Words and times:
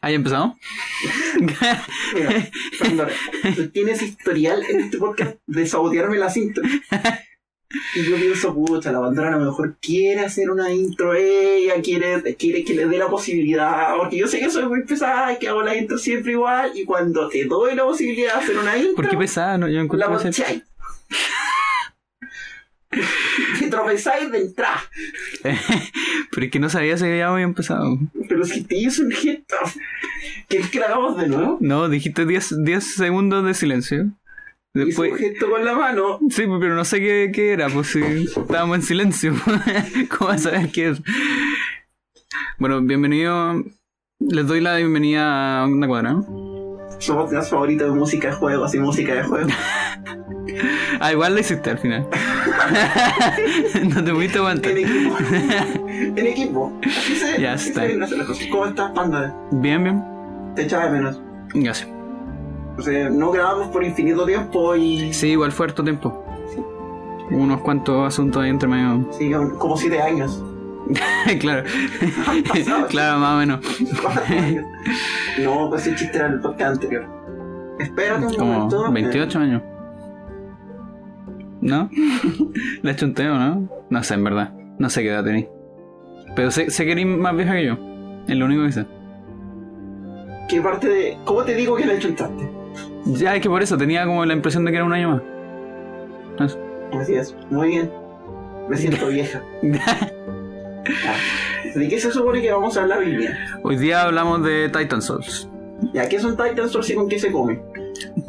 ¿Hay 0.00 0.14
empezado? 0.14 0.56
Mira, 2.14 2.50
Pandora, 2.78 3.12
tú 3.56 3.68
tienes 3.70 4.00
historial 4.02 4.64
en 4.68 4.80
este 4.80 4.98
podcast 4.98 5.36
de 5.46 5.66
sabotearme 5.66 6.18
la 6.18 6.30
cinta. 6.30 6.60
Y 7.94 8.02
yo 8.02 8.16
pienso, 8.16 8.54
pucha, 8.54 8.92
la 8.92 9.00
Pandora 9.00 9.34
a 9.34 9.38
lo 9.38 9.44
mejor 9.44 9.76
quiere 9.78 10.20
hacer 10.20 10.50
una 10.50 10.72
intro, 10.72 11.14
ella 11.14 11.82
quiere, 11.82 12.22
quiere 12.36 12.64
que 12.64 12.74
le 12.74 12.86
dé 12.86 12.96
la 12.96 13.08
posibilidad, 13.08 13.94
porque 13.98 14.16
yo 14.16 14.26
sé 14.26 14.38
que 14.38 14.48
soy 14.50 14.66
muy 14.66 14.84
pesada 14.84 15.34
y 15.34 15.38
que 15.38 15.48
hago 15.48 15.62
la 15.62 15.76
intro 15.76 15.98
siempre 15.98 16.32
igual, 16.32 16.72
y 16.74 16.84
cuando 16.84 17.28
te 17.28 17.44
doy 17.44 17.74
la 17.74 17.84
posibilidad 17.84 18.34
de 18.34 18.40
hacer 18.40 18.56
una 18.56 18.78
intro, 18.78 18.94
¿Por 18.94 19.08
qué 19.10 19.18
pesada? 19.18 19.58
No, 19.58 19.68
yo 19.68 19.74
la 19.74 19.82
encuentro. 19.82 20.18
Te 20.30 20.62
tropezáis 23.78 24.30
de 24.30 24.38
entrada. 24.38 24.82
Pero 26.30 26.46
es 26.46 26.50
que 26.50 26.58
no 26.58 26.68
sabía 26.68 26.96
si 26.96 27.04
ya 27.04 27.28
había 27.28 27.44
empezado. 27.44 27.98
Pero 28.28 28.44
si 28.44 28.62
te 28.64 28.76
hizo 28.76 29.02
un 29.02 29.10
gesto, 29.10 29.56
¿quieres 30.48 30.70
que 30.70 30.80
la 30.80 30.86
hagamos 30.86 31.16
de 31.18 31.28
nuevo? 31.28 31.58
No, 31.60 31.88
dijiste 31.88 32.26
10 32.26 32.64
10 32.64 32.84
segundos 32.84 33.44
de 33.44 33.54
silencio. 33.54 34.10
Después... 34.74 35.12
un 35.12 35.18
gesto 35.18 35.50
con 35.50 35.64
la 35.64 35.74
mano. 35.74 36.18
Sí, 36.30 36.44
pero 36.60 36.74
no 36.74 36.84
sé 36.84 37.00
qué, 37.00 37.30
qué 37.32 37.52
era, 37.52 37.68
pues 37.68 37.88
si 37.88 38.00
estábamos 38.00 38.76
en 38.76 38.82
silencio. 38.82 39.34
¿Cómo 40.18 40.30
vas 40.30 40.46
a 40.46 40.50
saber 40.50 40.70
qué 40.70 40.90
es? 40.90 41.02
Bueno, 42.58 42.80
bienvenido. 42.82 43.64
Les 44.20 44.46
doy 44.46 44.60
la 44.60 44.76
bienvenida 44.76 45.62
a 45.62 45.66
una 45.66 45.86
cuadra. 45.86 46.12
¿no? 46.12 46.78
Su 46.98 47.14
podcast 47.14 47.50
favorito 47.50 47.84
de 47.84 47.92
música 47.92 48.28
de 48.28 48.34
juegos 48.34 48.74
y 48.74 48.78
música 48.78 49.14
de 49.14 49.22
juegos. 49.22 49.52
Ah, 51.00 51.12
igual 51.12 51.34
la 51.34 51.40
hiciste 51.40 51.70
al 51.70 51.78
final. 51.78 52.06
no 53.94 54.04
te 54.04 54.12
pudiste 54.12 54.38
aguantar. 54.38 54.72
En 54.72 54.78
equipo. 54.78 55.16
en 55.90 56.26
equipo. 56.26 56.72
Así 56.84 57.14
se, 57.16 57.40
Ya 57.40 57.52
así 57.54 57.68
está. 57.70 57.82
se 57.82 57.96
las 57.96 58.26
cosas. 58.26 58.46
¿Cómo 58.50 58.66
estás, 58.66 58.90
Panda? 58.92 59.34
Bien, 59.52 59.82
bien. 59.82 60.04
Te 60.54 60.62
echaba 60.62 60.86
de 60.86 60.90
menos. 60.90 61.20
Gracias. 61.54 61.88
O 62.76 62.82
sea, 62.82 63.10
no 63.10 63.30
grabamos 63.32 63.68
por 63.68 63.82
infinito 63.84 64.24
tiempo 64.24 64.76
y. 64.76 65.12
Sí, 65.12 65.28
igual 65.28 65.52
fue 65.52 65.66
harto 65.66 65.82
tiempo. 65.82 66.24
Unos 67.30 67.60
cuantos 67.60 68.06
asuntos 68.06 68.42
ahí 68.42 68.50
entre 68.50 68.68
medio. 68.68 69.06
Sí, 69.12 69.30
como 69.58 69.76
siete 69.76 70.00
años. 70.00 70.42
claro. 71.40 71.68
Pasado 72.48 72.86
claro, 72.88 73.18
más 73.18 73.34
o 73.34 73.38
menos. 73.38 73.60
No, 75.42 75.68
pues 75.68 75.86
ese 75.86 75.96
chiste 75.96 76.16
era 76.18 76.28
el 76.28 76.40
podcast 76.40 76.74
anterior. 76.74 77.06
Espérate 77.78 78.26
un 78.26 78.36
momento. 78.38 78.76
Como 78.76 78.92
28 78.92 79.38
años. 79.38 79.62
¿No? 81.60 81.90
Le 82.82 82.96
chunteo, 82.96 83.34
¿no? 83.36 83.68
No 83.90 84.02
sé, 84.02 84.14
en 84.14 84.24
verdad. 84.24 84.52
No 84.78 84.88
sé 84.90 85.02
qué 85.02 85.08
edad 85.10 85.24
tení. 85.24 85.48
Pero 86.36 86.50
sé, 86.50 86.70
sé 86.70 86.84
que 86.84 86.92
eres 86.92 87.06
más 87.06 87.34
vieja 87.34 87.54
que 87.54 87.66
yo. 87.66 87.76
Es 88.28 88.36
lo 88.36 88.44
único 88.46 88.64
que 88.64 88.72
sé. 88.72 88.86
¿Qué 90.48 90.60
parte 90.60 90.88
de. 90.88 91.18
¿Cómo 91.24 91.44
te 91.44 91.54
digo 91.54 91.76
que 91.76 91.84
la 91.86 91.98
chuntaste? 91.98 92.48
Ya, 93.06 93.34
es 93.34 93.42
que 93.42 93.48
por 93.48 93.62
eso 93.62 93.76
tenía 93.76 94.04
como 94.06 94.24
la 94.24 94.34
impresión 94.34 94.64
de 94.64 94.70
que 94.70 94.76
era 94.76 94.84
un 94.86 94.92
año 94.92 95.10
más. 96.38 96.50
Eso. 96.50 96.58
Así 96.92 97.14
es. 97.14 97.34
Muy 97.50 97.68
bien. 97.68 97.90
Me 98.68 98.76
siento 98.76 99.06
vieja. 99.08 99.42
Ah, 101.06 101.16
¿De 101.74 101.86
qué 101.86 102.00
se 102.00 102.10
supone 102.10 102.40
que 102.40 102.50
vamos 102.50 102.74
a 102.78 102.80
hablar 102.80 103.00
hoy 103.00 103.14
día? 103.14 103.36
Hoy 103.62 103.76
día 103.76 104.04
hablamos 104.04 104.42
de 104.42 104.70
Titan 104.70 105.02
Souls. 105.02 105.46
¿Ya 105.92 106.08
qué 106.08 106.18
son 106.18 106.34
Titan 106.34 106.66
Souls 106.70 106.88
y 106.88 106.94
con 106.94 107.10
qué 107.10 107.18
se 107.18 107.30
come? 107.30 107.60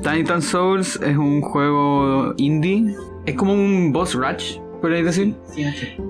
Titan 0.04 0.42
Souls 0.42 1.00
es 1.02 1.16
un 1.16 1.40
juego 1.40 2.34
indie. 2.36 2.94
Es 3.26 3.36
como 3.36 3.54
un 3.54 3.92
boss 3.92 4.16
rush, 4.16 4.58
podríais 4.82 5.06
decir. 5.06 5.36
Sí, 5.54 5.64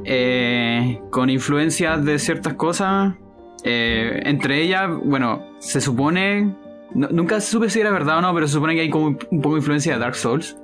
eh, 0.06 1.00
con 1.10 1.30
influencias 1.30 2.04
de 2.06 2.20
ciertas 2.20 2.54
cosas. 2.54 3.14
eh, 3.66 4.22
entre 4.26 4.62
ellas, 4.62 4.90
bueno, 5.04 5.44
se 5.60 5.82
supone. 5.82 6.56
no- 6.96 7.10
nunca 7.12 7.42
supe 7.42 7.70
si 7.70 7.80
era 7.82 7.92
verdad 7.92 8.20
o 8.20 8.22
no, 8.22 8.34
pero 8.34 8.48
se 8.48 8.54
supone 8.54 8.74
que 8.74 8.82
hay 8.82 8.90
como 8.90 9.08
un 9.08 9.42
poco 9.42 9.56
de 9.56 9.60
influencia 9.60 9.94
de 9.94 10.00
Dark 10.00 10.16
Souls. 10.16 10.58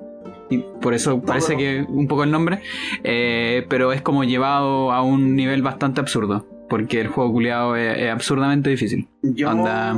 Y 0.50 0.60
por 0.82 0.94
eso 0.94 1.22
parece 1.22 1.54
no. 1.54 1.60
que 1.60 1.86
un 1.90 2.08
poco 2.08 2.24
el 2.24 2.32
nombre. 2.32 2.62
eh, 3.03 3.66
pero 3.69 3.92
es 3.92 4.02
como 4.02 4.24
llevado 4.24 4.92
a 4.92 5.02
un 5.02 5.36
nivel 5.36 5.62
bastante 5.62 6.00
absurdo. 6.02 6.46
Porque 6.69 7.00
el 7.02 7.08
juego 7.09 7.31
culiado 7.34 7.75
es, 7.75 7.98
es 8.00 8.09
absurdamente 8.12 8.69
difícil. 8.69 9.08
Yo 9.22 9.50
Anda. 9.50 9.96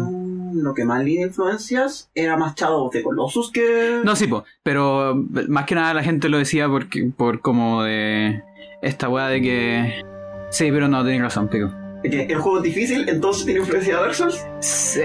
Lo 0.53 0.73
que 0.73 0.85
más 0.85 1.03
leí 1.03 1.17
de 1.17 1.23
influencias 1.23 2.09
era 2.15 2.37
más 2.37 2.55
Shadow 2.55 2.89
the 2.89 3.03
Colossus 3.03 3.51
que... 3.51 4.01
No, 4.03 4.15
sí, 4.15 4.27
po, 4.27 4.43
pero 4.63 5.15
más 5.47 5.65
que 5.65 5.75
nada 5.75 5.93
la 5.93 6.03
gente 6.03 6.29
lo 6.29 6.37
decía 6.37 6.67
porque, 6.67 7.11
por 7.15 7.41
como 7.41 7.83
de. 7.83 8.43
Esta 8.81 9.09
weá 9.09 9.27
de 9.27 9.41
que. 9.41 10.01
Sí, 10.49 10.69
pero 10.71 10.87
no, 10.87 11.03
tenés 11.03 11.21
razón, 11.21 11.47
pico. 11.47 11.71
que 12.03 12.23
el 12.23 12.37
juego 12.37 12.57
es 12.57 12.63
difícil, 12.63 13.09
entonces 13.09 13.45
tiene 13.45 13.61
influencia 13.61 13.95
de 13.95 14.01
Dark 14.01 14.15
Souls. 14.15 14.45
Sí, 14.59 15.01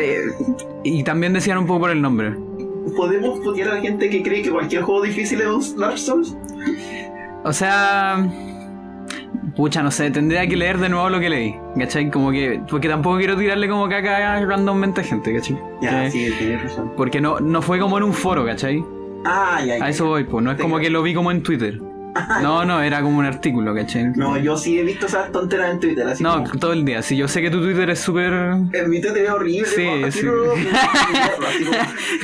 y 0.85 1.03
también 1.05 1.33
decían 1.33 1.59
un 1.59 1.67
poco 1.67 1.81
por 1.81 1.91
el 1.91 2.03
nombre. 2.03 2.37
¿Podemos 2.97 3.41
putear 3.41 3.71
a 3.71 3.75
la 3.77 3.81
gente 3.81 4.11
que 4.11 4.23
cree 4.23 4.43
que 4.43 4.51
cualquier 4.51 4.83
juego 4.83 5.03
difícil 5.03 5.41
es 5.41 5.47
un 5.47 5.79
Dark 5.79 5.99
Souls? 5.99 6.37
O 7.45 7.53
sea. 7.53 8.29
Pucha, 9.57 9.83
no 9.83 9.91
sé, 9.91 10.11
tendría 10.11 10.47
que 10.47 10.57
leer 10.57 10.79
de 10.79 10.89
nuevo 10.89 11.11
lo 11.11 11.21
que 11.21 11.29
leí, 11.29 11.55
¿cachai? 11.79 12.11
Como 12.11 12.31
que. 12.31 12.61
Porque 12.71 12.89
tampoco 12.89 13.19
quiero 13.19 13.37
tirarle 13.37 13.69
como 13.69 13.89
caca 13.89 14.43
randommente 14.45 15.03
a 15.03 15.05
gente, 15.05 15.35
¿cachai? 15.35 15.59
Ya, 15.83 16.05
Que- 16.05 16.11
sí, 16.11 16.31
tienes 16.39 16.63
razón. 16.63 16.93
Porque 16.97 17.21
no, 17.21 17.39
no 17.41 17.61
fue 17.61 17.79
como 17.79 17.99
en 17.99 18.05
un 18.05 18.15
foro, 18.15 18.47
¿cachai? 18.47 18.83
Ah, 19.27 19.61
ya, 19.65 19.77
ya. 19.79 19.85
A 19.85 19.89
eso 19.91 20.07
voy, 20.07 20.25
pues. 20.25 20.43
No 20.43 20.53
es 20.53 20.59
como 20.61 20.79
que 20.79 20.89
lo 20.91 21.03
vi 21.03 21.13
como 21.15 21.31
en 21.31 21.43
Twitter. 21.43 21.79
No, 22.43 22.65
no, 22.65 22.83
era 22.83 23.01
como 23.03 23.19
un 23.19 23.25
artículo, 23.25 23.75
¿cachai? 23.75 24.13
No, 24.15 24.37
yo 24.37 24.57
sí 24.57 24.79
he 24.79 24.83
visto 24.83 25.07
esas 25.07 25.31
tonteras 25.33 25.71
en 25.73 25.81
Twitter, 25.81 26.07
así 26.07 26.23
No, 26.23 26.45
como... 26.45 26.59
todo 26.59 26.73
el 26.73 26.85
día. 26.85 27.03
Si 27.03 27.17
yo 27.17 27.29
sé 27.29 27.41
que 27.41 27.51
tu 27.51 27.61
Twitter 27.61 27.89
es 27.91 28.01
súper. 28.01 28.33
En 28.33 28.91
mi 28.91 29.01
Twitter 29.01 29.25
es 29.25 29.31
horrible, 29.31 29.67
Sí, 29.67 29.85
como, 29.85 30.11
sí. 30.11 30.23
no, 30.27 31.73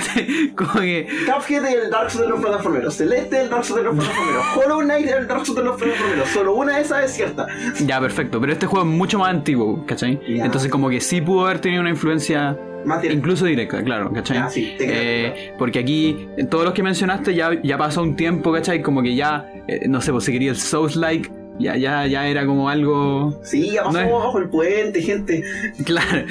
así 0.02 0.52
como, 0.54 0.72
que. 0.80 1.08
Cuphead 1.26 1.64
es 1.66 1.74
el 1.84 1.90
Dark 1.90 2.10
Souls 2.10 2.26
de 2.26 2.30
los 2.32 2.40
plataformeros, 2.40 2.94
Celeste 2.96 3.36
es 3.36 3.42
el 3.44 3.50
Dark 3.50 3.64
Souls 3.64 3.82
de 3.82 3.88
los 3.88 3.96
plataformeros, 3.96 4.44
Hollow 4.56 4.80
Knight 4.80 5.06
es 5.06 5.12
el 5.12 5.26
Dark 5.26 5.46
Souls 5.46 5.58
de 5.58 5.64
los 5.64 5.76
plataformeros, 5.80 6.28
solo 6.28 6.54
una 6.54 6.76
de 6.76 6.82
esas 6.82 7.04
es 7.04 7.12
cierta. 7.12 7.46
Ya, 7.84 8.00
perfecto. 8.00 8.40
Pero 8.40 8.52
este 8.52 8.66
juego 8.66 8.86
es 8.86 8.92
mucho 8.92 9.18
más 9.18 9.30
antiguo, 9.30 9.84
¿cachai? 9.86 10.20
Entonces, 10.26 10.70
como 10.70 10.88
que 10.90 11.00
sí 11.00 11.20
pudo 11.20 11.46
haber 11.46 11.60
tenido 11.60 11.80
una 11.80 11.90
influencia 11.90 12.56
Más 12.84 13.02
directa. 13.02 13.18
incluso 13.18 13.44
directa, 13.46 13.82
claro, 13.82 14.12
¿cachai? 14.12 14.50
Sí, 14.50 14.74
Eh, 14.80 15.52
porque 15.58 15.78
aquí, 15.80 16.28
todos 16.50 16.64
los 16.64 16.74
que 16.74 16.82
mencionaste, 16.82 17.34
ya, 17.34 17.50
ya 17.62 17.76
pasó 17.78 18.02
un 18.02 18.16
tiempo, 18.16 18.52
¿cachai? 18.52 18.82
Como 18.82 19.02
que 19.02 19.14
ya, 19.14 19.50
eh, 19.68 19.86
no 19.88 20.00
sé, 20.00 20.12
pues 20.12 20.24
si 20.24 20.32
quería 20.32 20.50
el 20.50 20.56
Souls-like, 20.56 21.30
ya, 21.58 21.76
ya, 21.76 22.06
ya 22.06 22.26
era 22.28 22.46
como 22.46 22.68
algo. 22.68 23.40
Sí, 23.42 23.72
ya 23.72 23.82
pasó 23.84 24.00
No 24.04 24.10
bajo 24.18 24.38
el 24.38 24.48
puente, 24.48 25.02
gente. 25.02 25.42
Claro. 25.84 26.24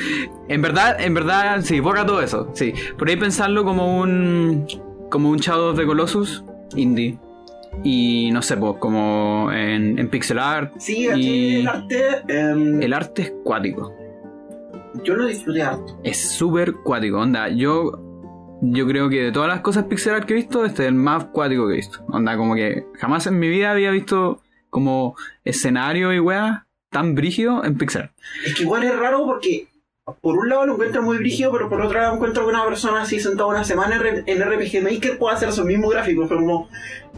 En 0.48 0.62
verdad, 0.62 0.98
en 1.02 1.14
verdad, 1.14 1.60
sí, 1.64 1.80
borra 1.82 2.06
todo 2.06 2.22
eso. 2.22 2.50
Sí. 2.54 2.74
Por 2.98 3.10
ahí 3.10 3.18
pensarlo 3.18 3.64
como 3.66 4.00
un. 4.00 4.66
como 5.10 5.30
un 5.30 5.38
Shadow 5.38 5.74
the 5.74 5.86
Colossus 5.86 6.44
indie. 6.76 7.18
Y 7.84 8.32
no 8.32 8.42
sé, 8.42 8.58
pues, 8.58 8.76
como 8.80 9.52
en, 9.52 10.00
en 10.00 10.08
pixel 10.10 10.40
art. 10.40 10.74
Sí, 10.80 11.08
aquí 11.10 11.22
Y- 11.28 11.56
el 11.58 11.68
arte, 11.68 12.04
em, 12.30 12.82
El 12.82 12.94
arte 12.94 13.22
es 13.24 13.34
cuático. 13.44 13.94
Yo 15.04 15.16
lo 15.16 15.26
disfruté 15.26 15.62
harto. 15.64 16.00
Es 16.04 16.32
súper 16.32 16.74
cuático. 16.74 17.20
Onda, 17.20 17.50
yo. 17.50 18.04
Yo 18.60 18.88
creo 18.88 19.08
que 19.08 19.22
de 19.22 19.32
todas 19.32 19.50
las 19.50 19.60
cosas 19.62 19.84
pixel 19.84 20.16
art 20.16 20.26
que 20.26 20.34
he 20.34 20.38
visto, 20.38 20.66
este 20.66 20.82
es 20.82 20.88
el 20.88 20.96
más 20.96 21.26
cuático 21.26 21.68
que 21.68 21.74
he 21.74 21.76
visto. 21.76 22.04
Onda, 22.08 22.36
como 22.38 22.56
que 22.56 22.88
jamás 22.96 23.28
en 23.28 23.38
mi 23.38 23.50
vida 23.50 23.70
había 23.70 23.92
visto 23.92 24.42
como 24.72 25.16
escenario 25.46 26.12
y 26.12 26.20
weá 26.20 26.66
tan 26.90 27.14
brígido 27.14 27.64
en 27.64 27.78
pixel 27.78 28.04
art. 28.04 28.14
Es 28.44 28.56
que 28.56 28.64
igual 28.64 28.84
es 28.84 28.98
raro 28.98 29.26
porque 29.28 29.68
por 30.22 30.38
un 30.38 30.50
lado 30.50 30.66
lo 30.66 30.74
encuentro 30.74 31.04
muy 31.04 31.18
brígido, 31.18 31.52
pero 31.52 31.70
por 31.70 31.82
otro 31.82 32.00
lado 32.00 32.16
encuentro 32.16 32.46
que 32.46 32.50
una 32.50 32.66
persona 32.66 33.02
así 33.02 33.20
sentada 33.20 33.50
una 33.50 33.64
semana 33.64 34.02
en 34.26 34.42
RPG 34.42 34.82
Maker 34.82 35.18
puede 35.18 35.36
hacer 35.36 35.50
esos 35.50 35.66
mismos 35.66 35.92
gráficos. 35.92 36.28
Fue 36.28 36.38
como 36.38 36.70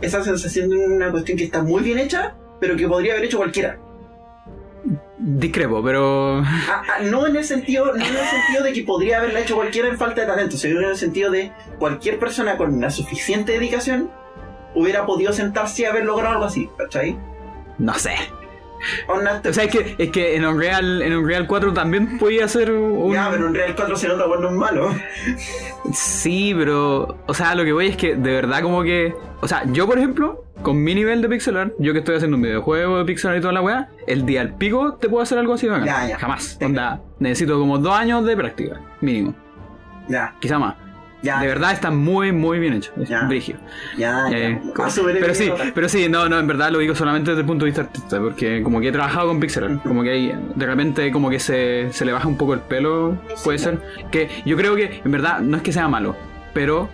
esa 0.02 0.24
sensación 0.24 0.70
de 0.70 0.78
una 0.78 1.12
cuestión 1.12 1.38
que 1.38 1.44
está 1.46 1.62
muy 1.62 1.84
bien 1.84 2.00
hecha, 2.00 2.36
pero 2.60 2.76
que 2.76 2.88
podría 2.88 3.14
haber 3.14 3.26
hecho 3.26 3.38
cualquiera. 3.38 3.80
Discrepo, 5.22 5.84
pero. 5.84 6.40
Ah, 6.46 6.84
ah, 6.88 7.04
no 7.04 7.28
en 7.28 7.36
el 7.36 7.44
sentido, 7.44 7.88
no 7.88 7.94
en 7.96 8.02
el 8.02 8.26
sentido 8.26 8.64
de 8.64 8.72
que 8.72 8.84
podría 8.84 9.18
haberla 9.18 9.42
hecho 9.42 9.56
cualquiera 9.56 9.90
en 9.90 9.98
falta 9.98 10.22
de 10.22 10.28
talento, 10.28 10.56
sino 10.56 10.80
en 10.80 10.86
el 10.86 10.96
sentido 10.96 11.30
de 11.30 11.52
cualquier 11.78 12.20
persona 12.20 12.56
con 12.56 12.80
la 12.80 12.90
suficiente 12.90 13.52
dedicación 13.52 14.10
hubiera 14.76 15.06
podido 15.06 15.34
sentarse 15.34 15.82
y 15.82 15.86
haber 15.86 16.06
logrado 16.06 16.36
algo 16.36 16.46
así, 16.46 16.70
¿cachai? 16.78 17.18
No 17.78 17.94
sé. 17.96 18.16
O 19.50 19.54
sea, 19.54 19.64
es 19.64 19.72
que, 19.72 19.96
es 19.98 20.10
que 20.12 20.36
en 20.36 20.46
Unreal, 20.46 21.02
en 21.02 21.16
Unreal 21.16 21.48
4 21.48 21.74
también 21.74 22.18
podía 22.18 22.48
ser 22.48 22.72
un... 22.72 23.14
Ya, 23.14 23.30
pero 23.30 23.48
en 23.48 23.56
Real 23.56 23.76
4 23.76 23.96
se 23.96 24.08
nota 24.08 24.26
cuando 24.26 24.50
es 24.50 24.54
malo. 24.54 24.96
Sí, 25.94 26.54
pero... 26.58 27.18
O 27.28 27.34
sea, 27.34 27.56
lo 27.56 27.64
que 27.64 27.72
voy 27.72 27.88
es 27.88 27.98
que 27.98 28.16
de 28.16 28.32
verdad 28.32 28.62
como 28.62 28.84
que... 28.84 29.14
O 29.42 29.48
sea, 29.48 29.64
yo 29.72 29.88
por 29.88 29.98
ejemplo, 29.98 30.46
con 30.62 30.84
mi 30.84 30.96
nivel 30.96 31.22
de 31.22 31.30
pixel 31.30 31.58
art, 31.58 31.74
yo 31.80 31.94
que 31.94 32.00
estoy 32.00 32.16
haciendo 32.16 32.38
un 32.38 32.44
videojuego 32.44 32.98
de 33.00 33.06
pixel 33.06 33.32
art 33.32 33.40
y 33.40 33.42
toda 33.42 33.54
la 33.54 33.62
weá, 33.62 33.90
el 34.08 34.26
día 34.26 34.42
al 34.42 34.56
pico 34.56 34.96
te 34.96 35.10
puedo 35.10 35.24
hacer 35.24 35.38
algo 35.38 35.54
así 35.54 35.68
bacán. 35.68 35.86
Ya, 35.86 36.08
ya. 36.08 36.20
Jamás. 36.20 36.58
Onda, 36.62 37.02
necesito 37.20 37.58
como 37.58 37.78
dos 37.78 37.94
años 37.94 38.26
de 38.26 38.36
práctica, 38.36 38.80
mínimo. 39.02 39.34
Ya. 40.08 40.36
Quizá 40.40 40.60
más. 40.60 40.76
Ya, 41.22 41.42
De 41.42 41.48
verdad 41.48 41.74
está 41.74 41.92
muy, 41.92 42.32
muy 42.32 42.60
bien 42.60 42.74
hecho. 42.74 42.92
Es 43.02 43.10
Ya. 43.10 43.24
brígido. 43.24 43.60
ya, 43.98 44.26
ya. 44.30 44.38
Eh, 44.38 44.62
Ah, 44.78 44.90
súper 44.90 45.20
pero 45.20 45.34
sí, 45.36 45.52
pero 45.76 45.90
sí, 45.90 46.08
no, 46.10 46.30
no, 46.30 46.40
en 46.40 46.48
verdad 46.48 46.72
lo 46.72 46.80
digo 46.80 46.96
solamente 46.96 47.32
desde 47.32 47.42
el 47.42 47.48
punto 47.48 47.66
de 47.66 47.72
vista 47.72 47.82
artista, 47.82 48.20
porque 48.20 48.62
como 48.64 48.80
que 48.80 48.88
he 48.88 48.92
trabajado 48.92 49.28
con 49.28 49.40
pixel 49.42 49.64
art, 49.66 49.84
como 49.84 50.02
que 50.04 50.12
hay, 50.12 50.34
de 50.56 50.66
repente 50.66 51.12
como 51.12 51.30
que 51.30 51.40
se, 51.40 51.90
se 51.92 52.06
le 52.06 52.14
baja 52.14 52.28
un 52.28 52.38
poco 52.38 52.54
el 52.54 52.62
pelo, 52.62 53.18
puede 53.44 53.58
ser, 53.58 53.80
que 54.12 54.30
yo 54.46 54.56
creo 54.56 54.76
que 54.78 55.02
en 55.04 55.12
verdad 55.12 55.40
no 55.42 55.58
es 55.58 55.64
que 55.64 55.74
sea 55.74 55.88
malo, 55.90 56.16
pero 56.54 56.88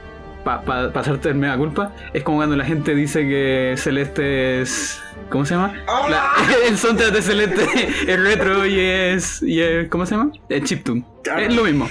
para 0.43 0.61
pa, 0.63 0.91
pa 0.93 0.99
hacerte 1.01 1.29
el 1.29 1.35
mega 1.35 1.55
culpa, 1.57 1.91
es 2.13 2.23
como 2.23 2.37
cuando 2.37 2.55
la 2.55 2.65
gente 2.65 2.93
dice 2.95 3.21
que 3.27 3.75
Celeste 3.77 4.61
es... 4.61 5.01
¿Cómo 5.29 5.43
se 5.45 5.55
llama? 5.55 5.73
La- 6.09 6.31
el 6.67 6.77
soundtrack 6.77 7.13
de 7.13 7.21
Celeste 7.21 7.67
es 8.11 8.19
retro 8.19 8.65
y 8.65 8.79
es, 8.79 9.41
y 9.43 9.59
es... 9.61 9.87
¿Cómo 9.89 10.05
se 10.05 10.15
llama? 10.15 10.31
Es 10.49 10.63
chiptune. 10.63 11.03
Es 11.39 11.55
lo 11.55 11.63
mismo. 11.63 11.87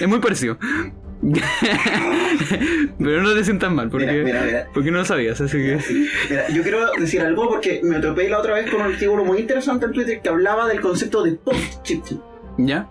Es 0.00 0.06
muy 0.08 0.18
parecido. 0.20 0.58
Pero 2.98 3.22
no 3.22 3.34
te 3.34 3.44
sientas 3.44 3.72
mal, 3.72 3.88
porque, 3.88 4.06
Mira, 4.06 4.24
mira, 4.24 4.42
mira. 4.44 4.66
porque 4.74 4.90
no 4.90 4.98
lo 4.98 5.04
sabías, 5.04 5.40
así 5.40 5.56
que... 5.58 5.78
Yo 6.52 6.62
quiero 6.62 6.90
decir 6.98 7.20
algo 7.22 7.48
porque 7.48 7.80
me 7.82 7.98
topé 8.00 8.28
la 8.28 8.38
otra 8.38 8.54
vez 8.54 8.70
con 8.70 8.80
un 8.82 8.92
artículo 8.92 9.24
muy 9.24 9.38
interesante 9.38 9.86
en 9.86 9.92
Twitter 9.92 10.20
que 10.20 10.28
hablaba 10.28 10.66
del 10.68 10.80
concepto 10.80 11.22
de 11.22 11.32
post-chiptune. 11.32 12.20
¿Ya? 12.58 12.88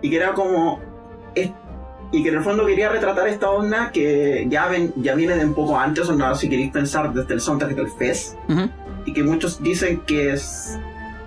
y 0.00 0.10
que 0.10 0.16
era 0.16 0.32
como 0.32 0.80
y 2.12 2.22
que 2.22 2.28
en 2.28 2.36
el 2.36 2.40
fondo 2.42 2.64
quería 2.64 2.88
retratar 2.88 3.26
esta 3.28 3.50
onda 3.50 3.90
que 3.92 4.46
ya 4.48 4.68
ven 4.68 4.92
ya 4.96 5.14
viene 5.14 5.36
de 5.36 5.44
un 5.44 5.54
poco 5.54 5.76
antes 5.78 6.08
onda 6.08 6.34
si 6.36 6.48
queréis 6.48 6.70
pensar 6.70 7.12
desde 7.12 7.34
el 7.34 7.40
soundtrack 7.40 7.74
del 7.74 7.88
FES 7.88 8.36
Ujú. 8.48 8.70
y 9.06 9.12
que 9.12 9.22
muchos 9.24 9.62
dicen 9.62 10.00
que 10.06 10.32
es 10.34 10.78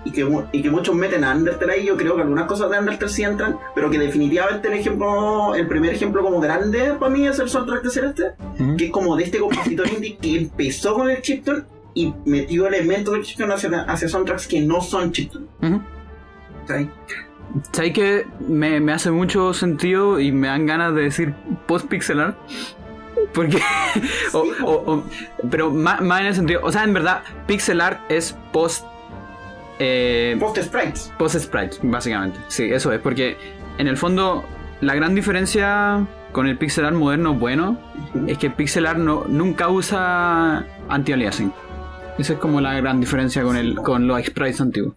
y 0.04 0.10
que, 0.10 0.26
y 0.52 0.62
que 0.62 0.70
muchos 0.70 0.94
meten 0.94 1.22
a 1.24 1.34
Undertale 1.34 1.72
ahí 1.74 1.86
yo 1.86 1.96
creo 1.96 2.16
que 2.16 2.22
algunas 2.22 2.46
cosas 2.46 2.70
de 2.70 2.78
Undertale 2.78 3.10
sí 3.12 3.22
entran 3.22 3.56
pero 3.74 3.88
que 3.90 3.98
definitivamente 3.98 4.68
el 4.68 4.74
ejemplo 4.74 5.54
el 5.54 5.66
primer 5.68 5.94
ejemplo 5.94 6.22
como 6.22 6.40
grande 6.40 6.94
para 6.98 7.10
mí 7.12 7.26
es 7.26 7.38
el 7.38 7.48
soundtrack 7.48 7.82
de 7.84 7.90
Celeste 7.90 8.22
que 8.76 8.86
es 8.86 8.90
como 8.90 9.16
de 9.16 9.24
este 9.24 9.38
compositor 9.38 9.88
indie 9.88 10.16
que 10.16 10.36
empezó 10.36 10.94
con 10.94 11.08
el 11.10 11.22
chiptune 11.22 11.62
y 11.94 12.12
metió 12.24 12.66
elementos 12.66 13.14
del 13.14 13.22
chiptune 13.22 13.52
hacia, 13.54 13.82
hacia 13.82 14.08
soundtracks 14.08 14.46
que 14.48 14.60
no 14.60 14.80
son 14.80 15.12
chiptune 15.12 15.46
Ujú. 15.62 15.80
¿sí? 16.68 16.88
¿Sabes 17.70 17.92
que 17.92 18.26
me, 18.48 18.80
me 18.80 18.92
hace 18.92 19.10
mucho 19.10 19.52
sentido 19.52 20.18
y 20.18 20.32
me 20.32 20.48
dan 20.48 20.64
ganas 20.66 20.94
de 20.94 21.02
decir 21.02 21.34
post-pixel 21.66 22.18
art? 22.18 22.36
Porque. 23.34 23.58
o- 24.32 24.44
Sí, 24.44 24.50
o- 24.64 24.82
o- 24.86 25.02
pero 25.50 25.70
más, 25.70 26.00
más 26.00 26.20
en 26.22 26.26
el 26.28 26.34
sentido. 26.34 26.60
O 26.64 26.72
sea, 26.72 26.82
en 26.84 26.94
verdad, 26.94 27.22
pixel 27.46 27.82
art 27.82 28.00
es 28.08 28.34
post. 28.52 28.86
Eh, 29.84 30.36
post 30.38 30.58
sprites 30.62 31.12
post 31.18 31.36
sprite, 31.38 31.76
básicamente. 31.82 32.38
Sí, 32.48 32.64
eso 32.70 32.92
es. 32.92 33.00
Porque 33.00 33.36
en 33.78 33.88
el 33.88 33.96
fondo, 33.96 34.44
la 34.80 34.94
gran 34.94 35.14
diferencia 35.14 36.06
con 36.32 36.46
el 36.46 36.56
pixel 36.56 36.84
art 36.84 36.94
moderno 36.96 37.34
bueno 37.34 37.78
es 38.26 38.38
que 38.38 38.46
el 38.46 38.52
pixel 38.54 38.86
art 38.86 38.98
no, 38.98 39.24
nunca 39.28 39.68
usa 39.68 40.64
anti-aliasing. 40.88 41.52
Esa 42.18 42.34
es 42.34 42.38
como 42.38 42.60
la 42.60 42.74
gran 42.74 43.00
diferencia 43.00 43.42
con, 43.42 43.56
el, 43.56 43.74
con 43.74 44.06
los 44.06 44.22
sprites 44.24 44.60
antiguos. 44.60 44.94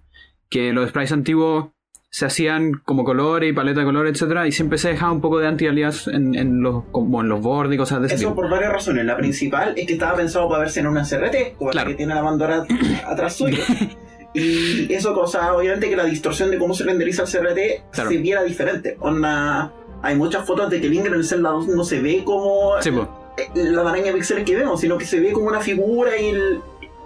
Que 0.50 0.72
los 0.74 0.90
sprites 0.90 1.12
antiguos 1.14 1.68
se 2.12 2.26
hacían 2.26 2.74
como 2.86 3.04
colores 3.04 3.50
y 3.50 3.54
paleta 3.54 3.80
de 3.82 3.86
colores, 3.86 4.14
etcétera, 4.14 4.48
y 4.48 4.52
siempre 4.54 4.78
se 4.78 4.90
dejaba 4.90 5.12
un 5.12 5.20
poco 5.20 5.40
de 5.40 5.48
anti-alias 5.48 6.08
en, 6.08 6.36
en 6.36 6.62
los, 6.62 6.84
como 6.92 7.22
en 7.22 7.28
los 7.30 7.42
bordes 7.42 7.76
y 7.76 7.78
cosas 7.78 8.00
de 8.02 8.08
ese 8.08 8.16
Eso 8.16 8.24
tipo. 8.30 8.36
por 8.36 8.50
varias 8.50 8.72
razones. 8.72 9.04
La 9.06 9.18
principal 9.18 9.74
es 9.76 9.86
que 9.88 9.94
estaba 9.94 10.16
pensado 10.16 10.48
para 10.48 10.60
verse 10.62 10.80
en 10.80 10.88
una 10.88 11.04
CRT, 11.04 11.58
como 11.58 11.72
Claro. 11.72 11.90
la 11.90 11.92
que 11.92 11.98
tiene 11.98 12.14
la 12.16 12.22
bandera 12.22 12.64
atrás 13.08 13.36
suyo. 13.36 13.58
Y 14.36 14.94
eso 14.94 15.16
causaba 15.16 15.56
obviamente 15.56 15.90
que 15.90 15.96
la 15.96 16.04
distorsión 16.06 16.52
de 16.52 16.58
cómo 16.58 16.74
se 16.74 16.84
renderiza 16.84 17.24
el 17.24 17.30
CRT 17.30 17.84
Claro. 17.92 18.10
se 18.10 18.18
viera 18.18 18.44
diferente. 18.44 18.98
Onda, 19.00 19.72
hay 20.02 20.16
muchas 20.16 20.46
fotos 20.46 20.70
de 20.70 20.82
que 20.82 20.90
Link 20.90 21.06
en 21.06 21.14
el 21.14 21.24
Zelda 21.26 21.52
2 21.52 21.68
no 21.70 21.84
se 21.84 22.02
ve 22.02 22.24
como 22.26 22.74
Sí, 22.82 22.90
eh, 23.38 23.50
la 23.56 23.84
maraña 23.84 24.06
de 24.06 24.14
píxeles 24.14 24.44
que 24.44 24.56
vemos, 24.56 24.82
sino 24.82 24.98
que 24.98 25.06
se 25.06 25.20
ve 25.20 25.32
como 25.32 25.48
una 25.48 25.62
figura 25.62 26.18
y, 26.20 26.30
el- 26.30 26.60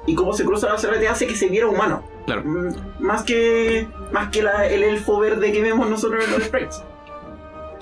y 0.08 0.16
cómo 0.16 0.34
se 0.34 0.44
cruza 0.44 0.68
la 0.68 0.76
CRT 0.78 1.08
hace 1.08 1.28
que 1.28 1.36
se 1.36 1.48
viera 1.48 1.68
humano. 1.68 2.04
claro. 2.26 2.44
Mm, 2.44 2.70
Más 3.00 3.24
que, 3.24 3.88
más 4.12 4.30
que 4.30 4.42
la- 4.44 4.68
el 4.68 4.84
elfo 4.84 5.20
verde 5.20 5.52
que 5.52 5.62
vemos 5.62 5.90
nosotros 5.90 6.24
en 6.26 6.32
los 6.32 6.44
sprites. 6.44 6.84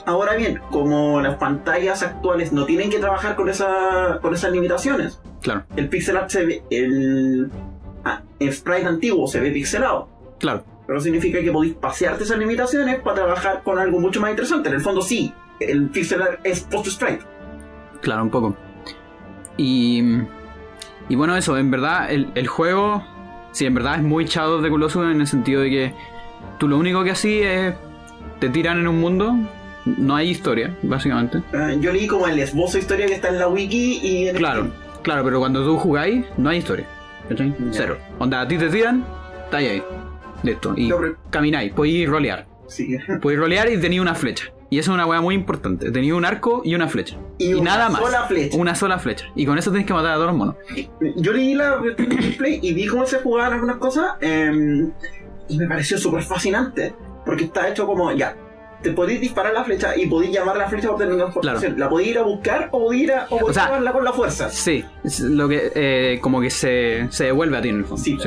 Ahora 0.05 0.35
bien, 0.35 0.61
como 0.71 1.19
las 1.19 1.35
pantallas 1.35 2.01
actuales 2.01 2.53
no 2.53 2.65
tienen 2.65 2.89
que 2.89 2.97
trabajar 2.99 3.35
con, 3.35 3.49
esa, 3.49 4.19
con 4.21 4.33
esas 4.33 4.51
limitaciones, 4.51 5.19
Claro, 5.41 5.63
el 5.75 5.89
pixel 5.89 6.15
art 6.17 6.29
se 6.29 6.45
ve, 6.45 6.63
el, 6.71 7.49
ah, 8.39 8.43
el 8.45 8.53
sprite 8.53 8.85
antiguo 8.85 9.27
se 9.27 9.39
ve 9.39 9.51
pixelado. 9.51 10.07
claro. 10.39 10.63
Pero 10.87 11.01
significa 11.01 11.41
que 11.41 11.51
podéis 11.51 11.73
pasearte 11.73 12.23
esas 12.23 12.37
limitaciones 12.37 13.01
para 13.01 13.15
trabajar 13.17 13.61
con 13.61 13.77
algo 13.77 13.99
mucho 13.99 14.21
más 14.21 14.29
interesante. 14.29 14.69
En 14.69 14.75
el 14.75 14.81
fondo 14.81 15.01
sí, 15.01 15.33
el 15.59 15.89
pixel 15.89 16.21
es 16.45 16.61
post-sprite. 16.61 17.19
Claro, 18.01 18.23
un 18.23 18.29
poco. 18.29 18.55
Y, 19.57 20.01
y 21.09 21.15
bueno, 21.17 21.35
eso, 21.35 21.57
en 21.57 21.71
verdad, 21.71 22.09
el, 22.09 22.31
el 22.35 22.47
juego, 22.47 23.03
sí, 23.51 23.65
en 23.65 23.73
verdad 23.73 23.95
es 23.95 24.01
muy 24.01 24.23
Shadow 24.23 24.59
of 24.59 24.63
the 24.63 24.69
Colossus 24.69 25.03
en 25.03 25.19
el 25.19 25.27
sentido 25.27 25.61
de 25.61 25.69
que 25.69 25.93
tú 26.57 26.69
lo 26.69 26.77
único 26.77 27.03
que 27.03 27.11
hacís 27.11 27.43
es 27.43 27.75
te 28.39 28.47
tiran 28.47 28.79
en 28.79 28.87
un 28.87 29.01
mundo, 29.01 29.35
no 29.85 30.15
hay 30.15 30.29
historia, 30.29 30.73
básicamente. 30.83 31.39
Eh, 31.51 31.79
yo 31.81 31.91
leí 31.91 32.07
como 32.07 32.27
el 32.27 32.39
esbozo 32.39 32.73
de 32.73 32.79
historia 32.79 33.07
que 33.07 33.15
está 33.15 33.27
en 33.27 33.39
la 33.39 33.49
wiki 33.49 33.99
y 34.01 34.27
en 34.29 34.35
el 34.35 34.37
Claro, 34.37 34.71
claro, 35.01 35.23
pero 35.25 35.39
cuando 35.39 35.65
tú 35.65 35.77
jugáis, 35.77 36.23
no 36.37 36.49
hay 36.49 36.59
historia. 36.59 36.87
Cero. 37.71 37.97
Onda, 38.19 38.41
a 38.41 38.47
ti 38.47 38.57
te 38.57 38.69
tiran, 38.69 39.05
estáis 39.45 39.69
ahí. 39.69 39.83
Listo. 40.43 40.73
Y 40.77 40.87
No, 40.87 40.97
pero- 40.99 41.17
camináis, 41.29 41.73
podéis 41.73 42.07
rolear. 42.09 42.45
Sí. 42.67 42.97
Podéis 43.21 43.39
rolear 43.39 43.69
y 43.71 43.79
tenéis 43.79 44.01
una 44.01 44.13
flecha. 44.13 44.45
Y 44.69 44.79
eso 44.79 44.91
es 44.91 44.95
una 44.95 45.05
weá 45.05 45.21
muy 45.21 45.33
importante. 45.35 45.89
Tenéis 45.91 46.11
un 46.11 46.25
arco 46.25 46.61
y 46.65 46.75
una 46.75 46.89
flecha. 46.89 47.15
Y 47.37 47.53
una 47.53 47.71
nada 47.71 47.89
más. 47.89 48.01
sola 48.01 48.23
flecha. 48.23 48.57
Una 48.57 48.75
sola 48.75 48.99
flecha. 48.99 49.25
Y 49.35 49.45
con 49.45 49.57
eso 49.57 49.71
tenéis 49.71 49.87
que 49.87 49.93
matar 49.93 50.11
a 50.11 50.15
todos 50.15 50.27
los 50.27 50.35
monos. 50.35 50.55
Yo 51.15 51.31
leí 51.31 51.53
la 51.55 51.77
gameplay 51.77 52.59
y 52.61 52.73
vi 52.73 52.85
cómo 52.87 53.05
se 53.05 53.19
jugaban 53.19 53.53
algunas 53.53 53.77
cosas 53.77 54.15
eh, 54.19 54.85
y 55.47 55.57
me 55.57 55.67
pareció 55.67 55.97
súper 55.97 56.23
fascinante 56.23 56.93
porque 57.25 57.45
está 57.45 57.69
hecho 57.69 57.85
como 57.87 58.11
ya. 58.11 58.35
Te 58.87 58.93
podéis 58.93 59.19
disparar 59.21 59.53
la 59.53 59.63
flecha 59.63 59.97
y 59.97 60.07
podéis 60.07 60.31
llamar 60.31 60.55
la 60.57 60.67
flecha 60.69 60.87
por 60.89 60.97
determinadas 60.97 61.35
Claro. 61.41 61.59
La 61.75 61.89
podéis 61.89 62.09
ir 62.11 62.17
a 62.19 62.23
buscar 62.23 62.69
o 62.71 62.79
podéis 62.85 63.03
ir 63.03 63.11
a 63.11 63.27
o 63.29 63.51
sea, 63.53 63.65
llamarla 63.65 63.91
con 63.91 64.03
la 64.03 64.13
fuerza. 64.13 64.49
Sí, 64.49 64.83
es 65.03 65.19
lo 65.19 65.47
que 65.49 65.71
eh, 65.75 66.19
como 66.21 66.39
que 66.41 66.49
se, 66.49 67.07
se 67.09 67.25
devuelve 67.25 67.57
a 67.57 67.61
ti 67.61 67.69
en 67.69 67.77
el 67.77 67.85
fondo. 67.85 68.03
Sí. 68.03 68.17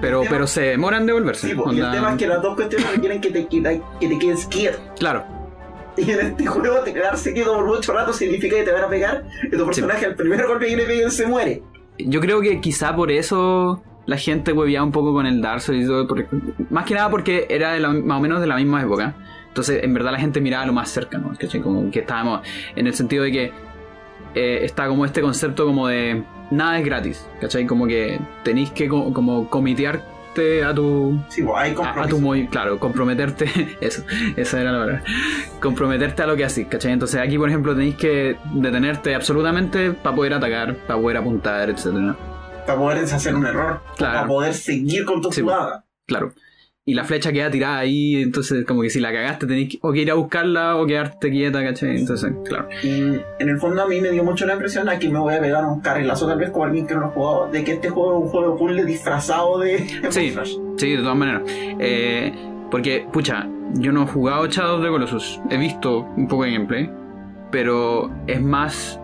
Pero, 0.00 0.20
tema- 0.20 0.30
pero 0.30 0.46
se 0.46 0.60
demoran 0.62 1.00
en 1.02 1.06
devolverse. 1.06 1.48
Sí, 1.48 1.54
po, 1.54 1.72
y 1.72 1.80
el 1.80 1.90
tema 1.90 2.10
es 2.12 2.16
que 2.18 2.26
las 2.26 2.42
dos 2.42 2.54
cuestiones 2.54 2.90
requieren 2.92 3.20
que 3.20 3.30
te, 3.30 3.46
queda- 3.46 3.72
que 3.98 4.08
te 4.08 4.18
quedes 4.18 4.46
quieto. 4.46 4.78
Claro, 4.98 5.24
Y 5.96 6.10
en 6.10 6.20
este 6.20 6.44
juego, 6.46 6.80
te 6.80 6.92
quedarse 6.92 7.32
quieto 7.32 7.54
por 7.54 7.64
mucho 7.66 7.92
rato 7.94 8.12
significa 8.12 8.56
que 8.56 8.62
te 8.64 8.72
van 8.72 8.84
a 8.84 8.88
pegar 8.88 9.24
y 9.42 9.56
tu 9.56 9.64
personaje 9.64 10.04
al 10.06 10.14
primer 10.14 10.46
golpe 10.46 10.66
que 10.66 10.76
le 10.76 10.84
peguen 10.84 11.10
se 11.10 11.26
muere. 11.26 11.62
yo 11.98 12.20
creo 12.20 12.40
que 12.42 12.60
quizá 12.60 12.94
por 12.94 13.10
eso 13.10 13.82
la 14.04 14.18
gente 14.18 14.52
hueveaba 14.52 14.84
un 14.84 14.92
poco 14.92 15.12
con 15.14 15.24
el 15.26 15.40
Dark 15.40 15.62
Souls 15.62 15.82
y 15.84 15.86
todo. 15.86 16.06
porque- 16.06 16.26
más 16.70 16.84
que 16.84 16.94
nada 16.94 17.08
porque 17.08 17.46
era 17.48 17.72
de 17.72 17.80
la- 17.80 17.88
más 17.88 18.18
o 18.18 18.20
menos 18.20 18.40
de 18.40 18.46
la 18.46 18.56
misma 18.56 18.82
época. 18.82 19.14
Entonces, 19.56 19.82
en 19.84 19.94
verdad, 19.94 20.12
la 20.12 20.18
gente 20.18 20.38
miraba 20.42 20.66
lo 20.66 20.74
más 20.74 20.90
cercano. 20.90 21.32
¿cachai? 21.40 21.62
Como 21.62 21.90
que 21.90 22.00
estábamos 22.00 22.42
en 22.76 22.86
el 22.86 22.92
sentido 22.94 23.24
de 23.24 23.32
que 23.32 23.52
eh, 24.34 24.58
está 24.66 24.86
como 24.86 25.06
este 25.06 25.22
concepto 25.22 25.64
como 25.64 25.88
de 25.88 26.22
nada 26.50 26.78
es 26.78 26.84
gratis. 26.84 27.26
¿Cachai? 27.40 27.64
Como 27.66 27.86
que 27.86 28.20
tenéis 28.42 28.70
que 28.70 28.86
co- 28.86 29.14
como 29.14 29.48
comitearte 29.48 30.62
a 30.62 30.74
tu 30.74 31.18
Sí, 31.30 31.42
pues 31.42 31.56
hay 31.56 31.70
a, 31.82 32.06
tu 32.06 32.18
movi- 32.18 32.50
claro, 32.50 32.78
comprometerte, 32.78 33.46
eso, 33.80 34.02
esa 34.36 34.60
era 34.60 34.72
la 34.72 34.78
palabra, 34.80 35.02
comprometerte 35.58 36.22
a 36.22 36.26
lo 36.26 36.36
que 36.36 36.44
haces, 36.44 36.66
¿cachai? 36.66 36.92
Entonces 36.92 37.18
aquí, 37.18 37.38
por 37.38 37.48
ejemplo, 37.48 37.72
tenéis 37.74 37.94
que 37.94 38.36
detenerte 38.52 39.14
absolutamente 39.14 39.92
para 39.92 40.14
poder 40.14 40.34
atacar, 40.34 40.74
para 40.86 41.00
poder 41.00 41.16
apuntar, 41.16 41.70
etcétera. 41.70 42.14
Para 42.66 42.78
poder 42.78 43.00
deshacer 43.00 43.34
un 43.34 43.46
error. 43.46 43.80
Claro. 43.96 44.14
Para 44.14 44.26
poder 44.26 44.52
seguir 44.52 45.06
con 45.06 45.22
tu 45.22 45.32
Sí, 45.32 45.40
jugada. 45.40 45.82
Claro. 46.04 46.34
Y 46.88 46.94
la 46.94 47.02
flecha 47.02 47.32
queda 47.32 47.50
tirada 47.50 47.78
ahí, 47.78 48.22
entonces 48.22 48.64
como 48.64 48.80
que 48.80 48.90
si 48.90 49.00
la 49.00 49.12
cagaste 49.12 49.48
tenéis 49.48 49.70
que, 49.70 49.78
o 49.82 49.92
que 49.92 50.02
ir 50.02 50.10
a 50.12 50.14
buscarla 50.14 50.76
o 50.76 50.86
quedarte 50.86 51.30
quieta, 51.32 51.60
¿cachai? 51.60 51.98
Entonces, 51.98 52.32
claro. 52.44 52.68
Y 52.80 53.00
en 53.40 53.48
el 53.48 53.58
fondo 53.58 53.82
a 53.82 53.88
mí 53.88 54.00
me 54.00 54.10
dio 54.10 54.22
mucho 54.22 54.46
la 54.46 54.52
impresión, 54.52 54.88
aquí 54.88 55.08
me 55.08 55.18
voy 55.18 55.34
a 55.34 55.40
pegar 55.40 55.64
un 55.64 55.80
carrilazo 55.80 56.28
tal 56.28 56.38
vez 56.38 56.50
como 56.50 56.64
alguien 56.64 56.86
que 56.86 56.94
no 56.94 57.00
lo 57.00 57.06
ha 57.06 57.10
jugado, 57.10 57.50
de 57.50 57.64
que 57.64 57.72
este 57.72 57.88
juego 57.88 58.18
es 58.18 58.24
un 58.26 58.28
juego 58.28 58.56
puzzle 58.56 58.84
disfrazado 58.84 59.58
de 59.58 59.78
Sí. 60.10 60.32
Sí, 60.76 60.90
de 60.92 60.98
todas 60.98 61.16
maneras. 61.16 61.42
Eh, 61.80 62.32
porque, 62.70 63.04
pucha, 63.12 63.48
yo 63.74 63.90
no 63.90 64.04
he 64.04 64.06
jugado 64.06 64.46
Shadow 64.46 64.76
of 64.76 64.84
the 64.84 64.88
Colossus. 64.88 65.40
He 65.50 65.56
visto 65.56 66.06
un 66.16 66.28
poco 66.28 66.44
de 66.44 66.52
gameplay. 66.52 66.90
Pero 67.50 68.12
es 68.28 68.40
más. 68.40 69.00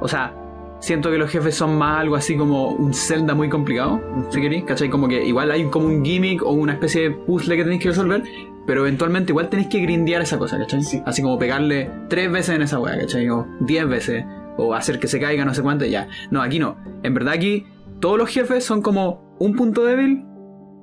O 0.00 0.06
sea, 0.06 0.32
siento 0.82 1.10
que 1.10 1.16
los 1.16 1.30
jefes 1.30 1.54
son 1.54 1.78
más 1.78 2.00
algo 2.00 2.16
así 2.16 2.36
como 2.36 2.68
un 2.70 2.92
Zelda 2.92 3.34
muy 3.34 3.48
complicado. 3.48 4.00
Si 4.30 4.40
queréis, 4.40 4.64
¿cachai? 4.64 4.90
Como 4.90 5.08
que 5.08 5.24
igual 5.24 5.50
hay 5.50 5.64
como 5.66 5.86
un 5.86 6.04
gimmick 6.04 6.42
o 6.42 6.50
una 6.50 6.72
especie 6.74 7.02
de 7.02 7.10
puzzle 7.12 7.56
que 7.56 7.62
tenéis 7.62 7.80
que 7.82 7.88
resolver. 7.88 8.22
Pero 8.66 8.82
eventualmente 8.82 9.32
igual 9.32 9.48
tenéis 9.48 9.68
que 9.68 9.80
grindear 9.80 10.22
esa 10.22 10.38
cosa, 10.38 10.58
¿cachai? 10.58 10.82
Sí. 10.82 11.00
Así 11.06 11.22
como 11.22 11.38
pegarle 11.38 11.90
tres 12.08 12.30
veces 12.30 12.56
en 12.56 12.62
esa 12.62 12.78
weá, 12.78 12.98
¿cachai? 12.98 13.28
O 13.30 13.46
diez 13.60 13.88
veces. 13.88 14.24
O 14.58 14.74
hacer 14.74 14.98
que 14.98 15.08
se 15.08 15.18
caiga, 15.18 15.44
no 15.44 15.54
sé 15.54 15.62
cuánto, 15.62 15.84
ya. 15.84 16.08
No, 16.30 16.42
aquí 16.42 16.58
no. 16.58 16.76
En 17.02 17.14
verdad 17.14 17.34
aquí 17.34 17.64
todos 18.00 18.18
los 18.18 18.28
jefes 18.28 18.64
son 18.64 18.82
como 18.82 19.36
un 19.38 19.54
punto 19.56 19.84
débil 19.84 20.24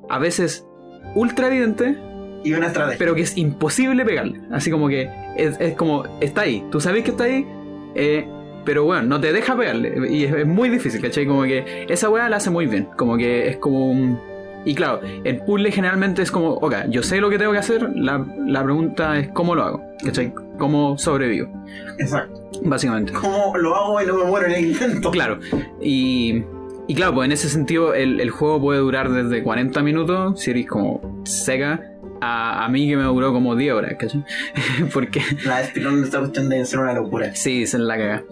a 0.09 0.17
veces 0.17 0.65
ultra 1.15 1.47
evidente, 1.47 1.97
Y 2.43 2.53
una 2.53 2.67
estrategia. 2.67 2.97
pero 2.97 3.15
que 3.15 3.21
es 3.21 3.37
imposible 3.37 4.05
pegarle. 4.05 4.41
Así 4.51 4.71
como 4.71 4.87
que 4.87 5.09
es, 5.37 5.59
es 5.59 5.75
como, 5.75 6.03
está 6.21 6.41
ahí, 6.41 6.65
tú 6.71 6.79
sabes 6.81 7.03
que 7.03 7.11
está 7.11 7.25
ahí, 7.25 7.45
eh, 7.95 8.27
pero 8.65 8.83
bueno, 8.83 9.03
no 9.03 9.19
te 9.19 9.31
deja 9.33 9.55
pegarle. 9.55 10.09
Y 10.09 10.25
es, 10.25 10.33
es 10.33 10.47
muy 10.47 10.69
difícil, 10.69 11.01
¿cachai? 11.01 11.25
Como 11.25 11.43
que 11.43 11.85
esa 11.89 12.09
weá 12.09 12.29
la 12.29 12.37
hace 12.37 12.49
muy 12.49 12.65
bien. 12.65 12.87
Como 12.95 13.17
que 13.17 13.47
es 13.47 13.57
como 13.57 13.89
un. 13.89 14.19
Y 14.65 14.75
claro, 14.75 14.99
el 15.23 15.37
puzzle 15.43 15.71
generalmente 15.71 16.21
es 16.21 16.31
como, 16.31 16.49
ok, 16.55 16.75
yo 16.89 17.01
sé 17.01 17.21
lo 17.21 17.29
que 17.29 17.37
tengo 17.37 17.53
que 17.53 17.59
hacer, 17.59 17.89
la, 17.95 18.25
la 18.45 18.61
pregunta 18.63 19.17
es 19.17 19.29
cómo 19.29 19.55
lo 19.55 19.63
hago, 19.63 19.81
¿cachai? 20.03 20.33
¿Cómo 20.57 20.97
sobrevivo? 20.97 21.49
Exacto. 21.97 22.41
Básicamente. 22.63 23.13
¿Cómo 23.13 23.55
lo 23.57 23.73
hago 23.73 24.01
y 24.01 24.05
no 24.05 24.17
me 24.17 24.25
muero 24.25 24.47
en 24.47 24.51
el 24.51 24.65
intento? 24.65 25.11
Claro. 25.11 25.39
Y, 25.81 26.43
y 26.87 26.93
claro, 26.93 27.13
pues 27.13 27.27
en 27.27 27.31
ese 27.31 27.47
sentido 27.47 27.93
el, 27.93 28.19
el 28.19 28.31
juego 28.31 28.59
puede 28.59 28.79
durar 28.79 29.09
desde 29.09 29.41
40 29.41 29.81
minutos, 29.81 30.41
si 30.41 30.51
eres 30.51 30.67
como 30.67 31.21
seca, 31.23 31.81
a, 32.21 32.65
a 32.65 32.69
mí 32.69 32.87
que 32.87 32.97
me 32.97 33.03
duró 33.03 33.31
como 33.33 33.55
10 33.55 33.73
horas, 33.73 33.95
¿cachai? 33.99 34.23
Porque 34.93 35.21
La 35.45 35.61
espirón 35.61 35.99
de 36.01 36.05
esta 36.07 36.19
cuestión 36.19 36.49
debe 36.49 36.65
ser 36.65 36.79
una 36.79 36.93
locura. 36.93 37.33
sí, 37.35 37.65
se 37.67 37.77
la 37.79 37.97
caga. 37.97 38.23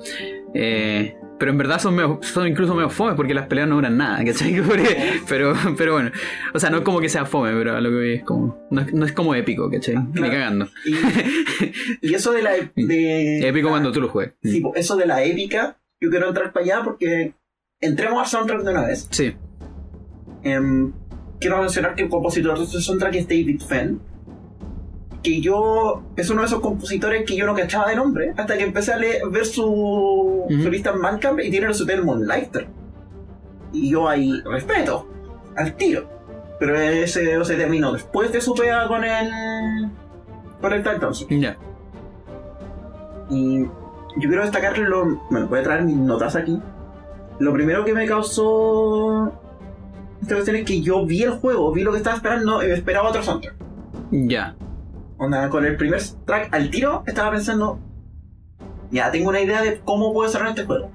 Eh, 0.54 1.16
pero 1.40 1.52
en 1.52 1.58
verdad 1.60 1.80
son, 1.80 1.96
medio- 1.96 2.20
son 2.24 2.48
incluso 2.48 2.74
medio 2.74 2.90
fome 2.90 3.14
porque 3.14 3.36
las 3.36 3.46
peleas 3.46 3.68
no 3.68 3.76
duran 3.76 3.96
nada, 3.96 4.24
¿cachai? 4.26 4.60
Pero, 5.30 5.54
pero 5.78 5.94
bueno, 5.94 6.10
o 6.54 6.60
sea, 6.60 6.70
no 6.72 6.78
es 6.78 6.84
como 6.84 7.00
que 7.00 7.10
sea 7.10 7.26
fome, 7.26 7.52
pero 7.54 7.76
a 7.76 7.82
lo 7.82 7.90
que 7.90 7.96
voy 7.96 8.14
es 8.14 8.24
como. 8.24 8.58
No 8.72 8.82
es, 8.82 8.92
no 8.94 9.06
es 9.06 9.12
como 9.12 9.36
épico, 9.36 9.70
¿cachai? 9.70 9.98
Ni 9.98 10.14
Claro. 10.14 10.32
cagando. 10.34 10.68
Y, 10.86 12.08
y 12.10 12.14
eso 12.16 12.32
de 12.32 12.42
la. 12.42 12.52
De, 12.76 13.48
Épico 13.48 13.68
la- 13.68 13.72
cuando 13.74 13.92
tú 13.92 14.02
lo 14.02 14.08
juegues. 14.10 14.34
Sí, 14.42 14.64
eso 14.76 14.96
de 14.96 15.06
la 15.06 15.24
épica, 15.24 15.78
yo 16.02 16.10
quiero 16.10 16.30
entrar 16.30 16.52
para 16.54 16.64
allá 16.66 16.82
porque 16.84 17.34
entremos 17.82 18.20
al 18.20 18.26
soundtrack 18.28 18.64
de 18.64 18.72
una 18.72 18.86
vez. 18.88 19.08
Sí. 19.12 19.36
Em, 20.44 20.92
quiero 21.40 21.60
mencionar 21.60 21.96
que 21.96 22.04
el 22.04 22.10
compositor 22.10 22.58
de 22.58 22.66
este 22.66 22.82
soundtrack 22.82 23.16
es 23.16 23.28
David 23.28 23.62
Fenn. 23.62 24.00
Que 25.24 25.42
yo. 25.42 26.04
Es 26.16 26.30
uno 26.30 26.42
de 26.42 26.48
esos 26.48 26.60
compositores 26.62 27.26
que 27.26 27.36
yo 27.36 27.46
no 27.46 27.56
cachaba 27.56 27.90
de 27.90 27.96
nombre. 27.96 28.34
Hasta 28.38 28.58
que 28.58 28.64
empecé 28.64 28.94
a 28.94 28.98
leer- 28.98 29.30
ver 29.30 29.46
su, 29.46 30.46
su 30.48 30.70
lista 30.70 30.92
en 30.92 31.02
Bandcamp 31.02 31.40
y 31.42 31.50
tiene 31.50 31.74
su 31.74 31.84
hotel 31.84 32.04
Moonlighter. 32.04 32.68
Y 33.74 33.90
yo 33.90 34.08
ahí 34.08 34.42
respeto. 34.46 35.08
Al 35.56 35.74
tiro. 35.76 36.08
Pero 36.60 36.76
ese 36.80 37.44
se 37.44 37.56
terminó 37.56 37.92
después 37.94 38.32
de 38.32 38.42
su 38.42 38.54
pega 38.54 38.88
con 38.88 39.04
el. 39.04 39.90
Con 40.62 40.74
el 40.74 40.84
Titans. 40.84 41.26
Ya. 41.30 41.58
Y 43.30 43.64
yo 43.64 44.30
quiero 44.30 44.44
destacar 44.44 44.78
lo. 44.78 45.20
Bueno, 45.30 45.48
voy 45.48 45.60
a 45.60 45.64
traer 45.64 45.84
mis 45.84 45.96
notas 45.98 46.36
aquí. 46.36 46.60
Lo 47.40 47.54
primero 47.54 47.84
que 47.86 47.94
me 47.94 48.06
causó. 48.08 49.34
Esta 50.22 50.36
cuestión 50.36 50.58
es 50.58 50.66
que 50.66 50.82
yo 50.82 51.06
vi 51.06 51.24
el 51.24 51.32
juego, 51.32 51.72
vi 51.72 51.84
lo 51.84 51.92
que 51.92 51.98
estaba 51.98 52.16
esperando 52.16 52.64
y 52.64 52.68
me 52.68 52.74
esperaba 52.74 53.10
otro 53.10 53.24
soundtrack. 53.24 53.56
Ya. 54.12 54.56
Onda, 55.18 55.50
con 55.50 55.66
el 55.66 55.76
primer 55.78 56.02
track 56.26 56.54
al 56.54 56.70
tiro, 56.70 57.04
estaba 57.08 57.32
pensando. 57.32 57.80
Ya 58.92 59.12
tengo 59.12 59.30
una 59.30 59.42
idea 59.42 59.62
de 59.62 59.80
cómo 59.80 60.14
puedo 60.14 60.30
cerrar 60.30 60.50
este 60.50 60.66
juego. 60.66 60.90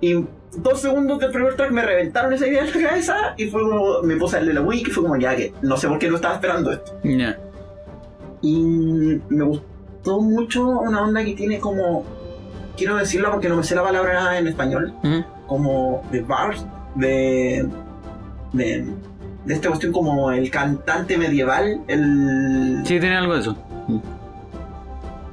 Y 0.00 0.24
dos 0.56 0.80
segundos 0.80 1.18
del 1.18 1.30
primer 1.30 1.54
track 1.54 1.70
me 1.70 1.82
reventaron 1.82 2.32
esa 2.32 2.46
idea 2.46 2.64
en 2.64 2.82
la 2.82 2.88
cabeza 2.88 3.34
y 3.36 3.46
fue 3.46 3.62
como. 3.62 4.02
Me 4.02 4.16
puse 4.16 4.38
el 4.38 4.46
de 4.46 4.54
la 4.54 4.62
Wii 4.62 4.82
y 4.82 4.84
fue 4.86 5.02
como 5.02 5.16
ya 5.16 5.36
que 5.36 5.52
no 5.62 5.76
sé 5.76 5.88
por 5.88 5.98
qué 5.98 6.08
no 6.08 6.16
estaba 6.16 6.34
esperando 6.34 6.72
esto. 6.72 6.98
Ya. 7.04 7.38
Y 8.42 9.20
me 9.28 9.44
gustó 9.44 10.20
mucho 10.20 10.66
una 10.66 11.02
onda 11.02 11.24
que 11.24 11.34
tiene 11.34 11.58
como. 11.58 12.04
Quiero 12.76 12.96
decirlo 12.96 13.30
porque 13.30 13.48
no 13.48 13.56
me 13.56 13.62
sé 13.62 13.74
la 13.74 13.82
palabra 13.82 14.38
en 14.38 14.46
español. 14.46 14.94
Como 15.46 16.02
de 16.10 16.22
bars, 16.22 16.64
de. 16.94 17.68
De. 18.52 18.86
de 19.44 19.54
esta 19.54 19.68
cuestión 19.68 19.92
como 19.92 20.30
el 20.32 20.50
cantante 20.50 21.16
medieval. 21.18 21.80
El. 21.88 22.82
Sí, 22.84 22.98
tiene 23.00 23.16
algo 23.16 23.34
de 23.34 23.40
eso. 23.40 23.56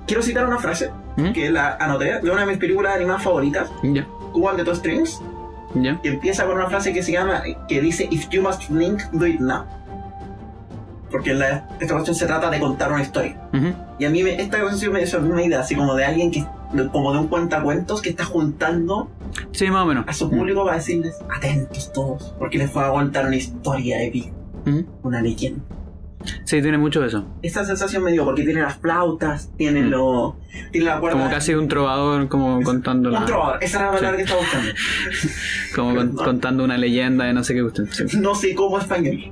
Quiero 0.06 0.22
citar 0.22 0.46
una 0.48 0.58
frase 0.58 0.90
Ujú. 1.18 1.34
que 1.34 1.50
la 1.50 1.76
anoté 1.76 2.22
de 2.22 2.32
una 2.32 2.42
de 2.42 2.48
mis 2.48 2.58
películas 2.58 2.96
animadas 2.96 3.24
favoritas, 3.24 3.70
Ya. 3.84 4.06
Cuban 4.32 4.56
de 4.56 4.64
Two 4.64 4.76
Strings, 4.76 5.22
que 6.02 6.10
empieza 6.10 6.46
con 6.46 6.56
una 6.56 6.68
frase 6.68 6.94
que 6.94 7.04
se 7.04 7.12
llama. 7.12 7.44
que 7.68 7.82
dice 7.82 8.08
If 8.10 8.30
you 8.30 8.42
must 8.42 8.64
think, 8.70 9.02
do 9.12 9.26
it 9.28 9.40
now. 9.42 9.64
Porque 11.12 11.34
la- 11.34 11.68
esta 11.80 11.94
cuestión 11.94 12.16
se 12.16 12.26
trata 12.26 12.50
de 12.50 12.60
contar 12.60 12.92
una 12.92 13.02
historia. 13.02 13.38
Y 14.00 14.06
a 14.06 14.10
mí 14.10 14.24
me- 14.24 14.42
esta 14.42 14.60
canción 14.64 14.94
me 14.94 15.04
dio 15.04 15.20
una 15.20 15.42
idea 15.44 15.60
así 15.62 15.76
como 15.76 15.94
de 15.96 16.06
alguien 16.06 16.32
que, 16.32 16.46
como 16.92 17.14
de 17.14 17.20
un 17.20 17.28
cuentacuentos 17.28 18.02
que 18.02 18.10
está 18.10 18.26
juntando 18.26 19.10
Sí, 19.52 19.68
más 19.72 19.84
o 19.84 19.86
menos. 19.86 20.06
a 20.08 20.14
su 20.14 20.30
público 20.30 20.64
para 20.66 20.78
decirles, 20.78 21.16
atentos 21.36 21.92
todos, 21.94 22.34
porque 22.40 22.58
les 22.58 22.76
va 22.76 22.88
a 22.88 22.92
contar 22.92 23.26
una 23.28 23.36
historia 23.36 24.02
épica, 24.04 24.32
Ujú. 24.66 24.86
una 25.04 25.22
leyenda. 25.22 25.64
Sí, 26.44 26.62
tiene 26.62 26.78
mucho 26.78 27.00
de 27.00 27.08
eso. 27.08 27.26
Esta 27.42 27.64
sensación 27.64 28.04
me 28.04 28.12
dio 28.12 28.26
porque 28.26 28.44
tiene 28.44 28.62
las 28.62 28.76
flautas, 28.78 29.50
tiene 29.56 29.82
Mm. 29.84 29.90
lo, 29.92 30.36
tiene 30.72 30.88
la 30.88 31.00
cuerda. 31.00 31.18
Como 31.18 31.30
casi 31.30 31.54
un 31.54 31.70
trovador, 31.70 32.28
como 32.28 32.62
contando 32.64 33.10
un 33.10 33.16
la, 33.16 33.24
trovador, 33.26 33.64
esa 33.64 33.78
era 33.80 33.86
la 33.92 33.98
palabra 33.98 34.12
Sí. 34.12 34.18
que 34.18 34.24
estaba 34.24 34.42
buscando. 34.42 34.72
como 35.76 35.96
con- 35.96 36.16
contando 36.26 36.64
una 36.66 36.78
leyenda 36.78 37.26
de 37.26 37.34
no 37.34 37.44
sé 37.46 37.54
qué 37.54 37.62
gusten. 37.62 37.88
Sí. 37.94 38.18
No 38.20 38.36
sé 38.36 38.56
cómo 38.56 38.78
español. 38.78 39.20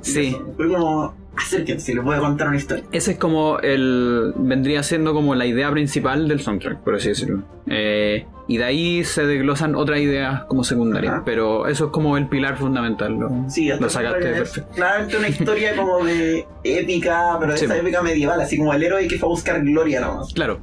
sí. 0.00 0.26
Eso, 0.28 0.52
Fue 0.56 0.68
como, 0.68 1.14
acérquense, 1.36 1.94
les 1.94 2.02
voy 2.04 2.16
a 2.16 2.20
contar 2.20 2.48
una 2.48 2.56
historia. 2.56 2.84
Ese 2.92 3.12
es 3.12 3.18
como 3.18 3.58
el. 3.60 4.32
vendría 4.36 4.82
siendo 4.82 5.12
como 5.14 5.34
la 5.34 5.46
idea 5.46 5.70
principal 5.70 6.28
del 6.28 6.40
soundtrack, 6.40 6.80
por 6.82 6.94
así 6.96 7.08
decirlo. 7.10 7.42
Eh, 7.66 8.26
y 8.48 8.58
de 8.58 8.64
ahí 8.64 9.04
se 9.04 9.26
desglosan 9.26 9.74
otras 9.74 10.00
ideas 10.00 10.44
como 10.44 10.62
secundarias. 10.64 11.12
Ajá. 11.14 11.22
Pero 11.24 11.66
eso 11.66 11.86
es 11.86 11.90
como 11.90 12.16
el 12.16 12.28
pilar 12.28 12.56
fundamental. 12.56 13.14
Lo, 13.14 13.30
Sí, 13.48 13.68
lo 13.68 13.90
sacaste 13.90 14.20
perfecto. 14.20 14.70
claramente 14.74 15.16
una 15.18 15.28
historia 15.28 15.74
como 15.76 16.04
de 16.04 16.46
épica, 16.64 17.36
pero 17.40 17.52
de 17.52 17.58
Sí, 17.58 17.64
esa 17.64 17.76
épica 17.76 18.02
medieval, 18.02 18.40
así 18.40 18.56
como 18.56 18.72
el 18.72 18.82
héroe 18.82 19.08
que 19.08 19.18
fue 19.18 19.28
a 19.28 19.30
buscar 19.30 19.62
gloria 19.64 20.00
nomás. 20.00 20.32
Claro. 20.32 20.60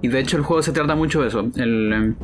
Y 0.00 0.08
de 0.08 0.20
hecho 0.20 0.36
el 0.36 0.42
juego 0.42 0.62
se 0.62 0.72
trata 0.72 0.94
mucho 0.94 1.22
de 1.22 1.28
eso. 1.28 1.40
El, 1.56 2.14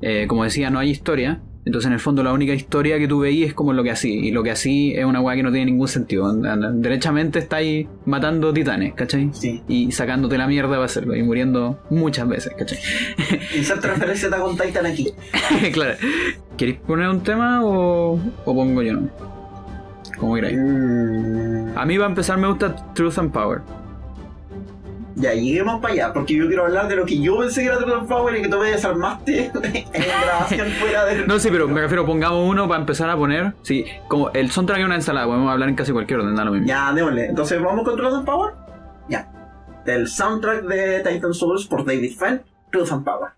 eh, 0.00 0.26
como 0.28 0.44
decía, 0.44 0.70
no 0.70 0.78
hay 0.78 0.90
historia. 0.90 1.40
Entonces 1.66 1.86
en 1.86 1.94
el 1.94 2.00
fondo 2.00 2.22
la 2.22 2.32
única 2.32 2.52
historia 2.52 2.98
que 2.98 3.08
tú 3.08 3.20
veías 3.20 3.48
es 3.48 3.54
como 3.54 3.72
lo 3.72 3.82
que 3.82 3.90
así. 3.90 4.12
Y 4.12 4.30
lo 4.32 4.42
que 4.42 4.50
así 4.50 4.92
es 4.94 5.04
una 5.04 5.20
weá 5.20 5.34
que 5.34 5.42
no 5.42 5.50
tiene 5.50 5.66
ningún 5.66 5.88
sentido. 5.88 6.30
Derechamente 6.34 7.38
estáis 7.38 7.86
matando 8.04 8.52
titanes, 8.52 8.92
¿cachai? 8.94 9.30
Sí. 9.32 9.62
Y 9.66 9.90
sacándote 9.92 10.36
la 10.36 10.46
mierda 10.46 10.70
para 10.70 10.84
hacerlo. 10.84 11.16
Y 11.16 11.22
muriendo 11.22 11.78
muchas 11.88 12.28
veces, 12.28 12.52
¿cachai? 12.58 12.78
Inserta 13.56 13.88
referencia 13.88 14.28
a 14.28 14.38
con 14.38 14.56
Titan 14.58 14.84
aquí. 14.86 15.08
claro. 15.72 15.94
¿Queréis 16.58 16.78
poner 16.80 17.08
un 17.08 17.22
tema 17.22 17.64
o, 17.64 18.20
o 18.44 18.54
pongo 18.54 18.82
yo? 18.82 18.92
no? 18.94 19.08
Como 20.18 20.34
queráis. 20.34 20.56
Mm, 20.58 21.78
A 21.78 21.86
mí 21.86 21.96
va 21.96 22.06
a 22.06 22.08
empezar 22.08 22.38
me 22.38 22.46
gusta 22.46 22.76
Truth 22.94 23.18
and 23.18 23.32
Power. 23.32 23.62
Ya, 25.16 25.32
lleguemos 25.32 25.80
para 25.80 25.94
allá, 25.94 26.12
porque 26.12 26.34
yo 26.34 26.48
quiero 26.48 26.64
hablar 26.64 26.88
de 26.88 26.96
lo 26.96 27.06
que 27.06 27.20
yo 27.20 27.38
pensé 27.38 27.62
que 27.62 27.68
era 27.68 27.78
Truth 27.78 28.08
Power 28.08 28.36
y 28.36 28.42
que 28.42 28.48
tú 28.48 28.58
me 28.58 28.70
desarmaste 28.70 29.46
en 29.46 30.02
grabación 30.02 30.68
fuera 30.80 31.04
de... 31.04 31.26
No, 31.26 31.38
sí, 31.38 31.48
pero 31.52 31.68
me 31.68 31.80
refiero, 31.80 32.04
pongamos 32.04 32.48
uno 32.48 32.66
para 32.66 32.80
empezar 32.80 33.08
a 33.08 33.16
poner. 33.16 33.54
Sí, 33.62 33.84
como 34.08 34.30
el 34.30 34.50
soundtrack 34.50 34.80
es 34.80 34.84
una 34.84 34.96
ensalada, 34.96 35.26
podemos 35.26 35.50
hablar 35.52 35.68
en 35.68 35.76
casi 35.76 35.92
cualquier 35.92 36.20
orden, 36.20 36.34
da 36.34 36.44
lo 36.44 36.50
mismo. 36.52 36.66
Ya, 36.66 36.92
démosle. 36.92 37.26
Entonces, 37.26 37.62
¿vamos 37.62 37.84
con 37.84 37.96
Truth 37.96 38.14
and 38.14 38.24
Power? 38.24 38.54
Ya. 39.08 39.30
Del 39.84 40.08
soundtrack 40.08 40.64
de 40.64 41.00
Titan 41.00 41.32
Souls 41.32 41.66
por 41.66 41.84
David 41.84 42.12
Fenn, 42.18 42.42
Truth 42.72 42.90
and 42.92 43.04
Power. 43.04 43.30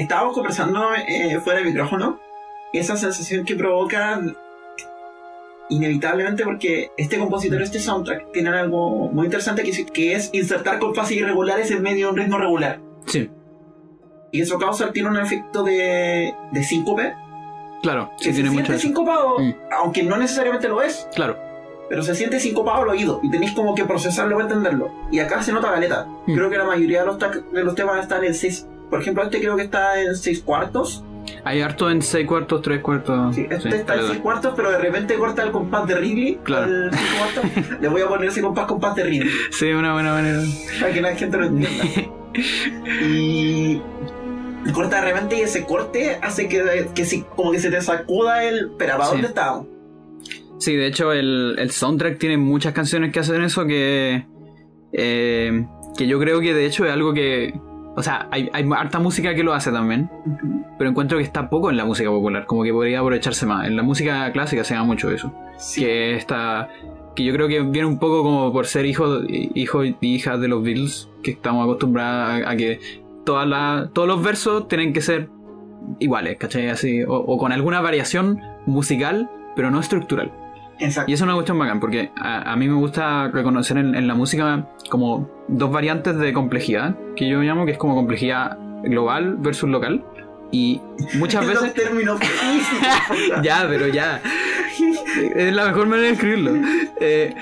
Estábamos 0.00 0.34
conversando 0.34 0.94
eh, 0.94 1.38
fuera 1.40 1.58
del 1.60 1.68
micrófono, 1.68 2.20
esa 2.72 2.96
sensación 2.96 3.44
que 3.44 3.54
provoca 3.54 4.20
inevitablemente 5.70 6.44
porque 6.44 6.90
este 6.96 7.18
compositor, 7.18 7.60
este 7.62 7.78
soundtrack, 7.78 8.32
tiene 8.32 8.48
algo 8.50 9.08
muy 9.10 9.26
interesante 9.26 9.62
que, 9.62 9.86
que 9.86 10.14
es 10.14 10.30
insertar 10.32 10.78
compases 10.78 11.16
irregulares 11.18 11.70
en 11.70 11.82
medio 11.82 12.06
de 12.06 12.12
un 12.12 12.18
ritmo 12.18 12.38
regular. 12.38 12.80
Sí, 13.06 13.30
Y 14.32 14.40
eso 14.40 14.58
causa, 14.58 14.92
tiene 14.92 15.08
un 15.10 15.16
efecto 15.18 15.62
de, 15.62 16.34
de 16.52 16.62
síncope. 16.62 17.14
claro, 17.82 18.10
Que 18.18 18.24
sí, 18.24 18.30
se 18.30 18.34
tiene 18.36 18.50
mucho 18.50 18.66
siente 18.66 18.82
sincopado, 18.82 19.38
Mm. 19.38 19.54
aunque 19.78 20.02
no 20.02 20.16
necesariamente 20.16 20.68
lo 20.68 20.80
es, 20.82 21.06
Claro, 21.14 21.36
pero 21.88 22.02
se 22.02 22.14
siente 22.14 22.38
sincopado 22.40 22.82
al 22.82 22.88
oído 22.88 23.20
y 23.22 23.30
tenéis 23.30 23.52
como 23.52 23.74
que 23.74 23.84
procesarlo 23.84 24.36
para 24.36 24.48
entenderlo. 24.48 24.90
Y 25.10 25.20
acá 25.20 25.42
se 25.42 25.52
nota 25.52 25.70
galeta. 25.70 26.06
Mm. 26.26 26.34
Creo 26.34 26.50
que 26.50 26.58
la 26.58 26.64
mayoría 26.64 27.00
de 27.00 27.06
los, 27.06 27.18
de 27.18 27.64
los 27.64 27.74
temas 27.74 28.00
están 28.00 28.24
en 28.24 28.34
6. 28.34 28.66
Por 28.90 29.00
ejemplo, 29.00 29.22
este 29.24 29.40
creo 29.40 29.56
que 29.56 29.62
está 29.62 30.00
en 30.00 30.16
6 30.16 30.40
cuartos. 30.42 31.04
hay 31.44 31.60
harto 31.60 31.90
en 31.90 32.00
6 32.02 32.26
cuartos, 32.26 32.62
3 32.62 32.80
cuartos. 32.80 33.34
Sí, 33.34 33.42
este 33.50 33.60
sí, 33.60 33.68
está 33.68 33.76
en 33.76 34.00
alrededor. 34.00 34.10
6 34.10 34.20
cuartos, 34.22 34.52
pero 34.56 34.70
de 34.70 34.78
repente 34.78 35.14
corta 35.16 35.42
el 35.42 35.50
compás 35.50 35.86
de 35.86 35.94
Ridley. 35.96 36.38
Claro. 36.42 36.66
El 36.66 36.90
5 36.92 37.04
cuartos. 37.52 37.80
Le 37.80 37.88
voy 37.88 38.00
a 38.02 38.08
poner 38.08 38.28
ese 38.28 38.40
compás 38.42 38.66
compás 38.66 38.94
de 38.96 39.04
Ridley. 39.04 39.30
Sí, 39.50 39.66
una 39.72 39.92
buena 39.92 40.12
manera. 40.12 40.40
para 40.80 40.92
que 40.92 41.00
la 41.00 41.14
gente 41.14 41.36
lo 41.36 41.44
entienda. 41.46 41.84
y 43.02 43.80
corta 44.72 45.00
de 45.02 45.12
repente 45.12 45.36
y 45.38 45.40
ese 45.42 45.64
corte 45.64 46.18
hace 46.22 46.48
que, 46.48 46.88
que 46.94 47.04
si- 47.04 47.22
como 47.22 47.52
que 47.52 47.58
se 47.58 47.70
te 47.70 47.80
sacuda 47.80 48.44
el. 48.44 48.70
Pero 48.78 48.92
¿para 48.98 49.04
Sí. 49.06 49.12
dónde 49.12 49.28
estábamos? 49.28 49.66
Sí, 50.58 50.74
de 50.76 50.86
hecho 50.88 51.12
el, 51.12 51.56
el 51.58 51.70
soundtrack 51.70 52.18
tiene 52.18 52.36
muchas 52.36 52.72
canciones 52.72 53.12
que 53.12 53.20
hacen 53.20 53.42
eso 53.42 53.64
que... 53.66 54.26
eh, 54.92 55.66
que 55.96 56.06
yo 56.08 56.18
creo 56.18 56.40
que 56.40 56.52
de 56.54 56.66
hecho 56.66 56.84
es 56.84 56.92
algo 56.92 57.12
que... 57.12 57.54
O 57.96 58.02
sea, 58.02 58.28
hay, 58.30 58.48
hay 58.52 58.64
harta 58.76 58.98
música 59.00 59.34
que 59.34 59.42
lo 59.42 59.54
hace 59.54 59.72
también, 59.72 60.08
pero 60.78 60.90
encuentro 60.90 61.18
que 61.18 61.24
está 61.24 61.50
poco 61.50 61.68
en 61.70 61.76
la 61.76 61.84
música 61.84 62.08
popular, 62.10 62.46
como 62.46 62.62
que 62.62 62.72
podría 62.72 63.00
aprovecharse 63.00 63.44
más. 63.44 63.66
En 63.66 63.76
la 63.76 63.82
música 63.82 64.30
clásica 64.32 64.62
se 64.62 64.74
da 64.74 64.84
mucho 64.84 65.10
eso. 65.10 65.32
Sí. 65.56 65.80
Que 65.80 66.14
está... 66.14 66.68
Que 67.16 67.24
yo 67.24 67.32
creo 67.32 67.48
que 67.48 67.60
viene 67.62 67.86
un 67.86 67.98
poco 67.98 68.22
como 68.22 68.52
por 68.52 68.66
ser 68.66 68.86
hijo, 68.86 69.22
hijo 69.26 69.84
y 69.84 69.96
hija 70.00 70.36
de 70.38 70.46
los 70.46 70.62
Beatles, 70.62 71.08
que 71.24 71.32
estamos 71.32 71.64
acostumbrados 71.64 72.46
a, 72.46 72.50
a 72.50 72.56
que 72.56 72.78
todas 73.24 73.48
las- 73.48 73.92
todos 73.92 74.06
los 74.06 74.22
versos 74.22 74.68
tienen 74.68 74.92
que 74.92 75.00
ser 75.00 75.28
iguales, 75.98 76.36
¿cachai? 76.38 76.68
Así, 76.68 77.02
o, 77.02 77.14
o 77.16 77.36
con 77.36 77.50
alguna 77.50 77.80
variación 77.80 78.38
musical, 78.66 79.28
pero 79.56 79.72
no 79.72 79.80
estructural. 79.80 80.30
Exacto. 80.80 81.10
Y 81.10 81.14
eso 81.14 81.24
es 81.24 81.26
una 81.26 81.34
cuestión 81.34 81.58
bacán, 81.58 81.80
porque 81.80 82.10
a, 82.16 82.52
a 82.52 82.56
mí 82.56 82.68
me 82.68 82.74
gusta 82.74 83.28
reconocer 83.28 83.78
en, 83.78 83.94
en 83.94 84.06
la 84.06 84.14
música 84.14 84.66
como 84.90 85.28
dos 85.48 85.70
variantes 85.72 86.16
de 86.18 86.32
complejidad, 86.32 86.96
que 87.16 87.28
yo 87.28 87.40
llamo, 87.40 87.66
que 87.66 87.72
es 87.72 87.78
como 87.78 87.94
complejidad 87.94 88.56
global 88.84 89.36
versus 89.38 89.68
local. 89.68 90.04
Y 90.50 90.80
muchas 91.18 91.46
veces... 91.46 91.74
términos 91.74 92.18
ya, 93.42 93.66
pero 93.68 93.88
ya. 93.88 94.20
Es 95.34 95.52
la 95.54 95.66
mejor 95.66 95.86
manera 95.88 96.08
de 96.08 96.14
escribirlo. 96.14 96.52
Eh, 97.00 97.34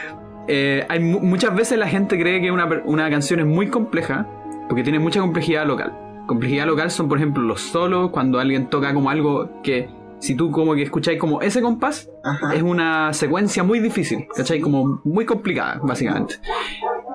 eh, 0.49 0.87
hay 0.89 1.01
mu- 1.01 1.21
muchas 1.21 1.55
veces 1.55 1.79
la 1.79 1.89
gente 1.89 2.19
cree 2.19 2.41
que 2.41 2.51
una, 2.51 2.67
una 2.85 3.11
canción 3.11 3.41
es 3.41 3.47
muy 3.47 3.69
compleja 3.69 4.27
porque 4.69 4.83
tiene 4.83 4.99
mucha 4.99 5.21
complejidad 5.21 5.67
local. 5.67 5.93
Complejidad 6.27 6.67
local 6.67 6.91
son, 6.91 7.09
por 7.09 7.19
ejemplo, 7.19 7.43
los 7.43 7.61
solos, 7.61 8.11
cuando 8.11 8.41
alguien 8.41 8.67
toca 8.67 8.93
como 8.95 9.11
algo 9.11 9.61
que 9.63 9.89
si 10.19 10.35
tú 10.35 10.51
como 10.51 10.75
que 10.75 10.83
escucháis 10.83 11.19
como 11.19 11.41
ese 11.43 11.61
compás, 11.63 12.11
Ajá. 12.25 12.55
es 12.55 12.63
una 12.63 13.13
secuencia 13.13 13.63
muy 13.63 13.81
difícil, 13.81 14.27
¿cachai? 14.35 14.61
Como 14.61 15.01
muy 15.05 15.25
complicada, 15.25 15.81
básicamente. 15.83 16.37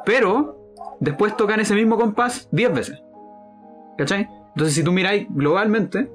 Pero 0.06 0.58
después 1.00 1.36
tocan 1.38 1.60
ese 1.60 1.74
mismo 1.76 1.98
compás 1.98 2.48
10 2.52 2.74
veces, 2.74 3.02
¿cachai? 3.98 4.28
Entonces 4.50 4.76
si 4.76 4.84
tú 4.84 4.92
miráis 4.92 5.28
globalmente, 5.30 6.12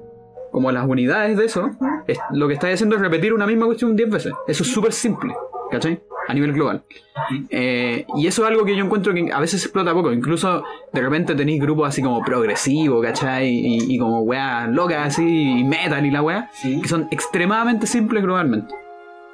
como 0.51 0.71
las 0.71 0.87
unidades 0.87 1.37
de 1.37 1.45
eso, 1.45 1.71
es- 2.07 2.19
lo 2.31 2.47
que 2.47 2.53
estáis 2.53 2.75
haciendo 2.75 2.95
es 2.95 3.01
repetir 3.01 3.33
una 3.33 3.45
misma 3.45 3.65
cuestión 3.65 3.95
10 3.95 4.09
veces. 4.09 4.33
Eso 4.47 4.63
es 4.63 4.71
súper 4.71 4.93
simple, 4.93 5.33
¿cachai? 5.71 5.99
A 6.27 6.33
nivel 6.33 6.53
global. 6.53 6.83
Eh, 7.49 8.05
y 8.17 8.27
eso 8.27 8.43
es 8.43 8.49
algo 8.49 8.65
que 8.65 8.75
yo 8.75 8.83
encuentro 8.83 9.13
que 9.13 9.31
a 9.31 9.39
veces 9.39 9.61
se 9.61 9.67
explota 9.67 9.93
poco. 9.93 10.11
Incluso 10.11 10.63
de 10.91 11.01
repente 11.01 11.35
tenéis 11.35 11.61
grupos 11.61 11.87
así 11.89 12.01
como 12.01 12.21
progresivo, 12.23 13.01
¿cachai? 13.01 13.49
Y, 13.49 13.93
y 13.95 13.97
como 13.97 14.21
weas 14.21 14.69
locas 14.69 15.07
así, 15.07 15.59
y 15.59 15.63
metal 15.63 16.05
y 16.05 16.11
la 16.11 16.21
wea 16.21 16.49
Sí. 16.53 16.81
que 16.81 16.87
son 16.87 17.07
extremadamente 17.11 17.87
simples 17.87 18.23
globalmente. 18.23 18.73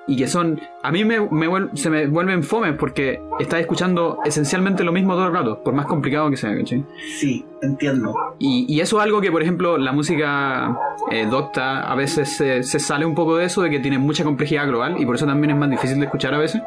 Y 0.06 0.18
que 0.18 0.28
son. 0.28 0.60
A 0.82 0.92
mí 0.92 1.06
me, 1.06 1.20
me 1.22 1.48
vuel- 1.48 1.74
se 1.76 1.90
me 1.90 2.08
vuelven 2.08 2.44
fomes 2.44 2.76
porque 2.78 3.22
estás 3.40 3.62
escuchando 3.62 4.18
esencialmente 4.26 4.84
lo 4.84 4.92
mismo 4.92 5.14
todo 5.14 5.28
el 5.28 5.34
rato, 5.34 5.64
por 5.64 5.74
más 5.74 5.86
complicado 5.86 6.30
que 6.30 6.36
sea, 6.36 6.54
¿cachai? 6.58 6.84
Sí, 7.18 7.46
entiendo. 7.62 8.14
Y, 8.38 8.66
y 8.68 8.82
eso 8.82 8.98
es 8.98 9.04
algo 9.04 9.22
que, 9.22 9.32
por 9.32 9.42
ejemplo, 9.42 9.78
la 9.78 9.94
música 9.94 10.78
eh, 11.10 11.26
docta 11.26 11.90
a 11.90 11.96
veces 11.96 12.36
se, 12.36 12.64
se 12.64 12.80
sale 12.80 13.06
un 13.06 13.16
poco 13.16 13.38
de 13.38 13.46
eso, 13.46 13.62
de 13.62 13.70
que 13.70 13.80
tiene 13.80 13.98
mucha 13.98 14.26
complejidad 14.26 14.68
global, 14.68 14.96
y 15.00 15.06
por 15.06 15.16
eso 15.16 15.26
también 15.26 15.52
es 15.52 15.58
más 15.58 15.70
difícil 15.70 15.98
de 16.00 16.06
escuchar 16.06 16.34
a 16.34 16.38
veces. 16.38 16.62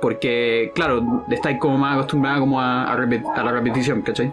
Porque, 0.00 0.70
claro, 0.74 1.24
estáis 1.30 1.58
como 1.58 1.76
más 1.78 1.94
acostumbrada 1.94 2.38
como 2.38 2.60
a, 2.60 2.84
a 2.84 2.92
a 2.94 3.42
la 3.44 3.52
repetición, 3.52 4.02
¿cachai? 4.02 4.32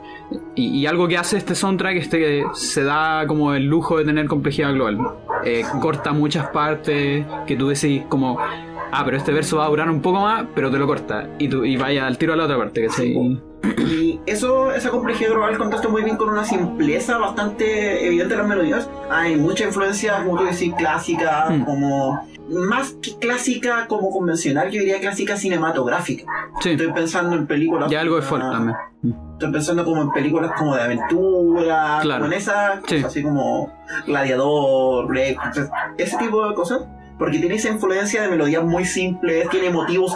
Y, 0.53 0.79
y 0.79 0.85
algo 0.85 1.07
que 1.07 1.17
hace 1.17 1.37
este 1.37 1.55
soundtrack 1.55 1.97
es 1.97 2.07
que 2.07 2.43
se 2.53 2.83
da 2.83 3.25
como 3.27 3.53
el 3.53 3.65
lujo 3.65 3.97
de 3.97 4.05
tener 4.05 4.27
complejidad 4.27 4.73
global. 4.73 4.99
Eh, 5.43 5.63
corta 5.81 6.11
muchas 6.13 6.47
partes 6.49 7.25
que 7.47 7.55
tú 7.55 7.67
decís 7.69 8.03
como, 8.09 8.37
ah, 8.39 9.01
pero 9.05 9.17
este 9.17 9.31
verso 9.33 9.57
va 9.57 9.65
a 9.65 9.69
durar 9.69 9.89
un 9.89 10.01
poco 10.01 10.21
más, 10.21 10.45
pero 10.53 10.69
te 10.69 10.77
lo 10.77 10.85
corta. 10.87 11.29
Y, 11.39 11.47
tú, 11.47 11.65
y 11.65 11.77
vaya 11.77 12.05
al 12.05 12.17
tiro 12.17 12.33
a 12.33 12.35
la 12.35 12.45
otra 12.45 12.57
parte, 12.57 12.85
¿cachai? 12.87 13.39
Y 13.79 14.19
eso, 14.27 14.71
esa 14.71 14.91
complejidad 14.91 15.31
global 15.31 15.57
contrasta 15.57 15.89
muy 15.89 16.03
bien 16.03 16.17
con 16.17 16.29
una 16.29 16.45
simpleza 16.45 17.17
bastante 17.17 18.05
evidente 18.05 18.35
en 18.35 18.39
las 18.39 18.47
melodías. 18.47 18.89
Hay 19.09 19.35
mucha 19.35 19.65
influencia, 19.65 20.23
como 20.23 20.37
tú 20.37 20.43
decís, 20.45 20.71
clásica, 20.77 21.47
Mm. 21.49 21.65
como. 21.65 22.27
Más 22.49 22.91
que 23.01 23.17
clásica 23.17 23.87
como 23.87 24.11
convencional, 24.11 24.69
yo 24.69 24.79
diría 24.79 24.99
clásica 24.99 25.35
cinematográfica. 25.35 26.25
Sí, 26.61 26.71
Estoy 26.71 26.91
pensando 26.93 27.35
en 27.35 27.47
películas. 27.47 27.89
ya 27.89 28.01
algo 28.01 28.19
de 28.19 28.27
como- 28.27 28.51
también. 28.51 28.77
Estoy 29.33 29.51
pensando 29.51 29.83
como 29.83 30.01
en 30.03 30.11
películas 30.11 30.51
como 30.57 30.75
de 30.75 30.81
aventura, 30.83 31.99
Claro. 32.01 32.21
como 32.21 32.31
en 32.33 32.37
esas 32.39 32.75
Sí. 32.85 32.95
cosas 32.97 33.05
así 33.05 33.23
como 33.23 33.71
Gladiador, 34.05 35.07
Blade, 35.07 35.37
ese 35.97 36.17
tipo 36.17 36.47
de 36.47 36.55
cosas. 36.55 36.81
Porque 37.17 37.39
tiene 37.39 37.55
esa 37.55 37.69
influencia 37.69 38.21
de 38.21 38.27
melodías 38.27 38.63
muy 38.63 38.83
simples, 38.83 39.49
tiene 39.49 39.69
motivos 39.69 40.13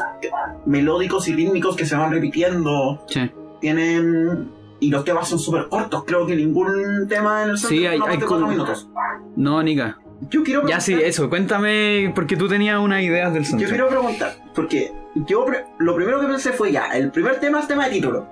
melódicos 0.66 1.28
y 1.30 1.34
rítmicos 1.34 1.76
que 1.78 1.86
se 1.86 1.96
van 1.96 2.12
repitiendo 2.12 3.02
Sí. 3.08 3.32
tienen 3.62 4.52
y 4.82 4.90
los 4.90 5.04
temas 5.06 5.28
son 5.28 5.40
súper 5.40 5.68
cortos 5.70 6.04
creo 6.06 6.26
que 6.26 6.36
ningún 6.36 7.08
tema 7.10 7.44
en 7.44 7.50
el 7.52 7.58
Sí, 7.58 7.86
hay- 7.86 8.00
no 8.00 8.06
hay 8.06 8.18
de 8.18 8.26
cuatro 8.26 8.48
minutos 8.48 8.88
No, 9.36 9.62
Nika. 9.64 9.98
Yo 10.30 10.44
quiero 10.44 10.68
Ya 10.68 10.80
sí, 10.80 10.94
preguntar- 10.94 11.10
eso, 11.10 11.30
cuéntame, 11.30 12.12
porque 12.16 12.36
tú 12.36 12.48
tenías 12.48 12.80
unas 12.80 13.02
ideas 13.04 13.34
del 13.34 13.44
yo 13.44 13.50
soundtrack. 13.50 13.70
quiero 13.72 13.88
preguntar 13.90 14.36
porque 14.54 14.92
yo 15.16 15.46
pre- 15.46 15.66
lo 15.80 15.96
primero 15.96 16.20
que 16.20 16.28
pensé 16.28 16.52
fue 16.52 16.72
ya 16.72 16.88
el 16.96 17.12
primer 17.12 17.40
tema 17.40 17.60
es 17.62 17.68
tema 17.68 17.86
de 17.86 17.92
título 17.92 18.28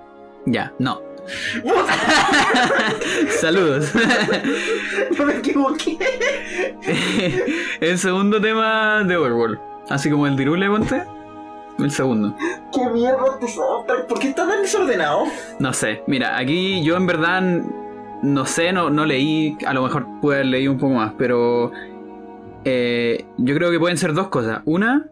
Ya, 0.45 0.71
no. 0.80 1.02
Saludos. 3.41 3.91
no 5.17 5.26
me 5.26 5.36
equivoqué 5.38 5.97
el 7.82 8.00
segundo 8.00 8.41
tema 8.41 9.04
de 9.04 9.17
Overworld. 9.17 9.60
Así 9.89 10.10
como 10.10 10.28
el 10.28 10.36
Dirule, 10.36 10.69
ponte. 10.69 11.04
El 11.80 11.91
segundo. 11.91 12.36
qué 12.73 12.89
mierda 12.91 13.19
este 13.34 13.47
soundtrack 13.54 14.08
¿por 14.08 14.17
qué 14.19 14.30
está 14.30 14.47
tan 14.47 14.62
desordenado? 14.63 15.26
No 15.60 15.73
sé. 15.73 16.02
Mira, 16.08 16.36
aquí 16.38 16.84
yo 16.84 16.97
en 16.97 17.06
verdad 17.06 17.43
no 18.23 18.45
sé, 18.45 18.71
no, 18.73 18.89
no 18.89 19.06
leí. 19.06 19.58
A 19.65 19.73
lo 19.73 19.84
mejor 19.84 20.06
pude 20.21 20.36
haber 20.36 20.47
leído 20.47 20.71
un 20.71 20.77
poco 20.77 20.93
más, 20.93 21.13
pero. 21.17 21.71
eh, 22.65 23.25
yo 23.38 23.56
creo 23.56 23.71
que 23.71 23.80
pueden 23.80 23.97
ser 23.97 24.13
dos 24.13 24.27
cosas. 24.30 24.62
Una. 24.65 25.10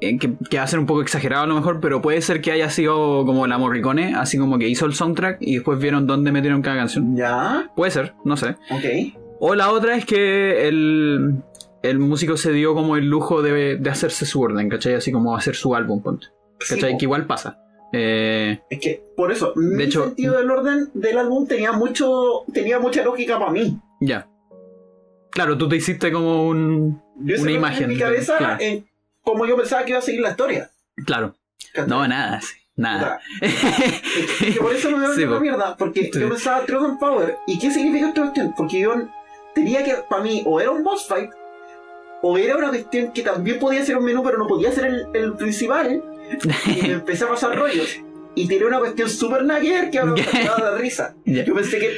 eh, 0.00 0.18
que, 0.18 0.34
que 0.50 0.56
va 0.58 0.64
a 0.64 0.66
ser 0.66 0.78
un 0.80 0.86
poco 0.86 1.00
exagerado 1.02 1.44
a 1.44 1.46
lo 1.46 1.54
mejor, 1.54 1.80
pero 1.80 2.02
puede 2.02 2.20
ser 2.22 2.40
que 2.40 2.50
haya 2.52 2.68
sido 2.70 3.24
como 3.24 3.46
la 3.46 3.56
Morricone, 3.58 4.14
así 4.16 4.36
como 4.38 4.58
que 4.58 4.68
hizo 4.68 4.84
el 4.86 4.94
soundtrack 4.94 5.38
y 5.40 5.54
después 5.54 5.78
vieron 5.78 6.06
dónde 6.06 6.32
metieron 6.32 6.60
cada 6.62 6.76
canción. 6.76 7.14
ya 7.16 7.70
Puede 7.76 7.90
ser, 7.92 8.14
no 8.24 8.36
sé. 8.36 8.56
ok 8.70 9.14
O 9.38 9.54
la 9.54 9.70
otra 9.70 9.96
es 9.96 10.04
que 10.04 10.66
el, 10.68 11.42
el 11.82 11.98
músico 12.00 12.36
se 12.36 12.52
dio 12.52 12.74
como 12.74 12.96
el 12.96 13.06
lujo 13.06 13.42
de, 13.42 13.76
de 13.76 13.90
hacerse 13.90 14.26
su 14.26 14.40
orden, 14.40 14.68
¿cachai? 14.68 14.94
Así 14.94 15.12
como 15.12 15.36
hacer 15.36 15.54
su 15.54 15.74
álbum, 15.74 16.02
ponte. 16.02 16.26
¿Cachai? 16.68 16.96
que 16.96 17.04
igual 17.04 17.26
pasa. 17.26 17.58
Eh, 17.92 18.60
es 18.70 18.80
que 18.80 19.02
por 19.16 19.30
eso 19.32 19.52
mi 19.56 19.84
hecho- 19.84 20.04
sentido 20.06 20.38
del 20.38 20.50
orden 20.50 20.88
del 20.94 21.18
álbum 21.18 21.46
tenía 21.46 21.72
mucho 21.72 22.44
tenía 22.52 22.78
mucha 22.78 23.02
lógica 23.04 23.38
para 23.38 23.50
mí 23.52 23.78
ya. 24.00 24.26
Claro, 25.30 25.56
tú 25.58 25.68
te 25.68 25.76
hiciste 25.76 26.10
como 26.12 26.46
un... 26.48 27.02
yo 27.20 27.36
Una 27.36 27.44
me 27.44 27.52
imagen, 27.52 27.84
en 27.84 27.88
mi 27.90 27.98
cabeza 27.98 28.36
claro. 28.38 28.56
en 28.60 28.86
como 29.22 29.46
yo 29.46 29.56
pensaba 29.56 29.84
que 29.84 29.90
iba 29.90 29.98
a 29.98 30.02
seguir 30.02 30.20
la 30.22 30.30
historia 30.30 30.70
Claro. 31.06 31.34
No, 31.86 32.06
nada, 32.08 32.40
sí, 32.40 32.54
nada. 32.76 33.18
Es 33.40 34.54
que 34.54 34.60
por 34.60 34.74
eso 34.74 34.90
me 34.90 35.00
da 35.08 35.14
Sí, 35.14 35.24
una 35.24 35.34
po. 35.36 35.40
mierda, 35.40 35.76
porque 35.76 36.10
Sí. 36.12 36.20
yo 36.20 36.28
pensaba 36.28 36.64
Truth 36.66 36.84
and 36.84 36.98
Power. 36.98 37.36
¿Y 37.46 37.58
qué 37.58 37.70
significa 37.70 38.08
esta 38.08 38.20
cuestión? 38.22 38.54
Porque 38.56 38.80
yo 38.80 38.94
tenía 39.54 39.82
que, 39.84 39.94
para 40.08 40.22
mí, 40.22 40.42
o 40.44 40.60
era 40.60 40.70
un 40.70 40.82
boss 40.84 41.06
fight, 41.06 41.30
o 42.20 42.36
era 42.36 42.56
una 42.56 42.68
cuestión 42.68 43.12
que 43.12 43.22
también 43.22 43.58
podía 43.58 43.84
ser 43.84 43.96
un 43.96 44.04
menú, 44.04 44.22
pero 44.22 44.36
no 44.38 44.46
podía 44.46 44.70
ser 44.72 44.84
el, 44.86 45.06
el 45.14 45.32
principal. 45.34 46.02
Y 46.66 46.82
me 46.82 46.92
empecé 46.94 47.24
a 47.24 47.28
pasar 47.28 47.56
rollos. 47.58 48.00
y 48.34 48.46
tiré 48.48 48.64
una 48.64 48.78
cuestión 48.78 49.08
super 49.10 49.44
nugget 49.44 49.90
que 49.90 49.98
ahora 49.98 50.14
me 50.14 50.48
va 50.48 50.56
a 50.56 50.70
dar 50.70 50.80
risa. 50.80 51.14
Yo 51.26 51.54
pensé 51.54 51.78
que 51.78 51.90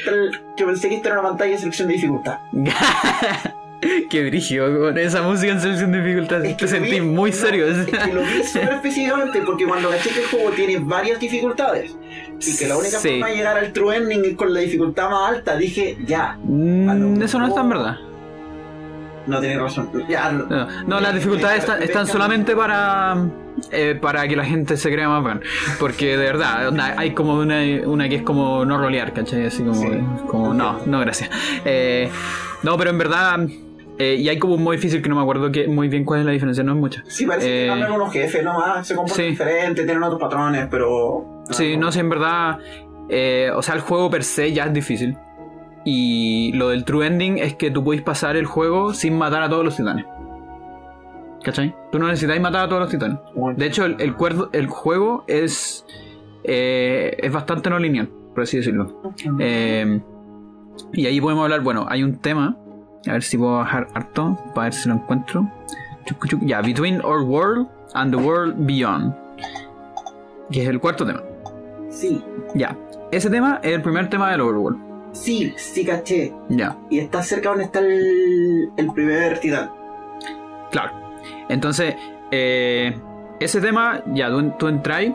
yo 0.57 0.67
pensé 0.67 0.89
que 0.89 0.97
esta 0.97 1.11
era 1.11 1.21
una 1.21 1.29
pantalla 1.31 1.53
de 1.53 1.59
selección 1.59 1.89
de 1.89 1.95
dificultad. 1.95 2.39
Qué 4.09 4.25
brígido, 4.25 4.79
con 4.81 4.97
esa 4.97 5.21
música 5.21 5.53
en 5.53 5.61
selección 5.61 5.93
de 5.93 6.01
dificultad. 6.03 6.43
Es 6.43 6.57
Te 6.57 6.65
que 6.65 6.69
sentí 6.69 6.91
vi- 6.93 7.01
muy 7.03 7.31
no, 7.31 7.37
serio. 7.37 7.67
Es 7.67 7.87
que 7.87 8.15
lo 8.15 8.23
vi 8.23 8.43
súper 8.43 8.73
específicamente 8.75 9.43
porque 9.43 9.67
cuando 9.67 9.91
caché 9.91 10.09
que 10.11 10.21
el 10.21 10.27
juego 10.27 10.51
tiene 10.53 10.79
varias 10.79 11.21
dificultades 11.21 11.95
y 12.41 12.57
que 12.57 12.67
la 12.67 12.79
única 12.79 12.99
Sí. 12.99 13.11
forma 13.11 13.29
de 13.29 13.37
llegar 13.37 13.59
al 13.59 13.73
true 13.75 13.95
ending 13.95 14.25
es 14.25 14.37
con 14.37 14.55
la 14.55 14.61
dificultad 14.61 15.11
más 15.11 15.33
alta, 15.35 15.57
dije, 15.59 15.99
ya, 16.07 16.39
Mm, 16.43 17.21
Eso 17.23 17.39
no 17.39 17.47
es 17.49 17.55
tan 17.55 17.69
verdad. 17.69 17.97
No 19.27 19.41
tenés 19.41 19.61
razón. 19.61 19.91
Ya, 20.09 20.31
no. 20.31 20.47
No, 20.47 20.67
no, 20.87 21.01
las 21.01 21.15
dificultades 21.15 21.61
están, 21.61 21.83
están 21.83 22.07
solamente 22.07 22.55
para 22.57 23.17
eh, 23.71 23.97
para 24.01 24.27
que 24.29 24.37
la 24.37 24.45
gente 24.45 24.77
se 24.77 24.93
crea 24.93 25.09
más 25.09 25.23
fan. 25.25 25.41
Porque 25.79 26.17
de 26.17 26.25
verdad, 26.27 26.69
onda, 26.69 26.95
hay 26.97 27.13
como 27.13 27.35
una, 27.35 27.61
una 27.87 28.09
que 28.09 28.17
es 28.17 28.23
como 28.23 28.65
no 28.65 28.79
rolear, 28.79 29.13
¿cachai? 29.13 29.47
Así 29.47 29.63
como, 29.63 29.75
Sí. 29.75 29.89
como 30.29 30.53
no, 30.55 30.81
no, 30.87 31.01
gracias. 31.01 31.31
Eh, 31.65 32.09
no, 32.63 32.77
pero 32.77 32.91
en 32.91 32.99
verdad, 32.99 33.41
eh, 33.99 34.17
y 34.19 34.29
hay 34.29 34.39
como 34.39 34.55
un 34.55 34.63
modo 34.65 34.73
difícil 34.73 35.01
que 35.03 35.09
no 35.09 35.15
me 35.15 35.23
acuerdo 35.23 35.53
que, 35.53 35.69
muy 35.69 35.89
bien 35.89 36.05
cuál 36.05 36.21
es 36.21 36.27
la 36.27 36.33
diferencia, 36.33 36.65
no 36.65 36.73
es 36.73 36.79
mucha. 36.79 37.03
Sí, 37.07 37.27
parece 37.27 37.47
que 37.47 37.65
Eh, 37.65 37.69
cambian 37.69 37.93
unos 37.93 38.13
jefes 38.13 38.43
nomás, 38.45 38.87
se 38.87 38.95
comportan 38.95 39.25
sí. 39.25 39.31
diferentes, 39.31 39.85
tienen 39.87 40.03
otros 40.03 40.21
patrones, 40.21 40.67
pero. 40.71 41.45
Sí, 41.51 41.77
no 41.77 41.93
sé, 41.93 42.01
en 42.01 42.09
verdad, 42.11 42.59
o 43.55 43.63
sea, 43.63 43.75
el 43.75 43.81
juego 43.81 44.11
per 44.11 44.25
se 44.25 44.53
ya 44.53 44.65
es 44.65 44.73
difícil. 44.73 45.17
Y 45.85 46.53
lo 46.55 46.69
del 46.71 46.85
true 46.85 47.07
ending 47.07 47.39
es 47.39 47.55
que 47.57 47.71
tú 47.71 47.85
podéis 47.85 48.03
pasar 48.03 48.37
el 48.37 48.47
juego 48.47 48.95
sin 48.95 49.19
matar 49.19 49.43
a 49.43 49.49
todos 49.49 49.65
los 49.65 49.77
titanes. 49.77 50.07
¿Cachai? 51.43 51.75
Tú 51.93 51.99
no 51.99 52.07
necesitáis 52.07 52.41
matar 52.41 52.65
a 52.65 52.69
todos 52.69 52.81
los 52.83 52.91
titanes. 52.91 53.19
De 53.57 53.67
hecho, 53.67 53.85
el, 53.85 53.97
el, 54.01 54.17
cuerdo- 54.17 54.49
el 54.53 54.67
juego 54.67 55.25
es, 55.27 55.85
eh, 56.45 57.15
es 57.19 57.31
bastante 57.31 57.69
no 57.69 57.79
lineal, 57.79 58.09
por 58.35 58.45
así 58.45 58.57
decirlo. 58.57 59.03
Eh, 59.39 60.01
y 60.95 61.05
ahí 61.07 61.21
podemos 61.21 61.43
hablar, 61.45 61.61
bueno, 61.61 61.85
hay 61.89 62.03
un 62.03 62.17
tema, 62.17 62.57
a 63.07 63.13
ver 63.13 63.23
si 63.23 63.37
puedo 63.37 63.57
bajar 63.59 63.89
harto, 63.95 64.39
para 64.55 64.65
ver 64.67 64.73
si 64.73 64.89
lo 64.89 64.95
encuentro. 64.95 65.47
Ya, 66.43 66.63
Between 66.63 67.03
Our 67.05 67.23
World 67.23 67.69
and 67.93 68.15
the 68.15 68.23
World 68.23 68.55
Beyond. 68.67 69.15
Que 70.51 70.63
es 70.63 70.69
el 70.69 70.81
cuarto 70.81 71.05
tema. 71.07 71.23
Sí, 71.91 72.23
Ya, 72.55 72.77
ese 73.13 73.29
tema 73.31 73.61
es 73.63 73.73
el 73.73 73.83
primer 73.83 74.09
tema 74.09 74.31
del 74.31 74.41
Overworld. 74.41 74.79
Sí, 75.15 75.55
sí, 75.57 75.85
caché. 75.85 76.35
Ya, 76.51 76.77
Y 76.91 76.99
está 76.99 77.23
cerca 77.23 77.49
donde 77.49 77.65
está 77.65 77.79
el, 77.79 78.71
el 78.77 78.93
primer 78.93 79.39
titán. 79.41 79.71
claro. 80.71 80.93
Entonces, 81.49 81.95
eh, 82.31 82.95
ese 83.41 83.61
tema, 83.61 84.03
ya, 84.13 84.29
tú, 84.29 84.53
tú 84.59 84.69
entras. 84.69 85.07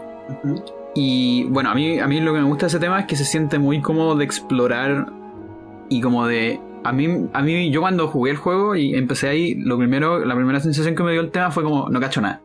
Y 0.95 1.43
bueno, 1.45 1.69
a 1.69 1.75
mí, 1.75 1.99
a 1.99 2.07
mí 2.07 2.19
lo 2.19 2.33
que 2.33 2.39
me 2.39 2.45
gusta 2.45 2.65
de 2.65 2.69
ese 2.69 2.79
tema 2.79 2.99
es 3.01 3.05
que 3.05 3.15
se 3.15 3.25
siente 3.25 3.59
muy 3.59 3.81
cómodo 3.81 4.15
de 4.15 4.25
explorar 4.25 5.07
y 5.89 6.01
como 6.01 6.27
de... 6.27 6.59
A 6.83 6.93
mí, 6.93 7.27
a 7.33 7.41
mí, 7.41 7.71
yo 7.71 7.81
cuando 7.81 8.07
jugué 8.07 8.31
el 8.31 8.37
juego 8.37 8.75
y 8.75 8.95
empecé 8.95 9.27
ahí, 9.27 9.55
lo 9.55 9.77
primero, 9.77 10.23
la 10.23 10.33
primera 10.35 10.61
sensación 10.61 10.95
que 10.95 11.03
me 11.03 11.11
dio 11.11 11.21
el 11.21 11.29
tema 11.29 11.51
fue 11.51 11.63
como, 11.63 11.89
no 11.89 11.99
cacho 11.99 12.21
nada. 12.21 12.41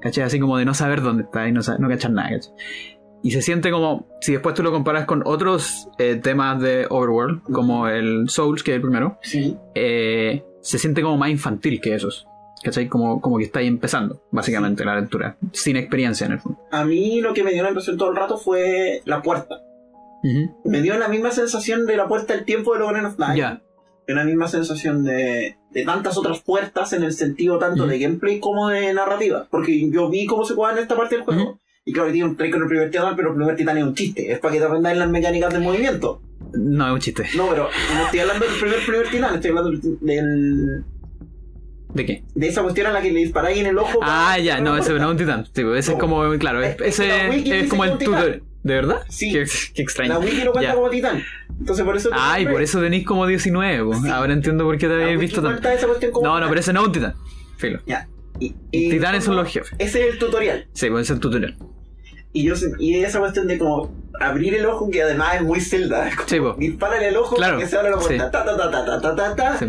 ¿Cachai? 0.00 0.24
Así 0.24 0.40
como 0.40 0.58
de 0.58 0.64
no 0.64 0.74
saber 0.74 1.02
dónde 1.02 1.22
está 1.22 1.48
y 1.48 1.52
no, 1.52 1.60
no 1.78 1.88
cachar 1.88 2.10
nada, 2.10 2.30
¿cachai? 2.30 2.52
Y 3.24 3.30
se 3.30 3.40
siente 3.42 3.70
como, 3.70 4.06
si 4.20 4.32
después 4.32 4.54
tú 4.54 4.62
lo 4.62 4.70
comparas 4.70 5.06
con 5.06 5.22
otros 5.24 5.88
eh, 5.98 6.16
temas 6.22 6.60
de 6.60 6.86
Overworld, 6.90 7.42
como 7.50 7.88
el 7.88 8.28
Souls, 8.28 8.62
que 8.62 8.72
es 8.72 8.76
el 8.76 8.82
primero, 8.82 9.18
Sí. 9.22 9.56
eh, 9.74 10.44
se 10.60 10.78
siente 10.78 11.00
como 11.02 11.16
más 11.16 11.30
infantil 11.30 11.80
que 11.80 11.94
esos. 11.94 12.26
¿Cachai? 12.62 12.86
Como, 12.88 13.20
como 13.20 13.38
que 13.38 13.44
está 13.44 13.58
ahí 13.60 13.66
empezando, 13.66 14.22
básicamente, 14.30 14.84
la 14.84 14.92
aventura. 14.92 15.36
Sin 15.52 15.76
experiencia 15.76 16.26
en 16.26 16.32
el 16.32 16.38
fondo. 16.40 16.58
A 16.70 16.84
mí 16.84 17.20
lo 17.20 17.34
que 17.34 17.42
me 17.44 17.52
dio 17.52 17.62
la 17.62 17.70
impresión 17.70 17.96
todo 17.98 18.10
el 18.10 18.16
rato 18.16 18.36
fue 18.38 19.00
la 19.06 19.20
puerta. 19.22 19.58
Me 20.64 20.80
dio 20.80 20.96
la 20.98 21.08
misma 21.08 21.30
sensación 21.30 21.84
de 21.86 21.96
la 21.98 22.08
puerta 22.08 22.34
del 22.34 22.44
tiempo 22.46 22.74
de 22.74 22.82
Ocarina 22.82 23.08
of 23.08 23.16
Time. 23.16 23.36
Ya. 23.36 23.62
La 24.06 24.24
misma 24.24 24.48
sensación 24.48 25.04
de, 25.04 25.56
de 25.70 25.84
tantas 25.84 26.16
otras 26.16 26.40
puertas 26.40 26.92
en 26.94 27.02
el 27.02 27.12
sentido 27.12 27.58
tanto 27.58 27.86
de 27.86 27.98
gameplay 27.98 28.40
como 28.40 28.68
de 28.68 28.92
narrativa. 28.94 29.46
Porque 29.50 29.90
yo 29.90 30.08
vi 30.08 30.24
cómo 30.26 30.44
se 30.44 30.54
juega 30.54 30.72
en 30.74 30.78
esta 30.78 30.96
parte 30.96 31.16
del 31.16 31.24
juego. 31.24 31.58
Y 31.86 31.92
claro, 31.92 32.10
tiene 32.12 32.28
un 32.28 32.36
trade 32.36 32.50
con 32.50 32.62
el 32.62 32.68
primer 32.68 32.90
titán, 32.90 33.14
pero 33.14 33.30
el 33.30 33.36
primer 33.36 33.56
titán 33.56 33.76
es 33.76 33.84
un 33.84 33.94
chiste. 33.94 34.32
Es 34.32 34.38
para 34.38 34.54
que 34.54 34.58
te 34.60 34.64
aprendáis 34.64 34.96
las 34.98 35.10
mecánicas 35.10 35.52
del 35.52 35.62
movimiento. 35.62 36.22
No, 36.54 36.86
es 36.86 36.92
un 36.94 37.00
chiste. 37.00 37.26
No, 37.36 37.48
pero 37.50 37.68
no 37.94 38.04
estoy 38.04 38.20
hablando 38.20 38.46
del 38.46 38.54
primer 38.58 38.78
primer 38.86 39.08
titán, 39.10 39.34
estoy 39.34 39.50
hablando 39.50 39.70
del, 40.00 40.84
¿De 41.92 42.06
qué? 42.06 42.24
de 42.34 42.48
esa 42.48 42.62
cuestión 42.62 42.86
a 42.86 42.92
la 42.92 43.02
que 43.02 43.12
le 43.12 43.20
disparáis 43.20 43.58
en 43.58 43.66
el 43.66 43.76
ojo. 43.78 43.98
Ah, 44.02 44.38
ya, 44.38 44.60
no, 44.60 44.76
ese 44.78 44.92
no 44.94 44.96
es 45.04 45.10
un 45.10 45.16
titán. 45.18 45.44
Sí, 45.54 45.62
pues 45.62 45.80
ese 45.80 45.92
es 45.92 45.98
como, 45.98 46.22
claro, 46.38 46.62
Es- 46.62 46.80
es 46.80 47.00
ese 47.00 47.60
es 47.60 47.68
como 47.68 47.84
el 47.84 47.90
es 47.92 47.98
tutorial. 47.98 48.42
¿De 48.62 48.72
verdad? 48.74 49.02
Sí. 49.10 49.30
Qué, 49.30 49.44
qué 49.74 49.82
extraño. 49.82 50.14
La 50.14 50.18
Wiki 50.20 50.42
lo 50.42 50.52
cuenta 50.52 50.70
Ya. 50.70 50.74
como 50.74 50.88
titán. 50.88 51.22
Entonces 51.60 51.84
por 51.84 51.96
eso. 51.98 52.08
Ah, 52.14 52.40
y 52.40 52.46
por 52.46 52.62
eso 52.62 52.80
tenéis 52.80 53.04
como 53.04 53.26
19. 53.26 53.84
pues. 53.84 54.00
Sí. 54.00 54.08
Ahora 54.08 54.32
entiendo 54.32 54.64
por 54.64 54.78
qué 54.78 54.86
te 54.86 54.94
habéis 54.94 55.18
visto 55.20 55.42
tanto. 55.42 55.50
cuenta 55.60 55.74
esa 55.74 55.86
cuestión 55.86 56.12
como 56.12 56.26
No, 56.26 56.40
no, 56.40 56.48
pero 56.48 56.60
ese 56.60 56.72
no 56.72 56.80
es 56.80 56.86
un 56.86 56.92
titán. 56.92 57.14
Filo. 57.58 57.80
Ya. 57.86 58.08
Y, 58.40 58.54
y- 58.70 58.88
Titanes 58.90 59.24
son 59.24 59.36
los 59.36 59.46
jefes. 59.52 59.72
Ese 59.78 60.06
es 60.08 60.14
el 60.14 60.18
tutorial. 60.18 60.66
Sí, 60.72 60.88
puede 60.88 61.04
ser 61.04 61.18
tutorial. 61.20 61.56
Y 62.34 62.42
yo 62.44 62.54
y 62.78 62.96
esa 63.02 63.20
cuestión 63.20 63.46
de 63.46 63.58
como 63.58 63.90
abrir 64.20 64.54
el 64.54 64.66
ojo, 64.66 64.90
que 64.90 65.02
además 65.02 65.36
es 65.36 65.42
muy 65.42 65.60
como 66.16 66.26
Sí. 66.26 66.38
Dispárale 66.58 67.08
el 67.08 67.16
ojo 67.16 67.36
Claro, 67.36 67.58
que 67.58 67.66
se 67.66 67.76
abre 67.78 67.90
la 67.90 67.96
puerta. 67.96 68.12
sí. 68.26 68.30
Ta, 68.32 68.44
ta, 68.44 68.56
ta, 68.56 68.70
ta, 68.70 69.00
ta, 69.00 69.14
ta, 69.16 69.36
ta. 69.36 69.58
Sí. 69.58 69.66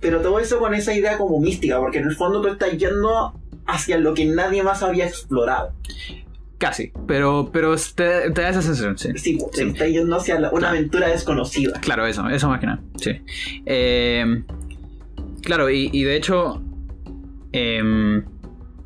Pero 0.00 0.20
todo 0.22 0.38
eso 0.38 0.58
con 0.58 0.72
esa 0.74 0.94
idea 0.94 1.18
como 1.18 1.38
mística, 1.40 1.78
porque 1.78 1.98
en 1.98 2.08
el 2.08 2.14
fondo 2.16 2.40
tú 2.40 2.48
estás 2.48 2.76
yendo 2.78 3.34
hacia 3.66 3.98
lo 3.98 4.14
que 4.14 4.24
nadie 4.26 4.62
más 4.62 4.82
había 4.82 5.06
explorado. 5.06 5.72
Casi. 6.58 6.92
Pero, 7.08 7.50
pero 7.52 7.74
te, 7.76 8.30
te 8.30 8.42
da 8.42 8.48
esa 8.50 8.62
sensación, 8.62 8.96
sí. 8.96 9.08
Sí, 9.16 9.38
Sí. 9.52 9.62
estás 9.68 9.88
yendo 9.88 10.16
hacia 10.16 10.38
la- 10.38 10.50
una 10.50 10.58
Claro. 10.60 10.76
aventura 10.76 11.08
desconocida. 11.08 11.80
Claro, 11.80 12.06
eso, 12.06 12.28
eso 12.28 12.48
más 12.48 12.60
que 12.60 12.66
nada. 12.66 12.80
Sí. 13.00 13.20
Eh, 13.66 14.44
claro, 15.42 15.68
y, 15.70 15.90
y 15.92 16.04
de 16.04 16.16
hecho. 16.16 16.62
em, 17.52 18.24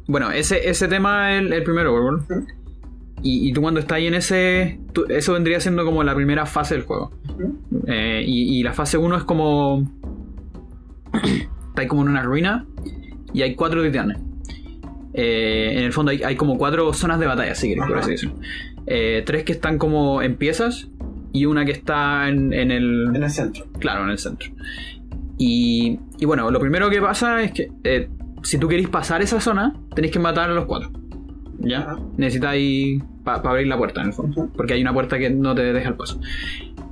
bueno, 0.07 0.31
ese, 0.31 0.69
ese 0.69 0.89
tema 0.89 1.35
es 1.35 1.41
el, 1.43 1.53
el 1.53 1.63
primero, 1.65 1.93
Overworld. 1.93 2.47
Y, 3.23 3.49
y 3.49 3.53
tú 3.53 3.61
cuando 3.63 3.81
estás 3.81 3.97
ahí 3.97 4.07
en 4.07 4.15
ese. 4.15 4.79
tú- 4.93 5.05
eso 5.09 5.33
vendría 5.33 5.61
siendo 5.61 5.85
como 5.85 6.03
la 6.05 6.15
primera 6.15 6.47
fase 6.47 6.75
del 6.75 6.85
juego. 6.85 7.11
Eh, 7.87 8.23
y, 8.27 8.59
y 8.59 8.63
la 8.63 8.73
fase 8.73 8.97
1 8.99 9.17
es 9.17 9.25
como. 9.25 9.83
está 11.69 11.83
ahí 11.83 11.87
como 11.89 12.03
en 12.03 12.09
una 12.09 12.23
ruina. 12.23 12.67
Y 13.33 13.43
hay 13.43 13.55
cuatro 13.55 13.83
titanes. 13.83 14.19
Eh, 15.15 15.73
en 15.79 15.85
el 15.85 15.93
fondo 15.93 16.11
hay, 16.13 16.23
hay 16.23 16.37
como 16.37 16.57
cuatro 16.59 16.93
zonas 16.93 17.19
de 17.19 17.27
batalla, 17.27 17.55
si 17.55 17.69
querés, 17.69 17.85
por 17.87 17.99
así 17.99 18.13
decirlo. 18.13 18.37
Eh, 18.87 19.23
tres 19.27 19.45
que 19.45 19.53
están 19.53 19.79
como 19.79 20.23
en 20.23 20.37
piezas. 20.37 20.89
Y 21.33 21.45
una 21.45 21.65
que 21.67 21.73
está 21.73 22.29
en, 22.29 22.53
en 22.55 22.71
el. 22.71 23.13
En 23.15 23.23
el 23.23 23.31
centro. 23.31 23.67
Claro, 23.79 24.05
en 24.05 24.11
el 24.11 24.19
centro. 24.19 24.49
Y, 25.37 25.99
y 26.19 26.25
bueno, 26.25 26.51
lo 26.51 26.59
primero 26.59 26.89
que 26.91 27.01
pasa 27.01 27.43
es 27.43 27.53
que 27.53 27.69
si 28.43 28.59
tú 28.59 28.67
queréis 28.69 28.89
pasar 28.89 29.21
esa 29.23 29.41
zona, 29.41 29.75
tenéis 29.95 30.13
que 30.13 30.19
matar 30.19 30.51
a 30.51 30.55
los 30.55 30.65
cuatro. 30.65 30.91
¿Ya? 31.59 31.81
Ajá. 31.81 31.99
Necesitáis 32.17 33.03
para 33.25 33.51
abrir 33.51 33.67
la 33.67 33.77
puerta, 33.77 34.01
en 34.01 34.09
el 34.09 34.13
fondo. 34.13 34.49
Porque 34.57 34.75
hay 34.75 34.83
una 34.83 34.93
puerta 34.93 35.19
que 35.19 35.31
no 35.31 35.55
te 35.55 35.63
deja 35.73 35.89
el 35.89 35.97
paso. 35.97 36.21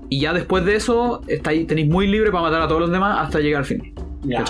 Y 0.09 0.21
ya 0.21 0.33
después 0.33 0.65
de 0.65 0.77
eso, 0.77 1.23
estáis, 1.27 1.67
tenéis 1.67 1.89
muy 1.89 2.07
libre 2.07 2.31
para 2.31 2.43
matar 2.43 2.63
a 2.63 2.69
todos 2.69 2.81
los 2.81 2.91
demás 2.91 3.19
hasta 3.21 3.41
llegar 3.41 3.61
al 3.61 3.65
fin. 3.65 3.95
Ya. 4.23 4.45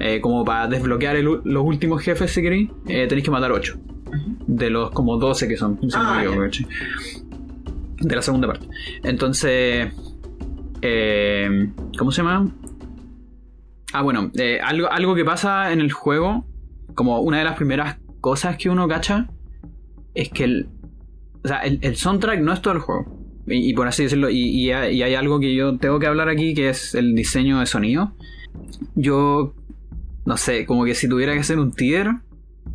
Eh, 0.00 0.20
como 0.20 0.44
para 0.44 0.66
desbloquear 0.66 1.16
el 1.16 1.24
los 1.44 1.64
últimos 1.64 2.02
jefes, 2.02 2.32
si 2.32 2.42
queréis, 2.42 2.70
eh, 2.86 3.06
tenéis 3.06 3.24
que 3.24 3.30
matar 3.30 3.52
8. 3.52 3.78
De 4.46 4.70
los 4.70 4.90
como 4.90 5.16
12 5.18 5.48
que 5.48 5.56
son. 5.56 5.78
Ah. 5.94 6.22
De 8.00 8.14
la 8.16 8.22
segunda 8.22 8.48
parte. 8.48 8.66
Entonces. 9.02 9.92
eh, 10.82 11.70
¿Cómo 11.98 12.10
se 12.10 12.22
llama? 12.22 12.50
Ah, 13.92 14.02
bueno, 14.02 14.30
algo, 14.64 14.90
algo 14.90 15.14
que 15.14 15.24
pasa 15.24 15.72
en 15.72 15.80
el 15.80 15.92
juego, 15.92 16.44
como 16.94 17.20
una 17.20 17.38
de 17.38 17.44
las 17.44 17.54
primeras 17.56 17.98
cosas 18.20 18.56
que 18.56 18.68
uno 18.68 18.88
cacha, 18.88 19.28
es 20.14 20.28
que 20.30 20.44
el, 20.44 20.68
o 21.44 21.48
sea, 21.48 21.58
el, 21.58 21.78
el 21.82 21.96
soundtrack 21.96 22.40
no 22.40 22.52
es 22.52 22.62
todo 22.62 22.74
el 22.74 22.80
juego. 22.80 23.20
Y, 23.46 23.70
y 23.70 23.74
por 23.74 23.86
así 23.86 24.04
decirlo, 24.04 24.30
y, 24.30 24.38
y 24.38 24.70
hay, 24.72 24.96
y 24.96 25.02
hay 25.02 25.14
algo 25.14 25.38
que 25.40 25.54
yo 25.54 25.76
tengo 25.76 25.98
que 25.98 26.06
hablar 26.06 26.28
aquí, 26.28 26.54
que 26.54 26.70
es 26.70 26.94
el 26.94 27.14
diseño 27.14 27.60
de 27.60 27.66
sonido. 27.66 28.12
Yo, 28.94 29.54
no 30.24 30.36
sé, 30.36 30.64
como 30.66 30.84
que 30.84 30.94
si 30.94 31.08
tuviera 31.08 31.34
que 31.34 31.40
hacer 31.40 31.58
un 31.58 31.72
tier, 31.72 32.10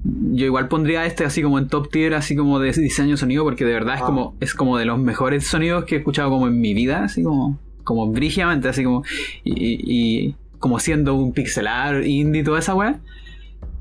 yo 0.03 0.45
igual 0.45 0.67
pondría 0.67 1.05
este 1.05 1.25
así 1.25 1.41
como 1.41 1.57
en 1.57 1.67
top 1.67 1.89
tier, 1.89 2.13
así 2.13 2.35
como 2.35 2.59
de 2.59 2.71
diseño 2.71 3.11
de 3.11 3.17
sonido, 3.17 3.43
porque 3.43 3.65
de 3.65 3.73
verdad 3.73 3.95
es 3.95 4.01
Ah. 4.01 4.05
como, 4.05 4.35
es 4.39 4.53
como 4.53 4.77
de 4.77 4.85
los 4.85 4.99
mejores 4.99 5.47
sonidos 5.47 5.85
que 5.85 5.95
he 5.95 5.97
escuchado 5.99 6.29
como 6.29 6.47
en 6.47 6.61
mi 6.61 6.73
vida, 6.75 7.03
así 7.05 7.23
como, 7.23 7.57
como 7.83 8.11
brígidamente, 8.11 8.69
así 8.69 8.83
como, 8.83 9.03
y, 9.43 10.35
como 10.59 10.77
siendo 10.79 11.15
un 11.15 11.33
pixelar 11.33 12.05
indie 12.05 12.41
y 12.41 12.43
toda 12.43 12.59
esa 12.59 12.75
weá, 12.75 12.99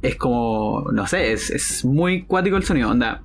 es 0.00 0.16
como, 0.16 0.86
no 0.92 1.06
sé, 1.06 1.32
es, 1.32 1.50
es 1.50 1.84
muy 1.84 2.22
cuático 2.22 2.56
el 2.56 2.62
sonido, 2.62 2.88
onda. 2.90 3.20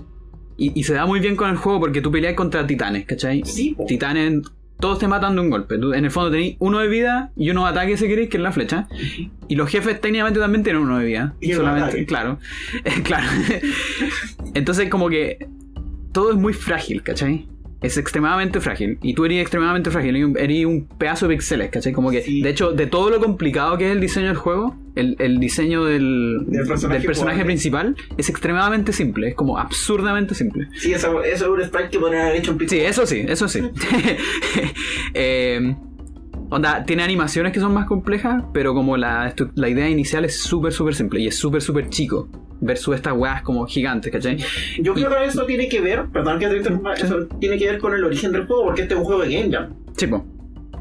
Y, 0.58 0.78
y 0.80 0.84
se 0.84 0.94
da 0.94 1.06
muy 1.06 1.20
bien 1.20 1.36
con 1.36 1.50
el 1.50 1.58
juego 1.58 1.80
porque 1.80 2.02
tú 2.02 2.12
peleas 2.12 2.36
contra 2.36 2.66
titanes, 2.66 3.06
¿cachai? 3.06 3.44
Sí, 3.46 3.74
po. 3.76 3.86
Titanes, 3.86 4.42
todos 4.80 5.00
te 5.00 5.08
matan 5.08 5.36
de 5.36 5.42
un 5.42 5.50
golpe. 5.50 5.78
Tú, 5.78 5.94
en 5.94 6.06
el 6.06 6.12
fondo 6.12 6.30
tenéis 6.32 6.58
uno 6.60 6.80
de 6.80 6.88
vida 6.88 7.32
y 7.36 7.50
uno 7.50 7.64
de 7.64 7.70
ataque 7.70 7.98
si 7.98 8.08
queréis, 8.08 8.30
que 8.30 8.38
es 8.38 8.44
la 8.44 8.52
flecha. 8.52 8.88
Y 9.48 9.56
los 9.56 9.70
jefes 9.70 10.02
técnicamente 10.02 10.40
también 10.40 10.64
tienen 10.64 10.82
uno 10.82 11.00
de 11.00 11.06
vida. 11.06 11.36
Y 11.40 11.54
solamente, 11.54 11.90
ataque. 11.90 12.06
claro. 12.06 12.40
claro. 13.04 13.28
Entonces 14.54 14.90
como 14.90 15.10
que 15.10 15.48
todo 16.12 16.32
es 16.32 16.38
muy 16.38 16.54
frágil, 16.54 17.02
¿cachai? 17.02 17.48
Es 17.84 17.98
extremadamente 17.98 18.60
frágil. 18.62 18.98
Y 19.04 19.14
tú 19.14 19.26
eres 19.26 19.42
extremadamente 19.42 19.92
frágil. 19.92 20.16
Eres 20.16 20.28
un, 20.30 20.38
eres 20.38 20.66
un 20.66 20.88
pedazo 20.88 21.28
de 21.28 21.36
píxeles, 21.36 21.70
¿cachai? 21.70 21.92
Como 21.94 22.10
que, 22.12 22.22
Sí. 22.22 22.42
de 22.42 22.50
hecho, 22.50 22.72
de 22.72 22.88
todo 22.88 23.10
lo 23.10 23.20
complicado 23.20 23.78
que 23.78 23.88
es 23.88 23.92
el 23.92 24.00
diseño 24.00 24.28
del 24.28 24.38
juego, 24.38 24.76
el, 24.96 25.16
el 25.20 25.40
diseño 25.40 25.84
del, 25.84 26.46
Del 26.48 26.66
personaje 26.68 27.00
del 27.00 27.06
personaje 27.08 27.36
jugable. 27.36 27.46
principal 27.46 27.96
es 28.18 28.30
extremadamente 28.30 28.94
simple. 28.94 29.28
Es 29.30 29.36
como 29.36 29.58
absurdamente 29.60 30.34
simple. 30.34 30.68
Sí, 30.80 30.94
eso, 30.94 31.22
eso 31.24 31.46
es 31.46 31.52
un 31.52 31.64
sprite 31.68 31.90
que 31.90 32.00
podrían 32.00 32.22
haber 32.28 32.38
hecho 32.38 32.52
en 32.60 32.70
Sí, 32.70 32.80
eso 32.80 33.06
sí, 33.06 33.26
eso 33.28 33.48
sí. 33.50 33.62
Eh, 35.14 35.76
onda, 36.50 36.84
tiene 36.86 37.04
animaciones 37.04 37.52
que 37.52 37.60
son 37.60 37.74
más 37.74 37.86
complejas, 37.88 38.44
pero 38.54 38.74
como 38.74 38.98
la, 38.98 39.34
la 39.56 39.70
idea 39.70 39.90
inicial 39.90 40.26
es 40.26 40.40
súper, 40.42 40.72
súper 40.74 40.96
simple 40.96 41.22
y 41.22 41.28
es 41.28 41.36
súper, 41.38 41.62
súper 41.62 41.90
chico. 41.90 42.30
Versus 42.62 42.96
estas 42.96 43.14
weas 43.18 43.42
como 43.42 43.66
gigantes, 43.66 44.12
¿cachai? 44.12 44.38
Yo 44.82 44.94
creo 44.94 45.10
que 45.10 45.26
eso 45.26 45.46
tiene 45.46 45.68
que 45.68 45.82
ver, 45.82 46.06
perdón 46.14 46.40
que 46.40 46.48
te 46.48 46.58
interrumpa, 46.58 46.94
eso 46.94 47.26
tiene 47.40 47.58
que 47.58 47.66
ver 47.66 47.80
con 47.80 47.94
el 47.94 48.04
origen 48.04 48.32
del 48.32 48.46
juego, 48.46 48.64
porque 48.66 48.84
este 48.84 48.94
es 48.94 49.00
un 49.00 49.06
juego 49.06 49.22
de 49.24 49.34
Game 49.42 49.52
Jam. 49.54 49.74
Chico. 49.98 50.26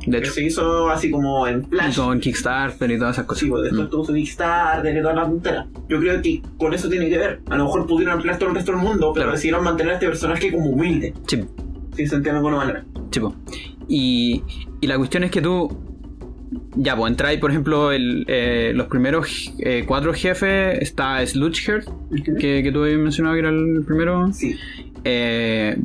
De 0.07 0.13
Que 0.19 0.25
hecho. 0.25 0.33
se 0.33 0.45
hizo 0.45 0.91
así 0.91 1.11
como 1.13 1.47
en 1.47 1.65
Flash. 1.69 1.97
con 1.97 2.19
Kickstarter 2.19 2.91
y 2.91 2.99
todas 2.99 3.15
esas 3.17 3.25
cosas. 3.27 3.41
Sí, 3.41 3.49
pues 3.51 3.63
después 3.63 3.87
Mm. 3.87 3.91
tuvo 3.91 4.05
su 4.05 4.13
Kickstarter 4.15 4.97
y 4.97 5.01
toda 5.01 5.15
la 5.15 5.23
tontera. 5.25 5.67
Yo 5.89 6.01
creo 6.01 6.21
que 6.21 6.43
con 6.59 6.75
eso 6.75 6.89
tiene 6.89 7.09
que 7.09 7.19
ver. 7.19 7.41
A 7.51 7.57
lo 7.57 7.65
mejor 7.67 7.87
pudieron 7.87 8.15
ampliar 8.15 8.37
todo 8.39 8.49
el 8.49 8.55
resto 8.57 8.73
del 8.73 8.81
mundo, 8.81 9.13
pero 9.13 9.25
Claro. 9.27 9.33
decidieron 9.33 9.63
mantener 9.65 9.93
a 9.93 9.95
este 9.95 10.07
personaje 10.09 10.51
como 10.51 10.67
humilde, 10.71 11.15
Sí, 11.29 11.45
si 11.97 12.07
se 12.07 12.17
entiende 12.17 12.31
de 12.33 12.37
alguna 12.39 12.57
manera. 12.57 12.85
chico. 13.11 13.35
Y, 13.89 14.43
y 14.81 14.87
la 14.89 14.97
cuestión 14.99 15.23
es 15.25 15.31
que 15.31 15.41
tú. 15.41 15.71
Ya, 16.77 16.97
pues 16.97 17.11
entráis, 17.11 17.39
por 17.41 17.51
ejemplo, 17.51 17.93
el, 17.93 18.25
eh, 18.29 18.73
los 18.75 18.87
primeros 18.89 19.53
eh, 19.59 19.85
cuatro 19.87 20.13
jefes. 20.13 20.79
Está 20.81 21.25
Sludgeheart, 21.27 21.89
que, 22.39 22.63
que 22.63 22.71
tú 22.73 22.83
habías 22.83 22.99
mencionado 22.99 23.35
que 23.35 23.41
era 23.41 23.51
el 23.51 23.83
primero. 23.87 24.33
Sí. 24.33 24.57
Eh, 25.05 25.77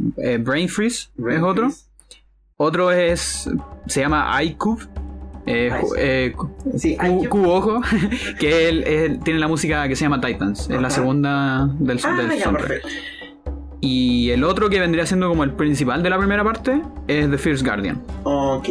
Brain 0.41 0.69
Freeze 0.69 1.09
Brain 1.15 1.39
es 1.39 1.43
otro. 1.43 1.69
Freeze. 1.69 1.85
Otro 2.57 2.91
es. 2.91 3.49
Se 3.87 4.01
llama 4.01 4.41
iCube. 4.43 4.83
Eh, 5.45 6.33
sí. 6.75 6.97
Cubo 7.29 7.53
Ojo. 7.55 7.81
que 8.39 8.67
él, 8.67 8.83
él 8.83 9.19
tiene 9.23 9.39
la 9.39 9.47
música 9.47 9.87
que 9.87 9.95
se 9.95 10.03
llama 10.03 10.19
Titans. 10.19 10.69
Es 10.69 10.81
la 10.81 10.89
segunda 10.89 11.69
del, 11.79 11.99
Ah, 12.03 12.17
del 12.21 12.39
soundtrack. 12.41 12.81
Y 13.79 14.31
el 14.31 14.43
otro 14.43 14.69
que 14.69 14.79
vendría 14.79 15.05
siendo 15.05 15.29
como 15.29 15.43
el 15.43 15.51
principal 15.53 16.01
de 16.03 16.09
la 16.09 16.17
primera 16.17 16.43
parte 16.43 16.81
es 17.07 17.29
The 17.29 17.37
Fierce 17.37 17.63
Guardian. 17.63 18.01
Ok, 18.23 18.67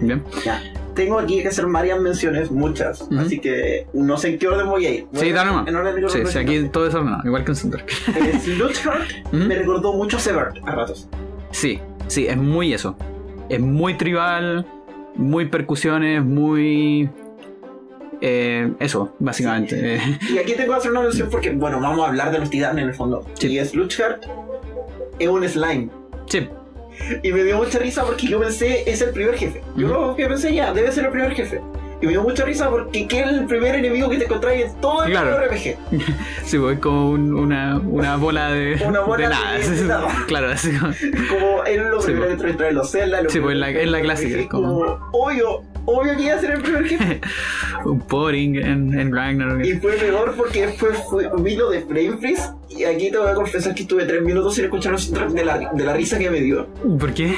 ¿Bien? 0.00 0.22
ya. 0.44 0.62
Tengo 0.96 1.18
aquí 1.20 1.42
que 1.42 1.48
hacer 1.48 1.66
varias 1.66 2.00
menciones, 2.00 2.50
muchas. 2.50 3.06
Así 3.18 3.38
que 3.38 3.86
no 3.92 4.16
sé 4.16 4.30
en 4.30 4.38
qué 4.38 4.48
orden 4.48 4.68
voy 4.68 4.86
a 4.86 4.90
ir. 4.90 5.06
Voy 5.12 5.20
Sí, 5.20 5.30
a- 5.30 5.34
dale 5.34 5.50
nomás. 5.50 5.68
en 5.68 5.76
orden 5.76 5.94
de 6.02 6.08
Sí, 6.08 6.18
sí, 6.26 6.38
aquí 6.38 6.62
todo 6.72 6.88
es 6.88 6.94
ordenado, 6.94 7.22
igual 7.24 7.44
que 7.44 7.50
en 7.52 7.56
Center. 7.56 7.84
Eh, 8.16 8.40
Ujú. 8.56 9.36
me 9.36 9.54
recordó 9.54 9.92
mucho 9.92 10.16
a 10.16 10.20
Severed 10.20 10.54
a 10.64 10.72
ratos. 10.72 11.08
Sí, 11.52 11.78
sí, 12.08 12.26
es 12.26 12.36
muy 12.36 12.72
eso. 12.74 12.96
Es 13.48 13.60
muy 13.60 13.94
tribal, 13.94 14.66
muy 15.14 15.46
percusiones, 15.46 16.24
muy. 16.24 17.08
eh, 18.22 18.72
eso, 18.80 19.14
básicamente. 19.18 20.00
Y 20.32 20.38
aquí 20.38 20.54
tengo 20.54 20.72
que 20.72 20.78
hacer 20.78 20.90
una 20.90 21.02
mención 21.02 21.28
porque, 21.30 21.50
bueno, 21.50 21.78
vamos 21.80 22.04
a 22.04 22.08
hablar 22.08 22.32
de 22.32 22.38
los 22.38 22.48
titanes 22.50 22.82
en 22.82 22.88
el 22.88 22.94
fondo. 22.94 23.24
Sí. 23.34 23.48
Y 23.58 23.64
Sludgeheart 23.64 24.24
es 25.18 25.28
un 25.28 25.46
slime. 25.48 25.90
sí, 26.26 26.48
Y 27.22 27.32
me 27.32 27.44
dio 27.44 27.56
mucha 27.58 27.78
risa 27.78 28.04
porque 28.04 28.26
yo 28.26 28.40
pensé, 28.40 28.88
es 28.90 29.00
el 29.02 29.10
primer 29.10 29.36
jefe. 29.36 29.60
Yo 29.76 29.88
lo 29.88 30.16
que 30.16 30.26
pensé 30.26 30.52
ya, 30.54 30.72
debe 30.72 30.90
ser 30.92 31.04
el 31.06 31.10
primer 31.10 31.32
jefe. 31.34 31.60
Y 32.00 32.04
me 32.06 32.12
dio 32.12 32.22
mucha 32.22 32.44
risa 32.44 32.68
porque 32.68 33.08
que 33.08 33.20
es 33.20 33.26
el 33.28 33.46
primer 33.46 33.74
enemigo 33.74 34.10
que 34.10 34.18
te 34.18 34.24
encontrás 34.24 34.54
en 34.54 34.74
todo 34.82 35.04
el 35.04 35.12
Claro. 35.12 35.38
RPG. 35.38 35.76
sí, 36.44 36.58
pues, 36.58 36.74
es 36.76 36.80
como 36.82 37.10
un- 37.10 37.32
una, 37.34 37.78
una 37.78 38.16
bola 38.16 38.50
de, 38.50 38.82
Una 38.86 39.00
bola 39.00 39.16
de 39.16 39.22
de- 39.22 39.40
nada. 39.40 39.52
de 39.54 39.62
sí, 39.78 39.84
nada. 39.84 40.08
Claro, 40.26 40.48
así 40.50 40.76
como. 40.76 40.92
Como 41.30 41.64
es 41.64 41.80
lo 41.82 42.00
Sí, 42.02 42.12
primero 42.12 42.36
po. 42.36 42.44
que 42.44 42.52
trae 42.52 42.68
en 42.70 42.74
los 42.76 42.90
Zelda. 42.90 43.18
Sí, 43.20 43.24
pues, 43.24 43.34
primero 43.34 43.58
la- 43.60 43.70
es 43.70 43.88
la 43.88 43.98
en 43.98 44.04
clásica, 44.04 44.48
como- 44.48 44.74
como 44.74 45.08
obvio, 45.12 45.62
obvio 45.86 46.16
que 46.16 46.22
iba 46.24 46.34
a 46.34 46.40
ser 46.40 46.50
el 46.52 46.62
primer 46.62 46.86
jefe. 46.86 47.20
un 47.84 48.00
poring 48.00 48.56
en, 48.56 48.98
en 48.98 49.14
Ragnarok. 49.14 49.64
y 49.64 49.74
fue 49.74 49.92
peor 49.92 50.34
porque 50.36 50.66
después 50.66 50.98
fue, 51.08 51.30
vino 51.38 51.70
de 51.70 51.80
Frame 51.82 52.18
Freeze. 52.18 52.50
Y 52.68 52.84
aquí 52.84 53.10
te 53.10 53.18
voy 53.18 53.28
a 53.30 53.34
confesar 53.34 53.74
que 53.74 53.82
estuve 53.82 54.04
tres 54.04 54.22
minutos 54.22 54.54
sin 54.56 54.64
escuchar 54.64 54.92
los 54.92 55.04
soundtracks 55.04 55.32
de 55.34 55.44
la, 55.44 55.70
de 55.72 55.84
la 55.84 55.94
risa 55.94 56.18
que 56.18 56.30
me 56.30 56.40
dio. 56.40 56.66
¿Por 56.98 57.14
qué? 57.14 57.34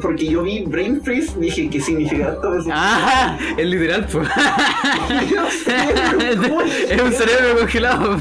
Porque 0.00 0.26
yo 0.26 0.42
vi 0.42 0.64
Brain 0.64 1.00
Freeze, 1.02 1.38
dije, 1.38 1.68
¿qué 1.70 1.80
significa 1.80 2.32
esto? 2.34 2.52
¡Ah! 2.72 3.38
Es 3.56 3.66
literal, 3.66 4.06
pues. 4.10 4.28
No 5.34 5.50
sé, 5.50 5.74
pero 6.18 6.42
¿cómo 6.42 6.62
es 6.62 7.02
un 7.02 7.12
cerebro 7.12 7.58
congelado. 7.60 8.20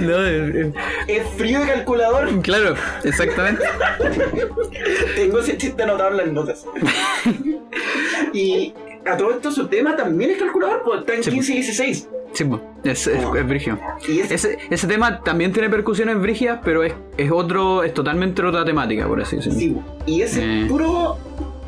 no, 0.00 0.26
es- 0.26 0.54
es- 0.54 0.74
Es 1.08 1.28
frío 1.36 1.60
de 1.60 1.66
calculador. 1.66 2.40
claro, 2.42 2.74
exactamente. 3.04 3.64
Tengo 5.14 5.40
ese 5.40 5.56
chiste 5.56 5.82
anotado 5.82 6.10
en 6.12 6.16
las 6.18 6.26
notas. 6.28 6.64
y 8.32 8.72
a 9.04 9.16
todo 9.16 9.32
esto 9.32 9.50
su 9.52 9.66
tema 9.68 9.96
también 9.96 10.30
es 10.30 10.38
calculador, 10.38 10.82
pues 10.84 11.00
está 11.00 11.14
en 11.14 11.24
Sí, 11.24 11.30
15 11.30 11.52
y 11.52 11.54
16. 11.56 12.08
Sí, 12.32 12.44
es, 12.84 13.06
es. 13.06 13.24
Y 14.08 14.20
es, 14.20 14.30
Ese, 14.30 14.58
ese 14.70 14.86
tema 14.86 15.22
también 15.22 15.52
tiene 15.52 15.70
percusiones 15.70 16.20
brígidas, 16.20 16.60
pero 16.64 16.82
es, 16.84 16.92
es 17.16 17.30
otro, 17.30 17.82
es 17.82 17.94
totalmente 17.94 18.42
otra 18.42 18.64
temática, 18.64 19.06
por 19.08 19.20
así 19.22 19.36
decirlo. 19.36 19.58
sí, 19.58 19.76
y 20.06 20.20
ese 20.22 20.42
Eh. 20.62 20.66
puro. 20.68 21.18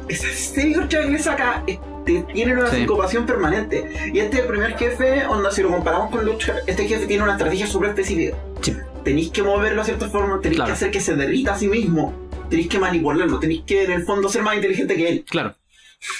Ese 0.08 0.32
señor 0.32 0.88
que 0.88 1.00
le 1.02 1.18
saca. 1.18 1.62
Este, 1.66 2.24
tiene 2.32 2.54
una 2.54 2.68
Sí. 2.68 2.76
sincopación 2.76 3.26
permanente. 3.26 4.10
Y 4.12 4.18
este 4.20 4.38
primer 4.42 4.76
jefe, 4.78 5.26
onda, 5.26 5.50
si 5.50 5.62
lo 5.62 5.68
comparamos 5.70 6.10
con 6.10 6.24
Lucha, 6.24 6.56
este 6.66 6.86
jefe 6.88 7.06
tiene 7.06 7.22
una 7.24 7.32
estrategia 7.32 7.66
súper 7.66 7.90
específica. 7.90 8.34
Sí. 8.62 8.74
Tenéis 9.04 9.30
que 9.30 9.42
moverlo 9.42 9.82
a 9.82 9.84
cierta 9.84 10.08
forma, 10.08 10.40
tenéis 10.40 10.56
Claro. 10.56 10.68
que 10.68 10.72
hacer 10.72 10.90
que 10.90 11.00
se 11.00 11.14
derrita 11.14 11.52
a 11.54 11.58
sí 11.58 11.68
mismo. 11.68 12.14
Tenéis 12.48 12.68
que 12.68 12.78
manipularlo, 12.78 13.38
tenéis 13.38 13.62
que 13.66 13.84
en 13.84 13.92
el 13.92 14.04
fondo 14.04 14.28
ser 14.30 14.42
más 14.42 14.54
inteligente 14.56 14.96
que 14.96 15.08
él. 15.08 15.24
Claro, 15.28 15.54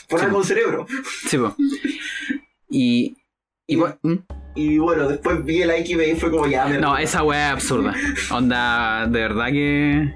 Poner 0.09 0.27
Sí. 0.27 0.33
con 0.33 0.45
cerebro. 0.45 0.87
sí, 1.27 1.39
pues. 1.39 1.53
Y. 2.71 3.17
y 3.69 3.77
bueno, 3.77 3.97
¿mm? 4.03 4.15
Y 4.57 4.79
bueno, 4.79 5.07
después 5.09 5.45
vi 5.45 5.63
el 5.63 5.71
IQ 5.71 6.01
y 6.03 6.17
fue 6.17 6.31
como 6.33 6.47
ya. 6.49 6.67
me- 6.67 6.79
No, 6.79 6.97
esa 6.99 7.23
weá 7.23 7.49
es 7.49 7.53
absurda. 7.53 7.95
Onda, 8.33 9.07
de 9.07 9.21
verdad 9.21 9.47
que. 9.49 10.15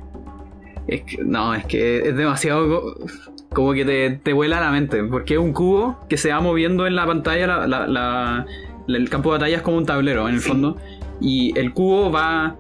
Es 0.89 1.03
que 1.03 1.19
no, 1.25 1.55
es 1.55 1.65
que 1.67 1.99
es 2.09 2.17
demasiado. 2.17 2.69
co- 2.69 3.07
Como 3.51 3.73
que 3.75 3.85
te, 3.85 4.11
te 4.23 4.33
vuela 4.33 4.59
la 4.61 4.71
mente. 4.73 5.05
Porque 5.05 5.35
es 5.35 5.41
un 5.41 5.53
cubo 5.53 6.01
que 6.09 6.17
se 6.17 6.31
va 6.33 6.41
moviendo 6.41 6.87
en 6.89 6.97
la 6.97 7.07
pantalla. 7.07 7.67
La, 7.69 7.87
la- 7.87 8.47
el 8.89 9.09
campo 9.11 9.31
de 9.33 9.39
batalla 9.39 9.57
es 9.59 9.63
como 9.63 9.77
un 9.77 9.87
tablero 9.87 10.29
en 10.29 10.35
el 10.35 10.41
Sí. 10.41 10.49
fondo. 10.49 10.77
Y 11.21 11.57
el 11.57 11.73
cubo 11.73 12.11
va 12.11 12.57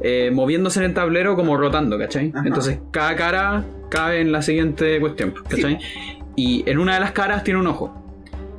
eh, 0.00 0.30
moviéndose 0.32 0.78
en 0.78 0.86
el 0.86 0.94
tablero 0.94 1.36
como 1.36 1.56
rotando, 1.58 1.98
¿cachai? 1.98 2.30
Ajá. 2.34 2.46
Entonces 2.46 2.78
cada 2.92 3.14
cara 3.16 3.64
cabe 3.90 4.20
en 4.22 4.32
la 4.32 4.40
siguiente 4.40 4.98
cuestión, 5.00 5.34
¿cachai? 5.48 5.78
Y 6.36 6.62
en 6.66 6.78
una 6.78 6.94
de 6.94 7.00
las 7.00 7.10
caras 7.10 7.44
tiene 7.44 7.60
un 7.60 7.66
ojo. 7.66 8.05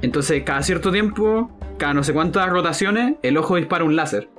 Entonces 0.01 0.43
cada 0.43 0.61
cierto 0.63 0.91
tiempo, 0.91 1.49
cada 1.77 1.93
no 1.93 2.03
sé 2.03 2.13
cuántas 2.13 2.49
rotaciones, 2.49 3.15
el 3.23 3.37
ojo 3.37 3.55
dispara 3.55 3.83
un 3.83 3.95
láser. 3.95 4.29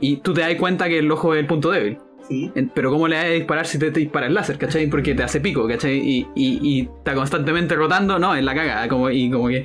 Y 0.00 0.18
tú 0.18 0.32
te 0.34 0.42
das 0.42 0.54
cuenta 0.56 0.88
que 0.88 0.98
el 0.98 1.10
ojo 1.10 1.34
es 1.34 1.40
el 1.40 1.46
punto 1.46 1.70
débil. 1.70 1.98
Sí. 2.28 2.50
Pero 2.74 2.90
¿cómo 2.90 3.06
le 3.06 3.16
vas 3.16 3.24
a 3.24 3.28
disparar 3.28 3.66
si 3.66 3.78
te, 3.78 3.90
te 3.92 4.00
dispara 4.00 4.26
el 4.26 4.34
láser, 4.34 4.58
cachai? 4.58 4.88
Porque 4.88 5.14
te 5.14 5.22
hace 5.22 5.40
pico, 5.40 5.66
cachai? 5.68 5.96
Y, 5.98 6.26
y- 6.34 6.58
y 6.62 6.80
está 6.98 7.14
constantemente 7.14 7.76
rotando, 7.76 8.18
no, 8.18 8.34
en 8.34 8.44
la 8.44 8.54
caga. 8.54 8.88
Como, 8.88 9.10
y 9.10 9.30
como 9.30 9.46
que. 9.48 9.64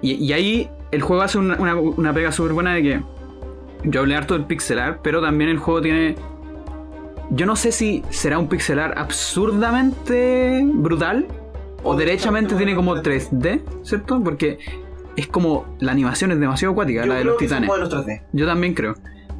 Y, 0.00 0.12
y 0.14 0.32
ahí 0.32 0.68
el 0.92 1.02
juego 1.02 1.22
hace 1.22 1.36
una, 1.38 1.56
una- 1.58 1.74
una 1.76 2.12
pega 2.14 2.32
súper 2.32 2.52
buena 2.54 2.74
de 2.74 2.82
que. 2.82 3.00
Yo 3.84 4.00
hablé 4.00 4.14
harto 4.16 4.34
del 4.34 4.44
pixelar, 4.46 5.00
pero 5.02 5.20
también 5.20 5.50
el 5.50 5.58
juego 5.58 5.80
tiene. 5.82 6.14
Yo 7.30 7.44
no 7.46 7.54
sé 7.54 7.70
si 7.70 8.02
será 8.10 8.38
un 8.38 8.48
pixelar 8.48 8.94
absurdamente 8.98 10.62
brutal. 10.64 11.26
O 11.82 11.96
derechamente 11.96 12.54
tiene 12.56 12.74
como 12.74 12.94
bastante 12.94 13.30
3D, 13.30 13.62
¿cierto? 13.84 14.20
Porque 14.22 14.58
es 15.20 15.28
como. 15.28 15.76
La 15.80 15.92
animación 15.92 16.32
es 16.32 16.40
demasiado 16.40 16.72
acuática, 16.72 17.02
Yo 17.02 17.06
la 17.08 17.14
de 17.14 17.20
creo 17.20 17.32
los 17.32 17.38
que 17.40 17.48
son 17.48 17.62
titanes. 17.62 17.68
modelos 17.68 18.06
3D. 18.06 18.22
Yo 18.32 18.46
también 18.46 18.74
creo. 18.74 18.94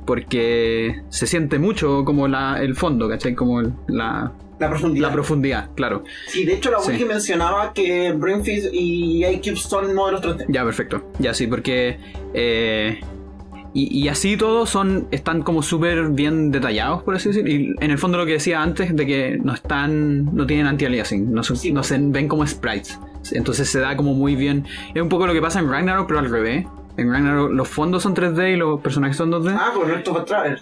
Porque 0.06 1.02
se 1.08 1.26
siente 1.26 1.58
mucho 1.58 2.04
como 2.04 2.26
la, 2.28 2.60
el 2.62 2.74
fondo, 2.74 3.08
¿cachai? 3.08 3.34
Como 3.34 3.60
el- 3.60 3.72
la, 3.88 4.32
La 4.58 4.68
profundidad. 4.68 5.06
la 5.08 5.12
profundidad, 5.12 5.70
claro. 5.76 6.04
sí, 6.26 6.44
de 6.44 6.54
hecho, 6.54 6.70
la 6.70 6.80
Sí. 6.80 6.92
wiki 6.92 7.04
mencionaba 7.04 7.72
que 7.72 8.12
Brainfeed 8.12 8.70
y 8.72 9.24
iCube 9.26 9.56
son 9.56 9.94
modelos 9.94 10.20
3D. 10.22 10.46
Ya, 10.48 10.64
perfecto. 10.64 11.10
Ya 11.18 11.32
sí, 11.34 11.46
porque. 11.46 11.98
eh, 12.34 13.00
y, 13.72 14.00
y 14.04 14.08
así 14.08 14.36
todos 14.36 14.68
son, 14.68 15.06
están 15.12 15.42
como 15.42 15.62
súper 15.62 16.08
bien 16.08 16.50
detallados, 16.50 17.04
por 17.04 17.14
así 17.14 17.28
decir. 17.28 17.46
Y 17.48 17.74
en 17.78 17.90
el 17.92 17.98
fondo 17.98 18.18
lo 18.18 18.26
que 18.26 18.32
decía 18.32 18.60
antes, 18.62 18.96
de 18.96 19.06
que 19.06 19.38
no 19.40 19.54
están. 19.54 20.34
no 20.34 20.44
tienen 20.46 20.66
anti-aliasing, 20.66 21.30
no, 21.32 21.44
Sí. 21.44 21.70
no 21.72 21.84
se 21.84 21.96
ven 21.98 22.26
como 22.26 22.44
sprites. 22.46 22.98
Entonces 23.32 23.68
se 23.68 23.80
da 23.80 23.96
como 23.96 24.14
muy 24.14 24.34
bien. 24.36 24.66
Es 24.94 25.02
un 25.02 25.08
poco 25.08 25.26
lo 25.26 25.32
que 25.32 25.40
pasa 25.42 25.58
en 25.60 25.68
Ragnarok, 25.70 26.06
pero 26.06 26.20
al 26.20 26.30
revés. 26.30 26.66
En 26.96 27.10
Ragnarok 27.12 27.52
los 27.52 27.68
fondos 27.68 28.02
son 28.02 28.14
3D 28.14 28.54
y 28.54 28.56
los 28.56 28.80
personajes 28.80 29.16
son 29.16 29.30
2D. 29.30 29.54
Ah, 29.58 29.70
con 29.74 29.90
esto 29.90 30.12
para. 30.24 30.56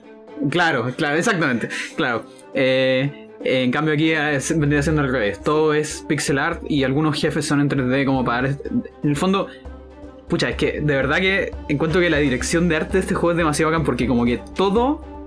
Claro, 0.51 0.93
claro, 0.97 1.17
exactamente. 1.17 1.69
Claro. 1.97 2.25
Eh, 2.55 3.29
en 3.45 3.71
cambio 3.71 3.95
aquí 3.95 4.13
se- 4.41 4.55
vendría 4.55 4.83
siendo 4.83 5.03
al 5.03 5.11
revés. 5.11 5.41
Todo 5.43 5.75
es 5.75 6.05
pixel 6.09 6.39
art 6.39 6.63
y 6.69 6.85
algunos 6.85 7.21
jefes 7.21 7.47
son 7.47 7.61
en 7.61 7.69
3D 7.69 8.05
como 8.05 8.25
para... 8.25 8.49
dar- 8.49 8.59
En 9.03 9.11
el 9.11 9.17
fondo... 9.17 9.49
Pucha, 10.29 10.51
es 10.51 10.57
que 10.57 10.81
de 10.81 10.95
verdad 10.95 11.17
que 11.19 11.53
encuentro 11.69 12.01
que 12.03 12.11
la 12.11 12.19
dirección 12.19 12.69
de 12.69 12.77
arte 12.77 12.95
de 12.95 12.99
este 13.01 13.15
juego 13.15 13.31
es 13.33 13.37
demasiado 13.39 13.71
bacán 13.73 13.85
porque 13.85 14.07
como 14.07 14.25
que 14.25 14.41
todo... 14.55 15.18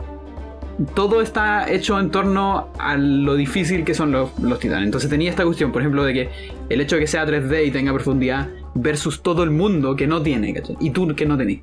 todo 0.96 1.22
está 1.22 1.72
hecho 1.72 2.00
en 2.00 2.12
torno 2.12 2.72
a 2.80 2.98
lo 2.98 3.36
difícil 3.36 3.84
que 3.84 3.94
son 3.94 4.12
los, 4.12 4.38
los 4.40 4.60
titanes. 4.60 4.86
Entonces 4.86 5.10
tenía 5.10 5.30
esta 5.30 5.44
cuestión, 5.44 5.72
por 5.72 5.82
ejemplo, 5.82 6.04
de 6.04 6.14
que 6.14 6.30
el 6.70 6.82
hecho 6.82 6.96
de 6.96 7.02
que 7.02 7.08
sea 7.08 7.26
3D 7.26 7.68
y 7.68 7.72
tenga 7.72 7.94
profundidad 7.94 8.50
versus 8.74 9.22
todo 9.22 9.44
el 9.44 9.52
mundo 9.52 9.96
que 9.96 10.08
no 10.08 10.22
tiene, 10.22 10.54
¿cachai? 10.54 10.78
Y 10.80 10.92
tú 10.92 11.14
que 11.16 11.26
no 11.26 11.38
tenés. 11.38 11.62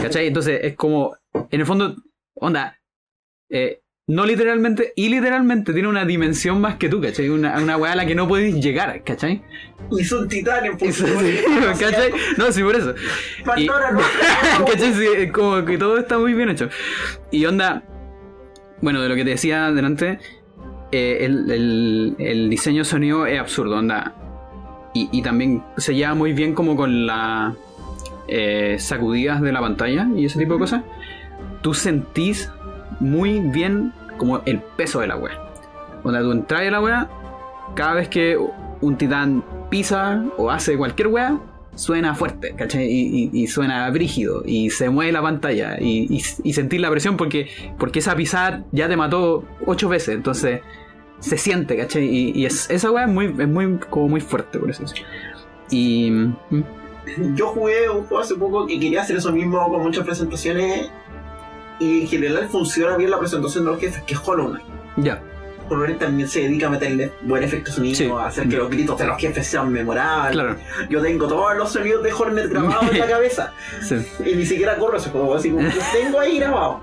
¿Cachai? 0.00 0.26
Entonces 0.26 0.60
es 0.62 0.76
como, 0.76 1.16
en 1.32 1.60
el 1.60 1.66
fondo, 1.66 1.96
onda, 2.34 2.78
eh, 3.48 3.80
no 4.06 4.26
literalmente, 4.26 4.92
y 4.96 5.08
literalmente 5.08 5.72
tiene 5.72 5.86
una 5.86 6.04
dimensión 6.04 6.60
más 6.60 6.76
que 6.76 6.88
tú, 6.88 7.00
¿cachai? 7.00 7.28
Una, 7.28 7.56
una 7.58 7.76
weá 7.76 7.92
a 7.92 7.96
la 7.96 8.06
que 8.06 8.16
no 8.16 8.26
puedes 8.26 8.54
llegar, 8.56 9.02
¿cachai? 9.04 9.42
y 9.98 10.04
son 10.04 10.28
titanes, 10.28 10.76
por 10.76 10.92
favor. 10.92 11.24
¿cachai? 11.78 12.12
No, 12.36 12.52
sí, 12.52 12.62
por 12.62 12.76
eso. 12.76 12.94
Y-. 13.56 13.66
¿Cachai? 14.66 14.94
Sí, 14.94 15.06
es 15.16 15.32
como 15.32 15.64
que 15.64 15.78
todo 15.78 15.98
está 15.98 16.18
muy 16.18 16.34
bien 16.34 16.48
hecho. 16.48 16.68
Y 17.30 17.44
onda, 17.44 17.84
bueno, 18.82 19.00
de 19.00 19.08
lo 19.08 19.14
que 19.14 19.24
te 19.24 19.30
decía 19.30 19.70
delante, 19.72 20.18
eh, 20.92 21.18
el, 21.20 21.50
el- 21.50 22.14
el 22.18 22.50
diseño 22.50 22.84
sonido 22.84 23.26
es 23.26 23.38
absurdo, 23.38 23.76
onda. 23.78 24.14
Y, 24.94 25.08
y 25.12 25.22
también 25.22 25.62
se 25.76 25.94
lleva 25.94 26.14
muy 26.14 26.32
bien 26.32 26.54
como 26.54 26.74
con 26.76 27.06
las 27.06 27.54
sacudidas 28.78 29.40
de 29.42 29.52
la 29.52 29.60
pantalla 29.60 30.08
y 30.16 30.24
ese 30.26 30.38
tipo 30.38 30.54
de 30.54 30.58
cosas. 30.60 30.82
Tú 31.62 31.74
sentís 31.74 32.50
muy 33.00 33.40
bien 33.40 33.92
como 34.18 34.40
el 34.46 34.60
peso 34.76 35.00
de 35.00 35.06
la 35.08 35.16
wea. 35.16 35.38
Onda, 36.02 36.20
tú 36.22 36.32
entras 36.32 36.60
a 36.62 36.70
la 36.70 36.80
wea, 36.80 37.08
cada 37.74 37.94
vez 37.94 38.08
que 38.08 38.36
un 38.80 38.96
titán 38.96 39.44
pisa 39.68 40.24
o 40.36 40.50
hace 40.50 40.76
cualquier 40.76 41.08
wea, 41.08 41.38
suena 41.80 42.14
fuerte, 42.14 42.54
¿cachai? 42.56 42.84
Y, 42.86 43.30
y- 43.32 43.42
y 43.42 43.46
suena 43.46 43.88
brígido, 43.90 44.42
y 44.44 44.68
se 44.70 44.90
mueve 44.90 45.12
la 45.12 45.22
pantalla, 45.22 45.78
y, 45.80 46.06
y, 46.14 46.22
y 46.44 46.52
sentir 46.52 46.80
la 46.80 46.90
presión 46.90 47.16
porque, 47.16 47.48
porque 47.78 48.00
esa 48.00 48.14
pisada 48.14 48.64
ya 48.72 48.86
te 48.88 48.96
mató 48.96 49.44
ocho 49.66 49.88
veces, 49.88 50.14
entonces 50.14 50.60
se 51.20 51.38
siente, 51.38 51.76
¿cachai? 51.76 52.04
Y, 52.04 52.32
y 52.34 52.44
es, 52.46 52.68
esa 52.70 52.90
weá 52.90 53.04
es 53.04 53.10
muy, 53.10 53.26
es 53.26 53.48
muy, 53.48 53.78
como 53.88 54.08
muy 54.08 54.20
fuerte, 54.20 54.58
por 54.58 54.70
eso. 54.70 54.84
Y. 55.70 56.10
¿Mm? 56.10 56.62
Yo 57.34 57.48
jugué 57.48 57.88
un 57.88 58.04
juego 58.04 58.22
hace 58.22 58.34
poco 58.34 58.66
que 58.66 58.78
quería 58.78 59.00
hacer 59.02 59.16
eso 59.16 59.32
mismo 59.32 59.66
con 59.70 59.82
muchas 59.82 60.04
presentaciones. 60.04 60.90
Y 61.80 62.02
en 62.02 62.06
general 62.08 62.46
funciona 62.50 62.96
bien 62.98 63.10
la 63.10 63.18
presentación 63.18 63.64
de 63.64 63.70
los 63.70 63.80
jefes, 63.80 64.02
que 64.02 64.12
es 64.14 64.20
Hollow 64.22 64.50
Knight. 64.50 64.66
Ya, 64.98 65.22
Knight 65.78 65.98
también 65.98 66.28
se 66.28 66.40
dedica 66.40 66.66
a 66.66 66.70
meterle 66.70 67.12
buen 67.22 67.42
efecto 67.42 67.70
sonido, 67.72 67.94
Sí. 67.96 68.08
a 68.10 68.26
hacer 68.26 68.48
que 68.48 68.56
los 68.56 68.68
gritos 68.70 68.98
de 68.98 69.06
los 69.06 69.18
jefes 69.18 69.46
sean 69.46 69.70
memorables. 69.72 70.32
claro. 70.32 70.56
Yo 70.88 71.00
tengo 71.02 71.26
todos 71.28 71.56
los 71.56 71.72
sonidos 71.72 72.02
de 72.02 72.12
Hornet 72.12 72.48
grabados 72.50 72.90
en 72.92 72.98
la 72.98 73.06
cabeza. 73.08 73.52
Sí. 73.82 73.96
Y 74.24 74.34
ni 74.34 74.44
siquiera 74.46 74.76
corro 74.76 74.96
ese 74.96 75.10
juego, 75.10 75.34
así 75.34 75.50
como 75.50 75.62
los 75.62 75.74
tengo 75.92 76.20
ahí 76.20 76.38
grabados. 76.38 76.78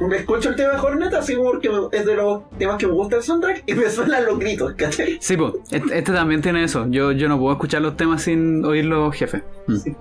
Me 0.00 0.16
escucho 0.16 0.48
el 0.48 0.56
tema 0.56 0.72
de 0.72 0.80
Hornet 0.80 1.14
así 1.14 1.36
como 1.36 1.52
porque 1.52 1.70
es 1.92 2.04
de 2.04 2.14
los 2.16 2.42
temas 2.58 2.76
que 2.78 2.86
me 2.86 2.92
gusta 2.92 3.16
el 3.16 3.22
soundtrack 3.22 3.62
y 3.66 3.74
me 3.74 3.88
suenan 3.88 4.24
los 4.24 4.38
gritos, 4.38 4.72
¿cachai? 4.74 5.18
Sí, 5.20 5.36
pues, 5.36 5.52
este, 5.70 5.98
este 5.98 6.12
también 6.12 6.40
tiene 6.42 6.64
eso. 6.64 6.86
Yo, 6.88 7.12
yo 7.12 7.28
no 7.28 7.38
puedo 7.38 7.52
escuchar 7.52 7.82
los 7.82 7.96
temas 7.96 8.22
sin 8.22 8.64
oír 8.64 8.84
los 8.86 9.14
jefes. 9.14 9.42
Mm. 9.68 9.76
Sí. 9.76 9.96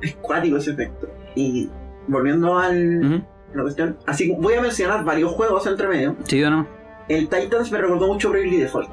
Es 0.00 0.14
cuático 0.16 0.56
ese 0.56 0.70
efecto. 0.70 1.08
Y 1.34 1.68
volviendo 2.08 2.58
al, 2.58 3.22
la 3.54 3.62
cuestión, 3.62 3.98
así 4.06 4.28
que 4.28 4.36
voy 4.40 4.54
a 4.54 4.62
mencionar 4.62 5.04
varios 5.04 5.32
juegos 5.32 5.66
entre 5.66 5.86
medio. 5.88 6.16
Sí, 6.24 6.42
¿o 6.42 6.50
no? 6.50 6.66
El 7.10 7.28
Titans 7.28 7.70
me 7.72 7.78
recordó 7.78 8.06
mucho 8.06 8.30
Bravely 8.30 8.56
Default. 8.58 8.88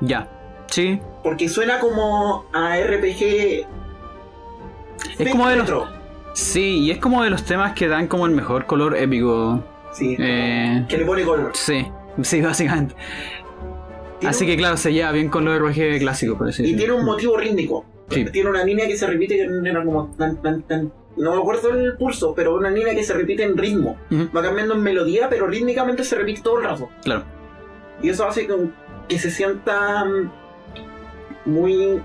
Ya. 0.00 0.28
Sí. 0.66 1.00
Porque 1.22 1.48
suena 1.48 1.78
como 1.80 2.44
a 2.52 2.76
RPG. 2.76 3.66
Es 5.18 5.30
como 5.30 5.48
de 5.48 5.56
los. 5.56 5.70
Sí, 6.34 6.78
y 6.80 6.90
es 6.90 6.98
como 6.98 7.24
de 7.24 7.30
los 7.30 7.42
temas 7.44 7.72
que 7.74 7.88
dan 7.88 8.06
como 8.06 8.26
el 8.26 8.32
mejor 8.32 8.66
color 8.66 8.96
épico. 8.96 9.64
Sí, 9.92 10.16
Eh, 10.18 10.84
que 10.88 10.98
le 10.98 11.04
pone 11.04 11.24
color. 11.24 11.50
sí, 11.54 11.86
sí, 12.22 12.40
básicamente. 12.40 12.94
Así 14.24 14.44
un- 14.44 14.50
que 14.50 14.56
claro, 14.56 14.76
se 14.76 14.92
lleva 14.92 15.10
bien 15.12 15.28
con 15.28 15.44
los 15.44 15.58
RPG 15.58 15.98
clásicos, 15.98 16.36
por 16.38 16.48
así 16.50 16.62
Y 16.62 16.66
decirlo. 16.66 16.78
tiene 16.84 17.00
un 17.00 17.04
motivo 17.06 17.36
rítmico. 17.36 17.84
Sí. 18.10 18.24
Tiene 18.26 18.50
una 18.50 18.62
línea 18.64 18.86
que 18.86 18.96
se 18.96 19.06
repite 19.06 19.36
que 19.36 19.68
era 19.68 19.82
como 19.84 20.08
tan, 20.18 20.36
tan, 20.42 20.62
tan. 20.62 20.92
No 21.16 21.34
me 21.34 21.40
acuerdo 21.40 21.70
el 21.70 21.96
pulso, 21.96 22.34
pero 22.34 22.54
una 22.56 22.70
línea 22.70 22.94
que 22.94 23.02
se 23.04 23.12
repite 23.14 23.42
en 23.42 23.56
ritmo. 23.56 23.96
Va 24.34 24.42
cambiando 24.42 24.74
en 24.74 24.82
melodía, 24.82 25.28
pero 25.28 25.46
rítmicamente 25.46 26.04
se 26.04 26.16
repite 26.16 26.40
todo 26.42 26.58
el 26.58 26.64
rato. 26.64 26.88
Claro. 27.02 27.24
Y 28.02 28.08
eso 28.08 28.26
hace 28.26 28.46
que, 28.46 28.54
que 29.08 29.18
se 29.18 29.30
sienta 29.30 30.04
mm, 30.04 30.30
muy. 31.50 32.00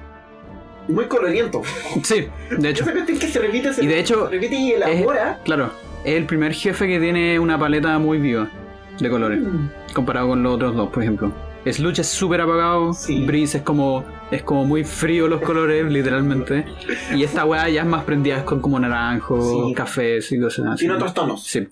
muy 0.88 1.06
coloriento. 1.06 1.62
Sí, 2.04 2.27
de 2.58 2.69
hecho, 2.69 2.84
cuestión 2.84 3.17
que 3.19 3.27
se 3.27 3.40
repite, 3.40 3.73
se 3.73 3.84
Y 3.84 3.88
de 3.88 4.00
hecho, 4.00 4.25
se 4.25 4.32
repite 4.32 4.56
y 4.56 4.71
elabora. 4.73 5.40
claro, 5.46 5.69
es 6.04 6.13
el 6.15 6.25
primer 6.25 6.54
jefe 6.54 6.88
que 6.88 7.00
tiene 7.00 7.40
una 7.40 7.58
paleta 7.58 7.98
muy 8.00 8.17
viva 8.17 8.50
de 9.00 9.10
colores, 9.10 9.40
Mm. 9.42 9.69
comparado 9.94 10.29
con 10.29 10.44
los 10.44 10.56
otros 10.56 10.75
dos, 10.75 10.90
por 10.90 11.04
ejemplo. 11.04 11.32
Sludge 11.74 12.00
es 12.02 12.08
súper 12.08 12.42
apagado, 12.42 12.94
Sí. 12.94 13.26
Breeze 13.26 13.58
es 13.58 13.63
como, 13.63 14.04
es 14.32 14.44
como 14.44 14.66
muy 14.66 14.84
frío 14.84 15.28
los 15.28 15.42
colores, 15.42 15.86
literalmente. 15.92 16.66
Y 17.16 17.24
esta 17.24 17.46
weá 17.46 17.68
ya 17.70 17.82
es 17.82 17.88
más 17.88 18.04
prendida, 18.04 18.38
es 18.38 18.44
con 18.44 18.62
como 18.62 18.80
naranjo, 18.80 19.68
Sí. 19.68 19.74
café 19.74 20.20
y 20.30 20.40
cosas 20.40 20.66
así. 20.68 20.80
Tiene 20.82 20.94
otros 20.96 21.13
tonos. 21.13 21.44
Sí. 21.44 21.68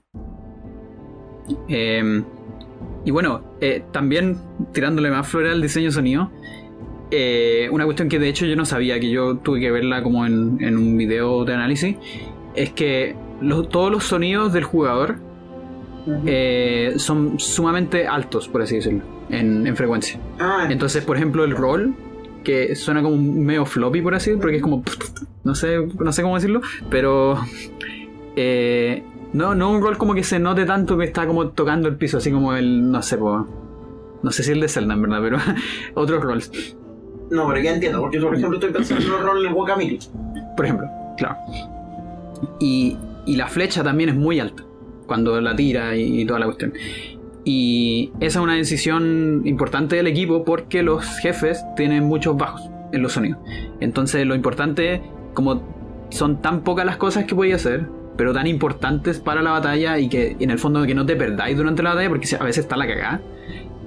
Eh, 1.68 2.24
y 3.06 3.12
bueno, 3.12 3.44
eh, 3.60 3.84
también 3.92 4.38
tirándole 4.72 5.12
más 5.12 5.28
flores 5.28 5.52
al 5.52 5.62
diseño 5.62 5.92
sonido. 5.92 6.32
eh, 7.16 7.70
una 7.72 7.86
cuestión 7.86 8.10
que 8.10 8.18
de 8.18 8.28
hecho 8.28 8.48
yo 8.48 8.56
no 8.56 8.66
sabía, 8.66 9.00
que 9.00 9.12
yo 9.12 9.38
tuve 9.38 9.60
que 9.60 9.70
verla 9.70 10.02
como 10.02 10.26
en, 10.26 10.58
en 10.62 10.76
un 10.78 10.98
video 10.98 11.46
de 11.46 11.54
análisis, 11.54 11.96
es 12.56 12.72
que 12.72 13.16
los- 13.40 13.70
todos 13.70 13.92
los 13.92 14.04
sonidos 14.06 14.52
del 14.52 14.64
jugador 14.64 15.18
eh, 16.26 16.94
son 16.98 17.40
sumamente 17.40 18.08
altos, 18.08 18.48
por 18.48 18.64
así 18.64 18.78
decirlo, 18.78 19.04
en, 19.40 19.68
en 19.68 19.76
frecuencia. 19.76 20.20
ah, 20.40 20.68
Entonces, 20.70 21.04
por 21.04 21.18
ejemplo, 21.18 21.44
el 21.44 21.52
roll, 21.56 21.94
que 22.44 22.76
suena 22.76 23.02
como 23.02 23.16
un 23.16 23.46
medio 23.46 23.66
floppy, 23.66 24.02
por 24.02 24.16
así 24.16 24.30
decirlo, 24.32 24.42
porque 24.42 24.58
es 24.58 24.62
como. 24.64 24.84
No 25.44 25.56
sé, 25.56 25.78
no 26.00 26.12
sé 26.14 26.22
cómo 26.22 26.36
decirlo, 26.36 26.62
pero. 26.90 27.38
eh, 28.36 29.04
no, 29.34 29.56
no 29.56 29.72
un 29.72 29.82
roll 29.82 29.98
como 29.98 30.14
que 30.14 30.24
se 30.24 30.38
note 30.40 30.66
tanto 30.66 30.98
que 30.98 31.06
está 31.06 31.26
como 31.26 31.50
tocando 31.50 31.88
el 31.90 31.96
piso, 31.96 32.18
así 32.18 32.32
como 32.32 32.54
el. 32.54 32.92
No 32.92 33.02
sé, 33.02 33.18
po, 33.18 33.48
no 34.22 34.32
sé 34.32 34.44
si 34.44 34.52
el 34.52 34.60
de 34.62 34.68
Zelda, 34.70 34.94
en 34.94 35.02
verdad, 35.02 35.20
pero 35.22 35.38
otros 35.96 36.24
rolls. 36.24 36.76
no, 37.32 37.48
pero 37.48 37.60
ya 37.60 37.74
entiendo, 37.74 38.00
porque 38.02 38.20
yo, 38.20 38.28
por 38.28 38.36
ejemplo 38.36 38.58
estoy 38.60 38.72
pensando 38.72 39.06
en 39.06 39.12
un 39.14 39.22
rol 39.22 39.40
en 39.42 39.48
el 39.48 39.54
Guacamole. 39.54 40.00
Por 40.56 40.66
ejemplo, 40.66 40.88
claro. 41.18 41.36
Y, 42.60 42.98
y 43.26 43.36
la 43.36 43.48
flecha 43.48 43.84
también 43.84 44.10
es 44.10 44.16
muy 44.16 44.40
alta 44.40 44.64
cuando 45.08 45.40
la 45.42 45.56
tira 45.56 45.96
y, 45.96 46.22
y 46.22 46.26
toda 46.26 46.40
la 46.40 46.46
cuestión. 46.46 46.74
Y 47.46 48.12
esa 48.20 48.40
es 48.40 48.44
una 48.44 48.56
decisión 48.56 49.42
importante 49.46 49.96
del 49.96 50.08
equipo 50.08 50.46
porque 50.46 50.82
los 50.82 51.06
jefes 51.20 51.64
tienen 51.76 52.04
muchos 52.06 52.38
bajos 52.38 52.70
en 52.92 53.02
los 53.02 53.14
sonidos. 53.14 53.40
Entonces 53.80 54.26
lo 54.26 54.36
importante, 54.36 55.02
como 55.34 55.62
son 56.10 56.42
tan 56.42 56.64
pocas 56.64 56.86
las 56.86 56.98
cosas 56.98 57.26
que 57.26 57.36
podéis 57.36 57.56
hacer, 57.56 57.88
pero 58.16 58.34
tan 58.34 58.48
importantes 58.48 59.20
para 59.20 59.42
la 59.42 59.52
batalla 59.52 59.98
y 60.00 60.08
que 60.08 60.38
en 60.40 60.52
el 60.52 60.60
fondo 60.60 60.86
que 60.86 60.96
no 60.96 61.06
te 61.06 61.16
perdáis 61.16 61.58
durante 61.58 61.84
la 61.84 61.90
batalla 61.92 62.10
porque 62.10 62.36
a 62.40 62.44
veces 62.44 62.64
está 62.64 62.78
la 62.78 62.88
cagada, 62.88 63.22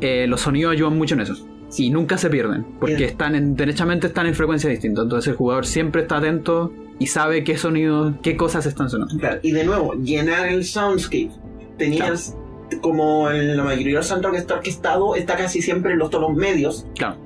eh, 0.00 0.26
los 0.26 0.40
sonidos 0.40 0.72
ayudan 0.72 0.98
mucho 0.98 1.14
en 1.14 1.20
eso. 1.22 1.34
Y 1.78 1.90
nunca 1.90 2.16
se 2.16 2.30
pierden, 2.30 2.64
porque 2.78 2.96
Bien. 2.96 3.10
están 3.10 3.34
en, 3.34 3.56
derechamente 3.56 4.06
están 4.06 4.26
en 4.26 4.34
frecuencias 4.34 4.70
distintas. 4.70 5.04
Entonces 5.04 5.32
el 5.32 5.36
jugador 5.36 5.66
siempre 5.66 6.02
está 6.02 6.18
atento 6.18 6.72
y 6.98 7.06
sabe 7.06 7.44
qué 7.44 7.58
sonidos, 7.58 8.14
qué 8.22 8.36
cosas 8.36 8.66
están 8.66 8.88
sonando. 8.88 9.16
Claro, 9.18 9.40
y 9.42 9.52
de 9.52 9.64
nuevo, 9.64 9.94
llenar 9.94 10.46
el 10.46 10.64
soundscape. 10.64 11.30
Tenías 11.76 12.36
como 12.80 13.30
en 13.30 13.56
la 13.56 13.62
mayoría 13.62 13.92
de 13.94 13.98
los 13.98 14.06
soundtracks 14.06 14.38
está 14.38 14.54
orquestado, 14.54 15.14
está 15.16 15.36
casi 15.36 15.62
siempre 15.62 15.92
en 15.92 15.98
los 15.98 16.10
tonos 16.10 16.34
medios. 16.34 16.86
Claro, 16.96 17.16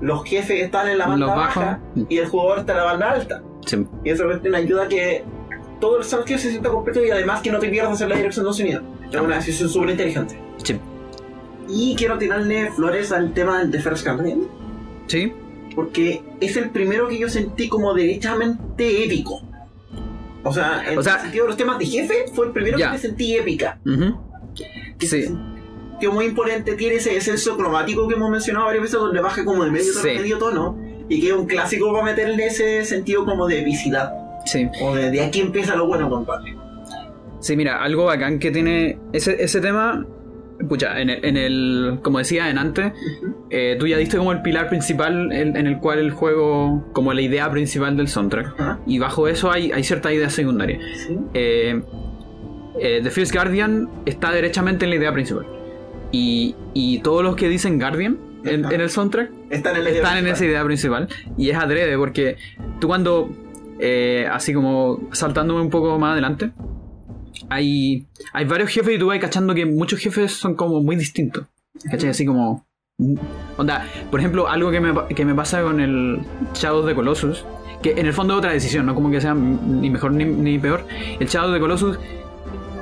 Los 0.00 0.24
jefes 0.24 0.62
están 0.64 0.88
en 0.88 0.98
la 0.98 1.06
banda 1.06 1.26
baja 1.26 1.80
y 2.08 2.18
el 2.18 2.26
jugador 2.28 2.60
está 2.60 2.72
en 2.72 2.78
la 2.78 2.84
banda 2.84 3.10
alta. 3.12 3.42
sí, 3.66 3.84
Y 4.04 4.10
eso 4.10 4.24
cuestión 4.24 4.54
ayuda 4.54 4.84
a 4.84 4.88
que 4.88 5.24
todo 5.80 5.98
el 5.98 6.04
soundscape 6.04 6.38
se 6.40 6.50
sienta 6.50 6.68
completo 6.70 7.04
y 7.04 7.10
además 7.10 7.40
que 7.42 7.50
no 7.52 7.58
te 7.58 7.68
pierdas 7.68 8.00
en 8.00 8.08
la 8.08 8.16
dirección 8.16 8.46
de 8.46 8.52
sonido. 8.52 8.82
Es 9.12 9.20
una 9.20 9.36
decisión 9.36 9.68
súper 9.68 9.90
inteligente. 9.90 10.38
sí. 10.62 10.78
Y 11.70 11.94
quiero 11.96 12.16
tirarle 12.16 12.70
flores 12.72 13.12
al 13.12 13.34
tema 13.34 13.58
del 13.58 13.70
The 13.70 13.80
First 13.80 14.06
Guardian, 14.06 14.40
Sí, 15.06 15.32
porque 15.74 16.22
es 16.40 16.56
el 16.56 16.70
primero 16.70 17.08
que 17.08 17.18
yo 17.18 17.28
sentí 17.28 17.68
como 17.68 17.92
derechamente 17.92 19.04
épico. 19.04 19.42
O 20.44 20.52
sea, 20.52 20.82
en 20.90 20.98
O 20.98 21.02
sea- 21.02 21.16
el 21.16 21.20
sentido 21.20 21.44
de 21.44 21.48
los 21.48 21.56
temas 21.58 21.78
de 21.78 21.84
jefe, 21.86 22.14
fue 22.32 22.46
el 22.46 22.52
primero 22.52 22.78
que 22.78 22.88
me 22.88 22.98
sentí 22.98 23.36
épica. 23.36 23.78
ujú. 23.84 24.16
Que 24.98 25.06
Sí. 25.06 25.28
muy 26.12 26.26
imponente, 26.26 26.74
tiene 26.74 26.96
ese 26.96 27.20
censo 27.20 27.56
cromático 27.56 28.06
que 28.08 28.14
hemos 28.14 28.30
mencionado 28.30 28.66
varias 28.66 28.82
veces, 28.82 29.00
donde 29.00 29.20
baja 29.20 29.44
como 29.44 29.64
de 29.64 29.70
medio 29.70 29.92
Sí. 29.92 30.06
medio 30.16 30.38
tono, 30.38 30.78
y 31.08 31.20
que 31.20 31.28
es 31.28 31.32
un 31.32 31.46
clásico 31.46 31.90
para 31.92 32.04
meterle 32.04 32.46
ese 32.46 32.84
sentido 32.84 33.24
como 33.24 33.46
de 33.48 33.60
epicidad, 33.62 34.12
sí. 34.44 34.68
o 34.80 34.94
de, 34.94 35.10
de 35.10 35.20
aquí 35.22 35.40
empieza 35.40 35.74
lo 35.74 35.86
bueno, 35.86 36.08
compadre. 36.08 36.54
Sí, 37.40 37.56
mira, 37.56 37.82
algo 37.82 38.04
bacán 38.04 38.38
que 38.38 38.50
tiene 38.50 38.98
ese, 39.12 39.42
ese 39.42 39.60
tema. 39.60 40.06
Pucha, 40.68 41.00
en 41.00 41.08
el, 41.08 41.24
en 41.24 41.36
el- 41.36 41.98
como 42.02 42.18
decía 42.18 42.50
en 42.50 42.58
antes, 42.58 42.92
eh, 43.48 43.76
tú 43.78 43.86
ya 43.86 43.96
diste 43.96 44.18
como 44.18 44.32
el 44.32 44.42
pilar 44.42 44.68
principal 44.68 45.30
en, 45.32 45.56
en 45.56 45.66
el 45.68 45.78
cual 45.78 46.00
el 46.00 46.10
juego, 46.10 46.84
como 46.92 47.12
la 47.12 47.20
idea 47.20 47.48
principal 47.48 47.96
del 47.96 48.08
soundtrack. 48.08 48.80
Y 48.84 48.98
bajo 48.98 49.28
eso 49.28 49.52
hay, 49.52 49.70
hay 49.70 49.84
ciertas 49.84 50.12
ideas 50.14 50.32
secundarias. 50.32 50.82
Sí. 51.06 51.16
Eh, 51.34 51.80
eh, 52.80 53.00
The 53.02 53.10
First 53.10 53.34
Guardian 53.34 53.88
está 54.06 54.32
derechamente 54.32 54.84
en 54.84 54.90
la 54.90 54.96
idea 54.96 55.12
principal. 55.12 55.46
Y, 56.10 56.54
y 56.74 57.00
todos 57.00 57.22
los 57.22 57.36
que 57.36 57.48
dicen 57.48 57.78
Guardian 57.78 58.18
en, 58.44 58.64
el 58.64 58.90
soundtrack 58.90 59.30
Están 59.50 59.76
en 59.76 59.86
están 59.86 60.26
esa 60.26 60.44
idea 60.44 60.64
principal. 60.64 61.08
Y 61.36 61.50
es 61.50 61.56
adrede 61.56 61.96
porque 61.96 62.36
tú 62.80 62.88
cuando, 62.88 63.30
eh, 63.78 64.26
así 64.30 64.52
como 64.52 65.08
saltándome 65.12 65.60
un 65.60 65.70
poco 65.70 65.98
más 65.98 66.12
adelante, 66.12 66.50
hay, 67.50 68.06
hay 68.32 68.44
varios 68.44 68.70
jefes 68.70 68.94
y 68.94 68.98
tú 68.98 69.06
vas 69.06 69.18
cachando 69.18 69.54
que 69.54 69.66
muchos 69.66 70.00
jefes 70.00 70.32
son 70.32 70.54
como 70.54 70.82
muy 70.82 70.96
distintos. 70.96 71.46
¿Cachai? 71.90 72.10
Así 72.10 72.26
como... 72.26 72.66
Onda, 73.56 73.86
por 74.10 74.18
ejemplo, 74.18 74.48
algo 74.48 74.72
que 74.72 74.80
me, 74.80 74.92
que 75.14 75.24
me 75.24 75.34
pasa 75.34 75.62
con 75.62 75.78
el 75.78 76.20
Shadow 76.54 76.84
de 76.84 76.96
Colossus, 76.96 77.44
que 77.80 77.92
en 77.92 78.06
el 78.06 78.12
fondo 78.12 78.34
es 78.34 78.38
otra 78.38 78.52
decisión, 78.52 78.86
no 78.86 78.94
como 78.96 79.08
que 79.08 79.20
sea 79.20 79.34
ni 79.34 79.88
mejor 79.88 80.10
ni, 80.10 80.24
ni 80.24 80.58
peor. 80.58 80.84
El 81.20 81.28
Shadow 81.28 81.52
de 81.52 81.60
Colossus, 81.60 81.96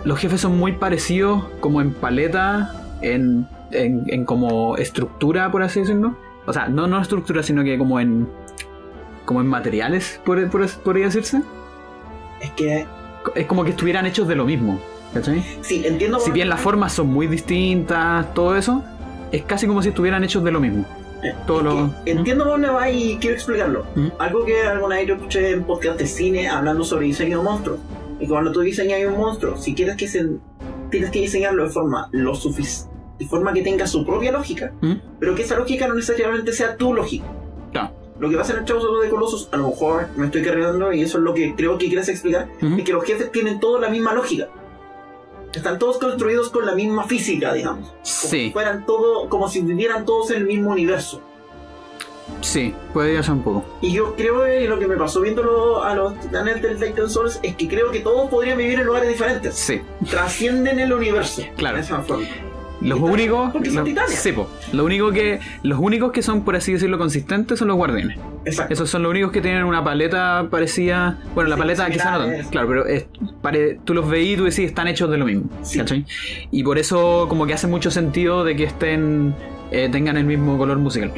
los 0.07 0.21
jefes 0.21 0.41
son 0.41 0.57
muy 0.57 0.73
parecidos 0.73 1.45
como 1.59 1.81
en 1.81 1.93
paleta, 1.93 2.73
en, 3.03 3.49
en, 3.73 4.05
en 4.07 4.25
como 4.25 4.77
estructura, 4.77 5.51
por 5.51 5.65
así 5.65 5.81
decirlo. 5.81 6.17
O 6.47 6.53
sea, 6.53 6.69
no, 6.69 6.87
no 6.87 7.01
estructura, 7.01 7.43
sino 7.43 7.65
que 7.65 7.77
como 7.77 7.99
en 7.99 8.29
como 9.25 9.41
en 9.41 9.49
materiales, 9.49 10.21
por, 10.25 10.49
por, 10.49 10.65
podría 10.85 11.07
decirse. 11.07 11.43
Es 12.41 12.53
que, 12.53 12.87
Es 13.35 13.47
como 13.47 13.65
que 13.65 13.71
estuvieran 13.71 14.07
hechos 14.07 14.29
de 14.29 14.37
lo 14.37 14.45
mismo. 14.45 14.81
¿Cachai? 15.13 15.45
sí, 15.63 15.83
entiendo. 15.85 16.21
Si 16.21 16.31
bien 16.31 16.49
las 16.49 16.61
formas 16.61 16.93
son 16.93 17.09
muy 17.09 17.27
distintas, 17.27 18.33
todo 18.33 18.57
eso, 18.57 18.85
es 19.33 19.43
casi 19.43 19.67
como 19.67 19.83
si 19.83 19.89
estuvieran 19.89 20.23
hechos 20.23 20.45
de 20.45 20.53
lo 20.53 20.61
mismo. 20.61 20.85
Todo 21.49 21.63
lo... 21.63 21.91
que 22.05 22.13
entiendo 22.13 22.45
por 22.45 22.53
dónde 22.53 22.69
va 22.69 22.89
y 22.89 23.17
quiero 23.17 23.35
explicarlo. 23.35 23.85
¿Mm? 23.97 24.09
Algo 24.21 24.45
que 24.45 24.63
alguna 24.63 24.97
vez 24.97 25.09
yo 25.09 25.15
escuché 25.15 25.51
en 25.51 25.65
podcast 25.65 25.99
de 25.99 26.07
cine 26.07 26.49
hablando 26.49 26.85
sobre 26.85 27.07
diseño 27.07 27.39
de 27.39 27.45
monstruos. 27.45 27.81
Y 28.21 28.27
cuando 28.27 28.51
tú 28.53 28.61
diseñas 28.61 29.01
un 29.07 29.19
monstruo, 29.19 29.57
si 29.57 29.75
quieres 29.75 29.97
que 29.97 30.09
se. 30.09 30.27
tienes 30.91 31.11
que 31.11 31.21
diseñarlo 31.21 31.65
de 31.65 31.71
forma 31.71 32.09
lo 32.13 32.33
sufic- 32.35 32.89
de 33.19 33.27
forma 33.27 33.53
que 33.53 33.63
tenga 33.63 33.87
su 33.87 34.05
propia 34.07 34.31
lógica, 34.33 34.73
¿Mm? 34.81 34.95
pero 35.19 35.35
que 35.35 35.43
esa 35.43 35.57
lógica 35.57 35.87
no 35.89 35.95
necesariamente 35.95 36.53
sea 36.53 36.77
tu 36.77 36.93
lógica. 36.95 37.27
Lo 38.19 38.31
que 38.31 38.37
pasa 38.39 38.55
en 38.55 38.61
el 38.61 38.65
Chavo 38.65 38.99
de 39.01 39.11
Colossus, 39.11 39.51
a 39.53 39.59
lo 39.59 39.69
mejor 39.69 40.07
me 40.17 40.25
estoy 40.27 40.43
cargando 40.43 40.91
y 40.91 41.03
eso 41.03 41.19
es 41.19 41.25
lo 41.25 41.35
que 41.35 41.55
creo 41.55 41.77
que 41.77 41.89
quieres 41.89 42.09
explicar, 42.09 42.49
es 42.79 42.83
que 42.85 42.93
los 42.95 43.05
jefes 43.05 43.31
tienen 43.31 43.61
todos 43.61 43.79
la 43.79 43.91
misma 43.91 44.15
lógica. 44.15 44.49
Están 45.53 45.79
todos 45.79 45.99
construidos 45.99 46.49
con 46.49 46.65
la 46.65 46.75
misma 46.75 47.05
física, 47.05 47.53
digamos. 47.53 47.89
Como 47.89 48.01
si 48.05 48.51
fueran 48.53 48.87
todo, 48.87 49.29
como 49.29 49.49
si 49.51 49.61
vivieran 49.61 50.07
todos 50.07 50.31
en 50.31 50.39
el 50.39 50.45
mismo 50.47 50.71
universo. 50.71 51.21
Sí, 52.41 52.75
puede 52.93 53.23
ser 53.23 53.33
un 53.33 53.43
poco. 53.43 53.65
Y 53.81 53.93
yo 53.93 54.15
creo 54.17 54.45
que 54.45 54.67
lo 54.69 54.79
que 54.79 54.87
me 54.87 54.97
pasó 54.97 55.21
viéndolo 55.21 55.83
a 55.85 55.95
los 55.95 56.19
titanes 56.21 56.63
del 56.63 56.79
Titan 56.79 57.09
Souls 57.11 57.41
es 57.43 57.55
que 57.57 57.69
creo 57.69 57.91
que 57.91 58.01
todos 58.01 58.29
podrían 58.31 58.59
vivir 58.59 58.79
en 58.81 58.87
lugares 58.87 59.09
diferentes. 59.09 59.55
Sí, 59.55 59.81
Trascienden 60.11 60.79
el 60.81 60.93
universo. 60.93 61.43
Claro. 61.57 61.77
De 61.77 61.83
esa 61.83 62.01
forma. 62.03 62.25
los 62.81 63.01
únicos... 63.01 63.53
porque 63.53 63.69
son 63.69 63.77
los- 63.79 63.85
titanes. 63.85 64.15
sí, 64.19 64.33
po. 64.33 64.49
Lo 64.73 64.85
único 64.85 65.11
que, 65.11 65.41
los 65.63 65.79
únicos 65.79 66.13
que 66.13 66.23
son, 66.23 66.45
por 66.45 66.57
así 66.57 66.73
decirlo, 66.75 66.99
consistentes 66.99 67.59
son 67.59 67.69
los 67.69 67.77
guardianes. 67.77 68.19
Exacto. 68.45 68.73
Esos 68.75 68.91
son 68.91 69.03
los 69.03 69.11
únicos 69.11 69.33
que 69.33 69.41
tienen 69.41 69.65
una 69.65 69.83
paleta 69.83 70.47
parecida. 70.51 71.19
Bueno, 71.35 71.51
la 71.51 71.57
Sí, 71.57 71.61
paleta 71.63 71.91
quizá 71.91 72.19
no 72.19 72.27
tanto. 72.27 72.51
Claro, 72.51 72.69
pero 72.69 72.87
es- 72.87 73.07
pare- 73.43 73.81
tú 73.85 73.95
los 73.95 74.09
veís 74.09 74.35
y 74.35 74.37
tú 74.37 74.45
decís 74.45 74.61
están 74.61 74.87
hechos 74.89 75.11
de 75.11 75.17
lo 75.17 75.25
mismo. 75.25 75.45
Sí. 75.63 75.79
¿Cachai? 75.79 76.05
Y 76.53 76.63
por 76.63 76.79
eso, 76.79 77.27
como 77.29 77.47
que 77.47 77.55
hace 77.55 77.67
mucho 77.67 77.91
sentido 77.91 78.45
de 78.45 78.55
que 78.57 78.65
estén. 78.65 79.35
Eh, 79.71 79.89
tengan 79.91 80.17
el 80.17 80.25
mismo 80.25 80.57
color 80.59 80.79
musical. 80.79 81.13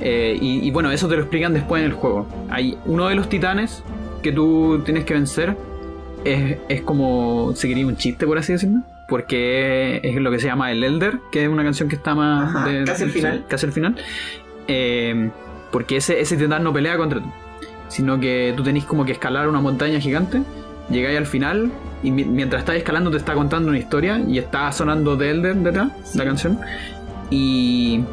Eh, 0.00 0.36
y, 0.40 0.66
y 0.66 0.70
bueno, 0.70 0.90
eso 0.90 1.08
te 1.08 1.16
lo 1.16 1.22
explican 1.22 1.52
después 1.54 1.80
en 1.80 1.86
el 1.90 1.94
juego. 1.94 2.26
Hay 2.50 2.76
uno 2.86 3.08
de 3.08 3.14
los 3.14 3.28
titanes 3.28 3.82
que 4.22 4.32
tú 4.32 4.82
tienes 4.84 5.04
que 5.04 5.14
vencer. 5.14 5.56
Es, 6.24 6.56
es 6.68 6.80
como, 6.82 7.52
si 7.54 7.68
quería 7.68 7.86
un 7.86 7.96
chiste, 7.96 8.26
por 8.26 8.38
así 8.38 8.52
decirlo. 8.52 8.80
Porque 9.06 10.00
es 10.02 10.16
lo 10.16 10.30
que 10.30 10.38
se 10.38 10.46
llama 10.46 10.72
el 10.72 10.82
Elder, 10.82 11.18
que 11.30 11.42
es 11.44 11.48
una 11.50 11.62
canción 11.62 11.88
que 11.90 11.96
está 11.96 12.14
más. 12.14 12.54
Ajá, 12.54 12.84
casi 12.86 13.02
al 13.04 13.10
final. 13.10 13.44
Casi 13.48 13.66
al 13.66 13.72
final. 13.72 13.96
Eh, 14.68 15.30
porque 15.70 15.96
ese, 15.96 16.20
ese 16.20 16.36
titán 16.36 16.64
no 16.64 16.72
pelea 16.72 16.96
contra 16.96 17.20
ti. 17.20 17.26
Sino 17.88 18.18
que 18.18 18.54
tú 18.56 18.62
tenés 18.62 18.84
como 18.84 19.04
que 19.04 19.12
escalar 19.12 19.48
una 19.48 19.60
montaña 19.60 20.00
gigante. 20.00 20.40
Llegáis 20.88 21.18
al 21.18 21.26
final. 21.26 21.70
Y 22.02 22.10
mi- 22.10 22.24
mientras 22.24 22.60
estás 22.62 22.76
escalando 22.76 23.10
te 23.10 23.18
está 23.18 23.34
contando 23.34 23.68
una 23.68 23.78
historia. 23.78 24.18
Y 24.26 24.38
está 24.38 24.72
sonando 24.72 25.18
The 25.18 25.30
Elder 25.30 25.56
detrás, 25.56 25.90
la 26.14 26.24
canción. 26.24 26.58
Y, 27.34 28.04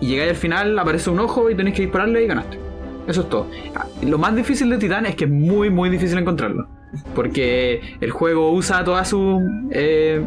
y 0.00 0.06
llegáis 0.08 0.30
al 0.30 0.36
final, 0.36 0.78
aparece 0.78 1.10
un 1.10 1.20
ojo 1.20 1.50
y 1.50 1.54
tenéis 1.54 1.76
que 1.76 1.82
dispararle 1.82 2.24
y 2.24 2.26
ganaste. 2.26 2.58
Eso 3.06 3.22
es 3.22 3.28
todo. 3.28 3.46
Ah, 3.74 3.86
Lo 4.02 4.16
más 4.18 4.34
difícil 4.34 4.70
de 4.70 4.78
Titán 4.78 5.04
es 5.06 5.14
que 5.16 5.24
es 5.24 5.30
muy, 5.30 5.68
muy 5.70 5.90
difícil 5.90 6.18
encontrarlo. 6.18 6.66
Porque 7.14 7.80
el 8.00 8.10
juego 8.10 8.50
usa 8.52 8.82
todas 8.84 9.08
sus 9.08 9.40
eh, 9.70 10.22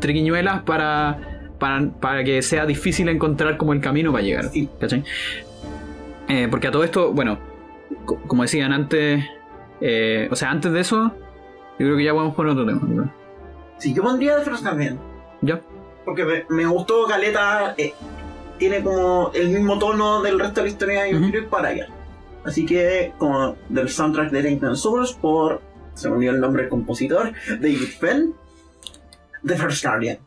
triquiñuelas 0.00 0.62
para, 0.62 1.18
para, 1.58 1.88
para 2.00 2.24
que 2.24 2.40
sea 2.42 2.64
difícil 2.66 3.08
encontrar 3.08 3.56
como 3.56 3.72
el 3.72 3.80
camino 3.80 4.10
para 4.12 4.24
llegar. 4.24 4.44
Sí. 4.50 4.68
¿Cachai? 4.80 5.04
Eh, 6.28 6.48
porque 6.50 6.68
a 6.68 6.70
todo 6.70 6.84
esto, 6.84 7.12
bueno, 7.12 7.38
co- 8.04 8.20
como 8.26 8.42
decían 8.42 8.72
antes, 8.72 9.24
eh, 9.80 10.28
o 10.30 10.36
sea, 10.36 10.50
antes 10.50 10.72
de 10.72 10.80
eso, 10.80 11.12
yo 11.78 11.86
creo 11.86 11.96
que 11.96 12.04
ya 12.04 12.12
podemos 12.12 12.34
poner 12.34 12.52
otro 12.52 12.66
tema. 12.66 13.14
Sí, 13.78 13.94
yo 13.94 14.02
pondría 14.02 14.36
de 14.36 14.42
Frost 14.44 14.64
también. 14.64 14.98
¿Ya? 15.40 15.60
Porque 16.08 16.24
me, 16.24 16.44
me 16.48 16.64
gustó 16.66 17.06
Caleta. 17.06 17.74
eh, 17.76 17.92
tiene 18.58 18.82
como 18.82 19.30
el 19.34 19.50
mismo 19.50 19.78
tono 19.78 20.22
del 20.22 20.38
resto 20.40 20.60
de 20.62 20.66
la 20.66 20.72
historia 20.72 21.02
Ujú. 21.12 21.20
quiero 21.24 21.38
ir 21.38 21.48
para 21.48 21.68
allá. 21.68 21.88
Así 22.44 22.64
que, 22.64 23.12
como 23.18 23.56
del 23.68 23.90
soundtrack 23.90 24.30
de 24.30 24.42
Titan 24.42 24.74
Souls, 24.76 25.12
por. 25.12 25.60
Se 25.94 26.08
me 26.08 26.16
olvidó 26.16 26.32
el 26.32 26.40
nombre 26.40 26.62
del 26.62 26.70
compositor, 26.70 27.32
David 27.60 27.88
Fenn, 28.00 28.32
The 29.46 29.56
First 29.56 29.84
Guardian. 29.84 30.18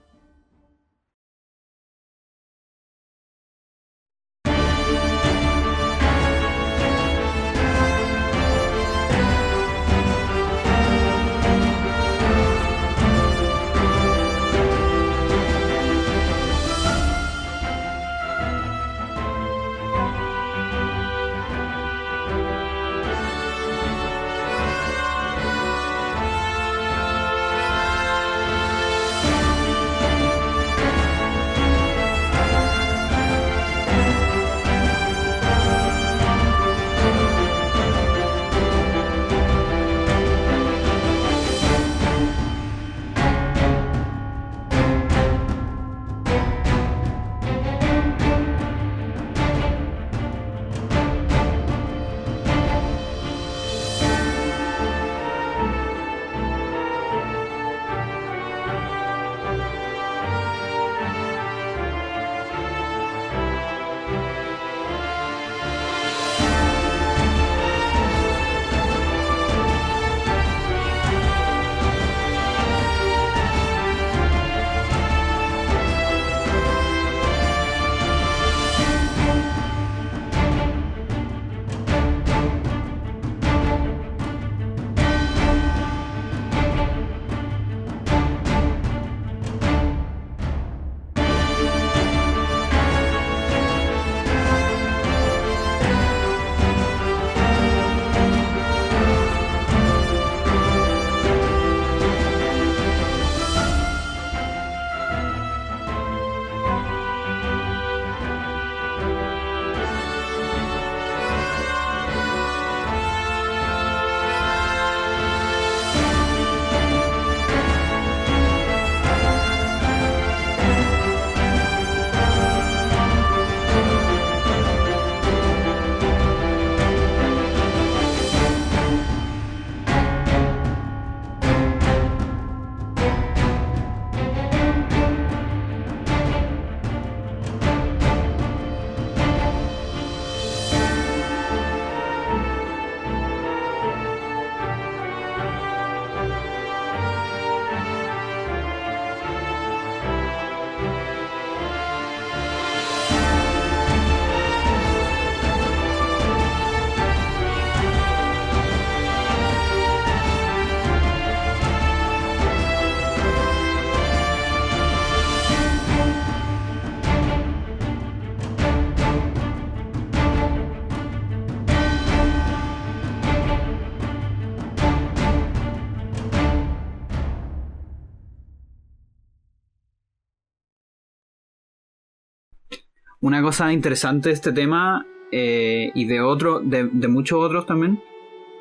Una 183.42 183.48
cosa 183.48 183.74
interesante 183.74 184.30
de 184.30 184.36
este 184.36 184.52
tema 184.52 185.08
eh, 185.32 185.90
y 185.96 186.06
de 186.06 186.22
otro, 186.22 186.60
de, 186.60 186.88
de 186.92 187.08
muchos 187.08 187.44
otros 187.44 187.66
también, 187.66 188.00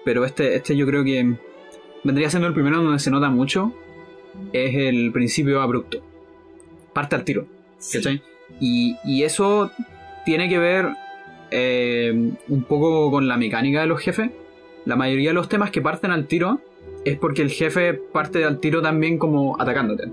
pero 0.07 0.25
este, 0.25 0.55
este 0.55 0.75
yo 0.75 0.87
creo 0.87 1.05
que 1.05 1.35
vendría 2.03 2.31
siendo 2.31 2.49
el 2.49 2.55
primero 2.55 2.83
donde 2.83 2.99
se 2.99 3.11
nota 3.11 3.29
mucho, 3.29 3.75
es 4.55 4.75
el 4.75 5.13
principio 5.13 5.61
abrupto. 5.61 5.99
Parte 6.95 7.15
al 7.15 7.25
tiro. 7.25 7.47
Sí. 7.77 8.23
Y, 8.59 8.97
y 9.05 9.25
eso 9.25 9.71
tiene 10.25 10.49
que 10.49 10.59
ver 10.59 10.89
eh, 11.51 12.33
un 12.49 12.63
poco 12.65 13.11
con 13.11 13.29
la 13.29 13.37
mecánica 13.37 13.83
de 13.83 13.87
los 13.87 14.01
jefes. 14.01 14.31
La 14.87 14.97
mayoría 14.97 15.29
de 15.29 15.35
los 15.35 15.51
temas 15.51 15.71
que 15.71 15.83
parten 15.83 16.11
al 16.11 16.27
tiro 16.27 16.63
es 17.05 17.19
porque 17.19 17.43
el 17.43 17.51
jefe 17.51 17.93
parte 17.93 18.47
al 18.47 18.61
tiro 18.61 18.81
también 18.81 19.19
como 19.19 19.61
atacándote. 19.61 20.05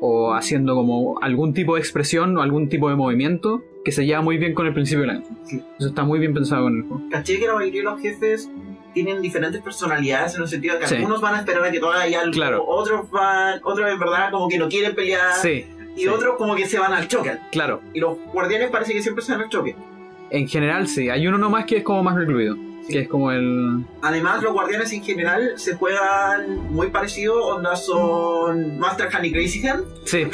O 0.00 0.32
haciendo 0.34 0.74
como 0.74 1.18
algún 1.20 1.52
tipo 1.52 1.74
de 1.74 1.80
expresión 1.80 2.36
o 2.38 2.42
algún 2.42 2.68
tipo 2.68 2.88
de 2.88 2.96
movimiento 2.96 3.62
que 3.84 3.92
se 3.92 4.06
lleva 4.06 4.22
muy 4.22 4.38
bien 4.38 4.54
con 4.54 4.66
el 4.66 4.72
principio 4.74 5.02
de 5.02 5.06
la 5.08 5.12
canción. 5.14 5.38
Sí. 5.44 5.62
Eso 5.78 5.88
está 5.88 6.04
muy 6.04 6.18
bien 6.18 6.32
pensado 6.34 6.68
en 6.68 6.76
el 6.78 6.82
juego. 6.84 7.02
Caché 7.10 7.38
que 7.38 7.46
la 7.46 7.54
mayoría 7.54 7.80
de 7.80 7.84
los 7.84 8.00
jefes 8.00 8.50
tienen 8.94 9.20
diferentes 9.22 9.60
personalidades 9.62 10.34
en 10.36 10.42
el 10.42 10.48
sentido 10.48 10.74
de 10.74 10.80
que 10.80 10.86
Sí. 10.88 10.94
algunos 10.96 11.20
van 11.20 11.34
a 11.34 11.38
esperar 11.40 11.64
a 11.64 11.70
que 11.70 11.78
tú 11.80 11.86
hagas 11.86 12.12
algo, 12.14 12.32
Claro. 12.32 12.64
otros 12.66 13.10
van, 13.10 13.60
otros 13.62 13.90
en 13.90 13.98
verdad 13.98 14.30
como 14.30 14.48
que 14.48 14.58
no 14.58 14.68
quieren 14.68 14.94
pelear, 14.94 15.34
Sí, 15.40 15.64
y 15.96 16.06
otros 16.08 16.36
como 16.36 16.56
que 16.56 16.66
se 16.66 16.78
van 16.78 16.92
al 16.92 17.06
choque. 17.06 17.36
claro. 17.52 17.80
Y 17.94 18.00
los 18.00 18.18
guardianes 18.32 18.70
parece 18.70 18.92
que 18.94 19.02
siempre 19.02 19.22
se 19.22 19.32
van 19.32 19.42
al 19.42 19.48
choque. 19.48 19.76
En 20.30 20.48
general 20.48 20.88
sí. 20.88 21.08
Hay 21.10 21.26
uno 21.26 21.38
nomás 21.38 21.64
que 21.66 21.78
es 21.78 21.82
como 21.84 22.02
más 22.02 22.16
recluido. 22.16 22.56
Que 22.88 23.00
es 23.00 23.08
como 23.08 23.30
el... 23.30 23.84
Además, 24.02 24.42
los 24.42 24.52
guardianes 24.52 24.92
en 24.92 25.02
general 25.04 25.52
se 25.56 25.76
juegan 25.76 26.72
muy 26.72 26.88
parecido, 26.88 27.40
onda 27.46 27.76
son 27.76 28.78
Master 28.78 29.08
Hand 29.12 29.26
y 29.26 29.32
Crazy 29.32 29.66
Hand. 29.66 29.84
Sí, 30.04 30.26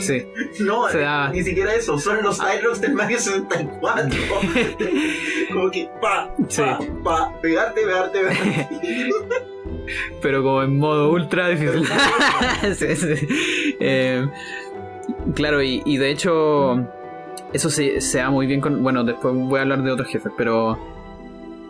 sí. 0.00 0.22
No, 0.60 0.88
Se 0.88 0.98
da- 1.00 1.30
ni 1.30 1.42
siquiera 1.42 1.74
eso, 1.74 1.98
son 1.98 2.22
los 2.22 2.38
Tyrox 2.38 2.80
del 2.80 2.92
Mario 2.94 3.18
64. 3.18 4.04
como 5.52 5.70
que 5.70 5.88
pa, 6.00 6.32
pa, 6.36 6.44
Sí. 6.48 6.62
pa, 7.02 7.32
pegarte, 7.40 7.80
pegarte, 7.82 8.18
pegarte. 8.24 8.68
pero 10.22 10.42
como 10.42 10.62
en 10.62 10.78
modo 10.78 11.10
ultra 11.10 11.48
difícil. 11.48 11.84
Sí, 12.76 12.96
sí. 12.96 13.26
Eh, 13.80 14.26
claro, 15.34 15.62
y, 15.62 15.82
y 15.84 15.96
de 15.96 16.10
hecho, 16.10 16.76
eso 17.52 17.70
se, 17.70 18.00
se 18.00 18.18
da 18.18 18.30
muy 18.30 18.46
bien 18.46 18.60
con. 18.60 18.82
Bueno, 18.82 19.02
después 19.04 19.34
voy 19.34 19.58
a 19.58 19.62
hablar 19.62 19.82
de 19.82 19.90
otros 19.90 20.08
jefes, 20.08 20.32
pero. 20.36 20.93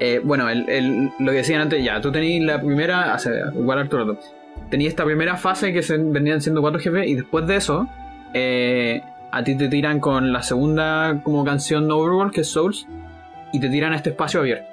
Eh, 0.07 0.21
bueno, 0.25 0.49
el, 0.49 0.69
el- 0.69 1.11
lo 1.19 1.31
que 1.33 1.39
decían 1.39 1.61
antes, 1.63 1.83
ya, 1.85 2.01
tú 2.01 2.11
tenías 2.13 2.45
la 2.45 2.61
primera. 2.61 3.15
Hace, 3.15 3.31
igual 3.55 3.79
Arturo, 3.79 4.19
tenías 4.71 4.91
esta 4.91 5.05
primera 5.05 5.37
fase 5.37 5.73
que 5.73 5.83
se, 5.83 5.97
venían 5.99 6.41
siendo 6.41 6.61
cuatro 6.61 6.81
jefes, 6.81 7.07
y 7.09 7.15
después 7.15 7.47
de 7.47 7.57
eso, 7.57 7.87
eh, 8.35 9.03
a 9.33 9.43
ti 9.45 9.57
te 9.57 9.69
tiran 9.69 10.01
con 10.01 10.33
la 10.33 10.43
segunda 10.43 11.21
como 11.25 11.45
canción 11.45 11.87
de 11.89 11.95
Overworld, 11.95 12.33
que 12.33 12.43
es 12.43 12.49
Souls, 12.49 12.87
y 13.53 13.61
te 13.61 13.69
tiran 13.69 13.93
a 13.93 13.97
este 13.97 14.11
espacio 14.11 14.41
abierto. 14.41 14.69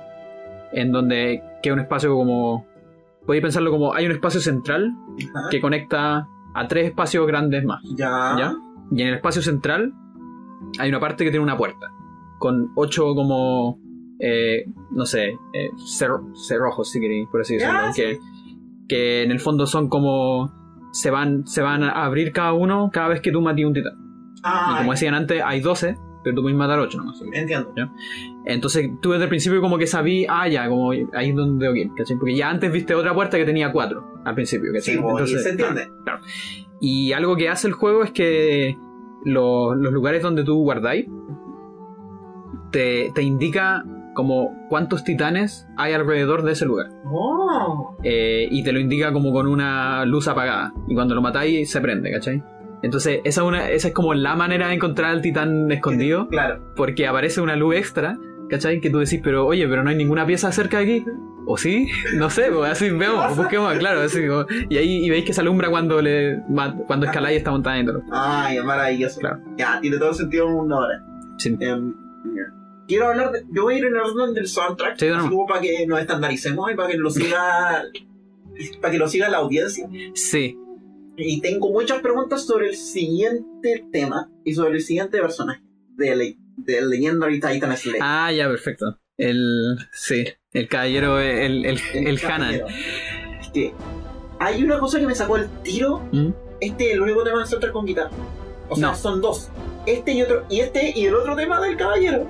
En 0.74 0.92
donde 0.92 1.44
queda 1.62 1.74
un 1.76 1.80
espacio 1.82 2.14
como. 2.16 2.66
Podéis 3.26 3.44
pensarlo 3.44 3.70
como 3.72 3.94
hay 3.94 4.06
un 4.08 4.14
espacio 4.14 4.40
central 4.40 4.94
Ajá. 5.36 5.48
que 5.52 5.62
conecta 5.62 6.28
a 6.56 6.68
tres 6.68 6.88
espacios 6.88 7.28
grandes 7.28 7.64
más. 7.64 7.82
Ya. 7.96 8.36
¿Ya? 8.38 8.54
Y 8.92 9.02
en 9.04 9.08
el 9.10 9.14
espacio 9.16 9.42
central 9.42 9.94
hay 10.80 10.90
una 10.90 11.00
parte 11.00 11.24
que 11.24 11.30
tiene 11.30 11.44
una 11.44 11.56
puerta. 11.58 11.88
Con 12.40 12.72
ocho 12.76 13.14
como. 13.14 13.78
Eh, 14.22 14.66
no 14.92 15.06
sé. 15.06 15.30
eh, 15.54 15.70
cer- 15.78 16.36
cerrojos, 16.36 16.92
si 16.92 17.00
queréis, 17.00 17.28
por 17.32 17.42
así 17.42 17.56
decirlo. 17.56 17.74
Ya, 17.88 17.92
Que, 17.94 18.20
que 18.88 19.24
en 19.24 19.32
el 19.32 19.40
fondo 19.40 19.66
son 19.66 19.90
como. 19.90 20.52
Se 20.94 21.10
van, 21.10 21.48
se 21.48 21.62
van 21.62 21.84
a 21.84 22.04
abrir 22.06 22.32
cada 22.34 22.54
uno 22.54 22.90
cada 22.92 23.08
vez 23.08 23.22
que 23.22 23.32
tú 23.32 23.42
mates 23.42 23.66
un 23.66 23.74
titán. 23.74 23.94
Ah, 24.44 24.74
Y 24.74 24.78
como 24.80 24.92
decían 24.92 25.14
antes, 25.14 25.42
hay 25.46 25.62
12, 25.62 25.96
pero 26.24 26.36
tú 26.36 26.42
puedes 26.42 26.58
matar 26.58 26.80
8 26.80 26.98
nomás. 26.98 27.22
entiendo. 27.34 27.74
Entonces 28.46 28.90
tú 29.02 29.12
desde 29.12 29.24
el 29.24 29.30
principio 29.30 29.62
como 29.62 29.78
que 29.78 29.88
sabí, 29.88 30.26
ah, 30.28 30.48
ya, 30.50 30.68
como 30.68 30.92
ahí 30.92 31.30
es 31.30 31.36
donde 31.36 31.80
ir, 31.80 31.92
¿cachai? 31.96 32.18
Porque 32.18 32.36
ya 32.36 32.50
antes 32.50 32.72
viste 32.72 32.94
otra 32.94 33.14
puerta 33.14 33.38
que 33.38 33.46
tenía 33.46 33.72
4 33.72 34.22
al 34.26 34.36
principio, 34.36 34.72
¿cachai? 34.74 34.96
Sí, 34.96 35.00
bo, 35.02 35.18
y 35.24 35.28
se 35.28 35.50
entiende. 35.52 35.88
Claro. 36.04 36.22
Y 36.82 37.14
algo 37.14 37.36
que 37.38 37.48
hace 37.48 37.68
el 37.68 37.74
juego 37.74 38.04
es 38.04 38.12
que 38.12 38.76
lo- 39.24 39.76
los 39.76 39.94
lugares 39.94 40.22
donde 40.24 40.44
tú 40.44 40.56
guardáis 40.62 41.06
te, 42.72 43.12
te 43.14 43.22
indica 43.22 43.84
como 44.14 44.68
cuántos 44.70 45.04
titanes 45.04 45.68
hay 45.78 45.94
alrededor 45.94 46.44
de 46.44 46.52
ese 46.54 46.66
lugar. 46.66 46.88
Oh. 47.06 47.98
Eh, 48.04 48.48
y 48.50 48.64
te 48.64 48.72
lo 48.72 48.80
indica 48.80 49.12
como 49.14 49.32
con 49.32 49.48
una 49.48 50.06
luz 50.06 50.28
apagada. 50.28 50.74
Y 50.88 50.96
cuando 50.96 51.16
lo 51.16 51.22
matáis 51.22 51.72
se 51.72 51.82
prende, 51.82 52.12
¿cachai? 52.12 52.44
Entonces 52.84 53.22
esa 53.24 53.42
es, 53.42 53.48
una, 53.48 53.70
esa 53.70 53.90
es 53.90 53.94
como 53.94 54.14
la 54.14 54.36
manera 54.36 54.68
de 54.70 54.74
encontrar 54.74 55.12
al 55.12 55.22
titán 55.22 55.72
escondido 55.72 56.28
Claro. 56.30 56.62
porque 56.76 57.08
aparece 57.08 57.40
una 57.40 57.56
luz 57.56 57.76
extra, 57.76 58.18
¿cachai? 58.50 58.82
Que 58.82 58.90
tú 58.90 59.00
decís, 59.00 59.22
pero 59.24 59.46
oye, 59.46 59.68
pero 59.68 59.84
no 59.84 59.92
hay 59.92 59.96
ninguna 59.96 60.26
pieza 60.26 60.52
cerca 60.52 60.80
de 60.80 60.84
aquí. 60.84 61.06
¿O 61.46 61.58
sí? 61.58 61.88
No 62.16 62.30
sé, 62.30 62.52
pues 62.52 62.72
así 62.72 62.90
vemos, 62.90 63.36
busquemos, 63.38 63.74
claro, 63.76 64.02
así 64.02 64.28
como- 64.28 64.46
Y 64.70 64.78
ahí 64.78 65.06
y 65.06 65.10
veis 65.10 65.26
que 65.26 65.34
se 65.34 65.42
alumbra 65.42 65.70
cuando 65.70 66.02
le 66.02 66.40
cuando 66.88 67.06
escaláis 67.06 67.38
esta 67.38 67.52
montaña 67.52 67.82
y 67.82 67.86
todo. 67.86 68.02
Ay, 68.12 68.58
es 68.58 68.64
maravilloso. 68.64 69.20
Claro. 69.20 69.40
Ya, 69.58 69.80
tiene 69.80 69.98
todo 69.98 70.14
sentido 70.14 70.48
mundo 70.50 70.76
ahora. 70.76 71.04
Sí. 71.38 71.56
Em, 71.60 71.94
quiero 72.92 73.08
hablar 73.10 73.32
de. 73.32 73.44
Yo 73.52 73.64
voy 73.64 73.76
a 73.76 73.78
ir 73.80 73.86
en 73.86 73.94
el 73.96 74.00
orden 74.02 74.34
del 74.34 74.48
soundtrack. 74.48 74.98
Sí, 75.00 75.08
no, 75.08 75.30
como 75.30 75.46
para 75.48 75.62
que 75.62 75.86
nos 75.88 76.00
estandaricemos 76.00 76.72
y 76.72 76.76
para 76.76 76.90
que 76.90 76.98
lo 76.98 77.10
siga. 77.10 77.84
para 78.82 78.92
que 78.92 78.98
lo 79.00 79.08
siga 79.08 79.30
la 79.30 79.38
audiencia. 79.40 79.88
Sí, 80.14 80.58
Y 81.18 81.42
tengo 81.42 81.70
muchas 81.72 82.00
preguntas 82.02 82.46
sobre 82.46 82.70
el 82.70 82.76
siguiente 82.76 83.86
tema 83.92 84.30
y 84.44 84.54
sobre 84.54 84.76
el 84.76 84.82
siguiente 84.82 85.20
personaje 85.20 85.62
de, 85.96 86.16
Le- 86.16 86.38
de 86.58 86.82
Legendary 86.86 87.40
Titan 87.40 87.76
Slay. 87.76 88.00
Ah, 88.02 88.32
ya, 88.32 88.48
perfecto. 88.48 88.98
El. 89.18 89.78
Sí, 89.92 90.26
el 90.52 90.68
caballero, 90.68 91.20
el, 91.20 91.66
el, 91.66 91.80
el, 91.94 92.18
Hanan. 92.26 92.40
caballero. 92.40 92.68
Es 93.42 93.50
que 93.50 93.74
hay 94.40 94.64
una 94.64 94.80
cosa 94.80 95.00
que 95.00 95.06
me 95.08 95.16
sacó 95.16 95.38
el 95.38 95.48
tiro. 95.64 96.00
¿Mm? 96.12 96.30
Este 96.60 96.90
es 96.90 96.94
el 96.94 97.02
único 97.02 97.24
tema 97.24 97.40
del 97.40 97.48
soundtrack 97.48 97.74
con 97.74 97.86
guitarra. 97.86 98.12
O 98.70 98.76
sea, 98.76 98.90
No. 98.90 98.96
son 98.96 99.22
dos. 99.22 99.50
Este 99.86 100.14
y 100.14 100.22
otro. 100.22 100.46
Y 100.50 100.60
este 100.62 100.94
y 100.96 101.06
el 101.06 101.16
otro 101.16 101.36
tema 101.36 101.60
del 101.60 101.76
caballero 101.78 102.28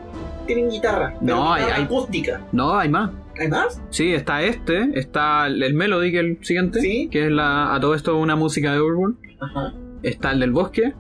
tienen 0.53 0.69
guitarra. 0.69 1.15
No, 1.21 1.53
hay- 1.53 1.83
acústica. 1.83 2.41
No, 2.51 2.75
hay 2.77 2.89
más. 2.89 3.11
¿Hay 3.39 3.47
más? 3.47 3.81
Sí, 3.89 4.13
está 4.13 4.43
este, 4.43 4.89
está 4.99 5.47
el, 5.47 5.63
el 5.63 5.73
Melody, 5.73 6.11
que 6.11 6.19
es 6.19 6.25
el 6.25 6.45
siguiente, 6.45 6.79
Sí. 6.81 7.07
que 7.11 7.25
es 7.25 7.31
la, 7.31 7.73
a 7.73 7.79
todo 7.79 7.95
esto 7.95 8.17
una 8.17 8.35
música 8.35 8.71
de 8.73 8.79
Overworld. 8.79 9.15
Ajá. 9.39 9.73
Está 10.03 10.31
el 10.31 10.39
del 10.41 10.51
bosque, 10.51 10.93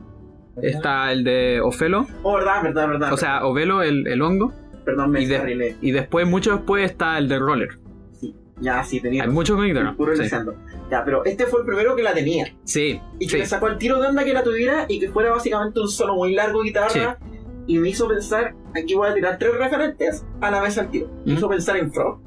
está 0.61 1.11
el 1.11 1.23
de 1.23 1.59
Ofelo, 1.61 2.07
Oh, 2.23 2.35
verdad, 2.35 2.63
verdad, 2.63 2.87
verdad. 2.87 3.13
o 3.13 3.17
sea, 3.17 3.45
Ovelo, 3.45 3.81
el, 3.81 4.07
el 4.07 4.21
hongo, 4.21 4.53
perdón, 4.85 5.11
me 5.11 5.21
y 5.21 5.25
de- 5.25 5.75
y 5.81 5.91
después, 5.91 6.27
mucho 6.27 6.51
después, 6.55 6.89
está 6.89 7.17
el 7.17 7.27
de 7.27 7.39
Roller. 7.39 7.79
Sí. 8.13 8.35
Ya, 8.59 8.83
sí, 8.83 8.99
tenía. 9.01 9.23
Hay 9.23 9.29
muchos 9.29 9.55
con 9.57 9.65
guitarra. 9.65 9.93
Puro 9.95 10.15
Sí, 10.15 10.23
Lisandro. 10.23 10.55
Ya, 10.89 11.03
pero 11.05 11.23
este 11.25 11.45
fue 11.45 11.61
el 11.61 11.65
primero 11.65 11.95
que 11.95 12.03
la 12.03 12.13
tenía. 12.13 12.53
sí, 12.63 12.99
Y 13.19 13.25
que 13.27 13.31
sí. 13.33 13.37
me 13.39 13.45
sacó 13.45 13.67
el 13.67 13.77
tiro 13.77 13.99
de 14.01 14.07
onda 14.07 14.23
que 14.23 14.33
la 14.33 14.43
tuviera 14.43 14.85
y 14.89 14.99
que 14.99 15.09
fuera 15.09 15.31
básicamente 15.31 15.79
un 15.79 15.87
solo 15.87 16.15
muy 16.15 16.33
largo 16.33 16.61
guitarra. 16.61 17.17
Y 17.67 17.77
me 17.77 17.89
hizo 17.89 18.07
pensar, 18.07 18.53
aquí 18.75 18.93
voy 18.95 19.09
a 19.09 19.13
tirar 19.13 19.37
tres 19.37 19.53
referentes 19.55 20.25
a 20.41 20.51
la 20.51 20.61
vez 20.61 20.77
al 20.77 20.89
tiro. 20.89 21.07
Me 21.25 21.33
¿Mm? 21.33 21.37
hizo 21.37 21.49
pensar 21.49 21.77
en 21.77 21.91
Frog, 21.93 22.19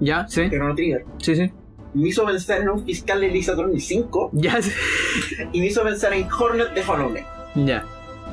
Ya, 0.00 0.26
sí, 0.28 0.48
que 0.50 0.58
no 0.58 0.74
Trigger. 0.74 1.04
sí, 1.18 1.36
sí. 1.36 1.52
Me 1.94 2.08
hizo 2.08 2.26
pensar 2.26 2.60
en 2.60 2.68
un 2.68 2.84
fiscal 2.84 3.20
de 3.22 3.28
Lisatron 3.28 3.78
5. 3.78 4.30
Ya, 4.34 4.60
sí. 4.60 4.70
Y 5.52 5.60
me 5.60 5.66
hizo 5.66 5.82
pensar 5.82 6.12
en 6.12 6.28
Hornet 6.30 6.74
de 6.74 6.82
Hollow 6.86 7.14
ya. 7.54 7.84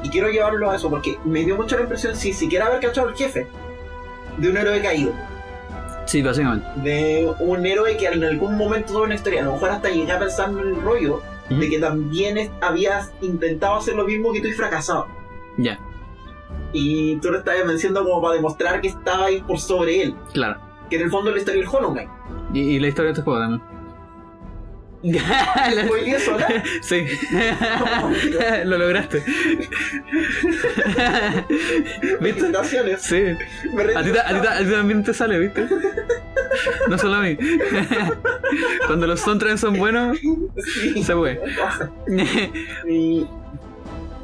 Y 0.04 0.10
quiero 0.10 0.30
llevarlo 0.30 0.70
a 0.70 0.76
eso 0.76 0.90
porque 0.90 1.16
me 1.24 1.46
dio 1.46 1.56
mucho 1.56 1.78
la 1.78 1.84
impresión, 1.84 2.14
sin 2.14 2.34
siquiera 2.34 2.66
haber 2.66 2.82
cachado 2.82 3.08
al 3.08 3.16
jefe, 3.16 3.48
de 4.38 4.50
un 4.50 4.58
héroe 4.58 4.82
caído. 4.82 5.14
Sí, 6.06 6.22
básicamente. 6.22 6.68
De 6.84 7.32
un 7.40 7.66
héroe 7.66 7.96
que 7.96 8.08
en 8.08 8.22
algún 8.26 8.58
momento 8.58 8.92
tuvo 8.94 9.04
una 9.04 9.16
historia. 9.16 9.42
A 9.44 9.46
lo 9.46 9.54
mejor 9.54 9.70
hasta 9.70 9.90
llegué 9.90 10.12
a 10.12 10.20
pensar 10.20 10.50
en 10.50 10.58
el 10.60 10.82
rollo 10.82 11.22
de 11.50 11.70
que 11.70 11.80
también 11.80 12.52
habías 12.60 13.14
intentado 13.22 13.76
hacer 13.78 13.96
lo 13.96 14.04
mismo 14.04 14.34
que 14.34 14.42
tú 14.42 14.48
y 14.48 14.52
fracasado. 14.54 15.08
Ya, 15.58 15.80
Y 16.72 17.18
tú 17.18 17.32
lo 17.32 17.40
estabas 17.40 17.66
mencionando 17.66 18.04
como 18.10 18.22
para 18.22 18.36
demostrar 18.36 18.82
que 18.82 18.88
estaba 18.90 19.26
ahí 19.26 19.42
por 19.42 19.60
sobre 19.60 20.02
él. 20.04 20.16
claro. 20.34 20.60
Que 20.90 20.98
en 20.98 21.04
el 21.04 21.10
fondo 21.12 21.30
es 21.30 21.36
la 21.36 21.40
historia 21.40 21.62
del 21.62 21.70
Hollow 21.70 21.92
Knight. 21.94 22.10
Y, 22.54 22.60
y 22.60 22.80
la 22.80 22.88
historia 22.88 23.08
de 23.08 23.12
este 23.14 23.24
juego 23.24 23.40
también. 23.40 23.62
¿Fue 25.88 26.20
sola? 26.20 26.48
sí. 26.82 27.04
Lo 28.66 28.78
lograste. 28.78 29.24
¿Viste? 32.22 32.52
Sí. 33.00 33.22
Me 33.74 33.84
A 33.96 34.04
ti, 34.04 34.12
ta- 34.12 34.28
a 34.30 34.34
ti 34.34 34.42
ta- 34.42 34.56
a 34.56 34.60
ti 34.60 34.66
también 34.72 35.04
te 35.04 35.14
sale, 35.14 35.40
¿viste? 35.40 35.68
No 36.90 36.98
solo 36.98 37.16
a 37.16 37.22
mí. 37.22 37.38
Cuando 38.88 39.08
los 39.08 39.20
soundtracks 39.22 39.60
son 39.62 39.78
buenos, 39.78 40.18
Sí. 40.20 41.04
se 41.04 41.14
fue. 41.16 41.42
Y, 42.88 43.26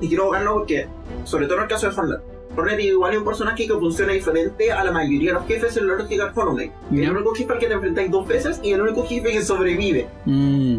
y 0.02 0.08
quiero 0.08 0.24
abocarlo 0.24 0.54
porque, 0.56 0.88
sobre 1.26 1.46
todo 1.48 1.58
en 1.58 1.64
el 1.64 1.70
caso 1.70 1.90
de 1.90 1.96
Hornet, 1.96 2.20
Hornet 2.58 2.80
igual 2.80 3.14
es 3.14 3.20
un 3.20 3.26
personaje 3.26 3.68
que 3.68 3.74
funciona 3.74 4.14
diferente 4.14 4.72
a 4.72 4.84
la 4.84 4.92
mayoría 4.92 5.34
de 5.34 5.40
los 5.40 5.48
jefes 5.48 5.78
en 5.78 5.88
la 5.88 5.96
lógica 5.96 6.26
del 6.26 6.34
Hollow 6.36 6.54
Knight. 6.56 6.72
Ya. 6.92 7.04
El 7.10 7.12
único 7.16 7.34
jefe 7.36 7.54
al 7.54 7.60
que 7.60 7.68
te 7.68 7.74
enfrentáis 7.74 8.12
dos 8.12 8.28
veces 8.28 8.60
y 8.64 8.72
el 8.72 8.82
único 8.82 9.06
jefe 9.06 9.32
que 9.32 9.42
sobrevive. 9.44 10.08
Mm, 10.26 10.78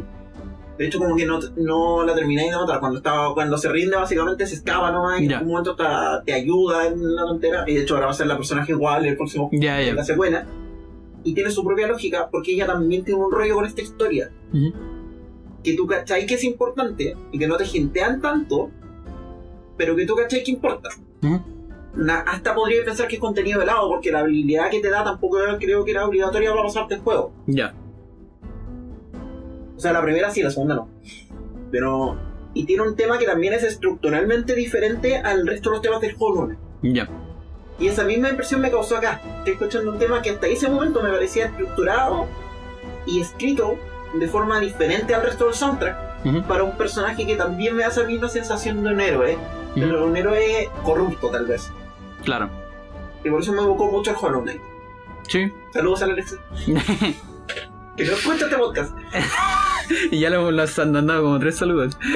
De 0.79 0.87
hecho, 0.87 0.99
como 0.99 1.15
que 1.15 1.27
no, 1.27 1.39
no 1.57 2.05
la 2.05 2.15
termináis 2.15 2.51
de 2.51 2.57
matar. 2.57 2.81
Cuando, 2.81 2.99
estaba, 2.99 3.35
cuando 3.35 3.57
se 3.59 3.69
rinde, 3.71 3.97
básicamente 3.97 4.47
se 4.47 4.55
escapa 4.57 4.91
nomás 4.91 5.21
y 5.21 5.27
en 5.27 5.41
un 5.43 5.47
momento 5.49 5.77
te, 5.77 5.85
te 6.25 6.33
ayuda 6.33 6.87
en 6.87 7.15
la 7.15 7.23
tontera. 7.23 7.65
Y 7.67 7.75
de 7.75 7.83
hecho, 7.83 7.95
ahora 7.95 8.07
va 8.07 8.13
a 8.13 8.15
ser 8.15 8.27
la 8.27 8.37
personaje 8.37 8.73
igual 8.73 9.05
el 9.07 9.17
próximo 9.17 9.49
Ya, 9.53 9.77
de 9.77 9.87
ya. 9.87 9.95
la 9.95 10.05
secuela. 10.05 10.47
Y 11.23 11.35
tiene 11.35 11.51
su 11.51 11.63
propia 11.65 11.87
lógica 11.87 12.29
porque 12.33 12.53
ella 12.53 12.67
también 12.67 13.05
tiene 13.05 13.21
un 13.23 13.31
rollo 13.31 13.55
con 13.57 13.67
esta 13.67 13.83
historia. 13.83 14.31
Que 15.63 15.75
tú 15.77 15.87
cachai 15.87 16.25
que 16.27 16.35
es 16.35 16.45
importante 16.45 17.15
y 17.31 17.39
que 17.39 17.47
no 17.47 17.57
te 17.59 17.67
gentean 17.67 18.23
tanto, 18.23 18.71
pero 19.81 19.97
que 19.97 20.05
tú 20.05 20.15
cachai 20.15 20.45
que 20.45 20.51
importa. 20.51 20.91
Na- 21.95 22.21
hasta 22.21 22.55
podría 22.55 22.85
pensar 22.85 23.09
que 23.09 23.15
es 23.15 23.21
contenido 23.21 23.59
de 23.61 23.65
lado 23.67 23.89
porque 23.89 24.13
la 24.13 24.19
habilidad 24.21 24.69
que 24.71 24.81
te 24.81 24.91
da 24.91 25.03
tampoco 25.03 25.39
creo 25.59 25.85
que 25.87 25.91
era 25.93 26.07
obligatoria 26.07 26.51
para 26.51 26.63
pasarte 26.65 26.97
el 26.97 27.01
juego. 27.01 27.33
Ya. 27.47 27.73
O 29.75 29.81
sea, 29.81 29.93
la 29.95 30.03
primera 30.03 30.31
sí, 30.31 30.43
la 30.43 30.51
segunda 30.51 30.75
no. 30.75 30.89
Pero. 31.71 32.19
Y 32.53 32.65
tiene 32.65 32.83
un 32.83 32.95
tema 32.97 33.17
que 33.17 33.25
también 33.25 33.55
es 33.55 33.63
estructuralmente 33.63 34.55
diferente 34.55 35.17
al 35.17 35.47
resto 35.47 35.71
de 35.71 35.77
los 35.77 35.83
temas 35.83 36.01
del 36.03 36.15
juego. 36.15 36.47
¿no? 36.49 36.57
Ya. 36.83 37.09
Y 37.79 37.87
esa 37.87 38.05
misma 38.05 38.29
impresión 38.29 38.61
me 38.61 38.71
causó 38.71 38.99
acá. 38.99 39.23
Estoy 39.39 39.55
escuchando 39.55 39.93
un 39.93 39.99
tema 39.99 40.21
que 40.21 40.31
hasta 40.31 40.47
ese 40.49 40.69
momento 40.69 41.01
me 41.01 41.09
parecía 41.11 41.47
estructurado 41.47 42.27
y 43.07 43.21
escrito 43.21 43.77
de 44.19 44.29
forma 44.29 44.61
diferente 44.61 45.15
al 45.15 45.23
resto 45.23 45.47
del 45.47 45.55
soundtrack 45.55 45.97
para 46.47 46.65
un 46.65 46.73
personaje 46.77 47.25
que 47.27 47.37
también 47.37 47.75
me 47.75 47.83
da 47.85 47.89
esa 47.89 48.03
misma 48.05 48.29
sensación 48.29 48.83
de 48.83 48.93
un 48.93 49.01
héroe. 49.01 49.39
Ujú. 49.71 49.81
Pero 49.81 50.07
un 50.07 50.17
héroe 50.17 50.69
corrupto, 50.85 51.31
tal 51.31 51.47
vez. 51.47 51.73
Claro. 52.25 52.49
Y 53.25 53.31
por 53.31 53.41
eso 53.43 53.53
me 53.53 53.63
evocó 53.63 53.91
mucho 53.91 54.11
el 54.11 54.17
Hollow 54.21 54.43
Knight. 54.43 54.61
Sí. 55.29 55.51
Saludos 55.73 56.03
a 56.03 56.07
Alex. 56.07 56.37
Que 57.97 58.05
no 58.05 58.13
escucha 58.13 58.45
este 58.47 58.57
podcast. 58.57 58.97
y 60.11 60.19
ya 60.21 60.31
lo, 60.31 60.51
lo 60.51 60.63
han 60.63 61.07
dado 61.07 61.23
como 61.23 61.39
tres 61.39 61.57
saludos. 61.59 61.97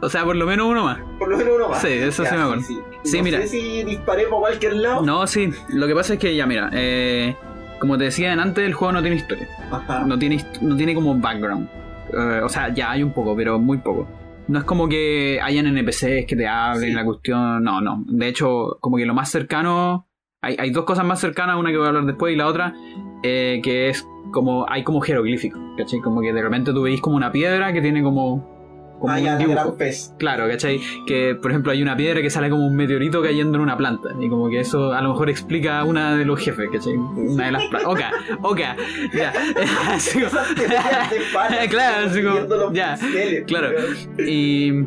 o 0.00 0.08
sea, 0.08 0.24
por 0.24 0.36
lo 0.36 0.46
menos 0.46 0.66
uno 0.66 0.84
más. 0.84 0.98
Por 1.18 1.28
lo 1.28 1.36
menos 1.36 1.52
uno 1.56 1.68
más. 1.68 1.80
Sí, 1.82 1.88
eso 1.88 2.24
sí 2.24 2.34
me 2.34 2.42
acuerdo. 2.42 2.62
Sí, 2.62 2.78
Sí, 3.04 3.18
no 3.18 3.24
mira. 3.24 3.40
sé 3.40 3.48
si 3.48 3.82
disparé 3.84 4.26
por 4.26 4.40
cualquier 4.40 4.74
lado. 4.74 5.02
No, 5.02 5.26
sí. 5.26 5.52
Lo 5.68 5.86
que 5.86 5.94
pasa 5.94 6.14
es 6.14 6.18
que 6.18 6.36
ya, 6.36 6.46
mira, 6.46 6.70
eh, 6.72 7.34
como 7.80 7.96
te 7.98 8.04
decía 8.04 8.32
antes, 8.34 8.64
el 8.64 8.74
juego 8.74 8.92
no 8.92 9.00
tiene 9.00 9.16
historia. 9.16 9.48
Ajá. 9.70 10.04
No 10.06 10.18
tiene, 10.18 10.44
no 10.60 10.76
tiene 10.76 10.94
como 10.94 11.14
background. 11.18 11.68
Eh, 12.12 12.40
o 12.44 12.48
sea, 12.48 12.72
ya 12.74 12.90
hay 12.92 13.02
un 13.02 13.12
poco, 13.12 13.34
pero 13.34 13.58
muy 13.58 13.78
poco. 13.78 14.06
No 14.50 14.58
es 14.58 14.64
como 14.64 14.88
que 14.88 15.40
hayan 15.42 15.66
NPCs 15.66 16.26
que 16.26 16.34
te 16.36 16.48
hablen 16.48 16.90
Sí. 16.90 16.94
la 16.94 17.04
cuestión. 17.04 17.62
No, 17.62 17.80
no. 17.80 18.04
De 18.08 18.26
hecho, 18.28 18.78
como 18.80 18.96
que 18.96 19.06
lo 19.06 19.14
más 19.14 19.30
cercano. 19.30 20.08
Hay, 20.42 20.56
hay 20.58 20.70
dos 20.70 20.84
cosas 20.84 21.04
más 21.04 21.20
cercanas, 21.20 21.56
una 21.58 21.70
que 21.70 21.76
voy 21.76 21.86
a 21.86 21.88
hablar 21.90 22.04
después 22.04 22.32
y 22.32 22.36
la 22.36 22.46
otra, 22.46 22.74
eh, 23.22 23.60
que 23.62 23.88
es 23.90 24.06
como. 24.32 24.66
Hay 24.68 24.82
como 24.84 25.00
jeroglíficos, 25.00 25.60
¿cachai? 25.76 26.00
Como 26.00 26.20
que 26.20 26.32
de 26.32 26.42
repente 26.42 26.72
tú 26.72 26.82
veis 26.82 27.00
como 27.00 27.16
una 27.16 27.30
piedra 27.30 27.72
que 27.72 27.80
tiene 27.80 28.02
como. 28.02 28.59
Como 29.00 29.14
un 29.14 29.38
dibujo. 29.38 29.76
pez. 29.76 30.14
Claro, 30.18 30.46
¿cachai? 30.48 30.80
Que 31.06 31.34
por 31.34 31.50
ejemplo 31.50 31.72
hay 31.72 31.82
una 31.82 31.96
piedra 31.96 32.20
que 32.22 32.30
sale 32.30 32.50
como 32.50 32.66
un 32.66 32.76
meteorito 32.76 33.22
cayendo 33.22 33.56
en 33.56 33.62
una 33.62 33.76
planta. 33.76 34.10
Y 34.20 34.28
como 34.28 34.48
que 34.48 34.60
eso 34.60 34.92
a 34.92 35.00
lo 35.00 35.10
mejor 35.10 35.30
explica 35.30 35.82
una 35.84 36.14
de 36.16 36.24
los 36.24 36.38
jefes, 36.38 36.68
¿cachai? 36.72 36.94
Una 36.96 37.46
de 37.46 37.52
las 37.52 37.64
plantas. 37.66 37.90
Oka, 37.90 38.10
oka, 38.42 38.76
ya. 39.14 39.32
Así 39.94 40.20
como- 40.20 40.30
Claro, 41.70 42.06
así 42.06 42.22
como- 42.22 42.72
ya, 42.72 42.98
claro. 43.46 43.70
Y 44.18 44.84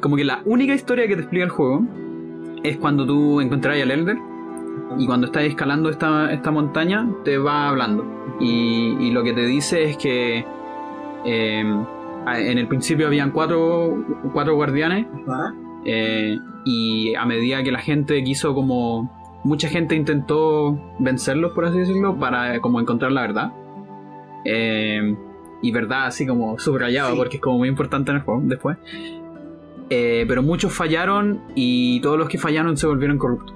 como 0.00 0.16
que 0.16 0.24
la 0.24 0.42
única 0.44 0.74
historia 0.74 1.06
que 1.06 1.14
te 1.14 1.22
explica 1.22 1.44
el 1.44 1.50
juego 1.50 1.82
es 2.62 2.76
cuando 2.78 3.06
tú 3.06 3.40
encontrás 3.40 3.80
al 3.80 3.90
Elder 3.90 4.16
y 4.98 5.06
cuando 5.06 5.26
estás 5.26 5.44
escalando 5.44 5.90
esta, 5.90 6.32
esta 6.32 6.50
montaña 6.50 7.08
te 7.24 7.38
va 7.38 7.68
hablando. 7.68 8.04
Y, 8.40 8.96
y 9.00 9.10
lo 9.12 9.22
que 9.22 9.32
te 9.32 9.42
dice 9.46 9.84
es 9.84 9.96
que 9.96 10.44
eh, 11.24 11.84
en 12.26 12.58
el 12.58 12.66
principio 12.68 13.06
habían 13.06 13.30
cuatro, 13.30 14.04
cuatro 14.32 14.54
guardianes 14.54 15.06
Ajá. 15.28 15.54
eh, 15.84 16.38
y 16.64 17.14
a 17.14 17.24
medida 17.26 17.62
que 17.62 17.70
la 17.72 17.80
gente 17.80 18.22
quiso 18.24 18.54
como... 18.54 19.22
Mucha 19.44 19.68
gente 19.68 19.94
intentó 19.94 20.78
vencerlos, 20.98 21.52
por 21.52 21.66
así 21.66 21.78
decirlo, 21.78 22.18
para 22.18 22.60
como 22.60 22.80
encontrar 22.80 23.12
la 23.12 23.20
verdad. 23.20 23.52
Eh, 24.46 25.14
y 25.60 25.70
verdad 25.70 26.06
así 26.06 26.26
como 26.26 26.58
subrayado, 26.58 27.10
Sí. 27.10 27.16
porque 27.18 27.36
es 27.36 27.42
como 27.42 27.58
muy 27.58 27.68
importante 27.68 28.10
en 28.10 28.16
el 28.18 28.22
juego 28.22 28.40
después. 28.44 28.78
Eh, 29.90 30.24
pero 30.26 30.42
muchos 30.42 30.72
fallaron 30.72 31.42
y 31.54 32.00
todos 32.00 32.18
los 32.18 32.28
que 32.30 32.38
fallaron 32.38 32.78
se 32.78 32.86
volvieron 32.86 33.18
corruptos. 33.18 33.54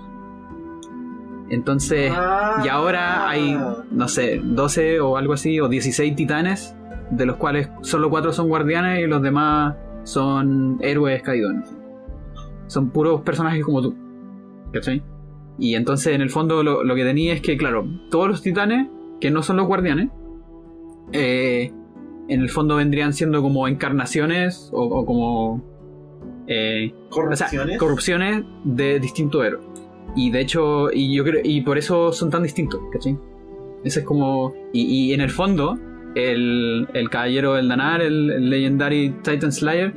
Entonces, 1.51 2.13
Ah. 2.15 2.63
y 2.65 2.69
ahora 2.69 3.27
hay, 3.29 3.59
no 3.91 4.09
sé, 4.09 4.41
12 4.45 5.01
o 5.01 5.17
algo 5.17 5.33
así, 5.33 5.59
o 5.61 5.69
16 5.69 6.15
titanes, 6.15 6.77
de 7.11 7.27
los 7.27 7.37
cuales 7.37 7.69
solo 7.83 8.11
4 8.11 8.33
son 8.33 8.49
guardianes 8.49 9.03
y 9.03 9.07
los 9.07 9.23
demás 9.23 9.77
son 10.05 10.79
héroes 10.81 11.23
caídos. 11.23 11.53
Son 12.67 12.91
puros 12.91 13.23
personajes 13.23 13.65
como 13.65 13.83
tú. 13.83 13.95
¿Cachai? 14.73 15.03
Y 15.59 15.75
entonces, 15.75 16.15
en 16.15 16.21
el 16.21 16.31
fondo, 16.31 16.63
lo, 16.63 16.85
lo 16.85 16.95
que 16.95 17.05
tenía 17.05 17.33
es 17.33 17.41
que, 17.41 17.57
claro, 17.57 17.87
todos 18.11 18.29
los 18.29 18.43
titanes, 18.43 18.89
que 19.21 19.31
no 19.31 19.43
son 19.43 19.57
los 19.57 19.67
guardianes, 19.67 20.11
eh, 21.13 21.73
en 22.29 22.41
el 22.41 22.51
fondo 22.51 22.77
vendrían 22.77 23.13
siendo 23.13 23.43
como 23.43 23.67
encarnaciones 23.67 24.71
o, 24.73 24.83
o 24.83 25.07
como 25.07 25.65
eh, 26.47 26.93
o 27.11 27.35
sea, 27.35 27.47
Corrupciones. 27.49 27.79
corrupciones 27.79 28.45
de 28.65 29.01
distintos 29.01 29.45
héroes. 29.45 29.65
Y 30.17 30.31
de 30.31 30.41
hecho, 30.41 30.91
y 30.93 31.15
yo 31.15 31.25
creo, 31.25 31.41
y 31.45 31.61
por 31.63 31.77
eso 31.79 32.13
son 32.13 32.31
tan 32.31 32.43
distintos, 32.43 32.81
¿cachai? 32.93 33.19
Ese 33.85 34.01
es 34.01 34.07
como. 34.07 34.55
Y, 34.73 35.11
y 35.11 35.13
en 35.13 35.21
el 35.21 35.31
fondo, 35.31 35.79
el, 36.19 36.89
el 36.95 37.11
caballero 37.11 37.55
del 37.55 37.69
Danar, 37.69 38.01
el, 38.03 38.31
el 38.31 38.51
Legendary 38.51 39.11
Titan 39.23 39.53
Slayer, 39.53 39.95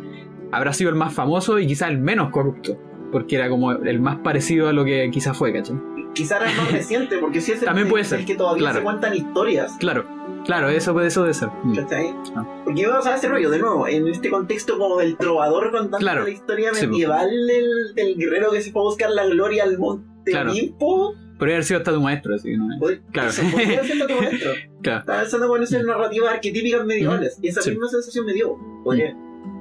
habrá 0.51 0.73
sido 0.73 0.89
el 0.89 0.95
más 0.95 1.13
famoso 1.13 1.59
y 1.59 1.67
quizás 1.67 1.89
el 1.89 1.97
menos 1.99 2.29
corrupto. 2.29 2.77
Porque 3.11 3.35
era 3.35 3.49
como 3.49 3.71
el 3.73 3.99
más 3.99 4.17
parecido 4.19 4.69
a 4.69 4.73
lo 4.73 4.85
que 4.85 5.09
quizás 5.11 5.35
fue, 5.37 5.51
¿cachai? 5.51 5.75
Quizá 6.13 6.37
era 6.37 6.49
el 6.51 6.57
más 6.57 6.71
reciente, 6.71 7.17
porque 7.17 7.41
si 7.41 7.51
es 7.53 7.59
el, 7.59 7.65
También 7.65 7.89
puede 7.89 8.03
el 8.03 8.09
ser, 8.09 8.25
que 8.25 8.35
todavía 8.35 8.61
claro. 8.63 8.77
se 8.77 8.83
cuentan 8.83 9.13
historias. 9.15 9.75
Claro, 9.79 10.05
claro, 10.45 10.69
eso 10.69 10.93
puede 10.93 11.07
eso 11.07 11.21
debe 11.23 11.33
ser. 11.33 11.49
Mm. 11.63 11.75
¿Cachai? 11.75 12.15
Ah. 12.35 12.45
Porque 12.63 12.87
vamos 12.87 13.05
a 13.07 13.15
ese 13.15 13.27
rollo, 13.27 13.49
de 13.49 13.59
nuevo, 13.59 13.87
en 13.87 14.07
este 14.07 14.29
contexto 14.29 14.77
como 14.77 14.97
del 14.97 15.17
trovador 15.17 15.71
contando 15.71 15.97
Claro. 15.97 16.23
la 16.23 16.29
historia 16.29 16.73
Sí, 16.73 16.87
medieval 16.87 17.29
del, 17.47 17.93
del 17.95 18.15
guerrero 18.17 18.51
que 18.51 18.61
se 18.61 18.71
fue 18.71 18.81
a 18.81 18.85
buscar 18.85 19.09
la 19.11 19.25
gloria 19.25 19.63
al 19.63 19.77
monte 19.77 20.31
Claro. 20.31 20.51
Olimpo. 20.51 21.13
Podría 21.41 21.55
haber 21.55 21.63
sido 21.65 21.79
hasta 21.79 21.91
tu 21.91 21.99
maestro, 22.01 22.35
así, 22.35 22.55
¿no? 22.55 22.67
Claro. 23.11 23.29
Eso 23.29 23.41
podría 23.51 23.83
ser 23.83 24.07
tu 24.07 24.13
maestro. 24.15 24.51
Claro. 24.83 24.99
Estaba 24.99 25.19
pensando 25.21 25.47
con 25.47 25.63
esas 25.63 25.83
narrativas 25.83 26.33
arquetípicas 26.35 26.85
medievales. 26.85 27.39
Y 27.41 27.47
esa 27.47 27.61
Sí. 27.63 27.71
misma 27.71 27.87
sensación 27.87 28.25
me 28.27 28.33
dio. 28.33 28.57
Porque, 28.83 29.15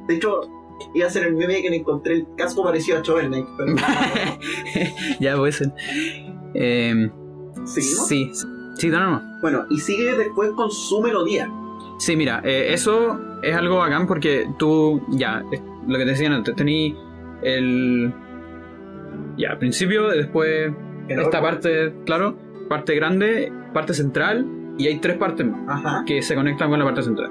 de 0.09 0.15
hecho, 0.15 0.41
iba 0.95 1.07
a 1.07 1.11
ser 1.11 1.25
el 1.27 1.37
meme 1.37 1.63
que 1.63 1.71
le 1.71 1.77
encontré 1.77 2.15
el 2.17 2.27
casco 2.37 2.63
parecido 2.63 2.99
a 2.99 3.03
Shovel 3.03 3.29
Knight. 3.29 3.47
Pero 3.57 3.77
ya 5.21 5.37
puede 5.39 5.53
ser. 5.53 5.73
Eh, 6.53 7.11
¿Seguimos? 7.65 8.09
sí, 8.09 8.31
sí, 8.77 8.89
no, 8.91 9.01
no, 9.01 9.11
no. 9.13 9.41
Bueno, 9.41 9.65
y 9.71 9.79
sigue 9.79 10.15
después 10.17 10.51
con 10.53 10.71
su 10.71 11.01
melodía. 11.01 11.51
Sí, 11.99 12.15
mira, 12.15 12.43
eh, 12.45 12.75
eso 12.75 13.19
es 13.43 13.55
algo 13.57 13.79
bacán 13.79 14.07
porque 14.07 14.47
tú, 14.59 15.03
ya, 15.13 15.43
lo 15.87 15.99
que 15.99 16.05
te 16.05 16.11
decían 16.11 16.33
antes, 16.35 16.55
tení 16.57 16.95
el. 17.43 18.13
Ya, 19.39 19.53
al 19.53 19.59
principio, 19.59 20.09
después 20.09 20.73
esta 21.19 21.41
parte, 21.41 21.93
claro, 22.05 22.37
parte 22.69 22.95
grande, 22.95 23.53
parte 23.73 23.95
central, 23.95 24.47
y 24.79 24.87
hay 24.87 24.99
tres 24.99 25.17
partes 25.17 25.47
más 25.47 25.85
Ajá. 25.85 26.05
que 26.07 26.23
se 26.23 26.35
conectan 26.35 26.71
con 26.71 26.79
la 26.79 26.85
parte 26.85 27.03
central. 27.03 27.31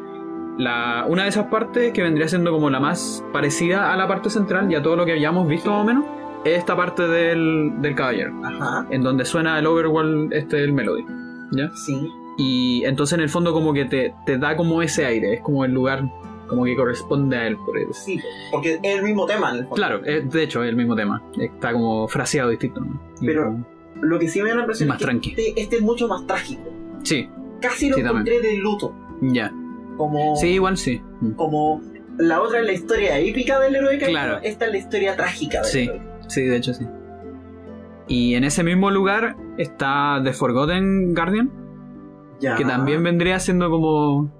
La, 0.58 1.06
una 1.08 1.24
de 1.24 1.30
esas 1.30 1.46
partes, 1.46 1.94
que 1.94 2.04
vendría 2.04 2.28
siendo 2.28 2.52
como 2.52 2.70
la 2.70 2.80
más 2.80 3.24
parecida 3.32 3.94
a 3.94 3.98
la 3.98 4.08
parte 4.08 4.30
central 4.30 4.70
y 4.72 4.76
a 4.76 4.82
todo 4.82 4.96
lo 4.98 5.06
que 5.06 5.14
hayamos 5.14 5.48
visto 5.48 5.72
más 5.72 5.82
o 5.82 5.86
menos, 5.86 6.06
es 6.44 6.58
esta 6.58 6.76
parte 6.76 7.08
del, 7.08 7.82
del 7.82 7.96
caballero, 7.96 8.34
Ajá. 8.44 8.86
en 8.90 9.02
donde 9.04 9.26
suena 9.26 9.58
el 9.58 9.68
overworld, 9.68 10.34
este, 10.34 10.64
el 10.64 10.74
melody. 10.74 11.06
¿Ya? 11.52 11.72
Sí. 11.76 12.08
Y 12.38 12.84
entonces 12.86 13.18
en 13.18 13.22
el 13.22 13.30
fondo 13.30 13.52
como 13.54 13.74
que 13.74 13.86
te, 13.86 14.14
te 14.26 14.38
da 14.38 14.56
como 14.56 14.82
ese 14.82 15.06
aire, 15.06 15.36
es 15.36 15.42
como 15.42 15.66
el 15.66 15.74
lugar 15.74 16.04
como 16.50 16.66
que 16.66 16.76
corresponde 16.76 17.38
a 17.38 17.48
él, 17.48 17.56
por 17.66 17.78
eso. 17.78 17.94
Sí, 17.94 18.20
porque 18.52 18.80
es 18.82 18.96
el 18.98 19.04
mismo 19.04 19.26
tema 19.26 19.50
en 19.52 19.56
el 19.58 19.62
fondo. 19.64 19.76
Claro, 19.76 20.04
es, 20.04 20.30
de 20.30 20.44
hecho 20.44 20.64
es 20.64 20.70
el 20.70 20.76
mismo 20.76 20.96
tema, 20.96 21.22
está 21.40 21.72
como 21.72 22.08
fraseado 22.08 22.50
distinto. 22.50 22.82
Pero- 23.22 23.46
como- 23.46 23.66
Lo 24.02 24.18
que 24.20 24.28
sí 24.30 24.42
me 24.42 24.50
da 24.50 24.56
la 24.56 24.62
impresión 24.62 24.88
Más 24.90 24.96
es 24.96 25.00
que 25.00 25.06
tranqui. 25.06 25.30
este, 25.32 25.62
este 25.62 25.76
es 25.78 25.82
mucho 25.82 26.08
más 26.08 26.26
trágico. 26.26 26.64
Sí, 27.04 27.30
Casi 27.62 27.90
lo 27.90 27.98
Sí, 27.98 28.04
también. 28.04 28.28
encontré 28.28 28.50
de 28.52 28.58
luto. 28.58 28.94
ya. 29.22 29.54
Como, 29.98 30.36
Sí, 30.38 30.48
igual 30.48 30.78
sí. 30.78 31.02
Mm. 31.22 31.32
como 31.32 31.82
la 32.18 32.42
otra 32.42 32.60
es 32.62 32.66
la 32.66 32.72
historia 32.72 33.20
épica 33.20 33.60
del 33.60 33.76
héroe 33.76 33.98
Claro. 33.98 34.40
esta 34.44 34.66
es 34.68 34.72
la 34.72 34.78
historia 34.78 35.16
trágica 35.18 35.62
del 35.62 35.70
Sí. 35.72 35.80
héroe. 35.84 36.02
Sí, 36.30 36.42
de 36.44 36.56
hecho 36.56 36.74
sí. 36.74 36.86
Y 38.08 38.36
en 38.36 38.44
ese 38.46 38.64
mismo 38.64 38.90
lugar 38.92 39.36
está 39.58 40.22
The 40.24 40.32
Forgotten 40.34 41.14
Guardian, 41.14 41.52
Ya. 42.40 42.56
que 42.56 42.64
también 42.64 43.04
vendría 43.04 43.40
siendo 43.40 43.70
como... 43.70 44.32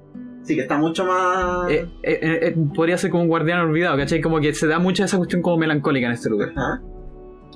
Sí, 0.44 0.56
que 0.56 0.62
está 0.62 0.78
mucho 0.78 1.06
más... 1.06 1.70
eh, 1.70 1.88
eh, 2.04 2.20
eh, 2.42 2.56
podría 2.74 2.98
ser 2.98 3.12
como 3.12 3.24
un 3.24 3.30
guardián 3.30 3.60
olvidado, 3.60 3.98
¿cachai? 3.98 4.20
Como 4.22 4.40
que 4.40 4.54
se 4.54 4.68
da 4.68 4.80
mucha 4.80 5.06
esa 5.06 5.18
cuestión 5.18 5.42
como 5.42 5.58
melancólica 5.58 6.08
en 6.08 6.14
este 6.14 6.30
lugar. 6.30 6.54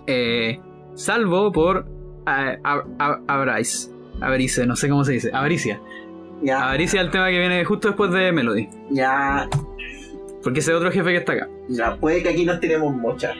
Eh, 0.06 0.60
salvo 0.96 1.52
por 1.52 1.86
Abrais. 3.28 3.92
Avarice, 4.22 4.66
no 4.68 4.76
sé 4.76 4.90
cómo 4.90 5.04
se 5.04 5.14
dice. 5.14 5.32
Avaricia. 5.34 5.82
Ya, 6.42 6.64
Avaricia 6.64 7.00
es 7.02 7.06
el 7.06 7.12
tema 7.12 7.30
que 7.30 7.40
viene 7.40 7.64
justo 7.66 7.88
después 7.88 8.12
de 8.12 8.32
Melody. 8.32 8.68
ya, 8.92 9.48
Porque 10.44 10.60
ese 10.60 10.74
otro 10.74 10.92
jefe 10.92 11.10
que 11.12 11.18
está 11.18 11.34
acá. 11.34 11.50
ya. 11.70 11.96
Puede 11.96 12.22
que 12.22 12.30
aquí 12.30 12.46
nos 12.46 12.60
tiremos 12.60 12.94
mocha. 12.96 13.32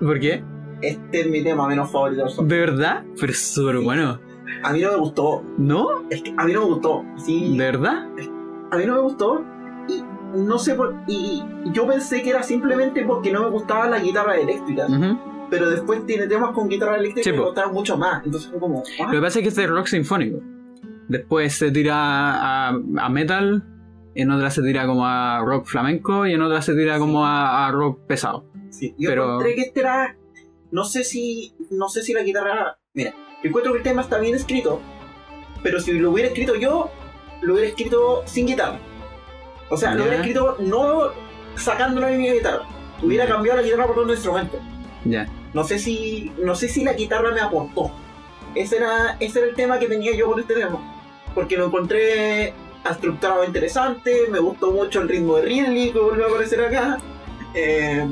¿Por 0.00 0.18
qué? 0.20 0.42
Este 0.82 1.20
es 1.20 1.30
mi 1.30 1.42
tema 1.42 1.66
menos 1.68 1.90
favorito. 1.90 2.26
¿De 2.42 2.58
verdad? 2.58 3.04
Pero 3.18 3.32
es 3.32 3.38
súper 3.54 3.78
Sí. 3.78 3.84
bueno. 3.84 4.20
A 4.62 4.72
mí 4.72 4.80
no 4.80 4.90
me 4.92 4.96
gustó. 4.98 5.42
¿No? 5.56 5.88
Es 6.10 6.22
que 6.22 6.34
a 6.36 6.44
mí 6.44 6.52
no 6.52 6.60
me 6.60 6.66
gustó. 6.66 7.04
Sí, 7.16 7.56
¿De 7.56 7.64
verdad? 7.64 8.06
A 8.70 8.76
mí 8.76 8.86
no 8.86 8.94
me 8.94 9.00
gustó. 9.00 9.44
Y 9.88 10.02
no 10.34 10.58
sé 10.58 10.74
por. 10.74 10.94
Y 11.06 11.42
yo 11.72 11.86
pensé 11.86 12.22
que 12.22 12.30
era 12.30 12.42
simplemente 12.42 13.04
porque 13.04 13.32
no 13.32 13.42
me 13.44 13.50
gustaba 13.50 13.88
la 13.88 13.98
guitarra 14.00 14.36
eléctrica. 14.36 14.86
Pero 15.48 15.70
después 15.70 16.04
tiene 16.06 16.26
temas 16.26 16.50
con 16.50 16.68
guitarra 16.68 16.96
eléctrica 16.96 17.22
Sí, 17.24 17.30
que 17.30 17.36
me 17.36 17.42
po. 17.42 17.46
gustaban 17.50 17.72
mucho 17.72 17.96
más. 17.96 18.24
Entonces 18.24 18.50
fue 18.50 18.58
como. 18.58 18.82
ah, 19.00 19.04
Lo 19.06 19.10
que 19.12 19.20
pasa 19.20 19.38
es 19.38 19.42
que 19.44 19.48
es 19.50 19.54
de 19.56 19.66
rock 19.68 19.86
sinfónico. 19.86 20.40
Después 21.08 21.54
se 21.54 21.70
tira 21.70 21.94
a, 21.94 22.68
a 22.70 23.08
metal, 23.08 23.62
en 24.16 24.30
otra 24.32 24.50
se 24.50 24.60
tira 24.62 24.86
como 24.88 25.06
a 25.06 25.40
rock 25.44 25.66
flamenco 25.66 26.26
y 26.26 26.32
en 26.34 26.42
otra 26.42 26.62
se 26.62 26.74
tira 26.74 26.98
como 26.98 27.24
a, 27.24 27.68
a 27.68 27.70
rock 27.70 28.00
pesado. 28.08 28.44
Sí, 28.70 28.94
yo 28.98 29.10
Pero- 29.10 29.24
encontré 29.34 29.54
que 29.54 29.60
este 29.62 29.80
era. 29.80 30.16
No 30.72 30.82
sé 30.82 31.04
si. 31.04 31.54
No 31.70 31.88
sé 31.88 32.02
si 32.02 32.12
la 32.12 32.22
guitarra. 32.24 32.78
Mira, 32.92 33.14
encuentro 33.44 33.70
que 33.72 33.78
el 33.78 33.84
tema 33.84 34.02
está 34.02 34.18
bien 34.18 34.34
escrito. 34.34 34.80
Pero 35.62 35.78
si 35.78 35.92
lo 35.92 36.10
hubiera 36.10 36.28
escrito 36.28 36.56
yo, 36.56 36.90
lo 37.42 37.54
hubiera 37.54 37.68
escrito 37.68 38.22
sin 38.26 38.46
guitarra. 38.46 38.78
O 39.70 39.76
sea, 39.76 39.92
lo 39.92 39.98
Ya. 39.98 40.02
hubiera 40.04 40.16
escrito 40.18 40.56
no 40.60 41.10
sacándolo 41.56 42.06
de 42.06 42.16
mi 42.18 42.30
guitarra. 42.30 42.62
Hubiera 43.02 43.26
cambiado 43.26 43.58
la 43.60 43.64
guitarra 43.64 43.86
por 43.86 43.98
otro 43.98 44.12
instrumento. 44.12 44.58
Ya. 45.04 45.28
No 45.54 45.64
sé 45.64 45.78
si. 45.78 46.32
No 46.42 46.54
sé 46.54 46.68
si 46.68 46.84
la 46.84 46.92
guitarra 46.94 47.30
me 47.32 47.40
aportó. 47.40 47.90
Ese 48.54 48.76
era, 48.78 49.16
ese 49.20 49.40
era 49.40 49.48
el 49.48 49.54
tema 49.54 49.78
que 49.78 49.86
tenía 49.86 50.14
yo 50.14 50.30
con 50.30 50.40
este 50.40 50.54
tema. 50.54 50.78
Porque 51.34 51.56
lo 51.56 51.66
encontré 51.66 52.54
estructurado 52.88 53.44
interesante, 53.44 54.28
me 54.30 54.38
gustó 54.38 54.70
mucho 54.70 55.00
el 55.00 55.08
ritmo 55.08 55.36
de 55.36 55.42
Ridley 55.42 55.90
que 55.92 55.98
volvió 55.98 56.26
a 56.26 56.28
aparecer 56.28 56.60
acá. 56.64 56.98
Eh, 57.52 58.06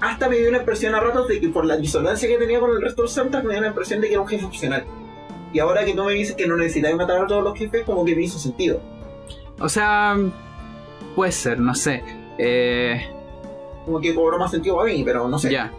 hasta 0.00 0.28
me 0.28 0.36
dio 0.36 0.48
una 0.48 0.58
impresión 0.58 0.94
a 0.94 1.00
ratos 1.00 1.26
de 1.28 1.40
que 1.40 1.48
por 1.48 1.64
la 1.64 1.76
disonancia 1.76 2.28
que 2.28 2.36
tenía 2.38 2.60
con 2.60 2.70
el 2.70 2.80
resto 2.80 3.02
del 3.02 3.10
soundtrack 3.10 3.44
me 3.44 3.54
dio 3.54 3.62
la 3.62 3.68
impresión 3.68 4.00
de 4.00 4.06
que 4.08 4.12
era 4.14 4.22
un 4.22 4.28
jefe 4.28 4.44
opcional. 4.44 4.84
Y 5.54 5.60
ahora 5.60 5.84
que 5.84 5.94
tú 5.94 6.04
me 6.04 6.12
dices 6.12 6.36
que 6.36 6.46
no 6.46 6.56
necesitáis 6.56 6.96
matar 6.96 7.22
a 7.22 7.26
todos 7.26 7.42
los 7.42 7.56
jefes, 7.56 7.84
como 7.84 8.04
que 8.04 8.14
me 8.14 8.22
hizo 8.22 8.38
sentido. 8.38 8.80
O 9.58 9.68
sea, 9.68 10.16
puede 11.14 11.32
ser, 11.32 11.58
no 11.60 11.74
sé. 11.74 12.02
Eh, 12.38 13.06
Como 13.86 14.00
que 14.00 14.14
cobró 14.14 14.36
más 14.38 14.50
sentido 14.50 14.76
para 14.76 14.92
mí, 14.92 15.02
pero 15.04 15.28
no 15.28 15.38
sé. 15.38 15.50
Ya. 15.50 15.72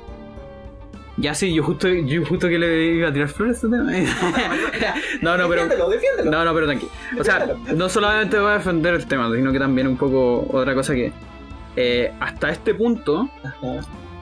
Ya 1.17 1.33
sí, 1.33 1.53
yo 1.53 1.63
justo, 1.63 1.87
yo 1.87 2.25
justo 2.25 2.47
que 2.49 2.57
le 2.59 2.85
iba 2.95 3.07
a 3.09 3.13
tirar 3.13 3.29
flores 3.29 3.63
a 3.63 3.67
este 3.67 3.77
tema. 3.77 3.91
no, 5.21 5.37
no, 5.37 5.47
pero. 5.49 5.61
Defiéndelo, 5.63 5.89
defiéndelo. 5.89 6.31
No, 6.31 6.43
no, 6.45 6.53
pero 6.53 6.65
tranqui. 6.67 6.87
O 7.19 7.23
sea, 7.23 7.55
no 7.73 7.87
solamente 7.89 8.37
voy 8.39 8.51
a 8.51 8.53
defender 8.55 8.95
el 8.95 9.05
tema, 9.05 9.29
sino 9.33 9.51
que 9.53 9.59
también 9.59 9.87
un 9.87 9.95
poco 9.97 10.45
otra 10.51 10.73
cosa 10.75 10.93
que. 10.93 11.11
eh, 11.77 12.11
hasta 12.19 12.49
este 12.49 12.73
punto, 12.73 13.29
Ajá. 13.43 13.79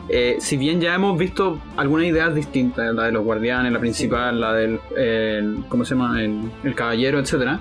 Eh, 0.09 0.37
si 0.39 0.57
bien 0.57 0.81
ya 0.81 0.93
hemos 0.95 1.17
visto 1.17 1.59
algunas 1.77 2.05
ideas 2.07 2.35
distintas, 2.35 2.93
la 2.93 3.03
de 3.05 3.11
los 3.13 3.23
guardianes, 3.23 3.71
la 3.71 3.79
principal, 3.79 4.39
la 4.39 4.53
del. 4.53 4.79
el- 4.97 5.63
¿Cómo 5.69 5.85
se 5.85 5.95
llama? 5.95 6.21
El, 6.21 6.41
el 6.63 6.75
caballero, 6.75 7.19
etcétera 7.19 7.59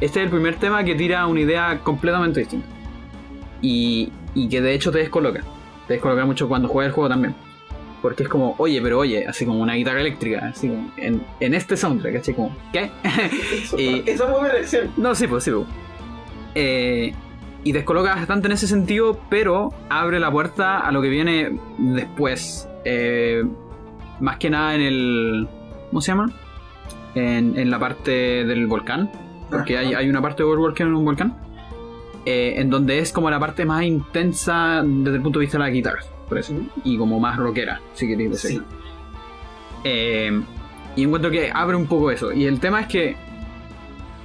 Este 0.00 0.20
es 0.20 0.24
el 0.26 0.30
primer 0.30 0.56
tema 0.56 0.84
que 0.84 0.94
tira 0.94 1.26
una 1.26 1.40
idea 1.40 1.80
completamente 1.82 2.40
distinta. 2.40 2.66
Y, 3.60 4.12
y 4.34 4.48
que 4.48 4.60
de 4.60 4.74
hecho 4.74 4.92
te 4.92 4.98
descoloca. 4.98 5.42
Te 5.86 5.94
descoloca 5.94 6.24
mucho 6.24 6.48
cuando 6.48 6.68
juegas 6.68 6.90
el 6.90 6.94
juego 6.94 7.08
también. 7.08 7.34
Porque 8.02 8.22
es 8.22 8.28
como, 8.28 8.54
oye, 8.58 8.80
pero 8.80 8.98
oye, 9.00 9.26
así 9.26 9.44
como 9.44 9.58
una 9.60 9.74
guitarra 9.74 10.00
eléctrica, 10.00 10.50
así 10.54 10.68
como 10.68 10.92
en, 10.96 11.20
en 11.40 11.54
este 11.54 11.76
soundtrack, 11.76 12.14
¿cachai? 12.14 12.34
Como, 12.34 12.56
¿qué? 12.72 12.90
Eso, 13.64 13.76
Y- 13.78 14.02
fue 14.16 14.42
mi 14.42 14.48
reacción. 14.48 14.90
No, 14.96 15.14
sí, 15.16 15.26
pues 15.26 15.42
sí, 15.42 15.50
pues. 15.50 15.66
Eh, 16.54 17.12
y 17.68 17.72
descoloca 17.72 18.14
bastante 18.14 18.46
en 18.48 18.52
ese 18.52 18.66
sentido, 18.66 19.20
pero 19.28 19.74
abre 19.90 20.18
la 20.20 20.30
puerta 20.30 20.78
a 20.78 20.90
lo 20.90 21.02
que 21.02 21.08
viene 21.10 21.58
después. 21.78 22.66
Eh, 22.84 23.44
más 24.20 24.38
que 24.38 24.48
nada 24.48 24.74
en 24.74 24.80
el. 24.80 25.48
¿Cómo 25.90 26.00
se 26.00 26.12
llama? 26.12 26.32
En, 27.14 27.58
en 27.58 27.70
la 27.70 27.78
parte 27.78 28.10
del 28.44 28.66
volcán. 28.66 29.10
Porque 29.50 29.76
hay, 29.76 29.92
hay 29.94 30.08
una 30.08 30.22
parte 30.22 30.42
de 30.44 30.48
que 30.74 30.82
es 30.82 30.88
un 30.88 31.04
volcán. 31.04 31.36
eh, 32.24 32.54
en 32.60 32.70
donde 32.70 32.98
es 32.98 33.12
como 33.12 33.28
la 33.30 33.38
parte 33.38 33.64
más 33.64 33.82
intensa 33.84 34.82
desde 34.84 35.16
el 35.16 35.22
punto 35.22 35.38
de 35.38 35.44
vista 35.44 35.58
de 35.58 35.64
las 35.64 35.72
guitarras. 35.72 36.10
Por 36.28 36.38
eso. 36.38 36.54
Y 36.84 36.96
como 36.98 37.18
más 37.20 37.36
rockera, 37.38 37.80
si 37.94 38.06
queréis 38.08 38.38
Sí. 38.40 38.48
decirlo. 38.48 38.66
Eh, 39.84 40.42
y 40.96 41.04
encuentro 41.04 41.30
que 41.30 41.50
abre 41.54 41.76
un 41.76 41.86
poco 41.86 42.10
eso. 42.10 42.32
Y 42.32 42.44
el 42.46 42.60
tema 42.60 42.80
es 42.80 42.86
que 42.88 43.16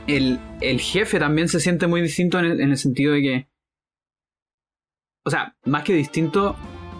el, 0.07 0.39
el 0.61 0.79
jefe 0.79 1.19
también 1.19 1.47
se 1.47 1.59
siente 1.59 1.87
muy 1.87 2.01
distinto 2.01 2.39
en 2.39 2.45
el, 2.45 2.61
en 2.61 2.71
el 2.71 2.77
sentido 2.77 3.13
de 3.13 3.21
que. 3.21 3.47
O 5.25 5.29
sea, 5.29 5.55
más 5.65 5.83
que 5.83 5.93
distinto, 5.93 6.55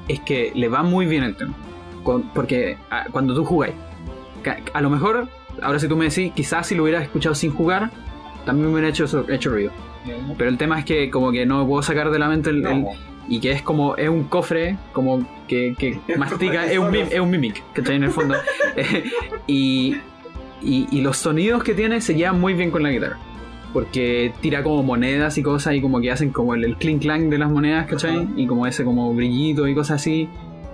es 0.08 0.20
que 0.22 0.52
le 0.56 0.70
va 0.70 0.84
muy 0.84 1.06
bien 1.06 1.24
el 1.24 1.36
tema. 1.36 1.56
Con- 2.04 2.24
porque 2.34 2.78
ah, 2.90 3.08
cuando 3.12 3.34
tú 3.36 3.44
jugáis, 3.46 3.76
a 4.74 4.82
lo 4.82 4.90
mejor, 4.90 5.28
ahora 5.62 5.80
si 5.80 5.88
tú 5.88 5.96
me 5.98 6.06
decís, 6.10 6.32
quizás 6.34 6.68
si 6.68 6.76
lo 6.76 6.84
hubieras 6.84 7.04
escuchado 7.04 7.36
sin 7.36 7.52
jugar, 7.52 7.92
también 8.46 8.68
me 8.68 8.74
hubiera 8.74 8.90
hecho, 8.90 9.06
eso- 9.06 9.30
hecho 9.30 9.50
ruido. 9.52 9.72
Pero 10.38 10.50
el 10.50 10.58
tema 10.58 10.80
es 10.80 10.86
que 10.86 11.10
como 11.10 11.32
que 11.32 11.46
no 11.46 11.62
me 11.62 11.66
puedo 11.68 11.82
sacar 11.82 12.12
de 12.12 12.20
la 12.20 12.28
mente 12.28 12.50
el, 12.50 12.86
y 13.30 13.40
que 13.40 13.52
es 13.54 13.62
como, 13.62 13.96
es 13.96 14.10
un 14.10 14.26
cofre, 14.26 14.78
como 14.92 15.26
que, 15.48 15.76
que 15.80 15.98
mastica, 16.18 16.66
es 16.70 16.78
un, 16.78 16.92
mim- 16.92 17.08
es 17.10 17.20
un 17.22 17.30
mimic, 17.30 17.62
que 17.74 17.82
está 17.82 17.94
en 17.94 18.04
el 18.04 18.12
fondo. 18.12 18.36
Y, 19.48 19.96
y, 20.64 20.88
y 20.92 21.02
los 21.02 21.18
sonidos 21.18 21.64
que 21.64 21.74
tiene 21.74 22.02
se 22.02 22.16
llevan 22.16 22.40
muy 22.40 22.54
bien 22.54 22.72
con 22.72 22.84
la 22.84 22.90
guitarra. 22.92 23.18
Porque 23.74 24.34
tira 24.42 24.62
como 24.64 24.84
monedas 24.84 25.38
y 25.38 25.44
cosas 25.44 25.74
y 25.74 25.82
como 25.82 26.00
que 26.00 26.12
hacen 26.12 26.30
como 26.32 26.54
el, 26.54 26.64
el 26.64 26.78
clink 26.78 27.02
clank 27.02 27.24
de 27.24 27.38
las 27.40 27.50
monedas, 27.50 27.88
¿cachai? 27.88 28.18
Ajá. 28.18 28.28
Y 28.36 28.46
como 28.46 28.68
ese 28.68 28.84
como 28.86 29.14
brillito 29.14 29.68
y 29.68 29.74
cosas 29.74 30.02
así. 30.02 30.30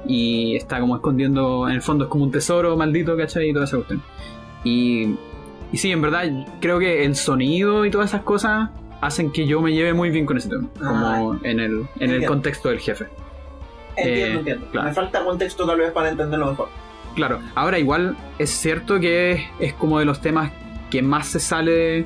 Y 0.06 0.56
está 0.56 0.80
como 0.80 0.96
escondiendo, 0.96 1.68
en 1.70 1.76
el 1.76 1.82
fondo 1.82 2.06
es 2.06 2.10
como 2.10 2.26
un 2.26 2.32
tesoro 2.32 2.76
maldito, 2.76 3.16
¿cachai? 3.16 3.50
Y 3.50 3.54
toda 3.54 3.66
esa 3.66 3.78
cuestión. 3.78 4.02
Y, 4.66 5.16
y 5.72 5.78
sí, 5.78 5.92
en 5.92 6.02
verdad, 6.02 6.26
creo 6.60 6.78
que 6.80 7.06
el 7.06 7.16
sonido 7.16 7.86
y 7.86 7.92
todas 7.92 8.10
esas 8.10 8.24
cosas 8.24 8.70
hacen 9.02 9.32
que 9.32 9.48
yo 9.48 9.62
me 9.62 9.72
lleve 9.72 9.94
muy 9.94 10.10
bien 10.10 10.26
con 10.26 10.36
ese 10.36 10.50
tema. 10.50 10.68
Como 10.78 11.40
en 11.44 11.60
el, 11.62 11.86
en 12.02 12.12
el 12.12 12.26
contexto 12.26 12.68
del 12.68 12.80
jefe. 12.80 13.06
Entiendo, 13.96 14.26
Eh, 14.26 14.34
entiendo. 14.40 14.66
claro. 14.72 14.88
Me 14.90 14.94
falta 14.94 15.24
contexto 15.24 15.66
tal 15.66 15.78
vez 15.80 15.92
para 15.92 16.10
entenderlo 16.10 16.48
mejor. 16.50 16.68
Claro, 17.20 17.42
ahora 17.54 17.78
igual 17.80 18.16
es 18.38 18.50
cierto 18.50 18.98
que 18.98 19.46
es, 19.60 19.74
como 19.74 20.00
de 20.00 20.06
los 20.06 20.22
temas 20.22 20.54
que 20.90 21.02
más 21.02 21.28
se 21.28 21.42
sale 21.42 22.06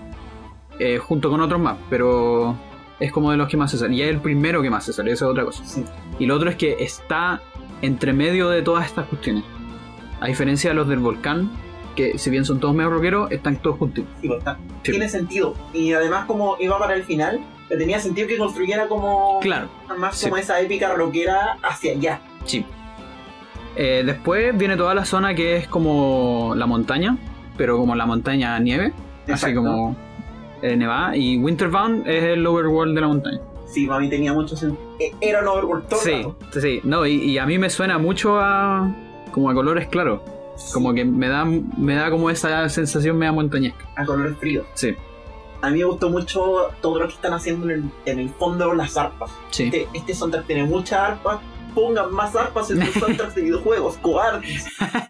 eh, 0.80 0.98
junto 0.98 1.30
con 1.30 1.40
otros 1.40 1.62
más, 1.62 1.78
pero 1.88 2.56
es 3.00 3.12
como 3.12 3.30
de 3.30 3.38
los 3.38 3.48
que 3.48 3.56
más 3.56 3.70
se 3.70 3.78
sale. 3.78 3.94
Y 3.94 4.02
es 4.02 4.10
el 4.10 4.22
primero 4.22 4.64
que 4.64 4.72
más 4.72 4.86
se 4.86 4.92
sale, 4.92 5.12
eso 5.12 5.26
es 5.26 5.32
otra 5.32 5.46
cosa. 5.46 5.64
Sí. 5.66 5.86
Y 6.18 6.26
lo 6.26 6.34
otro 6.36 6.50
es 6.50 6.56
que 6.56 6.78
está 6.80 7.44
entre 7.84 8.12
medio 8.12 8.50
de 8.50 8.64
todas 8.64 8.88
estas 8.88 9.06
cuestiones. 9.06 9.44
A 10.20 10.26
diferencia 10.26 10.72
de 10.72 10.76
los 10.76 10.88
del 10.88 10.98
volcán, 10.98 11.52
que 11.96 12.18
si 12.18 12.32
bien 12.32 12.44
son 12.44 12.60
todos 12.60 12.74
medio 12.74 12.90
rockeros, 12.90 13.30
están 13.32 13.58
todos 13.58 13.78
juntitos. 13.78 14.10
Sí, 14.20 14.28
pues, 14.28 14.40
está. 14.40 14.58
Sí. 14.82 14.94
Tiene 14.94 15.10
sentido. 15.10 15.54
Y 15.76 15.94
además, 15.94 16.26
como 16.26 16.58
iba 16.60 16.80
para 16.80 16.96
el 16.96 17.04
final, 17.04 17.40
tenía 17.70 18.00
sentido 18.00 18.28
que 18.28 18.40
construyera 18.40 18.88
como. 18.88 19.40
Claro, 19.42 19.70
Más 19.96 20.20
como 20.24 20.38
esa 20.38 20.60
épica 20.60 20.92
rockera 20.96 21.60
hacia 21.62 21.92
allá. 21.92 22.20
sí. 22.46 22.66
Eh, 23.76 24.04
después 24.06 24.56
viene 24.58 24.78
toda 24.78 24.94
la 24.94 25.06
zona 25.06 25.34
que 25.34 25.58
es 25.58 25.68
como 25.68 26.54
la 26.56 26.66
montaña, 26.66 27.18
pero 27.58 27.78
como 27.78 27.96
la 27.96 28.06
montaña 28.06 28.58
nieve, 28.60 28.94
así 29.32 29.54
como 29.54 29.96
eh, 30.62 30.76
nevada. 30.76 31.16
Y 31.18 31.38
Winterbound 31.38 32.08
es 32.08 32.24
el 32.24 32.44
lower 32.44 32.68
world 32.68 32.96
de 32.96 33.02
la 33.02 33.08
montaña. 33.08 33.40
Sí, 33.66 33.88
para 33.88 34.00
mí 34.00 34.10
tenía 34.10 34.34
mucho 34.34 34.56
sentido. 34.56 34.84
Era 35.20 35.42
un 35.42 35.48
overworld 35.48 35.88
todo 35.88 36.00
Sí, 36.00 36.12
rato. 36.12 36.36
sí, 36.62 36.80
no, 36.84 37.06
y, 37.08 37.14
y 37.16 37.38
a 37.40 37.46
mí 37.48 37.58
me 37.58 37.70
suena 37.72 37.98
mucho 37.98 38.40
a 38.40 38.94
como 39.32 39.50
a 39.50 39.54
colores 39.56 39.88
claros, 39.88 40.22
como 40.74 40.94
que 40.94 41.04
me 41.04 41.28
da 41.28 41.44
me 41.44 41.96
da 41.96 42.12
como 42.12 42.30
esa 42.30 42.70
sensación 42.70 43.18
media 43.18 43.32
montañesca. 43.32 43.88
A 43.96 44.06
colores 44.06 44.38
fríos. 44.38 44.66
Sí, 44.76 44.94
A 45.64 45.72
mí 45.72 45.80
me 45.80 45.86
gustó 45.86 46.12
mucho 46.12 46.70
todo 46.82 47.00
lo 47.00 47.08
que 47.08 47.14
están 47.16 47.34
haciendo 47.34 47.68
en 47.68 47.72
el, 47.72 47.84
en 48.06 48.20
el 48.20 48.30
fondo 48.30 48.72
las 48.76 48.96
arpas. 48.96 49.32
sí. 49.50 49.64
Este, 49.64 49.88
este 49.94 50.14
soundtrack 50.14 50.46
tiene 50.46 50.66
muchas 50.66 51.00
arpas. 51.00 51.40
Pongan 51.74 52.12
más 52.14 52.36
arpas 52.36 52.70
en 52.72 52.86
sus 52.86 52.94
soundtracks 53.02 53.36
de 53.36 53.42
videojuegos. 53.44 53.98
Cobardes. 53.98 54.66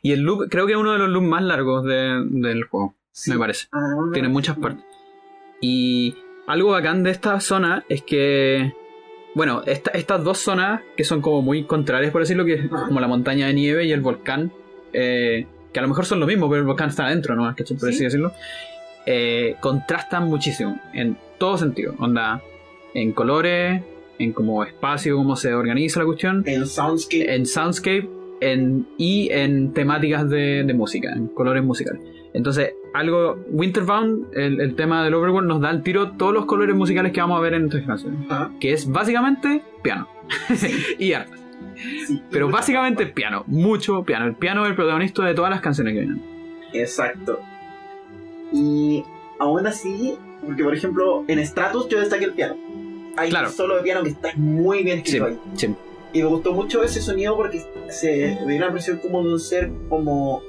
Y 0.00 0.12
el 0.12 0.20
loop 0.20 0.48
creo 0.48 0.66
que 0.66 0.72
es 0.74 0.78
uno 0.78 0.92
de 0.92 0.98
los 1.00 1.08
loops 1.08 1.26
más 1.26 1.42
largos 1.42 1.84
de- 1.84 2.22
del 2.24 2.62
juego, 2.64 2.94
Sí. 3.10 3.32
me 3.32 3.38
parece. 3.38 3.66
Ah, 3.72 3.80
Tiene 4.12 4.28
muchas 4.28 4.56
partes. 4.56 4.84
Y 5.60 6.14
algo 6.46 6.70
bacán 6.70 7.02
de 7.02 7.10
esta 7.10 7.40
zona 7.40 7.84
es 7.88 8.02
que 8.02 8.72
bueno, 9.34 9.62
esta- 9.66 9.90
estas 9.90 10.22
dos 10.24 10.38
zonas 10.38 10.82
que 10.96 11.02
son 11.04 11.20
como 11.20 11.42
muy 11.42 11.64
contrarias, 11.64 12.12
por 12.12 12.22
decirlo, 12.22 12.44
que 12.44 12.54
es 12.54 12.68
como 12.68 13.00
la 13.00 13.08
montaña 13.08 13.46
de 13.48 13.54
nieve 13.54 13.84
y 13.86 13.92
el 13.92 14.00
volcán, 14.00 14.52
eh, 14.92 15.46
que 15.72 15.78
a 15.78 15.82
lo 15.82 15.88
mejor 15.88 16.06
son 16.06 16.18
lo 16.20 16.26
mismo, 16.26 16.48
pero 16.48 16.60
el 16.60 16.66
volcán 16.66 16.88
está 16.90 17.06
adentro, 17.06 17.34
¿no? 17.36 17.54
¿Cachai? 17.54 17.76
Por 17.76 17.88
Sí. 17.90 17.94
así 17.96 18.04
decirlo. 18.04 18.32
eh, 19.10 19.56
contrastan 19.60 20.26
muchísimo, 20.28 20.80
en 20.92 21.16
todo 21.38 21.56
sentido. 21.58 21.94
Onda, 21.98 22.42
en 22.94 23.12
colores, 23.12 23.82
en 24.18 24.32
como 24.32 24.64
espacio, 24.64 25.16
cómo 25.16 25.36
se 25.36 25.54
organiza 25.54 26.00
la 26.00 26.06
cuestión, 26.06 26.42
En 26.46 26.66
Soundscape. 26.66 27.34
en 27.34 27.46
soundscape 27.46 28.08
en, 28.40 28.86
y 28.98 29.28
en 29.32 29.72
temáticas 29.72 30.28
de, 30.28 30.62
de 30.64 30.74
música, 30.74 31.12
en 31.12 31.28
colores 31.28 31.62
musicales. 31.64 32.02
Entonces, 32.34 32.74
algo. 32.94 33.36
Winterbound, 33.50 34.26
el, 34.36 34.60
el 34.60 34.74
tema 34.74 35.02
del 35.02 35.14
Overworld, 35.14 35.48
nos 35.48 35.60
da 35.60 35.70
al 35.70 35.82
tiro 35.82 36.12
todos 36.12 36.32
los 36.34 36.44
colores 36.46 36.76
musicales 36.76 37.12
que 37.12 37.20
vamos 37.20 37.38
a 37.38 37.40
ver 37.42 37.54
en 37.54 37.66
esta 37.66 37.84
canción. 37.84 38.26
Ah, 38.30 38.50
Que 38.60 38.72
es 38.72 38.88
básicamente 38.88 39.62
piano. 39.82 40.08
y 40.98 41.12
sí. 42.06 42.22
Pero 42.30 42.48
básicamente 42.50 43.06
piano. 43.06 43.44
Mucho 43.46 44.04
piano. 44.04 44.26
El 44.26 44.34
piano 44.34 44.64
es 44.64 44.70
el 44.70 44.76
protagonista 44.76 45.24
de 45.24 45.34
todas 45.34 45.50
las 45.50 45.60
canciones 45.60 45.94
que 45.94 46.00
vienen. 46.00 46.22
Exacto. 46.72 47.40
Y 48.52 49.02
aún 49.38 49.66
así, 49.66 50.16
porque 50.44 50.62
por 50.64 50.74
ejemplo, 50.74 51.24
en 51.28 51.44
Stratus 51.44 51.88
yo 51.88 51.98
destaqué 51.98 52.26
el 52.26 52.32
piano. 52.34 52.56
Hay 53.18 53.30
Claro. 53.30 53.48
un 53.48 53.54
solo 53.54 53.76
de 53.76 53.82
piano 53.82 54.02
que 54.02 54.10
está 54.10 54.30
muy 54.36 54.82
bien 54.82 54.98
Sí, 55.04 55.16
escrito 55.16 55.26
ahí. 55.26 55.38
sí. 55.56 55.74
Y 56.12 56.22
me 56.22 56.28
gustó 56.28 56.52
mucho 56.52 56.82
ese 56.82 57.02
sonido 57.02 57.36
porque 57.36 57.62
se 57.90 58.38
me 58.46 58.52
dio 58.52 58.60
la 58.60 58.66
impresión 58.68 58.98
como 58.98 59.22
de 59.22 59.32
un 59.34 59.40
ser 59.40 59.70
como 59.90 60.42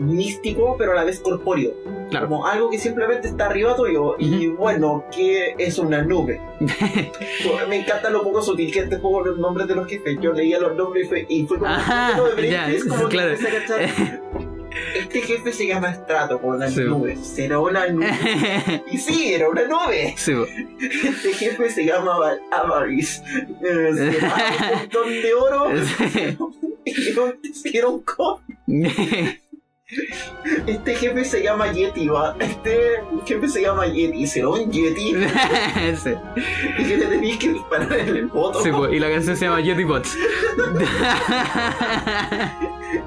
místico, 0.00 0.76
pero 0.78 0.92
a 0.92 0.96
la 0.96 1.04
vez 1.04 1.20
corpóreo. 1.20 1.72
Claro. 2.10 2.28
Como 2.28 2.46
algo 2.46 2.70
que 2.70 2.78
simplemente 2.78 3.28
está 3.28 3.46
arriba 3.46 3.76
tuyo. 3.76 4.16
Y 4.18 4.46
bueno, 4.48 5.04
que 5.14 5.54
es 5.58 5.78
una 5.78 6.02
nube. 6.02 6.40
me 7.68 7.76
encanta 7.76 8.08
lo 8.10 8.22
poco 8.22 8.40
sutil 8.42 8.72
que 8.72 8.80
este 8.80 8.98
juego 8.98 9.22
los 9.24 9.38
nombres 9.38 9.68
de 9.68 9.74
los 9.74 9.86
jefes. 9.86 10.18
Yo 10.20 10.32
leía 10.32 10.58
los 10.58 10.74
nombres 10.76 11.06
y 11.06 11.08
fue, 11.08 11.26
y 11.28 11.46
fue 11.46 11.58
como 11.58 11.70
Ajá, 11.70 12.20
un 12.22 12.36
de 12.36 12.50
ya, 12.50 12.64
Brainface, 12.66 12.88
como 12.96 13.08
que 13.08 13.16
claro. 13.16 13.34
cachar. 13.36 14.22
Este 14.96 15.20
jefe 15.22 15.52
se 15.52 15.66
llama 15.66 15.92
Strato 15.94 16.40
con 16.40 16.58
las 16.58 16.74
Sí. 16.74 16.80
nubes. 16.82 17.18
¿Será 17.26 17.58
una 17.60 17.86
nube? 17.88 18.82
Y 18.90 18.98
sí, 18.98 19.32
era 19.34 19.48
una 19.48 19.62
nube. 19.66 20.14
Sí. 20.16 20.32
Este 20.80 21.32
jefe 21.34 21.70
se 21.70 21.84
llama 21.84 22.16
Avaris. 22.50 23.22
Eh, 23.62 23.90
se 23.94 24.20
llama 24.20 24.36
un 24.72 24.78
montón 24.78 25.08
de 25.10 25.34
oro. 25.34 25.70
Y 26.84 26.94
te 27.14 27.48
hicieron 27.48 28.00
con. 28.02 28.40
Este 30.66 30.94
jefe 30.96 31.24
se 31.24 31.42
llama 31.42 31.72
Yeti, 31.72 32.08
va. 32.08 32.36
Este 32.38 32.78
jefe 33.24 33.48
se 33.48 33.62
llama 33.62 33.86
Yeti. 33.86 34.26
¿Será 34.26 34.48
un 34.50 34.70
Yeti? 34.70 35.14
Sí. 36.02 36.10
Y 36.78 36.84
que 36.84 36.96
le 36.98 37.06
tenéis 37.06 37.38
que 37.38 37.48
disparar 37.54 37.92
en 37.98 38.08
el 38.08 38.26
voto. 38.26 38.60
Sí, 38.62 38.70
po. 38.70 38.86
Y 38.88 38.98
la 38.98 39.08
canción 39.10 39.34
se 39.36 39.46
llama 39.46 39.60
Yeti 39.60 39.84
Bots. 39.84 40.16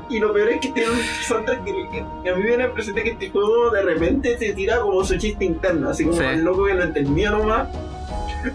Y 0.09 0.19
lo 0.19 0.31
peor 0.33 0.49
es 0.49 0.59
que 0.61 0.67
tiene 0.69 0.91
un 0.91 0.99
soundtrack 1.27 1.63
que, 1.63 2.29
a 2.29 2.35
mí 2.35 2.43
me 2.43 2.51
da 2.51 2.57
la 2.57 2.65
impresión 2.65 2.95
de 2.95 3.03
que 3.03 3.09
este 3.11 3.29
juego 3.31 3.71
de 3.71 3.81
repente 3.81 4.35
te 4.35 4.53
tira 4.53 4.79
como 4.81 5.03
su 5.03 5.17
chiste 5.17 5.45
interno, 5.45 5.89
así 5.89 6.03
como 6.05 6.17
Sí. 6.17 6.23
el 6.23 6.43
loco 6.43 6.65
que 6.65 6.73
lo 6.75 6.83
entendió 6.83 7.31
nomás. 7.31 7.67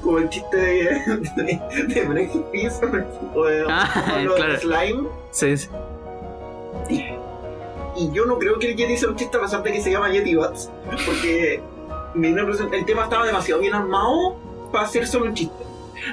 Como 0.02 0.18
el 0.18 0.28
chiste 0.28 0.56
de, 0.56 0.84
de, 1.36 1.60
de 1.94 2.02
Breaking 2.04 2.44
Peace 2.52 2.76
o 3.34 3.44
de, 3.46 3.64
Ah, 3.68 4.16
o 4.20 4.22
lo 4.22 4.34
de 4.34 4.40
claro. 4.40 4.60
Slime. 4.60 5.08
Sí, 5.30 5.56
sí. 5.56 5.68
Y 7.98 8.10
yo 8.12 8.26
no 8.26 8.38
creo 8.38 8.58
que 8.58 8.70
el 8.72 8.76
Yeti 8.76 8.96
sea 8.96 9.08
un 9.08 9.16
chiste 9.16 9.36
a 9.36 9.40
pesar 9.40 9.62
de 9.62 9.72
que 9.72 9.80
se 9.80 9.90
llama 9.90 10.10
Yeti 10.10 10.34
Bats. 10.34 10.70
Porque 11.06 11.62
me 12.14 12.28
impresión- 12.28 12.72
el 12.74 12.84
tema 12.84 13.04
estaba 13.04 13.24
demasiado 13.26 13.60
bien 13.60 13.74
armado 13.74 14.36
para 14.72 14.86
ser 14.86 15.06
solo 15.06 15.26
un 15.26 15.34
chiste. 15.34 15.64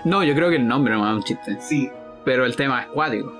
No, 0.06 0.24
yo 0.24 0.34
creo 0.34 0.50
que 0.50 0.56
el 0.56 0.68
nombre 0.68 0.94
no 0.94 1.08
es 1.10 1.16
un 1.16 1.24
chiste. 1.24 1.58
Sí. 1.62 1.90
Pero 2.24 2.46
el 2.46 2.56
tema 2.56 2.82
es 2.84 2.88
cuático. 2.88 3.34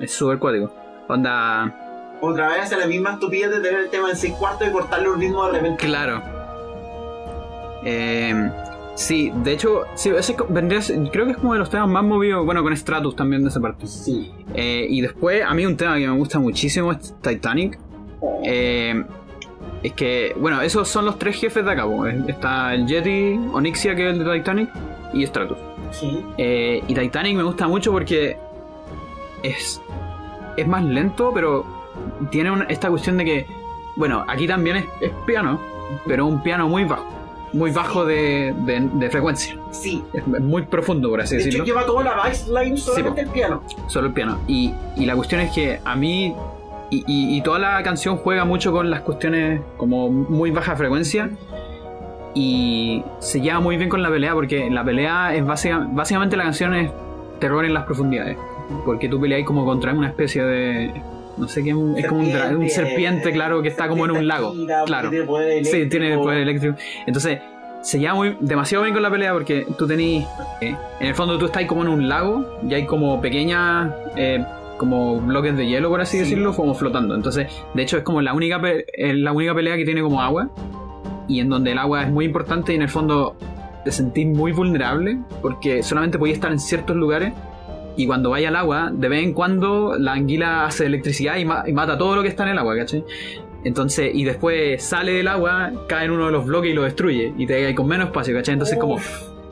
Es 0.00 0.10
súper 0.12 0.38
cuático. 0.38 0.72
Onda. 1.08 2.18
Otra 2.22 2.48
vez 2.48 2.60
hace 2.62 2.76
la 2.76 2.86
misma 2.86 3.12
estupidez 3.14 3.50
de 3.50 3.60
tener 3.60 3.80
el 3.80 3.90
tema 3.90 4.08
en 4.10 4.16
6 4.16 4.34
cuartos 4.34 4.68
y 4.68 4.70
cortarle 4.70 5.10
un 5.10 5.20
ritmo 5.20 5.44
de 5.46 5.52
repente. 5.52 5.84
Claro. 5.84 6.22
Eh, 7.84 8.50
sí, 8.94 9.32
de 9.42 9.52
hecho, 9.52 9.82
sí, 9.94 10.10
ese 10.10 10.36
vendría 10.48 10.80
creo 11.10 11.24
que 11.26 11.32
es 11.32 11.36
como 11.38 11.52
de 11.54 11.58
los 11.58 11.70
temas 11.70 11.88
más 11.88 12.04
movidos, 12.04 12.44
bueno, 12.44 12.62
con 12.62 12.76
Stratus 12.76 13.16
también 13.16 13.42
de 13.42 13.48
esa 13.48 13.60
parte. 13.60 13.86
Sí. 13.86 14.30
Eh, 14.54 14.86
y 14.88 15.00
después, 15.00 15.42
a 15.46 15.54
mí 15.54 15.64
un 15.66 15.76
tema 15.76 15.96
que 15.96 16.06
me 16.06 16.16
gusta 16.16 16.38
muchísimo 16.38 16.92
es 16.92 17.14
Titanic. 17.20 17.78
Oh. 18.20 18.40
Eh, 18.44 19.04
es 19.82 19.92
que, 19.94 20.34
bueno, 20.38 20.60
esos 20.62 20.88
son 20.88 21.04
los 21.04 21.18
tres 21.18 21.36
jefes 21.40 21.64
de 21.64 21.70
acá. 21.72 21.84
Está 22.28 22.74
el 22.74 22.86
Yeti, 22.86 23.38
Onyxia, 23.52 23.94
que 23.96 24.10
es 24.10 24.16
el 24.16 24.24
de 24.24 24.32
Titanic, 24.38 24.68
y 25.12 25.26
Stratus. 25.26 25.58
sí. 25.90 26.24
Eh, 26.38 26.82
y 26.86 26.94
Titanic 26.94 27.36
me 27.36 27.42
gusta 27.42 27.66
mucho 27.68 27.90
porque 27.92 28.36
es, 29.42 29.80
es 30.56 30.68
más 30.68 30.84
lento, 30.84 31.32
pero 31.34 31.64
tiene 32.30 32.50
una- 32.50 32.64
esta 32.64 32.88
cuestión 32.90 33.16
de 33.18 33.24
que, 33.24 33.46
bueno, 33.96 34.24
aquí 34.28 34.46
también 34.46 34.76
es, 34.76 34.84
es 35.00 35.10
piano, 35.26 35.58
pero 36.06 36.26
un 36.26 36.42
piano 36.42 36.68
muy 36.68 36.84
bajo, 36.84 37.04
muy 37.52 37.70
bajo 37.70 38.04
de, 38.06 38.54
de- 38.64 38.88
de 38.94 39.10
frecuencia. 39.10 39.56
Sí. 39.70 40.02
Es 40.12 40.26
muy 40.26 40.62
profundo, 40.62 41.10
por 41.10 41.20
así 41.20 41.34
De 41.36 41.42
hecho, 41.42 41.46
decirlo. 41.48 41.64
lleva 41.66 41.86
toda 41.86 42.04
la 42.04 42.14
baseline 42.14 42.76
solamente 42.76 43.20
el 43.22 43.28
piano. 43.28 43.62
Solo 43.88 44.06
el 44.08 44.12
piano. 44.12 44.38
Y, 44.48 44.72
y 44.96 45.06
la 45.06 45.14
cuestión 45.16 45.40
es 45.42 45.52
que 45.52 45.80
a 45.84 45.94
mí. 45.96 46.34
Y, 46.90 46.98
y- 47.06 47.36
y 47.38 47.42
toda 47.42 47.58
la 47.58 47.82
canción 47.82 48.16
juega 48.18 48.44
mucho 48.44 48.70
con 48.72 48.90
las 48.90 49.00
cuestiones 49.00 49.60
como 49.76 50.10
muy 50.10 50.50
baja 50.50 50.76
frecuencia. 50.76 51.30
Y 52.34 53.04
se 53.18 53.40
lleva 53.40 53.60
muy 53.60 53.76
bien 53.76 53.88
con 53.90 54.02
la 54.02 54.08
pelea 54.10 54.32
porque 54.34 54.70
la 54.70 54.84
pelea 54.84 55.34
es 55.34 55.44
básica- 55.44 55.86
básicamente 55.90 56.36
la 56.36 56.44
canción 56.44 56.74
es 56.74 56.90
terror 57.40 57.64
en 57.64 57.74
las 57.74 57.84
profundidades. 57.84 58.36
Porque 58.86 59.08
tú 59.08 59.20
peleas 59.20 59.44
como 59.46 59.64
contra 59.64 59.92
una 59.92 60.08
especie 60.08 60.42
de. 60.42 60.92
No 61.36 61.48
sé 61.48 61.62
qué, 61.64 61.70
es 61.96 62.06
como 62.06 62.20
un, 62.20 62.56
un 62.56 62.68
serpiente, 62.68 63.32
claro, 63.32 63.62
que 63.62 63.68
está 63.68 63.88
como 63.88 64.04
en 64.04 64.10
un 64.12 64.26
lago. 64.28 64.54
Claro. 64.86 65.10
tiene 65.10 65.24
poder 65.26 65.64
Sí, 65.64 65.70
tiene 65.88 66.06
eléctrico. 66.06 66.22
poder 66.22 66.38
eléctrico. 66.42 66.76
Entonces, 67.06 67.38
se 67.80 67.98
lleva 67.98 68.14
muy, 68.14 68.36
demasiado 68.40 68.84
bien 68.84 68.94
con 68.94 69.02
la 69.02 69.10
pelea 69.10 69.32
porque 69.32 69.66
tú 69.78 69.86
tenés. 69.86 70.26
eh, 70.60 70.76
en 71.00 71.06
el 71.06 71.14
fondo, 71.14 71.38
tú 71.38 71.46
estás 71.46 71.64
como 71.64 71.82
en 71.82 71.88
un 71.88 72.08
lago 72.08 72.58
y 72.68 72.74
hay 72.74 72.84
como 72.86 73.20
pequeñas. 73.20 73.92
eh, 74.16 74.44
como 74.78 75.20
bloques 75.20 75.56
de 75.56 75.64
hielo, 75.66 75.90
por 75.90 76.00
así 76.00 76.16
Sí. 76.16 76.24
decirlo, 76.24 76.52
como 76.56 76.74
flotando. 76.74 77.14
Entonces, 77.14 77.46
de 77.72 77.82
hecho, 77.82 77.98
es 77.98 78.02
como 78.02 78.20
la 78.20 78.34
única, 78.34 78.60
la 78.98 79.32
única 79.32 79.54
pelea 79.54 79.76
que 79.76 79.84
tiene 79.84 80.02
como 80.02 80.20
agua. 80.20 80.48
Y 81.28 81.38
en 81.38 81.48
donde 81.48 81.70
el 81.70 81.78
agua 81.78 82.02
es 82.02 82.10
muy 82.10 82.24
importante 82.24 82.72
y 82.72 82.76
en 82.76 82.82
el 82.82 82.88
fondo 82.88 83.36
te 83.84 83.92
sentís 83.92 84.26
muy 84.26 84.50
vulnerable 84.50 85.18
porque 85.40 85.84
solamente 85.84 86.18
podías 86.18 86.34
estar 86.34 86.50
en 86.50 86.58
ciertos 86.58 86.96
lugares. 86.96 87.32
Y 87.96 88.06
cuando 88.06 88.30
vaya 88.30 88.48
al 88.48 88.56
agua, 88.56 88.90
de 88.92 89.08
vez 89.08 89.22
en 89.22 89.34
cuando 89.34 89.96
la 89.98 90.12
anguila 90.14 90.64
hace 90.66 90.86
electricidad 90.86 91.36
y, 91.36 91.44
ma- 91.44 91.64
y 91.66 91.72
mata 91.72 91.98
todo 91.98 92.16
lo 92.16 92.22
que 92.22 92.28
está 92.28 92.44
en 92.44 92.50
el 92.50 92.58
agua, 92.58 92.76
¿cachai? 92.76 93.04
Entonces, 93.64 94.10
y 94.14 94.24
después 94.24 94.82
sale 94.82 95.12
del 95.12 95.28
agua, 95.28 95.70
cae 95.88 96.06
en 96.06 96.10
uno 96.12 96.26
de 96.26 96.32
los 96.32 96.44
bloques 96.46 96.70
y 96.70 96.74
lo 96.74 96.82
destruye. 96.82 97.32
Y 97.36 97.46
te 97.46 97.54
quedas 97.58 97.74
con 97.74 97.86
menos 97.86 98.06
espacio, 98.06 98.34
¿cachai? 98.34 98.54
Entonces, 98.54 98.78
como, 98.78 98.96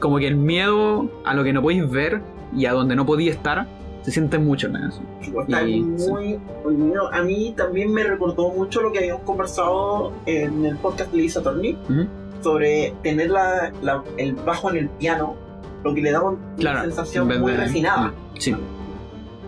como 0.01 0.19
que 0.19 0.27
el 0.27 0.37
miedo 0.37 1.09
a 1.25 1.35
lo 1.35 1.45
que 1.45 1.53
no 1.53 1.63
podéis 1.63 1.89
ver 1.91 2.21
y 2.57 2.67
a 2.67 2.73
donde 2.73 2.97
no 2.97 3.07
podías 3.07 3.37
estar, 3.37 3.67
se 4.03 4.11
siente 4.11 4.39
mucho 4.39 4.67
en 4.69 4.73
la 4.73 4.81
canción. 4.81 5.07
Está 5.43 5.63
Y- 5.63 5.83
muy. 5.83 6.39
bueno, 6.65 7.09
a 7.13 7.23
mí 7.23 7.53
también 7.57 7.93
me 7.93 8.03
recordó 8.03 8.49
mucho 8.49 8.81
lo 8.81 8.91
que 8.91 8.99
habíamos 9.01 9.23
conversado 9.25 10.13
en 10.27 10.65
el 10.65 10.77
podcast 10.79 11.13
de 11.13 11.19
Lisa 11.19 11.43
Torni 11.43 11.77
Ujú. 11.85 12.07
sobre 12.43 12.95
tener 13.03 13.29
la, 13.31 13.71
la- 13.83 14.03
el 14.17 14.33
bajo 14.33 14.71
en 14.71 14.77
el 14.79 14.89
piano, 14.89 15.37
lo 15.85 15.95
que 15.95 16.03
le 16.03 16.13
daba 16.13 16.31
una 16.31 16.39
Claro. 16.57 16.81
sensación 16.83 17.29
muy 17.41 17.53
refinada. 17.53 18.13
Sí. 18.39 18.55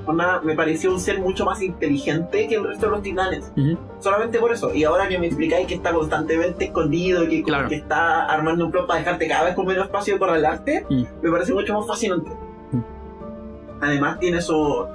Onda, 0.05 0.41
me 0.43 0.55
pareció 0.57 0.91
un 0.93 0.99
ser 0.99 1.21
mucho 1.21 1.45
más 1.45 1.63
inteligente 1.63 2.49
que 2.49 2.57
el 2.57 2.65
resto 2.65 2.87
de 2.87 2.93
los 2.93 3.03
titanes. 3.03 3.53
Solamente 4.01 4.39
por 4.41 4.53
eso. 4.53 4.75
Y 4.75 4.83
ahora 4.83 5.07
que 5.07 5.17
me 5.19 5.27
explicáis 5.29 5.67
que 5.69 5.75
está 5.75 5.93
constantemente 5.93 6.65
escondido, 6.65 7.29
que, 7.29 7.43
Claro. 7.45 7.69
que 7.69 7.77
está 7.77 8.25
armando 8.27 8.65
un 8.67 8.73
plan 8.73 8.87
para 8.89 8.99
dejarte 8.99 9.29
cada 9.29 9.45
vez 9.45 9.55
con 9.55 9.65
menos 9.67 9.85
espacio 9.87 10.19
para 10.19 10.35
el 10.37 10.45
arte, 10.45 10.85
Mm. 10.91 11.03
me 11.23 11.31
parece 11.31 11.55
mucho 11.55 11.73
más 11.79 11.87
fascinante. 11.87 12.31
Mm. 12.73 12.81
Además 13.81 14.19
tiene 14.19 14.39
esos 14.39 14.89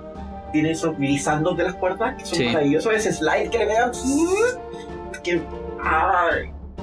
tiene 0.53 0.71
esos 0.71 0.97
grisandos 0.97 1.57
de 1.57 1.63
las 1.65 1.75
cuerdas 1.75 2.15
que 2.17 2.25
son 2.25 2.37
Sí. 2.39 2.45
maravillosos, 2.45 2.93
ese 2.93 3.11
slide 3.11 3.49
que 3.49 3.57
le 3.59 3.65
pegan 3.67 3.91
que, 5.23 5.41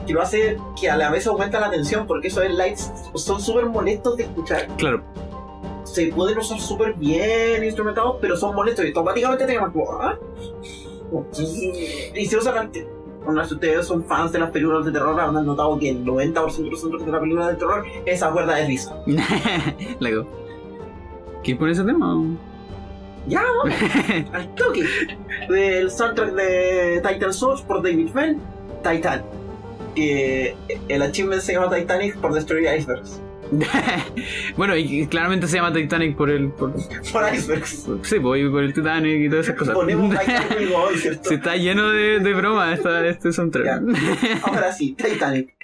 que 0.07 0.13
lo 0.13 0.23
hace 0.23 0.57
que 0.81 0.91
a 0.91 0.97
la 0.97 1.11
vez 1.11 1.27
aumenta 1.27 1.61
la 1.61 1.71
tensión 1.71 2.07
porque 2.07 2.29
esos 2.29 2.45
slides 2.45 2.93
son 3.15 3.41
súper 3.41 3.67
molestos 3.67 4.17
de 4.17 4.25
escuchar 4.25 4.67
Claro. 4.77 5.03
se 5.85 6.07
pueden 6.09 6.39
usar 6.39 6.61
súper 6.61 6.95
bien 6.95 7.65
instrumentados, 7.65 8.17
pero 8.21 8.37
son 8.37 8.55
molestos 8.55 8.85
y 8.85 8.89
automáticamente 8.89 9.47
te 9.47 9.55
llaman 9.55 9.73
como, 9.73 9.93
¿ah? 9.93 10.19
Y 12.15 12.27
se 12.27 12.37
usan 12.37 12.71
bueno, 13.25 13.43
si 13.47 13.55
ustedes 13.55 13.87
son 13.87 14.05
fans 14.05 14.33
de 14.33 14.39
las 14.39 14.51
películas 14.51 14.85
de 14.85 14.93
terror, 14.93 15.19
habrán 15.19 15.47
notado 15.47 15.79
que 15.79 15.89
el 15.89 16.05
90% 16.05 16.35
de 16.35 16.71
los 16.71 16.81
soundtracks 16.81 17.07
de 17.07 17.13
las 17.13 17.21
películas 17.21 17.49
de 17.49 17.55
terror, 17.55 17.85
esa 18.05 18.31
cuerda 18.31 18.61
es 18.61 18.69
lisa. 18.69 18.97
Lego. 19.99 20.27
¿Qué 21.43 21.57
pone 21.57 21.73
ese 21.73 21.85
tema? 21.85 22.23
Ya, 23.27 23.43
vamos, 23.43 23.75
al 24.33 24.55
toque. 24.55 24.85
Del 25.49 25.91
soundtrack 25.91 26.33
de 26.35 27.03
Titan 27.07 27.33
Souls 27.33 27.63
por 27.63 27.83
David 27.83 28.09
Fell, 28.13 28.37
Titan. 28.83 29.23
Que 29.95 30.55
el 30.89 31.03
achievement 31.03 31.43
se 31.43 31.53
llama 31.53 31.75
Titanic 31.75 32.17
por 32.17 32.33
Destroy 32.35 32.67
Icebergs. 32.69 33.21
bueno, 34.57 34.77
y 34.77 35.07
claramente 35.07 35.47
se 35.47 35.57
llama 35.57 35.73
Titanic 35.73 36.17
por 36.17 36.31
el. 36.31 36.49
Por, 36.51 36.73
Por 37.13 37.35
Icebergs. 37.35 37.87
sí, 38.03 38.19
por 38.19 38.37
el 38.37 38.73
Titanic 38.73 39.21
y 39.21 39.29
todas 39.29 39.47
esas 39.47 39.59
cosas. 39.59 39.75
Ponemos 39.75 40.11
Titanic 40.19 40.61
y 40.61 40.73
hoy, 40.73 40.99
¿cierto? 40.99 41.29
Sí, 41.29 41.35
está 41.35 41.57
lleno 41.57 41.91
de, 41.91 42.21
de 42.21 42.35
bromas 42.35 42.81
este 43.05 43.33
soundtrack. 43.33 43.83
Ahora 44.43 44.73
sí, 44.73 44.97
Titanic. 44.97 45.64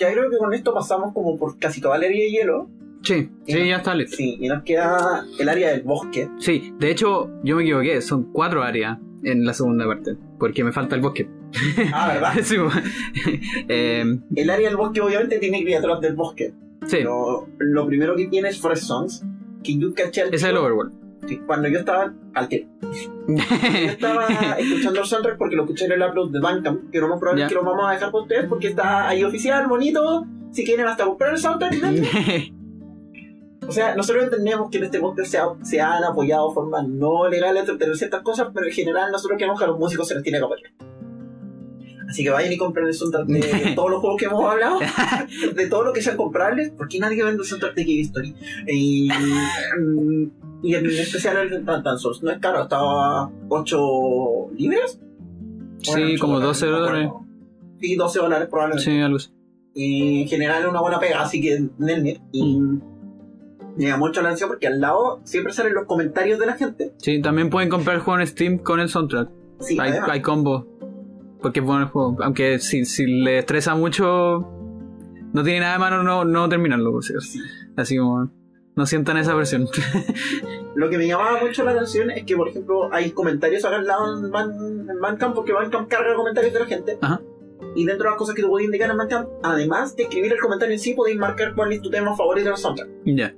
Ya 0.00 0.10
creo 0.12 0.30
que 0.30 0.38
con 0.38 0.52
esto 0.54 0.72
pasamos 0.72 1.12
como 1.12 1.36
por 1.38 1.58
casi 1.58 1.80
toda 1.80 1.98
la 1.98 2.06
área 2.06 2.18
de 2.18 2.30
hielo. 2.30 2.68
Sí, 3.02 3.28
sí, 3.46 3.68
ya 3.68 3.76
está 3.76 3.94
listo. 3.94 4.16
Sí, 4.16 4.36
y 4.40 4.48
nos 4.48 4.62
queda 4.62 5.24
el 5.38 5.48
área 5.48 5.70
del 5.70 5.82
bosque. 5.82 6.28
Sí, 6.38 6.72
de 6.78 6.90
hecho, 6.90 7.30
yo 7.44 7.56
me 7.56 7.62
equivoqué, 7.62 8.00
son 8.02 8.32
cuatro 8.32 8.62
áreas 8.62 8.98
en 9.22 9.44
la 9.44 9.52
segunda 9.54 9.86
parte, 9.86 10.16
porque 10.38 10.64
me 10.64 10.72
falta 10.72 10.96
el 10.96 11.02
bosque. 11.02 11.28
Ah, 11.92 12.08
¿verdad? 12.14 12.32
Sí. 12.42 12.56
Eh, 13.68 14.04
El 14.36 14.50
área 14.50 14.68
del 14.68 14.76
bosque 14.76 15.00
obviamente 15.00 15.38
tiene 15.38 15.62
criaturas 15.62 16.00
del 16.00 16.14
bosque. 16.14 16.52
sí, 16.86 16.96
Pero 16.98 17.46
lo 17.58 17.86
primero 17.86 18.16
que 18.16 18.26
tiene 18.26 18.48
es 18.48 18.58
Forest 18.60 18.84
Songs. 18.84 19.22
Que 19.62 19.76
yo 19.78 19.92
caché 19.94 20.22
al 20.22 20.28
ese 20.28 20.36
es 20.36 20.44
el 20.44 20.56
Overworld. 20.56 20.92
Cuando 21.46 21.68
yo 21.68 21.78
estaba 21.80 22.12
al 22.34 22.48
tiro. 22.48 22.66
Yo 23.28 23.36
estaba 23.86 24.26
escuchando 24.58 25.00
el 25.00 25.06
soundtrack 25.06 25.38
porque 25.38 25.56
lo 25.56 25.62
escuché 25.64 25.84
en 25.86 25.92
el 25.92 26.02
upload 26.02 26.30
de 26.30 26.40
Bandcamp, 26.40 26.90
que 26.90 26.98
lo 27.00 27.08
más 27.08 27.18
probable 27.18 27.42
es 27.44 27.48
que 27.48 27.54
lo 27.54 27.62
vamos 27.64 27.84
a 27.88 27.92
dejar 27.92 28.10
para 28.10 28.22
ustedes 28.22 28.46
porque 28.46 28.68
está 28.68 29.08
ahí 29.08 29.22
oficial, 29.22 29.66
bonito. 29.68 30.26
Si 30.52 30.64
quieren 30.64 30.86
hasta 30.86 31.04
comprar 31.04 31.32
el 31.32 31.38
soundtrack. 31.38 31.74
O 33.68 33.72
sea, 33.72 33.94
nosotros 33.94 34.24
entendemos 34.24 34.68
que 34.68 34.78
en 34.78 34.84
este 34.84 34.98
podcast 34.98 35.30
se, 35.30 35.38
ha- 35.38 35.54
se 35.62 35.80
han 35.80 36.02
apoyado 36.02 36.50
formas 36.52 36.88
no 36.88 37.28
legales 37.28 37.66
de 37.66 37.72
obtener 37.72 37.94
ciertas 37.96 38.22
cosas, 38.22 38.48
pero 38.52 38.66
en 38.66 38.72
general 38.72 39.12
nosotros 39.12 39.38
queremos 39.38 39.60
que 39.60 39.64
a 39.64 39.68
los 39.68 39.78
músicos 39.78 40.08
se 40.08 40.14
les 40.14 40.24
tiene 40.24 40.38
que 40.38 40.44
apoyar. 40.44 40.70
Así 42.08 42.24
que 42.24 42.30
vayan 42.30 42.52
y 42.52 42.56
compren 42.58 42.88
el 42.88 42.94
soundtrack 42.94 43.26
de 43.26 43.72
todos 43.76 43.90
los 43.90 44.00
juegos 44.00 44.18
que 44.18 44.24
hemos 44.26 44.50
hablado, 44.50 44.80
de 45.54 45.66
todo 45.68 45.84
lo 45.84 45.92
que 45.92 46.02
sean 46.02 46.16
comprables, 46.16 46.72
porque 46.76 46.98
nadie 46.98 47.22
vende 47.22 47.42
el 47.42 47.48
soundtrack 47.48 47.74
de 47.76 47.82
Cave 47.84 48.00
Story. 48.00 48.34
Y, 48.66 49.08
y 50.62 50.74
en 50.74 50.86
especial 50.86 51.36
el 51.38 51.50
de 51.50 51.60
Tan 51.60 51.82
Tan 51.82 51.98
Souls. 51.98 52.22
No 52.22 52.30
es 52.30 52.38
caro, 52.38 52.62
estaba 52.62 53.30
8 53.48 54.50
libras. 54.56 55.00
sí, 55.82 56.18
como 56.18 56.40
12 56.40 56.66
no 56.66 56.72
me 56.72 56.78
dólares. 56.78 57.10
Sí, 57.80 57.96
12 57.96 58.18
dólares 58.18 58.48
probablemente. 58.50 58.90
Sí, 58.90 59.00
algo 59.00 59.16
así. 59.16 59.30
Y 59.74 60.22
en 60.22 60.28
general 60.28 60.62
es 60.62 60.68
una 60.68 60.80
buena 60.80 60.98
pega, 60.98 61.22
así 61.22 61.40
que 61.40 61.68
denle. 61.78 62.20
Y 62.32 62.58
me 62.58 63.84
llama 63.84 63.98
mucho 63.98 64.20
la 64.20 64.28
atención 64.28 64.50
porque 64.50 64.66
al 64.66 64.80
lado 64.80 65.20
siempre 65.24 65.52
salen 65.52 65.74
los 65.74 65.86
comentarios 65.86 66.38
de 66.38 66.46
la 66.46 66.54
gente. 66.54 66.92
Sí, 66.98 67.22
también 67.22 67.50
pueden 67.50 67.68
comprar 67.68 67.96
el 67.96 68.02
juego 68.02 68.20
en 68.20 68.26
Steam 68.26 68.58
con 68.58 68.80
el 68.80 68.88
soundtrack. 68.88 69.30
Sí, 69.60 69.78
hay, 69.80 69.90
además. 69.90 70.10
hay 70.10 70.22
combo. 70.22 70.66
Porque 71.40 71.60
es 71.60 71.66
bueno 71.66 71.84
el 71.84 71.88
juego. 71.88 72.16
Aunque 72.22 72.58
si, 72.58 72.84
si 72.84 73.06
le 73.06 73.38
estresa 73.38 73.74
mucho, 73.74 74.46
no 75.32 75.42
tiene 75.42 75.60
nada 75.60 75.74
de 75.74 75.78
malo 75.78 76.02
no, 76.02 76.24
no 76.24 76.48
terminarlo, 76.48 76.92
por 76.92 77.04
si 77.04 77.12
acaso. 77.12 77.28
Sí. 77.28 77.38
Así 77.76 77.96
como, 77.96 78.30
no 78.76 78.86
sientan 78.86 79.16
esa 79.18 79.34
presión. 79.36 79.66
Lo 80.74 80.88
que 80.88 80.96
me 80.98 81.06
llamaba 81.06 81.40
mucho 81.42 81.64
la 81.64 81.72
atención 81.72 82.10
es 82.10 82.24
que, 82.24 82.36
por 82.36 82.48
ejemplo, 82.48 82.92
hay 82.92 83.10
comentarios 83.10 83.64
acá 83.64 83.76
al 83.76 83.86
lado 83.86 84.18
en, 84.18 84.30
Ban- 84.30 84.90
en 84.90 85.00
Bandcamp 85.00 85.34
porque 85.34 85.52
Bandcamp 85.52 85.88
carga 85.88 86.14
comentarios 86.14 86.52
de 86.54 86.60
la 86.60 86.66
gente. 86.66 86.98
Ajá. 87.00 87.20
Y 87.76 87.84
dentro 87.84 88.04
de 88.04 88.10
las 88.10 88.18
cosas 88.18 88.34
que 88.34 88.42
tú 88.42 88.48
podías 88.48 88.66
indicar 88.66 88.90
en 88.90 88.96
Bandcamp, 88.96 89.28
además 89.42 89.94
de 89.96 90.04
escribir 90.04 90.32
el 90.32 90.40
comentario 90.40 90.72
en 90.74 90.78
sí, 90.80 90.94
podéis 90.94 91.18
marcar 91.18 91.54
cuál 91.54 91.72
es 91.72 91.82
tu 91.82 91.90
tema 91.90 92.16
favorito 92.16 92.48
del 92.48 92.56
soundtrack. 92.56 92.88
ya, 93.04 93.34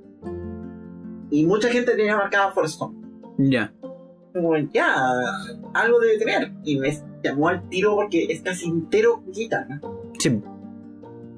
Y 1.29 1.45
mucha 1.45 1.69
gente 1.69 1.95
tenía 1.95 2.15
marcada 2.15 2.51
Forest 2.51 2.79
Gump. 2.79 3.03
ya. 3.37 3.73
Como, 4.33 4.55
ya, 4.57 4.95
algo 5.75 5.99
debe 5.99 6.17
tener. 6.17 6.51
Y 6.63 6.79
me 6.79 6.97
llamó 7.23 7.49
al 7.49 7.67
tiro 7.69 7.95
porque 7.95 8.25
es 8.29 8.41
casi 8.41 8.67
entero 8.67 9.21
guitarra. 9.27 9.79
Sí, 10.17 10.41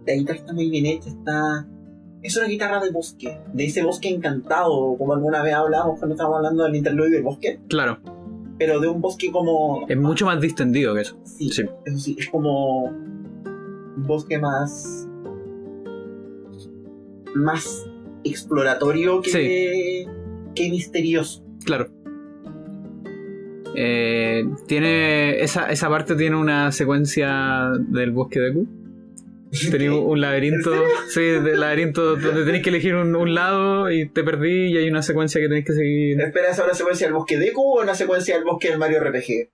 La 0.05 0.13
guitarra 0.13 0.39
está 0.39 0.53
muy 0.53 0.69
bien 0.69 0.85
hecha, 0.85 1.09
está... 1.09 1.67
Es 2.25 2.35
una 2.37 2.47
guitarra 2.47 2.79
de 2.83 2.89
bosque, 2.89 3.37
de 3.53 3.65
ese 3.65 3.83
bosque 3.83 4.09
encantado, 4.09 4.97
como 4.97 5.13
alguna 5.13 5.43
vez 5.43 5.53
hablábamos 5.53 5.99
cuando 5.99 6.15
estábamos 6.15 6.37
hablando 6.37 6.63
del 6.63 6.75
interludio 6.75 7.11
del 7.11 7.23
bosque, 7.23 7.59
claro. 7.69 7.99
pero 8.57 8.79
de 8.79 8.87
un 8.87 8.99
bosque 8.99 9.31
como... 9.31 9.85
Es 9.87 9.95
mucho 9.95 10.25
más 10.25 10.41
distendido 10.41 10.95
que 10.95 11.01
eso. 11.01 11.17
Sí, 11.23 11.49
Sí. 11.49 11.65
eso 11.85 11.97
sí, 11.99 12.15
es 12.17 12.27
como 12.29 12.85
un 12.85 14.03
bosque 14.07 14.39
más... 14.39 15.07
más 17.35 17.85
exploratorio 18.23 19.21
que, 19.21 20.07
que 20.55 20.69
misterioso. 20.71 21.43
Claro. 21.63 21.89
Eh, 23.75 24.49
tiene 24.65 25.41
esa, 25.43 25.69
esa 25.69 25.89
parte 25.89 26.15
tiene 26.15 26.37
una 26.37 26.71
secuencia 26.71 27.69
del 27.77 28.09
bosque 28.11 28.39
de 28.39 28.53
Q. 28.53 28.67
Tenía 29.71 29.93
un 29.93 30.19
laberinto, 30.21 30.73
¿En 30.73 30.81
sí, 31.09 31.21
del 31.21 31.59
laberinto 31.59 32.15
donde 32.17 32.43
tenéis 32.45 32.63
que 32.63 32.69
elegir 32.69 32.95
un, 32.95 33.15
un 33.15 33.33
lado 33.33 33.91
y 33.91 34.07
te 34.09 34.23
perdí 34.23 34.73
y 34.73 34.77
hay 34.77 34.89
una 34.89 35.01
secuencia 35.01 35.39
que 35.41 35.47
tenéis 35.47 35.65
que 35.65 35.73
seguir. 35.73 36.19
¿Espera 36.21 36.49
esa 36.51 36.63
una 36.63 36.73
secuencia 36.73 37.07
del 37.07 37.13
bosque 37.13 37.37
de 37.37 37.51
Q 37.53 37.61
o 37.61 37.81
una 37.81 37.95
secuencia 37.95 38.35
del 38.35 38.43
bosque 38.43 38.69
del 38.69 38.77
Mario 38.79 38.99
RPG? 39.03 39.49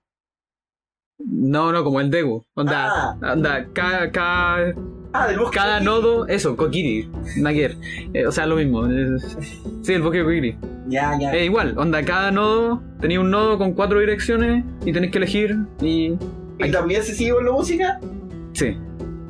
No, 1.24 1.72
no, 1.72 1.84
como 1.84 2.00
el 2.00 2.10
Deku. 2.10 2.42
Onda, 2.54 2.88
Ah. 3.22 3.32
onda, 3.32 3.66
cada, 3.72 4.10
cada, 4.10 4.74
Ah, 5.14 5.28
del 5.28 5.38
bosque 5.38 5.56
cada 5.58 5.78
de 5.78 5.84
nodo, 5.84 6.26
eso, 6.26 6.56
Kokiri, 6.56 7.08
Naker. 7.36 7.76
Eh, 8.14 8.26
o 8.26 8.32
sea, 8.32 8.46
lo 8.46 8.56
mismo. 8.56 8.88
sí, 9.82 9.92
el 9.92 10.02
bosque 10.02 10.18
de 10.18 10.24
Kokiri. 10.24 10.56
Ya, 10.88 11.16
ya. 11.20 11.32
Es 11.34 11.44
igual, 11.44 11.74
onda, 11.78 12.02
cada 12.04 12.30
nodo, 12.32 12.82
tenía 13.00 13.20
un 13.20 13.30
nodo 13.30 13.56
con 13.58 13.74
cuatro 13.74 14.00
direcciones 14.00 14.64
y 14.84 14.92
tenéis 14.92 15.12
que 15.12 15.18
elegir 15.18 15.56
y. 15.80 16.14
¿Y 16.58 16.70
también 16.70 17.02
se 17.02 17.14
sigue 17.14 17.32
con 17.32 17.44
la 17.44 17.52
música? 17.52 18.00
Sí, 18.54 18.76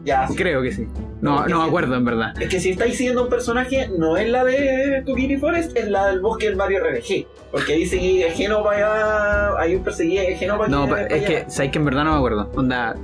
Ya, 0.04 0.26
sí. 0.26 0.34
creo 0.34 0.62
que 0.62 0.72
sí. 0.72 0.88
No, 1.20 1.46
no 1.46 1.62
me 1.62 1.68
acuerdo, 1.68 1.94
en 1.94 2.04
verdad. 2.04 2.34
Es 2.40 2.48
que 2.48 2.58
si 2.58 2.70
estáis 2.70 2.96
siguiendo 2.96 3.22
un 3.22 3.28
personaje, 3.28 3.88
no 3.96 4.16
es 4.16 4.28
la 4.28 4.42
de 4.44 5.02
Kokiri 5.06 5.36
Forest, 5.36 5.76
es 5.76 5.88
la 5.88 6.08
del 6.08 6.20
bosque 6.20 6.46
del 6.46 6.56
Mario 6.56 6.80
RPG. 6.80 7.26
Porque 7.52 7.74
ahí 7.74 7.86
seguí 7.86 8.22
Geno 8.34 8.64
para 8.64 8.76
allá, 8.76 9.58
hay 9.60 9.76
un 9.76 9.84
perseguía 9.84 10.22
Geno 10.36 10.58
para 10.58 10.68
No, 10.68 10.88
para 10.88 11.06
es 11.06 11.24
que, 11.24 11.44
sabéis 11.48 11.72
que 11.72 11.78
en 11.78 11.84
verdad 11.84 12.04
no 12.04 12.12
me 12.12 12.16
acuerdo. 12.16 12.50
Onda, 12.56 12.96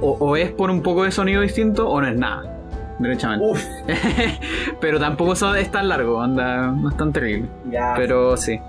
o, 0.00 0.10
o 0.20 0.36
es 0.36 0.50
por 0.50 0.70
un 0.70 0.82
poco 0.82 1.04
de 1.04 1.10
sonido 1.12 1.40
distinto 1.40 1.88
o 1.88 2.00
no 2.00 2.08
es 2.08 2.16
nada. 2.16 2.50
Derechamente. 2.98 3.44
Uf, 3.44 3.64
Pero 4.80 5.00
tampoco 5.00 5.32
es 5.32 5.70
tan 5.70 5.88
largo, 5.88 6.18
onda, 6.18 6.68
no 6.72 6.90
es 6.90 6.96
tan 6.96 7.12
terrible. 7.12 7.48
ya. 7.70 7.94
Pero 7.96 8.36
sí. 8.36 8.60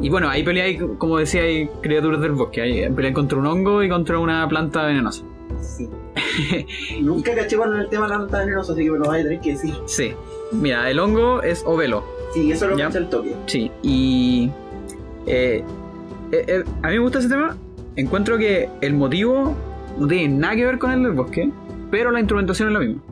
Y 0.00 0.10
bueno, 0.10 0.28
ahí 0.28 0.42
peleáis, 0.42 0.78
como 0.98 1.16
decía, 1.18 1.42
hay 1.42 1.68
criaturas 1.80 2.20
del 2.20 2.32
bosque. 2.32 2.60
Hay 2.60 2.90
peleáis 2.90 3.14
contra 3.14 3.38
un 3.38 3.46
hongo 3.46 3.82
y 3.82 3.88
contra 3.88 4.18
una 4.18 4.46
planta 4.48 4.84
venenosa. 4.84 5.22
Sí. 5.60 5.88
Nunca 7.02 7.34
caché 7.34 7.56
con 7.56 7.74
el 7.74 7.88
tema 7.88 8.08
tan 8.08 8.28
venenoso, 8.28 8.72
así 8.72 8.84
que 8.84 8.90
me 8.90 8.98
lo 8.98 9.06
vais 9.06 9.24
a 9.24 9.28
tener 9.28 9.40
que 9.40 9.52
decir. 9.52 9.74
Sí. 9.86 10.12
Mira, 10.52 10.90
el 10.90 10.98
hongo 10.98 11.42
es 11.42 11.62
ovelo. 11.66 12.04
Sí, 12.32 12.52
eso 12.52 12.68
lo 12.68 12.76
caché 12.76 12.98
el 12.98 13.08
toque. 13.08 13.34
Sí. 13.46 13.70
Y. 13.82 14.50
eh, 15.26 15.64
eh, 16.32 16.44
eh, 16.48 16.64
a 16.82 16.88
mí 16.88 16.94
me 16.94 17.00
gusta 17.00 17.18
ese 17.18 17.28
tema. 17.28 17.56
Encuentro 17.96 18.36
que 18.36 18.68
el 18.80 18.94
motivo 18.94 19.56
no 19.98 20.06
tiene 20.06 20.28
nada 20.36 20.54
que 20.54 20.66
ver 20.66 20.78
con 20.78 20.90
el 20.92 21.02
del 21.02 21.12
bosque, 21.12 21.50
pero 21.90 22.10
la 22.10 22.20
instrumentación 22.20 22.68
es 22.68 22.74
la 22.74 22.80
misma. 22.80 23.02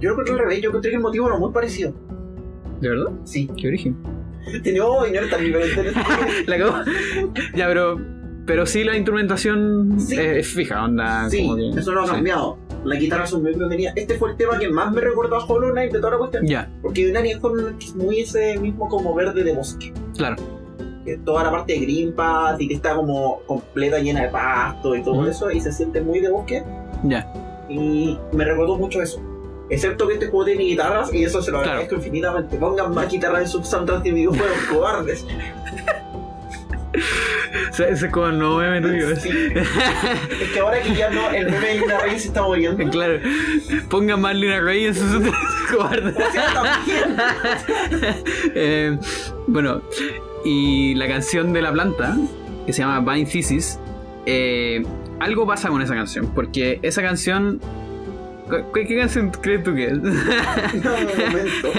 Yo 0.00 0.14
creo 0.14 0.24
que 0.24 0.32
al 0.32 0.38
revés, 0.38 0.60
yo 0.60 0.70
encontré 0.70 0.90
que 0.90 0.96
el 0.96 1.02
motivo 1.02 1.28
era 1.28 1.38
muy 1.38 1.52
parecido. 1.52 1.92
¿De 2.80 2.88
verdad? 2.88 3.12
Sí. 3.24 3.48
Qué 3.56 3.68
origen. 3.68 3.96
Tenía 4.62 4.82
tan 5.30 5.44
diferente. 5.44 5.92
La 6.46 6.58
cagó. 6.58 6.74
ya, 7.54 7.66
pero. 7.66 8.17
Pero 8.48 8.66
sí, 8.66 8.82
la 8.82 8.96
instrumentación 8.96 10.00
Sí. 10.00 10.14
es, 10.18 10.20
es 10.38 10.46
fija, 10.48 10.82
onda. 10.84 11.28
sí, 11.30 11.42
como 11.46 11.56
que- 11.56 11.78
eso 11.80 11.92
no 11.92 12.00
ha 12.02 12.06
sí. 12.06 12.10
cambiado. 12.12 12.58
La 12.84 12.96
guitarra 12.96 13.26
son 13.26 13.42
muy 13.42 13.52
tenía. 13.68 13.92
Este 13.94 14.14
fue 14.16 14.30
el 14.30 14.36
tema 14.36 14.58
que 14.58 14.68
más 14.70 14.90
me 14.92 15.00
recordó 15.02 15.36
a 15.36 15.44
Hollow 15.44 15.70
Knight 15.72 15.92
de 15.92 15.98
toda 15.98 16.12
la 16.12 16.18
cuestión. 16.18 16.46
Ya, 16.46 16.70
Porque 16.82 17.10
Unani 17.10 17.32
es 17.32 17.38
es 17.80 17.94
muy 17.94 18.20
ese 18.20 18.58
mismo 18.58 18.88
como 18.88 19.14
verde 19.14 19.44
de 19.44 19.54
bosque. 19.54 19.92
claro. 20.16 20.36
que 21.04 21.16
toda 21.18 21.42
la 21.44 21.50
parte 21.50 21.72
de 21.72 21.78
Green 21.80 22.12
Path 22.12 22.60
y 22.60 22.68
que 22.68 22.74
está 22.74 22.94
como 22.94 23.40
completa 23.46 23.98
llena 23.98 24.22
de 24.24 24.28
pasto 24.28 24.94
y 24.94 25.02
todo 25.02 25.26
eso 25.26 25.50
y 25.50 25.58
se 25.58 25.72
siente 25.72 26.02
muy 26.02 26.20
de 26.20 26.30
bosque 26.30 26.62
Ya. 27.02 27.32
y 27.66 28.18
me 28.32 28.44
recordó 28.44 28.76
mucho 28.76 29.00
eso 29.00 29.18
excepto 29.70 30.06
que 30.06 30.14
este 30.14 30.26
juego 30.26 30.44
tiene 30.44 30.64
guitarras 30.64 31.14
y 31.14 31.24
eso 31.24 31.40
se 31.40 31.50
lo 31.50 31.58
Claro. 31.58 31.70
agradezco 31.72 31.94
infinitamente 31.94 32.56
pongan 32.58 32.92
más 32.94 33.08
guitarras 33.10 33.40
en 33.42 33.48
sus 33.48 33.66
soundtracks 33.66 34.02
de 34.04 34.10
videojuegos 34.10 34.58
cobardes 34.70 35.24
ese 37.72 38.06
es 38.06 38.12
como 38.12 38.26
el 38.26 38.38
nuevo 38.38 38.58
meme 38.58 38.80
tuyo. 38.80 39.16
Sí. 39.16 39.30
es 40.40 40.50
que 40.50 40.58
ahora 40.60 40.80
que 40.80 40.94
ya 40.94 41.10
no 41.10 41.30
el 41.30 41.46
meme 41.50 41.74
de 41.74 41.82
una 41.82 41.98
raíz 41.98 42.22
se 42.22 42.28
está 42.28 42.42
muriendo 42.42 42.90
Claro. 42.90 43.20
Pongan 43.90 44.20
más 44.20 44.34
Lina 44.34 44.60
Rey 44.60 44.86
en 44.86 44.94
sus 44.94 45.22
cobardes. 45.70 46.14
Eh, 48.54 48.98
bueno, 49.46 49.82
y 50.44 50.94
la 50.94 51.08
canción 51.08 51.52
de 51.52 51.62
la 51.62 51.72
planta, 51.72 52.16
que 52.66 52.72
se 52.72 52.82
llama 52.82 53.00
Vine 53.12 53.30
Thesis, 53.30 53.78
eh, 54.26 54.82
algo 55.20 55.46
pasa 55.46 55.68
con 55.68 55.82
esa 55.82 55.94
canción, 55.94 56.32
porque 56.34 56.78
esa 56.82 57.02
canción... 57.02 57.60
¿Qué, 58.74 58.86
qué 58.86 58.98
canción 58.98 59.30
crees 59.30 59.62
tú 59.62 59.74
que 59.74 59.86
es? 59.86 59.98
no, 59.98 60.10
un 60.10 61.06
momento 61.18 61.72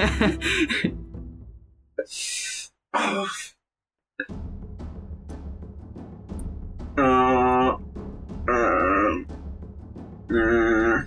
ah, 10.31 11.06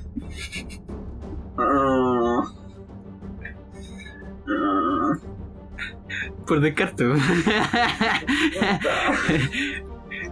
ah. 1.59 2.53
Por 6.47 6.61
descarte. 6.61 7.05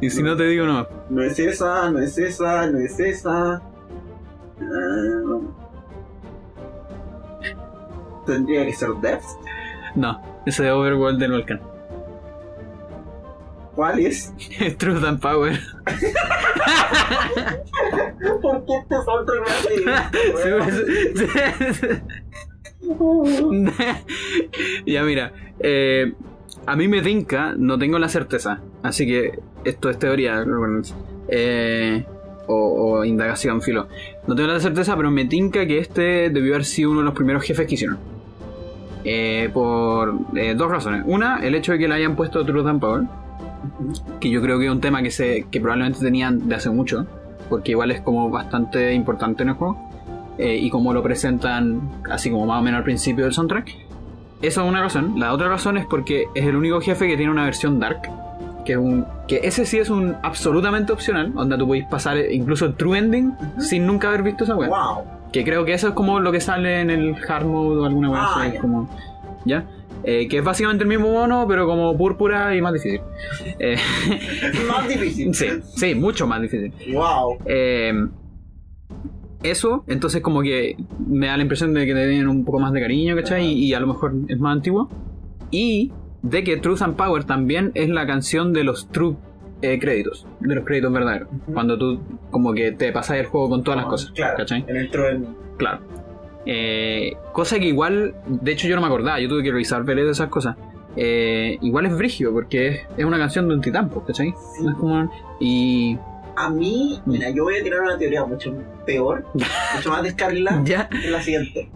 y 0.00 0.10
si 0.10 0.22
no 0.22 0.36
te 0.36 0.44
digo 0.44 0.66
no. 0.66 0.86
No 1.08 1.22
es 1.22 1.38
esa, 1.38 1.90
no 1.90 2.00
es 2.00 2.18
esa, 2.18 2.66
no 2.66 2.78
es 2.78 2.98
esa. 2.98 3.62
Ah, 4.60 5.40
tendría 8.26 8.66
que 8.66 8.72
ser 8.72 8.90
Depth. 9.00 9.24
No, 9.94 10.20
ese 10.46 10.64
de 10.64 10.70
Overworld 10.72 11.18
del 11.18 11.32
volcán. 11.32 11.60
¿Cuál 13.74 14.00
es? 14.00 14.32
Truth 14.78 15.04
and 15.04 15.20
Power. 15.20 15.58
¿Por 18.42 18.64
qué 18.66 18.72
este 18.76 18.94
esto, 18.96 19.32
weón? 22.82 23.72
ya 24.86 25.02
mira, 25.04 25.32
eh, 25.60 26.12
a 26.66 26.76
mí 26.76 26.88
me 26.88 27.02
tinca, 27.02 27.54
no 27.56 27.78
tengo 27.78 27.98
la 27.98 28.08
certeza, 28.08 28.60
así 28.82 29.06
que 29.06 29.38
esto 29.64 29.90
es 29.90 29.98
teoría 29.98 30.44
eh, 31.28 32.04
o, 32.46 32.98
o 32.98 33.04
indagación, 33.04 33.62
filo. 33.62 33.88
No 34.26 34.34
tengo 34.34 34.48
la 34.48 34.60
certeza, 34.60 34.96
pero 34.96 35.10
me 35.10 35.26
tinca 35.26 35.66
que 35.66 35.78
este 35.78 36.30
debió 36.30 36.54
haber 36.54 36.64
sido 36.64 36.90
uno 36.90 37.00
de 37.00 37.04
los 37.06 37.14
primeros 37.14 37.42
jefes 37.44 37.66
que 37.66 37.74
hicieron. 37.74 37.98
Eh, 39.04 39.48
por 39.52 40.14
eh, 40.36 40.54
dos 40.54 40.70
razones. 40.70 41.04
Una, 41.06 41.38
el 41.38 41.54
hecho 41.54 41.72
de 41.72 41.78
que 41.78 41.88
le 41.88 41.94
hayan 41.94 42.16
puesto 42.16 42.44
Truth 42.44 42.66
and 42.66 42.80
Power, 42.80 43.02
que 44.20 44.30
yo 44.30 44.42
creo 44.42 44.58
que 44.58 44.66
es 44.66 44.70
un 44.70 44.80
tema 44.80 45.02
que, 45.02 45.10
se, 45.10 45.46
que 45.50 45.60
probablemente 45.60 46.00
tenían 46.00 46.48
de 46.48 46.54
hace 46.54 46.70
mucho, 46.70 47.06
porque 47.50 47.72
igual 47.72 47.90
es 47.90 48.00
como 48.00 48.30
bastante 48.30 48.94
importante 48.94 49.42
en 49.42 49.50
el 49.50 49.54
juego, 49.56 49.90
eh, 50.38 50.56
y 50.56 50.70
como 50.70 50.94
lo 50.94 51.02
presentan 51.02 51.82
así 52.10 52.30
como 52.30 52.46
más 52.46 52.60
o 52.60 52.62
menos 52.62 52.78
al 52.78 52.84
principio 52.84 53.24
del 53.24 53.34
soundtrack. 53.34 53.68
Esa 54.40 54.62
es 54.62 54.68
una 54.68 54.80
razón. 54.80 55.20
La 55.20 55.34
otra 55.34 55.50
razón 55.50 55.76
es 55.76 55.84
porque 55.84 56.24
es 56.34 56.46
el 56.46 56.56
único 56.56 56.80
jefe 56.80 57.06
que 57.06 57.16
tiene 57.18 57.30
una 57.30 57.44
versión 57.44 57.78
dark. 57.78 58.00
Que, 58.64 58.72
es 58.72 58.78
un, 58.78 59.04
que 59.28 59.40
ese 59.42 59.66
sí 59.66 59.78
es 59.78 59.90
un 59.90 60.16
absolutamente 60.22 60.92
opcional, 60.92 61.34
donde 61.34 61.58
tú 61.58 61.66
podéis 61.66 61.84
pasar 61.86 62.16
incluso 62.30 62.64
el 62.64 62.74
true 62.74 62.96
ending 62.96 63.34
sin 63.58 63.86
nunca 63.86 64.08
haber 64.08 64.22
visto 64.22 64.44
esa. 64.44 64.54
Wow. 64.54 65.04
Que 65.32 65.44
creo 65.44 65.64
que 65.66 65.74
eso 65.74 65.88
es 65.88 65.94
como 65.94 66.20
lo 66.20 66.32
que 66.32 66.40
sale 66.40 66.80
en 66.80 66.88
el 66.90 67.16
hard 67.28 67.44
mode 67.44 67.80
o 67.80 67.84
alguna 67.84 68.10
wea 68.10 68.22
Ah, 68.22 68.52
como. 68.60 68.88
¿Ya? 69.44 69.64
Eh, 70.04 70.28
que 70.28 70.38
es 70.38 70.44
básicamente 70.44 70.82
el 70.84 70.88
mismo 70.88 71.10
mono, 71.12 71.46
pero 71.46 71.66
como 71.66 71.96
púrpura 71.96 72.56
y 72.56 72.62
más 72.62 72.72
difícil. 72.72 73.00
Eh, 73.58 73.76
Más 74.68 74.88
difícil. 74.88 75.34
sí, 75.34 75.46
sí, 75.76 75.94
mucho 75.94 76.26
más 76.26 76.40
difícil. 76.40 76.72
Wow. 76.94 77.36
Eh, 77.44 77.92
eso, 79.42 79.84
entonces 79.88 80.20
como 80.22 80.42
que 80.42 80.76
me 81.06 81.26
da 81.26 81.36
la 81.36 81.42
impresión 81.42 81.72
de 81.74 81.86
que 81.86 81.94
te 81.94 82.06
tienen 82.08 82.28
un 82.28 82.44
poco 82.44 82.58
más 82.60 82.72
de 82.72 82.80
cariño, 82.80 83.16
¿cachai? 83.16 83.46
Y, 83.46 83.66
y 83.66 83.74
a 83.74 83.80
lo 83.80 83.86
mejor 83.86 84.14
es 84.28 84.38
más 84.38 84.52
antiguo. 84.54 84.88
Y 85.50 85.92
de 86.22 86.44
que 86.44 86.56
Truth 86.58 86.82
and 86.82 86.96
Power 86.96 87.24
también 87.24 87.72
es 87.74 87.88
la 87.88 88.06
canción 88.06 88.52
de 88.52 88.64
los 88.64 88.88
true 88.88 89.16
eh, 89.62 89.78
créditos, 89.78 90.26
de 90.40 90.54
los 90.54 90.64
créditos 90.64 90.92
verdaderos. 90.92 91.28
Ujú. 91.30 91.52
Cuando 91.54 91.78
tú 91.78 92.00
como 92.30 92.52
que 92.52 92.72
te 92.72 92.92
pasas 92.92 93.18
el 93.18 93.26
juego 93.26 93.48
con 93.50 93.62
todas 93.64 93.78
las 93.80 93.86
cosas, 93.86 94.10
Claro. 94.12 94.36
¿cachai? 94.38 94.64
En 94.68 94.76
el 94.76 94.90
true 94.90 95.08
ending. 95.10 95.34
Claro. 95.56 95.80
Eh, 96.46 97.16
cosa 97.32 97.58
que 97.58 97.66
igual, 97.66 98.14
de 98.26 98.52
hecho 98.52 98.66
yo 98.66 98.74
no 98.74 98.80
me 98.80 98.86
acordaba, 98.88 99.20
yo 99.20 99.28
tuve 99.28 99.42
que 99.42 99.50
revisar 99.52 99.84
de 99.84 100.10
esas 100.10 100.28
cosas. 100.28 100.56
Eh, 100.96 101.58
igual 101.62 101.86
es 101.86 101.96
brigio, 101.96 102.32
porque 102.32 102.68
es, 102.68 102.80
es 102.96 103.04
una 103.04 103.18
canción 103.18 103.46
de 103.48 103.54
un 103.54 103.60
titán, 103.60 103.90
¿cachai? 104.06 104.34
Sí. 104.58 104.66
Es 104.66 104.74
como- 104.74 105.10
Y... 105.38 105.98
A 106.36 106.48
mí, 106.48 107.00
mira, 107.06 107.28
yo 107.30 107.44
voy 107.44 107.56
a 107.56 107.62
tirar 107.62 107.80
una 107.80 107.98
teoría 107.98 108.24
mucho 108.24 108.54
peor, 108.86 109.26
mucho 109.76 109.90
más 109.90 110.02
descarrilada, 110.02 110.62
Ya. 110.64 110.88
es 110.92 111.10
la 111.10 111.20
siguiente. 111.22 111.70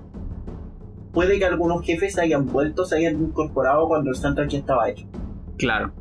Puede 1.13 1.39
que 1.39 1.45
algunos 1.45 1.85
jefes 1.85 2.15
se 2.15 2.23
hayan 2.23 2.47
vuelto, 2.47 2.85
se 2.85 2.97
hayan 2.97 3.15
incorporado 3.23 3.87
cuando 3.87 4.11
el 4.11 4.17
soundtrack 4.17 4.49
ya 4.49 4.59
estaba 4.59 4.89
hecho. 4.89 5.07
Claro. 5.59 5.93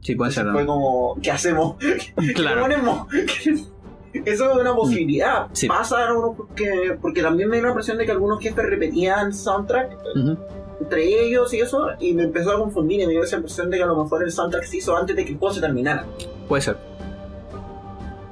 Sí, 0.00 0.14
puede 0.16 0.32
ser. 0.32 0.46
Entonces 0.46 0.66
¿no? 0.66 0.74
Fue 0.74 0.82
como, 0.82 1.18
¿qué 1.22 1.30
hacemos? 1.30 1.76
¿Qué 1.78 2.32
Claro. 2.32 2.62
ponemos? 2.62 3.06
Eso 4.12 4.50
es 4.50 4.56
una 4.56 4.74
posibilidad. 4.74 5.46
Sí. 5.52 5.68
Pasa 5.68 6.08
porque, 6.36 6.98
porque 7.00 7.22
también 7.22 7.48
me 7.48 7.56
dio 7.56 7.64
la 7.64 7.70
impresión 7.70 7.98
de 7.98 8.06
que 8.06 8.12
algunos 8.12 8.40
jefes 8.40 8.64
repetían 8.64 9.32
soundtrack 9.32 9.98
entre 10.80 11.26
ellos 11.26 11.52
y 11.52 11.60
eso, 11.60 11.88
y 12.00 12.14
me 12.14 12.24
empezó 12.24 12.52
a 12.52 12.58
confundir 12.58 13.00
y 13.00 13.06
me 13.06 13.12
dio 13.12 13.22
esa 13.22 13.36
impresión 13.36 13.70
de 13.70 13.76
que 13.76 13.82
a 13.82 13.86
lo 13.86 14.02
mejor 14.02 14.24
el 14.24 14.32
soundtrack 14.32 14.64
se 14.64 14.78
hizo 14.78 14.96
antes 14.96 15.14
de 15.14 15.24
que 15.24 15.32
el 15.32 15.38
juego 15.38 15.54
se 15.54 15.60
terminara. 15.60 16.06
Puede 16.48 16.62
ser. 16.62 16.89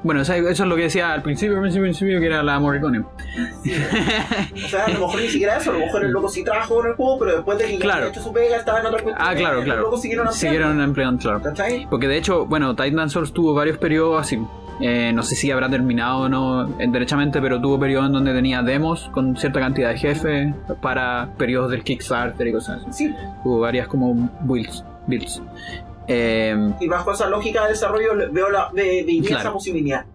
Bueno, 0.03 0.21
eso 0.23 0.33
eso 0.33 0.49
es 0.49 0.61
lo 0.69 0.77
que 0.77 0.83
decía 0.83 1.13
al 1.13 1.23
principio, 1.23 1.57
al 1.57 1.61
principio, 1.63 1.85
al 1.87 1.91
principio, 1.91 2.21
que 2.21 2.27
era 2.27 2.43
la 2.43 2.59
Morricone. 2.61 3.01
O 3.01 4.69
sea, 4.69 4.85
a 4.85 4.89
lo 4.91 5.01
mejor 5.01 5.21
ni 5.21 5.29
siquiera 5.29 5.57
eso, 5.57 5.71
a 5.71 5.75
lo 5.75 5.81
mejor 5.81 6.05
el 6.05 6.11
loco 6.13 6.29
sí 6.29 6.45
trabajó 6.45 6.81
en 6.85 6.91
el 6.91 6.95
juego, 6.97 7.19
pero 7.19 7.33
después 7.37 7.59
de 7.59 7.67
que 7.67 7.79
Claro. 7.79 8.07
hecho 8.07 8.23
su 8.23 8.33
pega, 8.33 8.57
estaba 8.57 8.81
en 8.81 8.87
otra 8.87 9.03
cuestión. 9.03 9.29
Ah, 9.29 9.35
claro, 9.35 9.63
claro. 9.63 9.81
Luego 9.83 9.97
siguieron. 9.99 10.33
Siguieron 10.33 10.81
empleando, 10.81 11.21
claro. 11.21 11.43
¿Cachai? 11.43 11.87
Porque 11.91 12.07
de 12.09 12.17
hecho, 12.17 12.47
bueno, 12.47 12.75
Titan 12.77 13.11
Souls 13.11 13.33
tuvo 13.33 13.55
varios 13.55 13.79
periodos 13.79 14.21
así. 14.21 14.39
Eh, 14.81 15.11
no 15.13 15.25
sé 15.25 15.35
si 15.35 15.51
habrá 15.51 15.69
terminado 15.69 16.19
o 16.21 16.29
no 16.29 16.69
eh, 16.79 16.87
derechamente, 16.89 17.41
pero 17.41 17.61
tuvo 17.61 17.81
periodos 17.81 18.07
en 18.07 18.13
donde 18.13 18.33
tenía 18.33 18.63
demos 18.63 19.09
con 19.13 19.37
cierta 19.37 19.59
cantidad 19.59 19.89
de 19.91 19.99
jefes 19.99 20.55
para 20.81 21.31
periodos 21.37 21.73
del 21.73 21.83
Kickstarter 21.83 22.47
y 22.47 22.53
cosas 22.53 22.83
así. 22.89 23.07
Sí, 23.09 23.15
Hubo 23.43 23.59
varias 23.59 23.89
como 23.89 24.15
builds. 24.43 24.85
builds. 25.09 25.43
Eh, 26.09 26.57
y 26.81 26.89
bajo 26.89 27.13
esa 27.13 27.29
lógica 27.29 27.65
de 27.65 27.71
desarrollo 27.71 28.11
veo 28.33 28.51
la, 28.51 28.71
veía 28.73 29.23
Claro. 29.23 29.41
esa 29.41 29.53
posibilidad. 29.53 30.07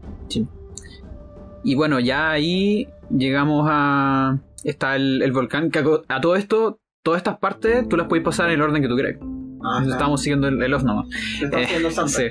y 1.64 1.76
bueno, 1.76 2.00
ya 2.00 2.32
ahí 2.32 2.88
llegamos 3.16 3.68
a. 3.70 4.40
Está 4.64 4.96
el, 4.96 5.22
el 5.22 5.32
volcán. 5.32 5.70
Que 5.70 5.80
a, 5.80 5.84
a 6.16 6.22
todo 6.22 6.36
esto, 6.36 6.80
todas 7.04 7.18
estas 7.20 7.38
partes 7.38 7.88
tú 7.88 7.98
las 7.98 8.08
puedes 8.08 8.24
pasar 8.26 8.48
en 8.50 8.56
el 8.56 8.62
orden 8.62 8.82
que 8.82 8.88
tú 8.88 8.96
quieras. 8.96 9.18
Ah, 9.64 9.82
Estamos 9.88 10.22
siguiendo 10.22 10.48
el, 10.48 10.62
el 10.62 10.74
off 10.74 10.84
nomás. 10.84 11.08
Eh, 11.42 11.90
sí. 12.08 12.24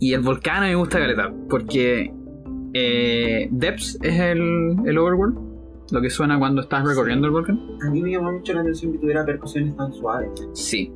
Y 0.00 0.12
el 0.14 0.20
volcán 0.20 0.58
a 0.58 0.66
mí 0.66 0.68
me 0.70 0.74
gusta 0.76 0.98
caleta, 0.98 1.32
porque 1.48 2.12
eh, 2.74 3.48
Depths 3.50 3.98
es 4.02 4.20
el, 4.20 4.76
el 4.86 4.98
overworld, 4.98 5.36
lo 5.90 6.00
que 6.00 6.10
suena 6.10 6.38
cuando 6.38 6.60
estás 6.62 6.86
recorriendo 6.86 7.26
el 7.26 7.32
volcán. 7.32 7.58
A 7.86 7.90
mí 7.90 8.02
me 8.02 8.10
llamó 8.12 8.30
mucho 8.32 8.52
la 8.52 8.60
atención 8.60 8.92
que 8.92 8.98
tuviera 8.98 9.24
percusiones 9.24 9.76
tan 9.76 9.92
suaves 9.92 10.30
Sí, 10.52 10.92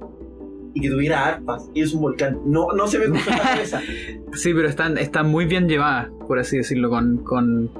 y 0.74 0.80
que 0.80 0.90
tuviera 0.90 1.26
arpas 1.26 1.68
y 1.74 1.82
es 1.82 1.92
un 1.94 2.02
volcán. 2.02 2.38
No, 2.46 2.68
no 2.76 2.86
se 2.86 2.98
me 2.98 3.06
cruza 3.06 3.30
la 3.30 3.42
cabeza. 3.42 3.80
sí, 4.32 4.54
pero 4.54 4.68
están, 4.68 4.96
están 4.98 5.30
muy 5.30 5.44
bien 5.46 5.68
llevadas, 5.68 6.08
por 6.26 6.38
así 6.38 6.56
decirlo, 6.58 6.88
con... 6.90 7.18
con... 7.18 7.70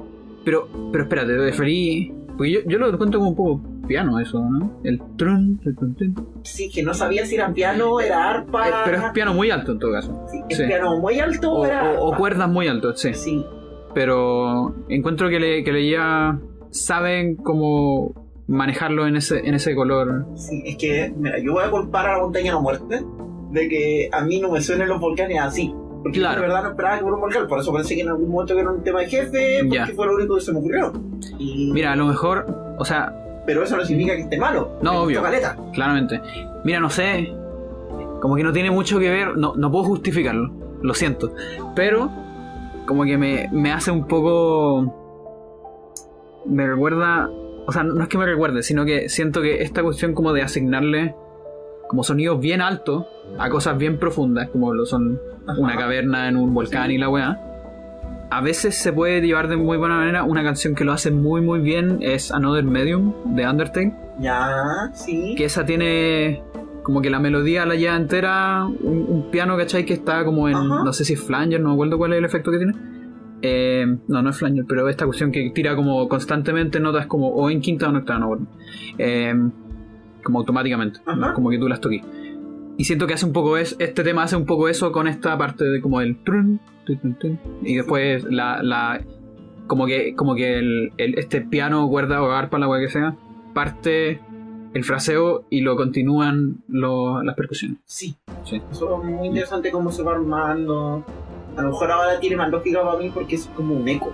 Pero, 0.45 0.67
pero 0.91 1.03
espérate, 1.05 1.33
te 1.33 1.37
referí... 1.37 2.13
Porque 2.37 2.51
yo, 2.51 2.59
yo 2.67 2.77
lo 2.79 2.97
cuento 2.97 3.19
como 3.19 3.29
un 3.29 3.35
poco 3.35 3.61
piano 3.87 4.19
eso, 4.19 4.39
¿no? 4.39 4.79
El 4.83 4.99
trun, 5.17 5.59
el 5.65 5.75
trun, 5.75 5.95
trun. 5.95 6.15
Sí, 6.43 6.69
que 6.69 6.81
no 6.83 6.93
sabía 6.93 7.25
si 7.25 7.35
era 7.35 7.53
piano, 7.53 7.99
era 7.99 8.29
arpa. 8.29 8.67
Eh, 8.67 8.71
pero 8.85 8.97
es 8.97 9.03
piano 9.11 9.33
muy 9.35 9.51
alto 9.51 9.71
en 9.73 9.79
todo 9.79 9.91
caso. 9.91 10.25
Sí, 10.31 10.39
¿Es 10.49 10.57
sí. 10.57 10.63
piano 10.65 10.97
muy 10.99 11.19
alto 11.19 11.51
O, 11.53 11.65
era 11.65 11.91
o- 11.99 12.09
o 12.11 12.17
cuerdas 12.17 12.49
muy 12.49 12.67
altas, 12.67 12.99
sí. 12.99 13.13
Sí. 13.13 13.45
pero 13.93 14.75
encuentro 14.89 15.29
que 15.29 15.39
le, 15.39 15.63
que 15.63 15.71
le 15.71 15.89
ya 15.89 16.39
saben 16.71 17.35
cómo 17.35 18.22
manejarlo 18.47 19.07
en 19.07 19.15
ese, 19.15 19.39
en 19.47 19.55
ese 19.55 19.73
color. 19.75 20.25
Sí, 20.35 20.61
es 20.65 20.77
que, 20.77 21.13
mira, 21.17 21.37
yo 21.39 21.53
voy 21.53 21.63
a 21.63 21.71
culpar 21.71 22.07
a 22.07 22.13
la 22.17 22.23
montaña 22.23 22.45
de 22.45 22.51
la 22.51 22.59
muerte 22.59 23.03
de 23.51 23.69
que 23.69 24.09
a 24.11 24.21
mí 24.23 24.39
no 24.39 24.51
me 24.51 24.61
suenen 24.61 24.87
los 24.89 24.99
volcanes 24.99 25.39
así. 25.39 25.73
Porque 26.03 26.19
Claro. 26.19 26.35
yo 26.35 26.41
de 26.41 26.47
verdad 26.47 26.63
no 26.63 26.69
esperaba 26.71 26.95
que 26.97 27.01
fuera 27.01 27.15
un 27.15 27.21
volcán, 27.21 27.47
por 27.47 27.59
eso 27.59 27.71
pensé 27.73 27.95
que 27.95 28.01
en 28.01 28.09
algún 28.09 28.29
momento 28.29 28.53
que 28.55 28.59
era 28.61 28.71
un 28.71 28.83
tema 28.83 28.99
de 28.99 29.07
jefe, 29.07 29.59
porque 29.61 29.75
Ya. 29.77 29.87
fue 29.95 30.05
lo 30.05 30.15
único 30.15 30.35
que 30.35 30.41
se 30.41 30.51
me 30.51 30.59
ocurrió. 30.59 30.91
Y- 31.39 31.71
Mira, 31.71 31.93
a 31.93 31.95
lo 31.95 32.05
mejor, 32.07 32.75
o 32.77 32.83
sea, 32.85 33.13
Pero 33.45 33.63
eso 33.63 33.75
no 33.77 33.83
significa 33.85 34.15
que 34.15 34.21
esté 34.23 34.37
malo. 34.37 34.71
No, 34.81 35.01
obvio. 35.03 35.21
caleta. 35.21 35.57
claramente. 35.73 36.21
Mira, 36.65 36.79
no 36.79 36.89
sé, 36.89 37.29
como 38.21 38.35
que 38.35 38.43
no 38.43 38.51
tiene 38.53 38.71
mucho 38.71 38.99
que 38.99 39.09
ver, 39.09 39.37
no, 39.37 39.53
no 39.55 39.71
puedo 39.71 39.83
justificarlo, 39.85 40.49
lo 40.81 40.93
siento, 40.93 41.33
pero 41.75 42.09
como 42.85 43.03
que 43.05 43.17
me, 43.17 43.49
me 43.53 43.71
hace 43.71 43.91
un 43.91 44.05
poco... 44.07 44.93
Me 46.45 46.67
recuerda, 46.67 47.29
o 47.65 47.71
sea, 47.71 47.83
no 47.83 48.01
es 48.01 48.09
que 48.09 48.17
me 48.17 48.25
recuerde, 48.25 48.63
sino 48.63 48.85
que 48.85 49.09
siento 49.09 49.41
que 49.41 49.61
esta 49.61 49.83
cuestión 49.83 50.13
como 50.13 50.33
de 50.33 50.41
asignarle 50.41 51.15
como 51.87 52.03
sonidos 52.03 52.39
bien 52.39 52.61
altos 52.61 53.05
a 53.37 53.49
cosas 53.49 53.77
bien 53.77 53.99
profundas, 53.99 54.49
como 54.49 54.73
lo 54.73 54.85
son 54.85 55.19
una 55.57 55.75
caverna 55.75 56.27
en 56.27 56.37
un 56.37 56.53
volcán 56.53 56.91
y 56.91 56.97
la 56.97 57.09
weá. 57.09 57.39
A 58.31 58.41
veces 58.41 58.75
se 58.75 58.91
puede 58.91 59.21
llevar 59.21 59.47
de 59.47 59.57
muy 59.57 59.77
buena 59.77 59.97
manera. 59.97 60.23
Una 60.23 60.43
canción 60.43 60.73
que 60.73 60.85
lo 60.85 60.91
hace 60.91 61.11
muy 61.11 61.41
muy 61.41 61.59
bien 61.59 61.99
es 62.01 62.31
Another 62.31 62.63
Medium 62.63 63.35
de 63.35 63.47
Undertale. 63.47 63.93
Ya, 64.19 64.89
sí. 64.95 65.35
Que 65.37 65.45
esa 65.45 65.65
tiene 65.65 66.41
como 66.81 67.01
que 67.01 67.11
la 67.11 67.19
melodía 67.19 67.65
la 67.67 67.75
lleva 67.75 67.95
entera. 67.95 68.65
Un, 68.65 69.05
un 69.07 69.29
piano, 69.29 69.55
¿cachai? 69.55 69.85
Que 69.85 69.93
está 69.93 70.25
como 70.25 70.49
en. 70.49 70.55
Ajá. 70.55 70.83
No 70.83 70.93
sé 70.93 71.05
si 71.05 71.13
es 71.13 71.21
flanger, 71.21 71.61
no 71.61 71.69
me 71.69 71.73
acuerdo 71.75 71.99
cuál 71.99 72.13
es 72.13 72.19
el 72.19 72.25
efecto 72.25 72.49
que 72.49 72.57
tiene. 72.57 72.73
Eh, 73.45 73.85
no, 74.07 74.21
no 74.21 74.29
es 74.29 74.37
flanger, 74.37 74.63
pero 74.67 74.87
esta 74.87 75.05
cuestión 75.05 75.31
que 75.31 75.49
tira 75.53 75.75
como 75.75 76.07
constantemente 76.07 76.79
notas 76.79 77.07
como 77.07 77.27
o 77.27 77.49
en 77.49 77.59
quinta 77.59 77.87
o 77.87 77.89
en 77.89 77.97
octava, 77.97 78.19
no. 78.19 78.47
Eh, 78.97 79.33
como 80.23 80.39
automáticamente, 80.39 81.01
no 81.05 81.33
como 81.33 81.49
que 81.49 81.57
tú 81.59 81.67
las 81.67 81.81
toques. 81.81 82.01
Y 82.77 82.85
siento 82.85 83.05
que 83.05 83.13
hace 83.15 83.25
un 83.25 83.33
poco 83.33 83.57
es, 83.57 83.75
este 83.79 84.03
tema 84.03 84.23
hace 84.23 84.37
un 84.37 84.45
poco 84.45 84.69
eso 84.69 84.91
con 84.93 85.07
esta 85.07 85.37
parte 85.37 85.65
de 85.65 85.81
como 85.81 85.99
el 85.99 86.23
trun, 86.23 86.61
tun, 86.85 87.15
tun, 87.19 87.39
y 87.63 87.75
después 87.75 88.23
la, 88.23 88.63
la 88.63 89.01
como 89.67 89.85
que 89.85 90.15
como 90.15 90.35
que 90.35 90.57
el, 90.57 90.93
el- 90.97 91.19
este 91.19 91.41
piano, 91.41 91.87
cuerda 91.89 92.21
o 92.23 92.31
arpa, 92.31 92.57
la 92.59 92.67
que 92.79 92.87
sea, 92.89 93.15
parte 93.53 94.21
el 94.73 94.83
fraseo 94.85 95.43
y 95.51 95.61
lo 95.61 95.75
continúan 95.75 96.63
lo- 96.69 97.21
las 97.21 97.35
percusiones. 97.35 97.77
Sí. 97.85 98.15
Sí. 98.45 98.61
Eso 98.71 99.01
es 99.03 99.09
muy 99.09 99.27
interesante 99.27 99.69
cómo 99.69 99.91
se 99.91 100.01
va 100.01 100.13
armando. 100.13 101.05
A 101.57 101.61
lo 101.61 101.69
mejor 101.69 101.91
ahora 101.91 102.19
tiene 102.19 102.35
más 102.35 102.49
lógica 102.49 102.81
para 102.83 102.97
mí 102.97 103.09
porque 103.13 103.35
es 103.35 103.49
como 103.55 103.75
un 103.75 103.87
eco. 103.87 104.11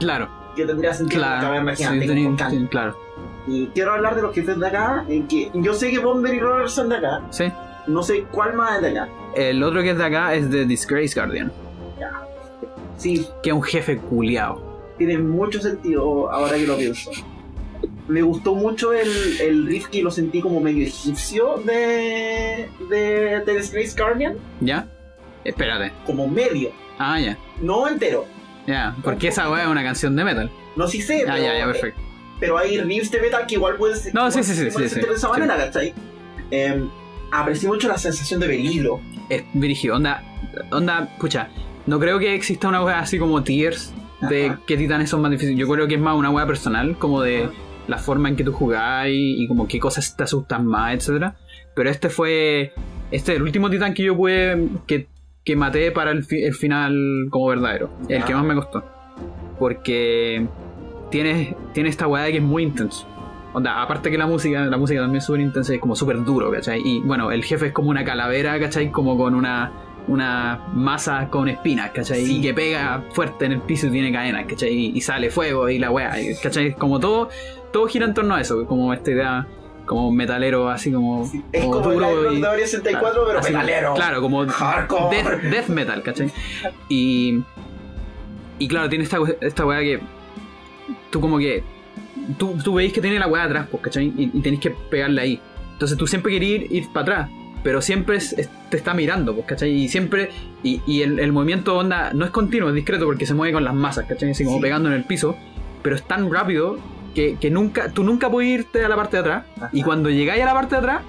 Claro, 0.00 0.28
Yo 0.56 0.66
tendría 0.66 0.92
sentido 0.94 1.20
claro. 1.20 1.40
que 1.40 1.46
caverna 1.46 1.76
sí, 1.76 2.66
claro. 2.70 2.96
Y 3.46 3.66
quiero 3.68 3.92
hablar 3.92 4.14
de 4.16 4.22
los 4.22 4.34
jefes 4.34 4.58
de 4.58 4.66
acá, 4.66 5.04
en 5.08 5.26
que 5.28 5.50
yo 5.54 5.74
sé 5.74 5.90
que 5.90 5.98
Bomber 5.98 6.34
y 6.34 6.40
Roller 6.40 6.68
son 6.68 6.88
de 6.88 6.96
acá, 6.96 7.22
Sí. 7.30 7.44
no 7.86 8.02
sé 8.02 8.24
cuál 8.30 8.54
más 8.54 8.76
es 8.76 8.82
de 8.82 8.88
acá. 8.90 9.08
El 9.34 9.62
otro 9.62 9.82
que 9.82 9.90
es 9.90 9.98
de 9.98 10.04
acá 10.04 10.34
es 10.34 10.50
de 10.50 10.64
Disgrace 10.66 11.18
Guardian, 11.18 11.50
Sí, 12.96 13.26
que 13.42 13.50
es 13.50 13.54
un 13.56 13.62
jefe 13.62 13.98
culiao. 13.98 14.60
tiene 14.98 15.18
mucho 15.18 15.60
sentido 15.60 16.30
ahora 16.30 16.56
que 16.56 16.66
lo 16.66 16.76
pienso. 16.76 17.10
Me 18.06 18.22
gustó 18.22 18.54
mucho 18.54 18.92
el, 18.92 19.08
el 19.40 19.66
riff 19.66 19.88
que 19.88 20.02
lo 20.02 20.10
sentí 20.10 20.40
como 20.40 20.60
medio 20.60 20.86
egipcio 20.86 21.56
de, 21.64 22.68
de, 22.90 23.40
de 23.44 23.56
Disgrace 23.56 24.00
Guardian, 24.00 24.34
¿Ya? 24.60 24.86
Espérate. 25.44 25.92
como 26.06 26.26
medio, 26.28 26.70
Ah, 26.98 27.18
ya. 27.20 27.36
no 27.60 27.88
entero. 27.88 28.26
Ya. 28.66 28.94
Porque 29.02 29.28
esa 29.28 29.50
weá 29.50 29.62
es 29.64 29.68
una 29.68 29.82
canción 29.82 30.14
de 30.16 30.24
metal. 30.24 30.50
No 30.76 30.86
sí 30.88 31.02
sé, 31.02 31.24
Ah, 31.26 31.32
pero, 31.34 31.44
ya, 31.44 31.58
ya, 31.58 31.66
perfecto. 31.66 32.00
pero 32.40 32.58
hay 32.58 32.78
riffs 32.80 33.10
de 33.10 33.20
metal 33.20 33.44
que 33.46 33.54
igual 33.56 33.76
pueden 33.76 33.96
ser 33.96 34.14
No, 34.14 34.28
igual- 34.28 34.32
sí, 34.32 34.42
sí, 34.44 34.54
sí, 34.54 34.70
sí, 34.70 34.88
sí. 34.88 35.00
de 35.00 35.12
esa 35.14 35.28
manera, 35.28 35.56
¿cachai? 35.56 35.92
Em, 36.50 36.88
aprecié 37.30 37.68
mucho 37.68 37.88
la 37.88 37.98
sensación 37.98 38.40
de 38.40 38.46
peligro. 38.46 39.00
Es 39.28 39.42
dirigido. 39.54 39.96
Onda, 39.96 40.22
onda, 40.70 41.08
pucha. 41.18 41.48
No 41.86 41.98
creo 41.98 42.18
que 42.18 42.34
exista 42.34 42.68
una 42.68 42.84
weá 42.84 43.00
así 43.00 43.18
como 43.18 43.42
tiers 43.42 43.92
de 44.28 44.46
Ajá. 44.50 44.60
qué 44.66 44.76
titanes 44.76 45.10
son 45.10 45.20
más 45.22 45.30
difíciles. 45.32 45.58
Yo 45.58 45.66
creo 45.68 45.88
que 45.88 45.94
es 45.96 46.00
más 46.00 46.14
una 46.16 46.30
weá 46.30 46.46
personal, 46.46 46.96
como 46.98 47.22
de 47.22 47.44
Ajá. 47.44 47.52
la 47.88 47.98
forma 47.98 48.28
en 48.28 48.36
que 48.36 48.44
tú 48.44 48.52
jugáis 48.52 49.14
y 49.16 49.48
como 49.48 49.66
qué 49.66 49.80
cosas 49.80 50.16
te 50.16 50.22
asustan 50.22 50.64
más, 50.66 50.94
etcétera. 50.94 51.36
Pero 51.74 51.90
este 51.90 52.08
fue. 52.10 52.72
Este 53.10 53.32
es 53.32 53.36
el 53.36 53.42
último 53.42 53.68
titán 53.70 53.94
que 53.94 54.04
yo 54.04 54.16
pude. 54.16 54.68
que, 54.86 55.08
que 55.44 55.56
maté 55.56 55.90
para 55.90 56.10
el, 56.12 56.24
fi- 56.24 56.44
el 56.44 56.54
final 56.54 57.26
como 57.30 57.46
verdadero. 57.48 57.90
El 58.08 58.24
que 58.24 58.34
más 58.34 58.44
me 58.44 58.54
costó. 58.54 58.84
Porque 59.58 60.46
tiene, 61.10 61.54
tiene 61.72 61.88
esta 61.88 62.06
weá 62.06 62.26
que 62.30 62.38
es 62.38 62.42
muy 62.42 62.62
intenso. 62.62 63.06
Onda, 63.54 63.82
aparte 63.82 64.10
que 64.10 64.16
la 64.16 64.26
música, 64.26 64.64
la 64.64 64.76
música 64.78 65.00
también 65.00 65.18
es 65.18 65.24
súper 65.24 65.40
intensa, 65.42 65.74
es 65.74 65.80
como 65.80 65.94
súper 65.94 66.24
duro, 66.24 66.50
¿cachai? 66.50 66.80
Y 66.84 67.00
bueno, 67.00 67.30
el 67.30 67.44
jefe 67.44 67.66
es 67.66 67.72
como 67.72 67.90
una 67.90 68.02
calavera, 68.04 68.58
¿cachai? 68.58 68.90
Como 68.90 69.16
con 69.18 69.34
una, 69.34 69.70
una 70.08 70.68
masa 70.72 71.28
con 71.28 71.48
espinas, 71.48 71.90
¿cachai? 71.90 72.24
Sí. 72.24 72.38
Y 72.38 72.40
que 72.42 72.54
pega 72.54 73.04
fuerte 73.12 73.44
en 73.44 73.52
el 73.52 73.60
piso 73.60 73.88
y 73.88 73.90
tiene 73.90 74.10
cadenas, 74.10 74.46
¿cachai? 74.48 74.72
Y, 74.72 74.96
y 74.96 75.00
sale 75.02 75.28
fuego 75.30 75.68
y 75.68 75.78
la 75.78 75.90
weá, 75.90 76.18
y- 76.18 76.34
¿cachai? 76.36 76.74
Como 76.74 76.98
todo, 76.98 77.28
todo 77.72 77.86
gira 77.88 78.06
en 78.06 78.14
torno 78.14 78.34
a 78.36 78.40
eso, 78.40 78.64
como 78.66 78.92
esta 78.94 79.10
idea 79.10 79.46
como 79.86 80.10
metalero, 80.12 80.68
así 80.68 80.90
como, 80.92 81.30
Es 81.52 81.64
como 81.64 81.90
el 81.92 81.96
Iron 81.98 82.40
Man 82.40 82.56
de 82.56 82.66
64, 82.66 83.24
pero 83.26 83.38
así 83.38 83.52
como- 83.52 83.64
metalero. 83.64 83.94
Claro, 83.94 84.20
como 84.20 84.46
Hardcore. 84.46 85.16
death, 85.22 85.42
death 85.42 85.68
metal, 85.68 86.02
¿cachai? 86.02 86.30
Y, 86.88 87.42
y 88.58 88.68
claro, 88.68 88.88
tiene 88.88 89.04
esta, 89.04 89.18
esta 89.40 89.66
weá 89.66 89.80
que 89.80 90.00
tú 91.10 91.20
como 91.20 91.38
que... 91.38 91.62
Tú, 92.38 92.56
tú 92.62 92.74
veis 92.74 92.92
que 92.92 93.00
tiene 93.00 93.18
la 93.18 93.26
weá 93.26 93.44
atrás, 93.44 93.66
pues, 93.70 93.82
¿cachai? 93.82 94.12
Y, 94.16 94.30
y 94.32 94.40
tenéis 94.42 94.60
que 94.60 94.70
pegarle 94.70 95.20
ahí. 95.22 95.40
Entonces 95.72 95.98
tú 95.98 96.06
siempre 96.06 96.32
querías 96.32 96.62
ir, 96.62 96.72
ir 96.72 96.86
para 96.92 97.00
atrás, 97.02 97.30
pero 97.64 97.80
siempre 97.82 98.16
es- 98.16 98.32
es- 98.38 98.48
te 98.70 98.76
está 98.76 98.94
mirando, 98.94 99.34
pues, 99.34 99.46
¿cachai? 99.46 99.70
Y 99.72 99.88
siempre... 99.88 100.30
Y, 100.62 100.80
y 100.86 101.02
el, 101.02 101.18
el 101.18 101.32
movimiento 101.32 101.76
onda 101.76 102.12
no 102.14 102.24
es 102.24 102.30
continuo, 102.30 102.68
es 102.68 102.74
discreto 102.76 103.04
porque 103.06 103.26
se 103.26 103.34
mueve 103.34 103.52
con 103.54 103.64
las 103.64 103.74
masas, 103.74 104.06
¿cachai? 104.06 104.30
Así 104.30 104.44
como 104.44 104.58
Sí. 104.58 104.62
pegando 104.62 104.88
en 104.88 104.94
el 104.94 105.04
piso, 105.04 105.36
pero 105.82 105.96
es 105.96 106.02
tan 106.04 106.32
rápido 106.32 106.78
que, 107.14 107.36
que 107.40 107.50
nunca, 107.50 107.90
tú 107.90 108.04
nunca 108.04 108.30
puedes 108.30 108.50
irte 108.50 108.84
a 108.84 108.88
la 108.88 108.96
parte 108.96 109.16
de 109.16 109.20
atrás. 109.20 109.44
Ajá. 109.56 109.70
Y 109.72 109.82
cuando 109.82 110.10
llegáis 110.10 110.42
a 110.42 110.46
la 110.46 110.54
parte 110.54 110.74
de 110.74 110.78
atrás, 110.80 111.02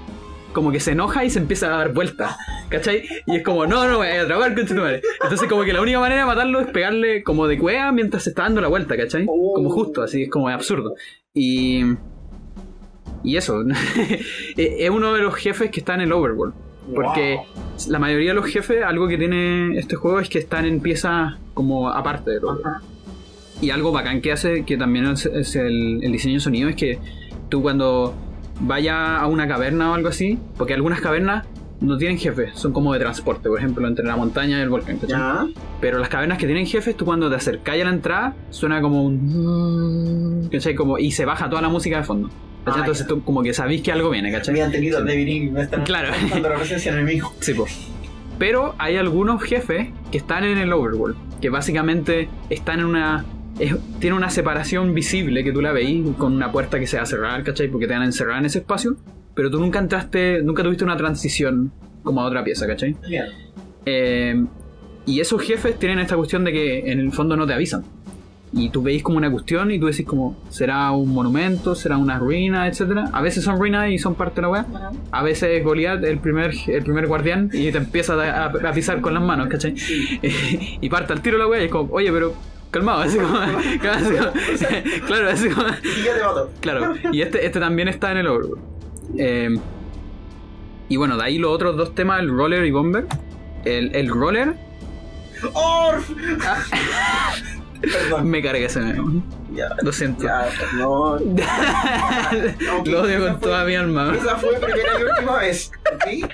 como 0.54 0.72
que 0.72 0.80
se 0.80 0.92
enoja 0.92 1.26
y 1.26 1.30
se 1.30 1.40
empieza 1.40 1.68
a 1.68 1.78
dar 1.78 1.94
vueltas, 1.94 2.38
¿cachai? 2.70 3.04
Y 3.26 3.38
es 3.38 3.44
como, 3.44 3.66
no, 3.66 3.88
no, 3.88 3.98
voy 3.98 4.08
a 4.08 4.22
atrapar 4.22 4.56
con 4.56 4.66
tu 4.66 4.76
madre. 4.76 5.02
Entonces, 5.22 5.50
como 5.50 5.64
que 5.64 5.74
la 5.74 5.82
única 5.82 6.00
manera 6.00 6.22
de 6.22 6.28
matarlo 6.28 6.62
es 6.62 6.68
pegarle 6.68 7.24
como 7.24 7.48
de 7.48 7.58
cueva 7.58 7.92
mientras 7.92 8.24
se 8.24 8.30
está 8.30 8.44
dando 8.44 8.62
la 8.62 8.68
vuelta, 8.68 8.96
¿cachai? 8.96 9.26
Oh. 9.28 9.54
Como 9.56 9.70
justo, 9.70 10.02
así, 10.02 10.24
es 10.24 10.30
como 10.30 10.48
absurdo. 10.48 10.96
Y. 11.34 11.84
Y 13.24 13.38
eso, 13.38 13.64
es 14.58 14.90
uno 14.90 15.14
de 15.14 15.22
los 15.22 15.36
jefes 15.36 15.72
que 15.72 15.80
está 15.80 15.96
en 15.96 16.02
el 16.02 16.14
Overworld. 16.14 16.54
Porque 16.94 17.38
Wow. 17.38 17.92
la 17.92 18.00
mayoría 18.00 18.32
de 18.32 18.36
los 18.36 18.46
jefes, 18.46 18.84
algo 18.84 19.08
que 19.08 19.18
tiene 19.18 19.78
este 19.80 19.96
juego 19.96 20.20
es 20.20 20.28
que 20.28 20.40
están 20.40 20.66
en 20.66 20.82
piezas 20.82 21.36
como 21.54 21.90
aparte 21.90 22.32
de 22.32 22.40
todo. 22.42 22.60
Ajá. 22.64 22.82
Y 23.64 23.70
algo 23.72 23.92
bacán 23.92 24.22
que 24.22 24.32
hace, 24.32 24.64
que 24.66 24.78
también 24.78 25.06
es, 25.08 25.26
es 25.26 25.56
el, 25.56 26.04
el 26.04 26.12
diseño 26.12 26.36
de 26.36 26.40
sonido, 26.42 26.70
es 26.70 26.76
que 26.76 27.00
tú 27.50 27.62
cuando 27.62 28.14
vayas 28.60 28.98
a 29.22 29.28
una 29.28 29.48
caverna 29.48 29.92
o 29.92 29.94
algo 29.94 30.10
así, 30.10 30.38
porque 30.58 30.74
algunas 30.74 31.00
cavernas 31.02 31.46
no 31.80 31.98
tienen 31.98 32.18
jefes, 32.18 32.52
son 32.56 32.72
como 32.72 32.94
de 32.94 33.00
transporte, 33.00 33.50
por 33.50 33.58
ejemplo, 33.60 33.88
entre 33.88 34.06
la 34.06 34.16
montaña 34.16 34.58
y 34.60 34.62
el 34.62 34.70
volcán. 34.70 34.98
¿cachai? 34.98 35.18
Ya. 35.18 35.48
Pero 35.82 36.00
las 36.00 36.10
cavernas 36.10 36.38
que 36.38 36.46
tienen 36.46 36.66
jefes, 36.66 36.96
tú 36.96 37.06
cuando 37.06 37.30
te 37.30 37.36
acercas 37.36 37.76
a 37.76 37.84
la 37.84 37.90
entrada, 37.90 38.36
suena 38.50 38.82
como 38.82 39.04
un... 39.04 40.48
¿cachai? 40.52 40.76
Como, 40.76 40.98
y 40.98 41.12
se 41.12 41.26
baja 41.26 41.50
toda 41.50 41.62
la 41.62 41.70
música 41.70 41.98
de 41.98 42.04
fondo. 42.04 42.30
Ah, 42.66 42.76
Entonces 42.78 43.06
tú 43.06 43.22
como 43.24 43.44
que 43.44 43.54
sabís 43.54 43.82
que 43.82 43.92
algo 43.92 44.10
viene, 44.10 44.32
¿cachai? 44.32 44.54
Habían 44.54 44.72
tenido 44.72 45.00
el 45.00 45.06
David 45.06 45.58
están 45.58 45.84
Claro. 45.84 46.10
la 46.42 46.56
presencia 46.56 46.94
enemigo. 46.94 47.34
Sí, 47.42 47.54
po. 47.54 47.66
Pero 48.40 48.76
hay 48.78 48.96
algunos 48.96 49.44
jefes 49.44 49.90
que 50.12 50.18
están 50.18 50.46
en 50.46 50.58
el 50.58 50.72
overworld, 50.72 51.16
que 51.42 51.50
básicamente 51.50 52.30
están 52.50 52.80
en 52.80 52.86
una... 52.86 53.26
es- 53.60 53.76
tiene 54.00 54.16
una 54.16 54.30
separación 54.30 54.94
visible 54.94 55.44
que 55.44 55.52
tú 55.52 55.62
la 55.62 55.72
veís 55.72 56.06
con 56.18 56.34
una 56.34 56.52
puerta 56.52 56.80
que 56.80 56.88
se 56.88 56.98
va 56.98 57.04
a 57.04 57.06
cerrar, 57.06 57.44
¿cachai? 57.44 57.68
Porque 57.68 57.88
te 57.88 57.94
van 57.94 58.02
a 58.02 58.06
encerrar 58.06 58.38
en 58.40 58.46
ese 58.46 58.60
espacio, 58.60 58.96
pero 59.36 59.50
tú 59.52 59.60
nunca 59.60 59.80
entraste, 59.80 60.42
nunca 60.44 60.64
tuviste 60.64 60.84
una 60.84 60.98
transición 60.98 61.72
como 62.04 62.22
a 62.22 62.26
otra 62.26 62.44
pieza, 62.44 62.68
¿cachai? 62.68 62.96
Bien. 63.08 63.26
Eh, 63.86 64.46
y 65.06 65.20
esos 65.20 65.42
jefes 65.42 65.78
tienen 65.78 66.00
esta 66.00 66.16
cuestión 66.16 66.44
de 66.44 66.52
que 66.54 66.92
en 66.92 67.00
el 67.00 67.12
fondo 67.12 67.36
no 67.36 67.46
te 67.46 67.54
avisan. 67.54 67.84
Y 68.56 68.70
tú 68.70 68.84
veis 68.84 69.02
como 69.02 69.18
una 69.18 69.32
cuestión 69.32 69.72
y 69.72 69.80
tú 69.80 69.88
decís 69.88 70.06
como, 70.06 70.38
¿será 70.50 70.92
un 70.92 71.10
monumento? 71.10 71.74
¿Será 71.74 71.98
una 71.98 72.20
ruina? 72.20 72.68
Etcétera. 72.68 73.10
A 73.12 73.20
veces 73.22 73.44
son 73.44 73.58
ruinas 73.58 73.90
y 73.90 73.98
son 73.98 74.14
parte 74.14 74.36
de 74.36 74.42
la 74.44 74.50
weá. 74.50 74.66
A 75.12 75.24
veces 75.24 75.50
es 75.58 75.64
Goliath, 75.64 76.04
el 76.04 76.20
primer, 76.20 76.52
el 76.68 76.84
primer 76.84 77.08
guardián, 77.08 77.50
y 77.52 77.72
te 77.72 77.80
empieza 77.80 78.14
a, 78.14 78.46
a- 78.46 78.70
a 78.70 78.72
pisar 78.72 79.02
con 79.02 79.16
las 79.16 79.24
manos, 79.24 79.48
¿cachai? 79.48 79.74
y 80.82 80.88
parte 80.90 81.14
al 81.14 81.22
tiro 81.22 81.40
la 81.40 81.48
weá 81.48 81.62
y 81.64 81.66
es 81.66 81.72
como, 81.72 81.92
oye, 81.94 82.12
pero 82.12 82.34
calmado, 82.74 83.02
así 83.04 83.18
como, 83.18 83.34
claro, 85.08 85.30
así 85.30 85.50
como, 85.50 85.68
Y 85.70 86.04
yo 86.04 86.14
te 86.14 86.24
mato. 86.24 86.52
claro. 86.60 86.96
Y 87.14 87.22
este, 87.22 87.46
este 87.46 87.60
también 87.60 87.88
está 87.88 88.12
en 88.12 88.18
el 88.18 88.28
Overworld. 88.28 88.62
Eh, 89.18 89.58
y 90.90 90.98
bueno, 90.98 91.16
de 91.18 91.24
ahí 91.24 91.38
los 91.38 91.52
otros 91.52 91.78
dos 91.78 91.96
temas, 91.96 92.20
el 92.20 92.30
roller 92.30 92.66
y 92.66 92.72
bomber. 92.72 93.06
El, 93.64 93.96
el 93.96 94.10
roller 94.10 94.56
¡Orf! 95.54 96.10
Perdón. 97.82 98.30
me 98.30 98.42
carga 98.42 98.66
ese 98.66 98.80
meme. 98.80 99.22
Ya. 99.54 99.70
Lo 99.82 99.92
siento. 99.92 100.24
Ya, 100.24 100.48
no. 100.76 101.18
Lo 102.86 103.02
odio 103.02 103.20
con 103.28 103.40
toda 103.42 103.66
mi 103.66 103.76
alma. 103.76 104.16
Esa 104.16 104.38
fue 104.38 104.58
primera 104.58 105.00
y 105.00 105.04
última 105.04 105.38
vez. 105.40 105.72
¿Ok? 105.94 106.32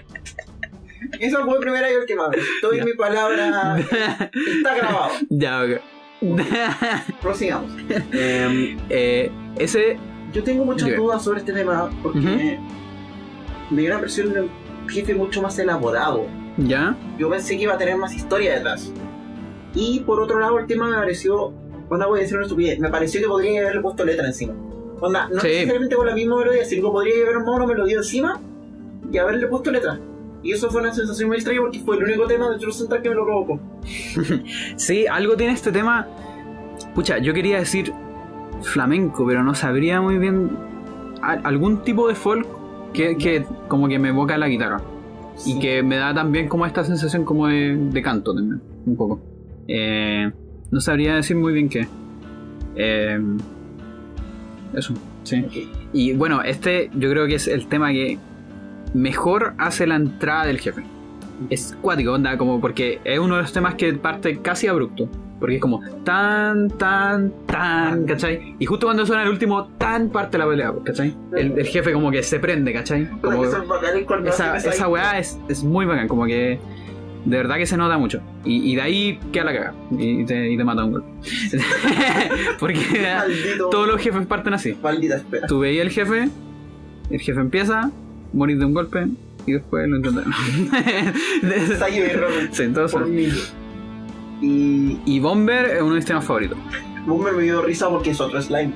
Esa 1.19 1.43
fue 1.43 1.59
primera 1.59 1.91
y 1.91 1.95
última 1.95 2.29
vez. 2.29 2.43
Doy 2.61 2.81
mi 2.83 2.93
palabra. 2.93 3.79
Está 3.79 4.75
grabado. 4.75 5.11
ya, 5.29 5.63
ok. 5.63 5.81
Prosigamos. 7.21 7.71
Em, 8.11 8.77
Eh, 8.89 9.31
ese, 9.57 9.97
yo 10.33 10.43
tengo 10.43 10.65
muchas 10.65 10.95
dudas 10.95 11.23
sobre 11.23 11.39
este 11.39 11.53
tema 11.53 11.89
porque 12.03 12.59
me 13.69 13.81
dio 13.81 13.89
una 13.89 13.95
impresión 13.95 14.33
de 14.33 14.41
un 14.41 14.49
jefe 14.89 15.13
mucho 15.15 15.41
más 15.41 15.57
elaborado. 15.59 16.25
ya, 16.57 16.95
Yo 17.17 17.29
pensé 17.29 17.55
que 17.57 17.63
iba 17.63 17.73
a 17.73 17.77
tener 17.77 17.95
más 17.97 18.13
historia 18.13 18.55
detrás. 18.55 18.91
Y 19.73 19.99
por 20.01 20.19
otro 20.19 20.39
lado, 20.39 20.57
el 20.59 20.65
tema 20.65 20.87
me 20.89 20.95
pareció. 20.97 21.53
Onda, 21.89 22.05
voy 22.07 22.19
a 22.19 22.21
decir 22.23 22.35
una 22.37 22.45
estupidez. 22.45 22.79
Me 22.79 22.89
pareció 22.89 23.21
que 23.21 23.27
podría 23.27 23.61
haberle 23.61 23.81
puesto 23.81 24.03
letra 24.05 24.27
encima. 24.27 24.53
Onda, 24.99 25.29
no 25.31 25.39
Sí. 25.39 25.47
necesariamente 25.47 25.95
con 25.95 26.05
la 26.07 26.13
misma 26.15 26.37
melodía, 26.37 26.65
sino 26.65 26.87
que 26.87 26.91
podría 26.91 27.15
haber 27.23 27.35
armado 27.37 27.55
una 27.55 27.65
melodía 27.67 27.97
encima 27.97 28.39
y 29.11 29.17
haberle 29.17 29.47
puesto 29.47 29.71
letra. 29.71 29.99
Y 30.41 30.53
eso 30.53 30.69
fue 30.69 30.81
una 30.81 30.93
sensación 30.93 31.27
muy 31.27 31.37
extraña 31.37 31.59
porque 31.61 31.79
fue 31.79 31.97
el 31.97 32.03
único 32.03 32.25
tema 32.27 32.49
de 32.49 32.57
True 32.57 32.71
Central 32.71 33.01
que 33.01 33.09
me 33.09 33.15
lo 33.15 33.25
provocó. 33.25 33.59
sí, 34.75 35.05
algo 35.07 35.35
tiene 35.35 35.53
este 35.53 35.71
tema. 35.71 36.07
Pucha, 36.95 37.17
yo 37.17 37.33
quería 37.33 37.59
decir 37.59 37.93
flamenco, 38.61 39.25
pero 39.27 39.43
no 39.43 39.53
sabría 39.53 40.01
muy 40.01 40.17
bien. 40.17 40.49
algún 41.21 41.83
tipo 41.83 42.07
de 42.07 42.15
folk 42.15 42.47
que, 42.93 43.17
que 43.17 43.45
como 43.67 43.87
que 43.87 43.99
me 43.99 44.09
evoca 44.09 44.37
la 44.37 44.47
guitarra. 44.47 44.81
Y 45.45 45.59
que 45.59 45.83
me 45.83 45.95
da 45.95 46.13
también 46.13 46.49
como 46.49 46.65
esta 46.65 46.83
sensación 46.83 47.23
como 47.23 47.47
de, 47.47 47.75
de 47.75 48.01
canto 48.01 48.33
también, 48.33 48.61
un 48.85 48.95
poco. 48.97 49.21
Eh, 49.67 50.31
no 50.71 50.81
sabría 50.81 51.15
decir 51.15 51.35
muy 51.37 51.53
bien 51.53 51.69
qué. 51.69 51.87
Eh, 52.75 53.19
eso, 54.73 54.93
sí. 55.23 55.45
Y 55.93 56.13
bueno, 56.13 56.41
este 56.41 56.89
yo 56.93 57.09
creo 57.09 57.27
que 57.27 57.35
es 57.35 57.47
el 57.47 57.67
tema 57.67 57.91
que 57.91 58.17
mejor 58.93 59.53
hace 59.57 59.87
la 59.87 59.95
entrada 59.95 60.45
del 60.45 60.59
jefe. 60.59 60.83
Es 61.49 61.75
cuático, 61.81 62.13
onda, 62.13 62.37
como 62.37 62.59
porque 62.59 62.99
es 63.03 63.19
uno 63.19 63.37
de 63.37 63.43
los 63.43 63.53
temas 63.53 63.75
que 63.75 63.93
parte 63.93 64.39
casi 64.39 64.67
abrupto. 64.67 65.09
Porque 65.39 65.55
es 65.55 65.61
como 65.61 65.79
tan, 66.03 66.67
tan, 66.71 67.31
tan, 67.45 68.05
¿cachai? 68.05 68.55
Y 68.59 68.65
justo 68.65 68.87
cuando 68.87 69.05
suena 69.05 69.23
el 69.23 69.29
último, 69.29 69.67
tan 69.77 70.09
parte 70.09 70.37
la 70.37 70.45
pelea, 70.45 70.73
¿cachai? 70.83 71.15
El, 71.33 71.57
el 71.57 71.65
jefe 71.65 71.93
como 71.93 72.11
que 72.11 72.21
se 72.23 72.39
prende, 72.39 72.73
¿cachai? 72.73 73.07
Como, 73.21 73.43
cuando 74.05 74.29
esa, 74.29 74.57
esa 74.57 74.87
weá 74.89 75.17
es, 75.17 75.39
es 75.47 75.63
muy 75.63 75.85
bacán, 75.85 76.09
como 76.09 76.25
que 76.25 76.59
de 77.23 77.37
verdad 77.37 77.55
que 77.55 77.65
se 77.65 77.77
nota 77.77 77.97
mucho. 77.97 78.21
Y, 78.43 78.71
y 78.71 78.75
de 78.75 78.81
ahí 78.81 79.19
queda 79.31 79.45
la 79.45 79.53
caga. 79.53 79.73
Y 79.97 80.25
te, 80.25 80.51
y 80.51 80.57
te 80.57 80.63
mata 80.65 80.83
un 80.83 80.91
golpe. 80.91 81.07
Porque 82.59 82.79
Maldito. 83.17 83.69
todos 83.69 83.87
los 83.87 84.01
jefes 84.01 84.25
parten 84.25 84.53
así. 84.53 84.77
Maldita 84.81 85.15
espera. 85.17 85.47
Tú 85.47 85.59
veías 85.59 85.85
el 85.85 85.91
jefe, 85.91 86.29
el 87.09 87.19
jefe 87.19 87.39
empieza, 87.39 87.91
morís 88.33 88.59
de 88.59 88.65
un 88.65 88.73
golpe 88.73 89.07
y 89.45 89.53
después 89.53 89.87
lo 89.87 89.97
Robin. 92.17 92.49
sí, 92.51 92.63
entonces. 92.63 92.99
Y 94.41 94.97
Y 95.05 95.19
Bomber 95.19 95.65
es 95.65 95.81
uno 95.81 95.91
de 95.91 95.95
mis 95.97 96.05
temas 96.05 96.25
favoritos. 96.25 96.57
Boomer 97.05 97.33
me 97.33 97.43
dio 97.43 97.61
risa 97.61 97.89
porque 97.89 98.11
es 98.11 98.21
otro 98.21 98.41
slime. 98.41 98.71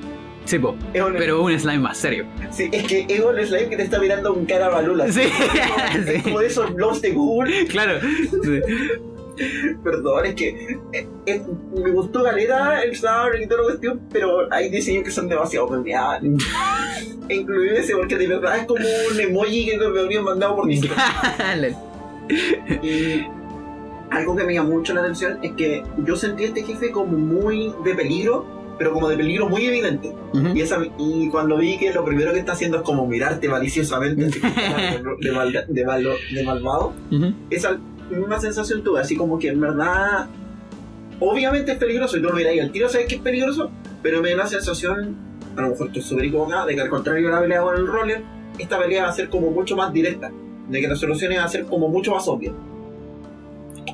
Sí, 0.45 0.59
po, 0.59 0.75
Es 0.93 1.01
un, 1.01 1.13
pero 1.13 1.41
un 1.41 1.57
slime 1.57 1.79
más 1.79 1.97
serio. 1.97 2.25
sí, 2.51 2.67
es 2.71 2.83
que 2.85 3.05
es 3.07 3.19
un 3.21 3.35
slime 3.45 3.69
que 3.69 3.77
te 3.77 3.83
está 3.83 3.97
mirando 3.99 4.33
con 4.33 4.45
cara 4.45 4.67
balula. 4.69 5.09
Sí, 5.09 5.21
Es 5.21 6.05
sí. 6.15 6.21
como 6.21 6.39
de 6.39 6.47
esos 6.47 6.73
blogs 6.73 7.01
de 7.01 7.11
Google. 7.11 7.65
Claro. 7.67 7.99
Sí. 8.43 8.59
Perdón, 9.83 10.25
es 10.25 10.35
que 10.35 10.49
eh, 10.93 11.07
eh, 11.25 11.41
me 11.75 11.91
gustó 11.91 12.23
Galera, 12.23 12.81
el 12.83 12.95
Sour 12.95 13.39
y 13.41 13.47
toda 13.47 13.61
la 13.61 13.67
cuestión, 13.69 14.01
pero 14.11 14.51
hay 14.53 14.69
diseños 14.69 15.03
que 15.03 15.11
son 15.11 15.27
demasiado 15.29 15.67
memeables. 15.69 16.43
E 17.29 17.35
inclusive 17.37 17.79
ese 17.79 17.95
porque 17.95 18.17
de 18.17 18.27
verdad 18.27 18.57
es 18.57 18.65
como 18.65 18.83
un 19.09 19.17
emoji 19.17 19.65
que 19.65 19.77
me 19.77 19.99
habrían 20.01 20.25
mandado 20.25 20.57
por 20.57 20.67
Discord. 20.67 20.97
Y 22.81 23.25
algo 24.11 24.35
que 24.35 24.43
me 24.43 24.53
llamó 24.53 24.71
mucho 24.75 24.93
la 24.93 25.01
atención 25.01 25.39
es 25.41 25.53
que 25.53 25.83
yo 26.05 26.15
sentí 26.15 26.43
a 26.43 26.47
este 26.47 26.63
jefe 26.63 26.91
como 26.91 27.17
muy 27.17 27.73
de 27.85 27.95
peligro, 27.95 28.45
pero 28.77 28.91
como 28.93 29.07
de 29.09 29.15
peligro 29.17 29.47
muy 29.49 29.65
evidente. 29.65 30.09
Ujú. 30.33 30.47
Y, 30.53 30.61
esa, 30.61 30.79
y 30.97 31.29
cuando 31.29 31.57
vi 31.57 31.77
que 31.77 31.93
lo 31.93 32.03
primero 32.03 32.33
que 32.33 32.39
está 32.39 32.51
haciendo 32.53 32.77
es 32.77 32.83
como 32.83 33.07
mirarte 33.07 33.47
maliciosamente, 33.47 34.25
de, 35.21 35.31
malda- 35.31 35.65
de, 35.67 36.43
malvado, 36.43 36.93
Ujú. 37.11 37.33
esa 37.49 37.79
misma 38.09 38.39
sensación 38.39 38.83
tuve, 38.83 38.99
así 39.01 39.15
como 39.15 39.37
que 39.39 39.49
en 39.49 39.59
verdad, 39.61 40.27
obviamente 41.19 41.71
es 41.73 41.77
peligroso, 41.77 42.17
y 42.17 42.21
tú 42.21 42.27
lo 42.29 42.33
miras 42.35 42.53
y 42.55 42.59
al 42.59 42.71
tiro 42.71 42.89
sabes 42.89 43.07
que 43.07 43.15
es 43.15 43.21
peligroso, 43.21 43.71
pero 44.01 44.21
me 44.21 44.31
da 44.31 44.37
la 44.37 44.47
sensación, 44.47 45.15
a 45.55 45.61
lo 45.61 45.69
mejor 45.69 45.87
estoy 45.87 46.01
súper 46.01 46.25
equivocada, 46.25 46.65
de 46.65 46.75
que 46.75 46.81
al 46.81 46.89
contrario 46.89 47.27
de 47.27 47.33
la 47.33 47.41
pelea 47.41 47.61
con 47.61 47.75
el 47.75 47.87
roller, 47.87 48.23
esta 48.59 48.77
pelea 48.79 49.03
va 49.03 49.09
a 49.09 49.13
ser 49.13 49.29
como 49.29 49.49
mucho 49.51 49.75
más 49.75 49.91
directa, 49.93 50.31
de 50.69 50.81
que 50.81 50.87
las 50.87 50.99
soluciones 50.99 51.37
van 51.37 51.45
a 51.47 51.49
ser 51.49 51.65
como 51.65 51.87
mucho 51.89 52.11
más 52.13 52.27
obvias. 52.27 52.53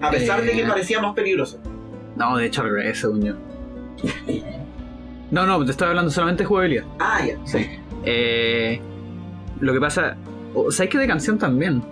A 0.02 0.12
pesar 0.12 0.42
de 0.42 0.52
que 0.52 0.62
Eh. 0.62 0.68
parecía 0.68 1.02
más 1.02 1.14
peligroso. 1.14 1.60
No, 2.16 2.38
de 2.38 2.46
hecho 2.46 2.62
al 2.62 2.70
revés, 2.72 3.00
según 3.00 3.22
yo. 3.24 3.34
No, 5.32 5.46
no, 5.46 5.64
te 5.64 5.72
estoy 5.72 5.88
hablando 5.90 6.10
solamente 6.12 6.44
de 6.44 6.48
jugabilidad. 6.48 6.86
Ah, 7.00 7.22
ya. 7.26 7.38
Sí. 7.46 7.66
Eh, 8.06 8.80
lo 9.60 9.74
que 9.74 9.80
pasa. 9.80 10.18
O 10.54 10.72
¿Sabes 10.72 10.90
que 10.90 10.98
de 10.98 11.08
canción 11.08 11.38
también? 11.38 11.84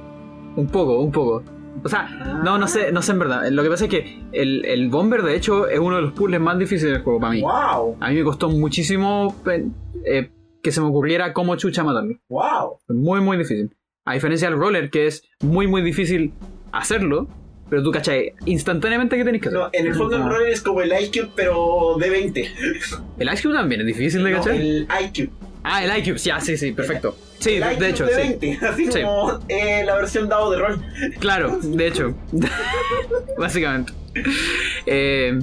Un 0.56 0.68
poco, 0.68 1.00
un 1.00 1.12
poco. 1.12 1.44
O 1.84 1.90
sea, 1.90 2.08
no, 2.44 2.58
no 2.58 2.68
sé, 2.68 2.92
no 2.92 3.02
sé 3.02 3.12
en 3.14 3.20
verdad. 3.20 3.48
Lo 3.50 3.64
que 3.64 3.70
pasa 3.70 3.86
es 3.86 3.90
que 3.90 4.20
el, 4.32 4.66
el 4.66 4.90
Bomber, 4.90 5.22
de 5.24 5.36
hecho, 5.36 5.68
es 5.68 5.80
uno 5.80 5.96
de 5.98 6.02
los 6.02 6.12
puzzles 6.14 6.40
más 6.42 6.58
difíciles 6.58 6.94
del 6.94 7.04
juego 7.04 7.20
para 7.20 7.34
mí. 7.34 7.42
Wow, 7.42 7.98
A 8.00 8.10
mí 8.10 8.16
me 8.16 8.24
costó 8.24 8.50
muchísimo 8.50 9.36
eh, 9.52 9.66
eh, 10.06 10.32
que 10.62 10.72
se 10.72 10.82
me 10.82 10.88
ocurriera 10.88 11.34
cómo 11.34 11.56
chucha 11.56 11.84
matarlo. 11.84 12.16
wow. 12.30 12.78
Muy, 12.90 13.22
muy 13.22 13.38
difícil. 13.38 13.76
A 14.06 14.14
diferencia 14.14 14.50
del 14.50 14.58
roller, 14.60 14.90
que 14.90 15.08
es 15.08 15.24
muy, 15.42 15.68
muy 15.68 15.82
difícil 15.82 16.34
hacerlo, 16.72 17.28
pero 17.70 17.84
tú 17.84 17.92
cachai 17.92 18.34
instantáneamente 18.46 19.18
que 19.18 19.26
tenés 19.26 19.42
que 19.42 19.50
hacer. 19.50 19.60
No, 19.60 19.70
en 19.74 19.88
el 19.88 19.94
fondo 19.96 20.16
el 20.16 20.24
roller 20.24 20.50
es 20.50 20.62
como 20.62 20.82
el 20.82 20.92
IQ, 20.92 21.30
pero 21.36 21.96
de 22.00 22.10
20. 22.10 22.52
El 23.20 23.30
Cube 23.42 23.54
también 23.54 23.82
es 23.82 23.88
difícil 23.88 24.24
de 24.24 24.32
No, 24.32 24.38
cachar. 24.38 24.56
el 24.56 24.88
IQ. 25.06 25.30
Ah, 25.70 25.84
el 25.84 25.98
iCube, 26.02 26.18
ya, 26.18 26.40
sí, 26.40 26.56
sí, 26.56 26.72
perfecto. 26.72 27.18
Sí, 27.40 27.56
el 27.56 27.62
de, 27.64 27.76
de 27.76 27.90
hecho, 27.90 28.06
de 28.06 28.14
sí. 28.14 28.38
20, 28.40 28.66
así 28.68 28.92
Sí. 28.92 29.02
como 29.02 29.40
eh, 29.50 29.84
la 29.86 29.96
versión 29.96 30.30
dado 30.30 30.50
de 30.52 30.60
rol. 30.60 30.82
Claro, 31.20 31.58
de 31.62 31.88
hecho. 31.88 32.16
Básicamente. 33.38 33.94
Eh, 34.86 35.40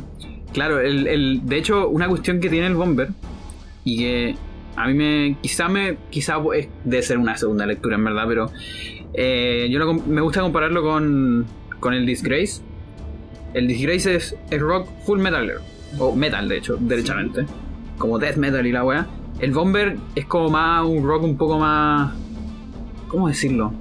claro, 0.53 0.81
el, 0.81 1.07
el- 1.07 1.41
de 1.45 1.57
hecho, 1.57 1.89
una 1.89 2.09
cuestión 2.09 2.41
que 2.41 2.49
tiene 2.49 2.67
el 2.67 2.75
Bomber 2.75 3.09
y 3.85 3.99
que 3.99 4.35
a 4.77 4.87
mí 4.89 4.95
me. 4.95 5.37
Quizá 5.41 5.69
me. 5.69 5.97
Quizá 6.11 6.39
es- 6.57 6.69
debe 6.85 7.03
ser 7.03 7.19
una 7.19 7.37
segunda 7.37 7.67
lectura, 7.67 7.97
en 7.97 8.05
verdad, 8.05 8.25
pero. 8.27 8.51
eh, 9.13 9.69
yo 9.71 9.79
lo 9.79 9.95
me 9.95 10.21
gusta 10.21 10.41
compararlo 10.41 10.83
con, 10.83 11.47
con 11.81 11.95
el 11.95 12.07
Disgrace. 12.07 12.63
El 13.53 13.69
Disgrace 13.69 14.17
es, 14.17 14.35
es 14.51 14.61
rock 14.61 14.89
full 15.05 15.21
metaler. 15.21 15.59
O 15.99 16.17
metal, 16.17 16.49
de 16.49 16.57
hecho, 16.57 16.77
derechamente. 16.81 17.45
Como 17.99 18.19
death 18.19 18.37
metal 18.37 18.67
y 18.67 18.73
la 18.73 18.83
weá. 18.83 19.07
El 19.40 19.52
Bomber 19.52 19.97
es 20.15 20.27
como 20.27 20.48
más 20.51 20.85
un 20.85 21.06
rock 21.06 21.24
un 21.24 21.36
poco 21.36 21.59
más. 21.59 22.12
¿Cómo 23.09 23.28
decirlo? 23.28 23.73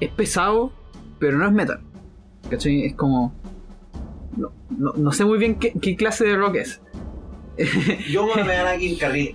Es 0.00 0.10
pesado, 0.10 0.72
pero 1.18 1.38
no 1.38 1.46
es 1.46 1.52
metal. 1.52 1.80
¿Cachai? 2.48 2.84
Es 2.84 2.94
como. 2.94 3.34
No, 4.36 4.52
no, 4.70 4.92
no 4.96 5.12
sé 5.12 5.24
muy 5.24 5.38
bien 5.38 5.56
qué, 5.56 5.72
qué 5.80 5.96
clase 5.96 6.24
de 6.24 6.36
rock 6.36 6.56
es. 6.56 6.80
Yo 8.10 8.26
me 8.26 8.46
dan 8.46 8.68
aquí 8.68 8.96
carril, 8.96 9.34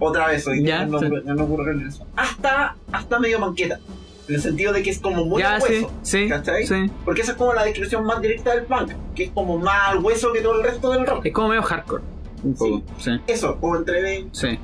otra 0.00 0.26
vez 0.28 0.46
hoy, 0.48 0.64
Ya, 0.64 0.86
no, 0.86 0.98
sí. 0.98 1.06
no, 1.24 1.44
ocurre 1.44 1.76
eso. 1.86 2.04
Hasta, 2.16 2.74
hasta 2.90 3.18
medio 3.20 3.38
manqueta. 3.38 3.78
En 4.26 4.36
el 4.36 4.40
sentido 4.40 4.72
de 4.72 4.82
que 4.82 4.90
es 4.90 4.98
como 4.98 5.26
muy 5.26 5.42
ya, 5.42 5.60
sí, 5.60 5.72
hueso. 5.74 5.92
sí, 6.02 6.28
¿cachai? 6.28 6.66
sí. 6.66 6.90
Porque 7.04 7.20
esa 7.20 7.32
es 7.32 7.36
como 7.38 7.52
la 7.52 7.62
descripción 7.64 8.04
más 8.06 8.20
directa 8.22 8.54
del 8.54 8.64
punk, 8.64 8.92
que 9.14 9.24
es 9.24 9.30
como 9.30 9.58
más 9.58 9.90
al 9.90 9.98
hueso 9.98 10.32
que 10.32 10.40
todo 10.40 10.56
el 10.58 10.64
resto 10.64 10.90
del 10.90 11.06
rock. 11.06 11.26
Es 11.26 11.32
como 11.32 11.48
medio 11.48 11.62
hardcore. 11.62 12.02
Un 12.44 12.54
poco, 12.54 12.82
sí. 12.98 13.10
Eso, 13.26 13.56
como 13.60 13.76
entre 13.76 14.26
Sí. 14.32 14.58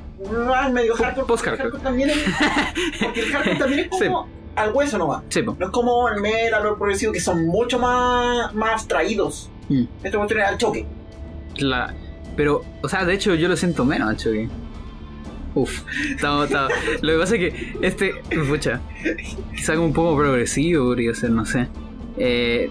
más 0.47 0.71
medio 0.71 0.93
hardcore. 0.95 1.27
Post-hardcore. 1.27 1.69
porque 1.71 1.77
el 1.77 1.83
también 1.83 2.09
es, 2.11 2.17
porque 3.01 3.19
el 3.21 3.31
hardcore 3.31 3.55
también 3.57 3.79
es 3.79 3.89
como 3.89 4.27
al 4.55 4.71
hueso 4.73 4.97
nomás. 4.97 5.23
Sí, 5.29 5.41
po. 5.41 5.55
No 5.59 5.65
es 5.65 5.71
como 5.71 6.09
el 6.09 6.21
metal 6.21 6.65
o 6.65 6.69
el 6.71 6.75
progresivo 6.77 7.11
que 7.13 7.19
son 7.19 7.45
mucho 7.47 7.79
más, 7.79 8.53
más 8.53 8.73
abstraídos. 8.73 9.49
Mm. 9.69 9.83
Esta 10.03 10.17
cuestión 10.17 10.39
es 10.41 10.47
al 10.47 10.57
choque. 10.57 10.85
La- 11.57 11.93
Pero, 12.35 12.63
o 12.81 12.87
sea, 12.89 13.03
de 13.05 13.13
hecho 13.13 13.33
yo 13.35 13.47
lo 13.49 13.55
siento 13.57 13.83
menos, 13.85 14.09
al 14.09 14.17
Chucky. 14.17 14.47
Uf, 15.53 15.81
estamos, 16.11 16.45
estamos. 16.45 16.71
Lo 17.01 17.11
que 17.13 17.19
pasa 17.19 17.35
es 17.35 17.39
que 17.53 17.75
este, 17.81 18.13
pucha, 18.49 18.79
quizá 19.55 19.73
como 19.75 19.87
un 19.87 19.93
poco 19.93 20.15
progresivo 20.17 20.85
podría 20.85 21.13
ser, 21.13 21.31
no 21.31 21.45
sé. 21.45 21.67
Eh, 22.17 22.69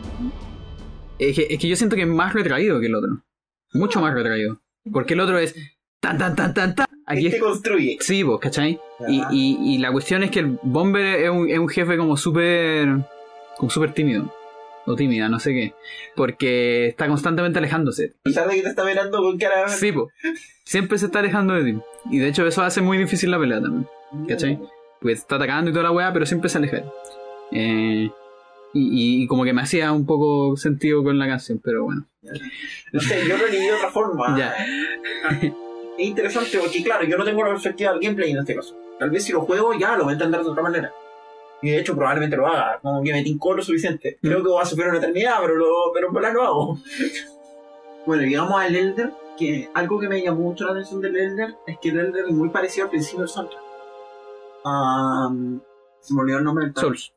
es, 1.18 1.36
que, 1.36 1.46
es 1.50 1.58
que 1.58 1.68
yo 1.68 1.76
siento 1.76 1.94
que 1.96 2.02
es 2.02 2.08
más 2.08 2.32
retraído 2.32 2.80
que 2.80 2.86
el 2.86 2.94
otro. 2.94 3.22
Mucho 3.74 4.00
más 4.00 4.14
retraído. 4.14 4.58
Porque 4.93 5.15
el 5.15 5.20
otro 5.20 5.39
es 5.39 5.55
tan, 6.01 6.19
tan, 6.19 6.35
tan, 6.36 6.55
tan, 6.55 6.74
tan. 6.74 6.86
Aquí 7.07 7.27
Este 7.27 7.39
es. 7.39 7.43
construye. 7.43 7.97
Sí, 8.01 8.23
vos, 8.23 8.39
¿cachai? 8.40 8.78
Y, 9.09 9.20
Ajá. 9.20 9.31
y, 9.32 9.74
y 9.74 9.78
la 9.78 9.90
cuestión 9.93 10.23
es 10.23 10.31
que 10.31 10.40
el 10.40 10.59
Bomber 10.62 11.05
es 11.20 11.31
un, 11.31 11.48
es 11.51 11.59
un 11.59 11.69
jefe 11.69 11.97
como 11.97 12.16
súper. 12.16 12.89
como 13.57 13.70
súper 13.70 13.93
tímido. 13.93 14.32
O 14.86 14.97
tímida, 14.97 15.28
no 15.28 15.39
sé 15.39 15.52
qué. 15.52 15.74
Porque 16.16 16.86
está 16.89 17.07
constantemente 17.07 17.59
alejándose. 17.59 18.15
De 18.24 18.32
que 18.32 18.62
te 18.62 18.69
está 18.70 18.85
mirando 18.85 19.19
con 19.19 19.36
cara 19.39 19.69
Sí, 19.69 19.93
po. 19.93 20.09
Siempre 20.65 20.98
se 20.98 21.07
está 21.07 21.19
alejando 21.19 21.55
de 21.55 21.73
ti. 21.73 21.78
Y 22.11 22.19
de 22.19 22.28
hecho 22.28 22.47
eso 22.47 22.62
hace 22.62 22.81
muy 22.81 22.97
difícil 22.97 23.31
la 23.31 23.39
pelea 23.39 23.61
también. 23.61 23.86
¿Cachai? 24.27 24.57
Porque 24.57 25.15
te 25.15 25.20
está 25.20 25.36
atacando 25.36 25.70
y 25.70 25.73
toda 25.73 25.85
la 25.85 25.90
weá, 25.93 26.12
pero 26.12 26.24
siempre 26.27 26.48
se 26.48 26.59
aleja. 26.59 26.82
Eh, 27.52 28.11
y, 28.72 29.22
y 29.24 29.26
como 29.26 29.44
que 29.44 29.52
me 29.52 29.62
hacía 29.62 29.92
un 29.92 30.06
poco 30.06 30.56
sentido 30.56 31.02
con 31.02 31.18
la 31.18 31.26
canción, 31.26 31.60
pero 31.62 31.84
bueno. 31.84 32.06
No 32.92 33.01
sé, 33.01 33.26
yo 33.28 33.36
lo 33.36 33.47
leí 33.48 33.64
de 33.64 33.72
otra 33.72 33.90
forma. 33.90 34.36
Ya. 34.38 34.55
Es 35.98 36.06
interesante 36.06 36.59
porque, 36.59 36.82
claro, 36.82 37.05
yo 37.05 37.18
no 37.18 37.24
tengo 37.24 37.44
la 37.44 37.51
perspectiva 37.51 37.92
del 37.92 38.01
gameplay 38.01 38.30
en 38.30 38.38
este 38.38 38.55
caso. 38.55 38.74
Tal 38.98 39.10
vez 39.10 39.22
si 39.22 39.32
lo 39.32 39.42
juego 39.42 39.74
ya 39.74 39.98
lo 39.98 40.05
voy 40.05 40.12
a 40.12 40.14
entender 40.14 40.42
de 40.42 40.48
otra 40.48 40.62
manera. 40.62 40.94
Y 41.60 41.70
de 41.70 41.78
hecho 41.78 41.94
probablemente 41.94 42.38
lo 42.38 42.47
haga, 42.47 42.78
como 42.80 43.02
que 43.02 43.12
me 43.12 43.22
tincó 43.22 43.52
lo 43.52 43.62
suficiente. 43.62 44.16
Mm. 44.22 44.26
Creo 44.26 44.42
que 44.42 44.48
voy 44.48 44.62
a 44.62 44.64
sufrir 44.64 44.88
una 44.88 44.97
eternidad, 44.97 45.36
pero, 45.42 45.56
lo, 45.56 45.92
pero 45.92 46.32
lo 46.32 46.42
hago. 46.42 46.78
bueno, 48.06 48.22
llegamos 48.22 48.59
al 48.59 48.74
Elder, 48.74 49.12
que 49.36 49.68
algo 49.74 50.01
que 50.01 50.09
me 50.09 50.22
llamó 50.22 50.40
mucho 50.40 50.64
la 50.64 50.72
atención 50.72 51.02
del 51.02 51.16
Elder 51.16 51.55
es 51.66 51.78
que 51.78 51.90
el 51.90 51.98
Elder 51.98 52.24
es 52.28 52.32
muy 52.32 52.48
parecido 52.48 52.84
al 52.84 52.90
principio 52.90 53.20
del 53.20 53.28
soundtrack. 53.28 53.62
Um, 54.64 55.60
se 56.01 56.14
me 56.14 56.20
olvidó 56.22 56.38
el 56.38 56.44
nombre 56.44 56.64
del. 56.64 56.74
Souls. 56.74 57.12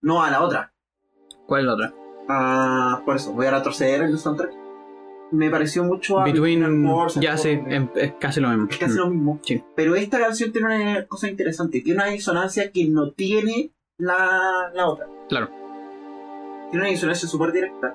No, 0.00 0.22
a 0.22 0.30
la 0.30 0.42
otra. 0.42 0.72
¿Cuál 1.46 1.60
es 1.62 1.66
la 1.66 1.74
otra? 1.74 1.94
Ah, 2.28 3.02
por 3.04 3.16
eso, 3.16 3.32
voy 3.32 3.46
a 3.46 3.50
retroceder 3.52 4.02
en 4.02 4.10
el 4.10 4.18
soundtrack. 4.18 4.52
Me 5.32 5.48
pareció 5.50 5.82
mucho 5.84 6.20
a 6.20 6.24
Between. 6.24 6.86
Force, 6.86 7.20
Ya, 7.20 7.32
Force. 7.32 7.52
em- 7.52 7.88
es 7.94 8.12
casi 8.20 8.40
lo 8.40 8.48
mismo. 8.50 8.66
Es 8.70 8.76
casi 8.78 8.94
lo 8.96 9.08
mismo. 9.08 9.40
Sí. 9.42 9.62
Pero 9.74 9.94
esta 9.96 10.18
canción 10.18 10.52
tiene 10.52 10.66
una 10.66 11.06
cosa 11.06 11.28
interesante. 11.28 11.80
Tiene 11.80 12.02
una 12.02 12.10
disonancia 12.10 12.70
que 12.70 12.86
no 12.88 13.12
tiene 13.12 13.70
la, 13.96 14.70
la 14.74 14.86
otra. 14.88 15.06
Claro. 15.28 15.48
Tiene 16.70 16.84
una 16.84 16.88
disonancia 16.90 17.26
súper 17.28 17.52
directa. 17.52 17.94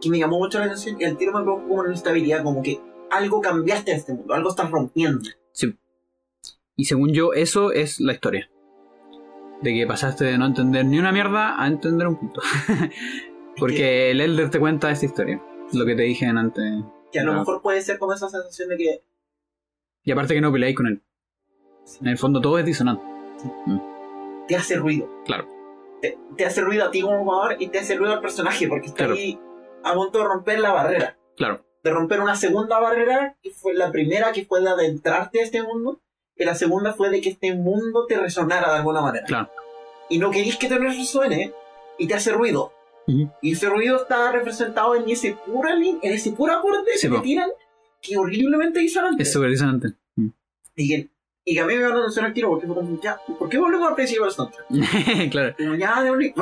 Que 0.00 0.08
me 0.08 0.18
llamó 0.18 0.38
mucho 0.38 0.58
la 0.58 0.64
atención. 0.66 0.96
Y 0.98 1.04
al 1.04 1.18
tiro 1.18 1.32
me 1.32 1.42
provocó 1.42 1.68
como 1.68 1.80
una 1.82 1.90
instabilidad. 1.92 2.42
Como 2.42 2.62
que 2.62 2.80
algo 3.10 3.40
cambiaste 3.42 3.90
en 3.92 3.96
este 3.98 4.14
mundo. 4.14 4.32
Algo 4.32 4.48
estás 4.48 4.70
rompiendo. 4.70 5.20
Sí. 5.52 5.76
Y 6.76 6.84
según 6.86 7.12
yo, 7.12 7.34
eso 7.34 7.72
es 7.72 8.00
la 8.00 8.14
historia. 8.14 8.48
De 9.62 9.74
que 9.74 9.86
pasaste 9.86 10.24
de 10.24 10.38
no 10.38 10.46
entender 10.46 10.84
ni 10.84 10.98
una 10.98 11.10
mierda 11.12 11.60
a 11.60 11.66
entender 11.66 12.06
un 12.06 12.16
punto. 12.16 12.40
Porque 13.58 14.10
el 14.12 14.20
Elder 14.20 14.50
te 14.50 14.60
cuenta 14.60 14.90
esta 14.90 15.06
historia. 15.06 15.42
Lo 15.72 15.84
que 15.84 15.94
te 15.96 16.02
dije 16.02 16.26
en 16.26 16.38
antes. 16.38 16.64
Que 17.12 17.20
a 17.20 17.24
lo 17.24 17.32
mejor 17.34 17.60
puede 17.62 17.80
ser 17.82 17.98
como 17.98 18.12
esa 18.12 18.28
sensación 18.28 18.68
de 18.68 18.76
que 18.76 19.02
Y 20.04 20.12
aparte 20.12 20.34
que 20.34 20.40
no 20.40 20.52
peleáis 20.52 20.76
con 20.76 20.86
él. 20.86 21.02
En 22.00 22.06
el 22.08 22.18
fondo 22.18 22.40
todo 22.40 22.58
es 22.58 22.64
disonante. 22.66 23.02
te 24.46 24.56
hace 24.56 24.76
ruido. 24.76 25.08
Claro. 25.24 25.48
te, 26.00 26.16
te 26.36 26.44
hace 26.46 26.60
ruido 26.60 26.84
a 26.86 26.90
ti 26.90 27.00
como 27.02 27.18
jugador 27.24 27.56
y 27.58 27.68
te 27.68 27.78
hace 27.80 27.96
ruido 27.96 28.12
al 28.14 28.20
personaje 28.20 28.68
porque 28.68 28.86
está 28.86 28.98
Claro. 29.06 29.14
ahí 29.14 29.38
a 29.84 29.94
punto 29.94 30.18
de 30.18 30.24
romper 30.24 30.60
la 30.60 30.72
barrera. 30.72 31.18
Claro. 31.36 31.64
De 31.82 31.90
romper 31.90 32.20
una 32.20 32.34
segunda 32.36 32.78
barrera, 32.80 33.36
que 33.42 33.50
fue 33.50 33.72
la 33.74 33.90
primera 33.90 34.32
que 34.32 34.44
fue 34.44 34.60
de 34.60 34.68
adentrarte 34.68 35.40
a 35.40 35.44
este 35.44 35.62
mundo, 35.62 36.00
y 36.38 36.44
la 36.44 36.54
segunda 36.54 36.92
fue 36.92 37.10
de 37.10 37.20
que 37.20 37.30
este 37.30 37.54
mundo 37.54 38.06
te 38.06 38.16
resonara 38.16 38.70
de 38.70 38.78
alguna 38.78 39.00
manera. 39.00 39.26
Claro. 39.26 39.50
Y 40.08 40.18
no 40.18 40.30
querís 40.30 40.56
que 40.56 40.68
te 40.68 40.78
resuene 40.78 41.52
y 41.98 42.06
te 42.06 42.14
hace 42.14 42.32
ruido. 42.32 42.72
Y 43.40 43.52
ese 43.52 43.70
ruido 43.70 44.02
está 44.02 44.30
representado 44.32 44.94
en 44.94 45.08
ese 45.08 45.34
pura 45.46 45.74
en 45.74 45.98
ese 46.02 46.32
puro 46.32 46.52
acorde 46.52 46.92
Sí, 46.96 47.08
que 47.08 47.14
po. 47.14 47.22
tiran, 47.22 47.48
que 48.02 48.18
horriblemente 48.18 48.80
disonante. 48.80 49.22
Es 49.22 49.32
súper 49.32 49.50
disonante. 49.50 49.94
Mm. 50.16 50.28
Y 50.76 50.88
que, 50.88 51.08
y 51.44 51.54
que 51.54 51.60
a 51.60 51.64
mí 51.64 51.74
me 51.74 51.84
va 51.84 51.94
a 51.94 51.98
atención 52.00 52.26
al 52.26 52.34
tiro 52.34 52.50
porque 52.50 52.66
fue 52.66 52.76
como, 52.76 53.00
ya, 53.00 53.18
¿por 53.38 53.48
qué 53.48 53.56
volvemos 53.58 53.88
al 53.88 53.94
principio 53.94 54.24
del 54.24 54.32
soundtrack? 54.32 54.66
claro. 55.30 55.54
Como, 55.56 55.74
ya, 55.76 56.02
de 56.02 56.10
un... 56.10 56.34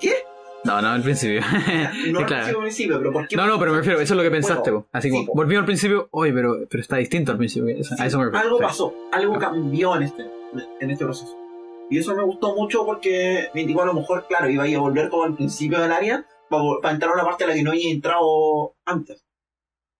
¿Qué? 0.00 0.14
No, 0.64 0.82
no, 0.82 0.88
al 0.88 1.02
principio. 1.02 1.40
No 2.12 2.18
al 2.20 2.26
claro. 2.26 2.26
principio, 2.26 2.60
principio, 2.60 2.98
pero 2.98 3.12
¿por 3.12 3.28
qué? 3.28 3.36
No, 3.36 3.46
no, 3.46 3.58
pero 3.58 3.70
me 3.72 3.78
refiero, 3.78 4.00
eso 4.00 4.12
es 4.14 4.16
lo 4.16 4.22
que 4.22 4.30
pensaste, 4.30 4.70
Bueno. 4.70 4.86
Así 4.92 5.08
sí, 5.10 5.16
como, 5.24 5.32
volvimos 5.34 5.60
al 5.60 5.66
principio, 5.66 6.08
oye, 6.10 6.32
pero, 6.32 6.56
pero 6.68 6.80
está 6.82 6.96
distinto 6.96 7.32
al 7.32 7.38
principio. 7.38 7.68
eso- 7.76 7.94
Sí, 7.96 8.02
a 8.02 8.06
eso 8.06 8.18
me 8.18 8.24
refiero. 8.26 8.44
algo 8.46 8.58
Sí. 8.58 8.62
pasó, 8.64 8.94
algo 9.12 9.38
cambió 9.38 9.96
en 9.96 10.02
este, 10.02 10.26
en 10.80 10.90
este 10.90 11.04
proceso. 11.04 11.34
Y 11.88 11.98
eso 11.98 12.14
me 12.14 12.22
gustó 12.22 12.54
mucho 12.54 12.84
porque 12.84 13.48
me 13.54 13.62
indicó 13.62 13.82
a 13.82 13.86
lo 13.86 13.94
mejor, 13.94 14.26
claro, 14.28 14.48
iba 14.50 14.64
a 14.64 14.68
ir 14.68 14.76
a 14.76 14.80
volver 14.80 15.08
como 15.08 15.24
al 15.24 15.34
principio 15.34 15.80
del 15.80 15.90
área 15.92 16.24
para, 16.48 16.92
entrar 16.92 17.10
a 17.10 17.14
una 17.14 17.24
parte 17.24 17.44
a 17.44 17.46
la 17.48 17.54
que 17.54 17.62
no 17.62 17.70
había 17.70 17.90
entrado 17.90 18.74
antes. 18.84 19.24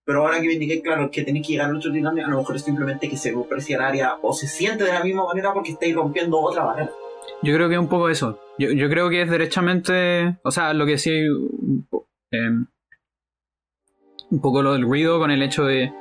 Pero 0.05 0.21
ahora 0.25 0.41
que 0.41 0.47
me 0.47 0.53
indiqué, 0.55 0.83
claro, 0.83 1.11
que 1.11 1.23
tenéis 1.23 1.47
que 1.47 1.53
llegar 1.55 1.71
a 1.71 1.77
otro 1.77 1.91
titán, 1.93 2.19
a 2.21 2.29
lo 2.29 2.39
mejor 2.39 2.57
es 2.57 2.63
simplemente 2.63 3.09
que 3.09 3.17
se 3.17 3.31
aprecia 3.35 3.77
el 3.77 3.83
área 3.83 4.17
o 4.23 4.33
se 4.33 4.47
siente 4.49 4.85
de 4.85 4.93
la 4.93 5.03
misma 5.05 5.25
manera 5.25 5.53
porque 5.53 5.73
estáis 5.73 5.95
rompiendo 5.95 6.39
otra 6.41 6.65
barrera. 6.65 6.91
Yo 7.43 7.55
creo 7.55 7.69
que 7.69 7.75
es 7.75 7.81
un 7.81 7.89
poco 7.89 8.09
eso. 8.09 8.39
Yo, 8.59 8.71
yo 8.73 8.89
creo 8.89 9.09
que 9.09 9.23
es 9.23 9.31
derechamente. 9.31 10.39
O 10.45 10.51
sea, 10.51 10.75
lo 10.75 10.85
que 10.87 10.99
sí. 10.99 11.11
Em, 12.33 12.67
un 14.31 14.41
poco 14.41 14.63
lo 14.63 14.73
del 14.75 14.83
ruido 14.83 15.19
con 15.19 15.31
el 15.31 15.43
hecho 15.43 15.65
de 15.65 15.93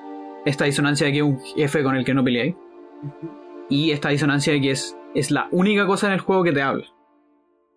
esta 0.45 0.65
disonancia 0.65 1.07
de 1.07 1.13
que 1.13 1.17
es 1.19 1.23
un 1.23 1.39
jefe 1.39 1.83
con 1.83 1.95
el 1.95 2.05
que 2.05 2.13
no 2.13 2.23
peleáis. 2.23 2.55
Y 3.69 3.91
esta 3.91 4.09
disonancia 4.09 4.53
de 4.53 4.61
que 4.61 4.71
es, 4.71 4.97
es 5.15 5.31
la 5.31 5.47
única 5.51 5.85
cosa 5.87 6.07
en 6.07 6.13
el 6.13 6.19
juego 6.19 6.43
que 6.43 6.51
te 6.51 6.61
habla. 6.61 6.85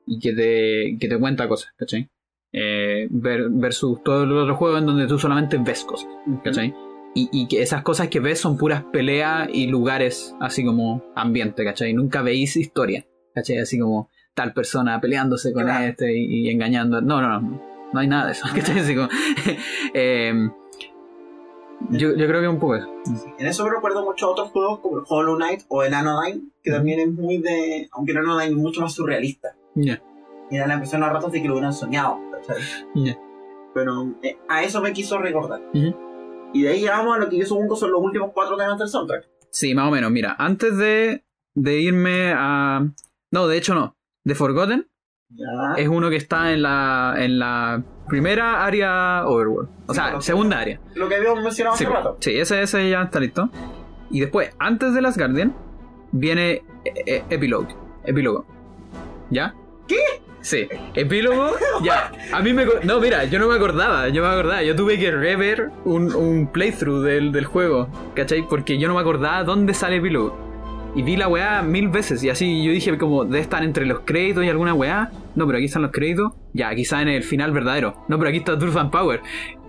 Y 0.06 0.18
que 0.18 0.32
te, 0.32 0.98
que 0.98 1.08
te 1.08 1.18
cuenta 1.18 1.48
cosas, 1.48 1.72
¿cachai? 1.76 2.08
Eh, 2.52 3.06
ver- 3.10 3.48
versus 3.50 4.02
todo 4.02 4.24
el 4.24 4.32
otro 4.32 4.56
juego 4.56 4.76
en 4.78 4.86
donde 4.86 5.06
tú 5.06 5.18
solamente 5.18 5.56
ves 5.58 5.84
cosas, 5.84 6.08
¿cachai? 6.42 6.74
Y, 7.14 7.28
y 7.32 7.46
que 7.46 7.62
esas 7.62 7.82
cosas 7.82 8.08
que 8.08 8.20
ves 8.20 8.40
son 8.40 8.58
puras 8.58 8.84
peleas 8.92 9.48
y 9.52 9.68
lugares 9.68 10.34
así 10.40 10.64
como 10.64 11.04
ambiente, 11.14 11.64
¿cachai? 11.64 11.94
Nunca 11.94 12.20
veis 12.22 12.56
historia, 12.56 13.06
¿cachai? 13.34 13.58
Así 13.58 13.78
como 13.78 14.08
tal 14.34 14.52
persona 14.52 15.00
peleándose 15.00 15.52
con 15.52 15.64
Claro. 15.64 15.84
este 15.86 16.16
y, 16.16 16.46
y 16.46 16.50
engañando. 16.50 17.00
No, 17.00 17.20
no, 17.20 17.40
no. 17.40 17.62
No 17.92 18.00
hay 18.00 18.08
nada 18.08 18.26
de 18.26 18.32
eso, 18.32 18.46
¿cachai? 18.54 18.78
Así 18.78 18.94
como, 18.94 19.08
em, 19.94 20.50
yo, 21.90 22.16
yo 22.16 22.26
creo 22.26 22.40
que 22.40 22.48
un 22.48 22.58
poco 22.58 22.76
eso. 22.76 22.88
En 23.38 23.46
eso 23.46 23.64
me 23.64 23.70
recuerdo 23.70 24.04
mucho 24.04 24.26
a 24.26 24.30
otros 24.30 24.50
juegos 24.50 24.78
como 24.80 24.98
el 24.98 25.04
Hollow 25.08 25.36
Knight 25.36 25.62
o 25.68 25.82
el 25.82 25.92
Anodyne, 25.92 26.40
que 26.62 26.70
también 26.70 27.00
es 27.00 27.08
muy 27.12 27.38
de. 27.38 27.88
Aunque 27.92 28.12
el 28.12 28.18
Anodyne 28.18 28.50
es 28.52 28.56
mucho 28.56 28.80
más 28.80 28.94
surrealista. 28.94 29.54
Ya. 29.74 30.00
Y 30.50 30.58
da 30.58 30.66
la 30.66 30.74
impresión 30.74 31.02
a 31.02 31.10
ratos 31.10 31.32
de 31.32 31.42
que 31.42 31.48
lo 31.48 31.54
hubieran 31.54 31.72
soñado. 31.72 32.18
Pero 33.74 34.14
eh, 34.22 34.36
a 34.48 34.62
eso 34.62 34.80
me 34.82 34.92
quiso 34.92 35.18
recordar. 35.18 35.60
Y 36.52 36.62
de 36.62 36.68
ahí 36.68 36.80
llegamos 36.80 37.16
a 37.16 37.18
lo 37.18 37.28
que 37.28 37.38
yo 37.38 37.46
supongo 37.46 37.74
son 37.76 37.90
los 37.92 38.00
últimos 38.02 38.30
cuatro 38.34 38.56
temas 38.56 38.78
del 38.78 38.88
soundtrack. 38.88 39.26
Sí, 39.50 39.74
más 39.74 39.88
o 39.88 39.90
menos. 39.90 40.10
Mira, 40.10 40.36
antes 40.38 40.76
de, 40.76 41.24
de 41.54 41.80
irme 41.80 42.32
a. 42.34 42.86
No, 43.32 43.48
de 43.48 43.56
hecho 43.58 43.74
no. 43.74 43.96
The 44.24 44.34
Forgotten 44.36 44.88
Ya. 45.30 45.74
es 45.76 45.88
uno 45.88 46.08
que 46.10 46.16
está 46.16 46.52
en 46.52 46.62
la, 46.62 47.14
en 47.18 47.38
la 47.40 47.82
primera 48.08 48.64
área 48.64 49.26
Overworld. 49.26 49.68
O 49.86 49.94
Sí, 49.94 50.00
sea, 50.00 50.20
segunda 50.20 50.60
área. 50.60 50.80
Lo 50.94 51.08
que 51.08 51.16
habíamos 51.16 51.42
mencionado 51.42 51.76
Sí, 51.76 51.84
hace 51.84 51.92
rato. 51.92 52.16
sí, 52.20 52.38
ese, 52.38 52.62
ese 52.62 52.88
ya 52.90 53.02
está 53.02 53.18
listo. 53.18 53.50
Y 54.10 54.20
después, 54.20 54.50
antes 54.60 54.94
de 54.94 55.02
Las 55.02 55.16
Guardian, 55.18 55.54
viene 56.12 56.62
eh, 56.84 57.24
Epilogue. 57.30 57.74
Epílogo. 58.04 58.44
¿Ya? 59.30 59.54
¿Qué? 59.88 59.96
Sí, 60.42 60.68
epílogo, 60.94 61.52
ya. 61.84 62.10
A 62.32 62.40
mí 62.42 62.52
me. 62.52 62.66
No, 62.82 62.98
mira, 63.00 63.24
yo 63.26 63.38
no 63.38 63.46
me 63.48 63.54
acordaba, 63.54 64.08
yo 64.08 64.20
no 64.22 64.28
me 64.28 64.34
acordaba. 64.34 64.62
Yo 64.64 64.74
tuve 64.74 64.98
que 64.98 65.10
rever 65.12 65.70
un, 65.84 66.12
un 66.14 66.48
playthrough 66.48 67.00
del, 67.04 67.30
del 67.30 67.44
juego, 67.46 67.88
¿cachai? 68.16 68.46
Porque 68.48 68.76
yo 68.76 68.88
no 68.88 68.94
me 68.94 69.00
acordaba 69.00 69.44
dónde 69.44 69.72
sale 69.72 69.96
epílogo. 69.96 70.36
Y 70.94 71.02
vi 71.02 71.16
la 71.16 71.26
weá 71.26 71.62
mil 71.62 71.88
veces 71.88 72.22
y 72.22 72.28
así 72.28 72.62
yo 72.62 72.70
dije 72.70 72.98
como 72.98 73.24
debe 73.24 73.40
estar 73.40 73.62
entre 73.64 73.86
los 73.86 74.00
créditos 74.00 74.44
y 74.44 74.50
alguna 74.50 74.74
weá. 74.74 75.10
No, 75.34 75.46
pero 75.46 75.56
aquí 75.56 75.64
están 75.64 75.80
los 75.82 75.90
créditos. 75.90 76.32
Ya, 76.52 76.68
aquí 76.68 76.82
está 76.82 77.00
en 77.00 77.08
el 77.08 77.22
final 77.22 77.50
verdadero. 77.52 78.04
No, 78.08 78.18
pero 78.18 78.28
aquí 78.28 78.38
está 78.38 78.52
and 78.52 78.90
Power. 78.90 79.20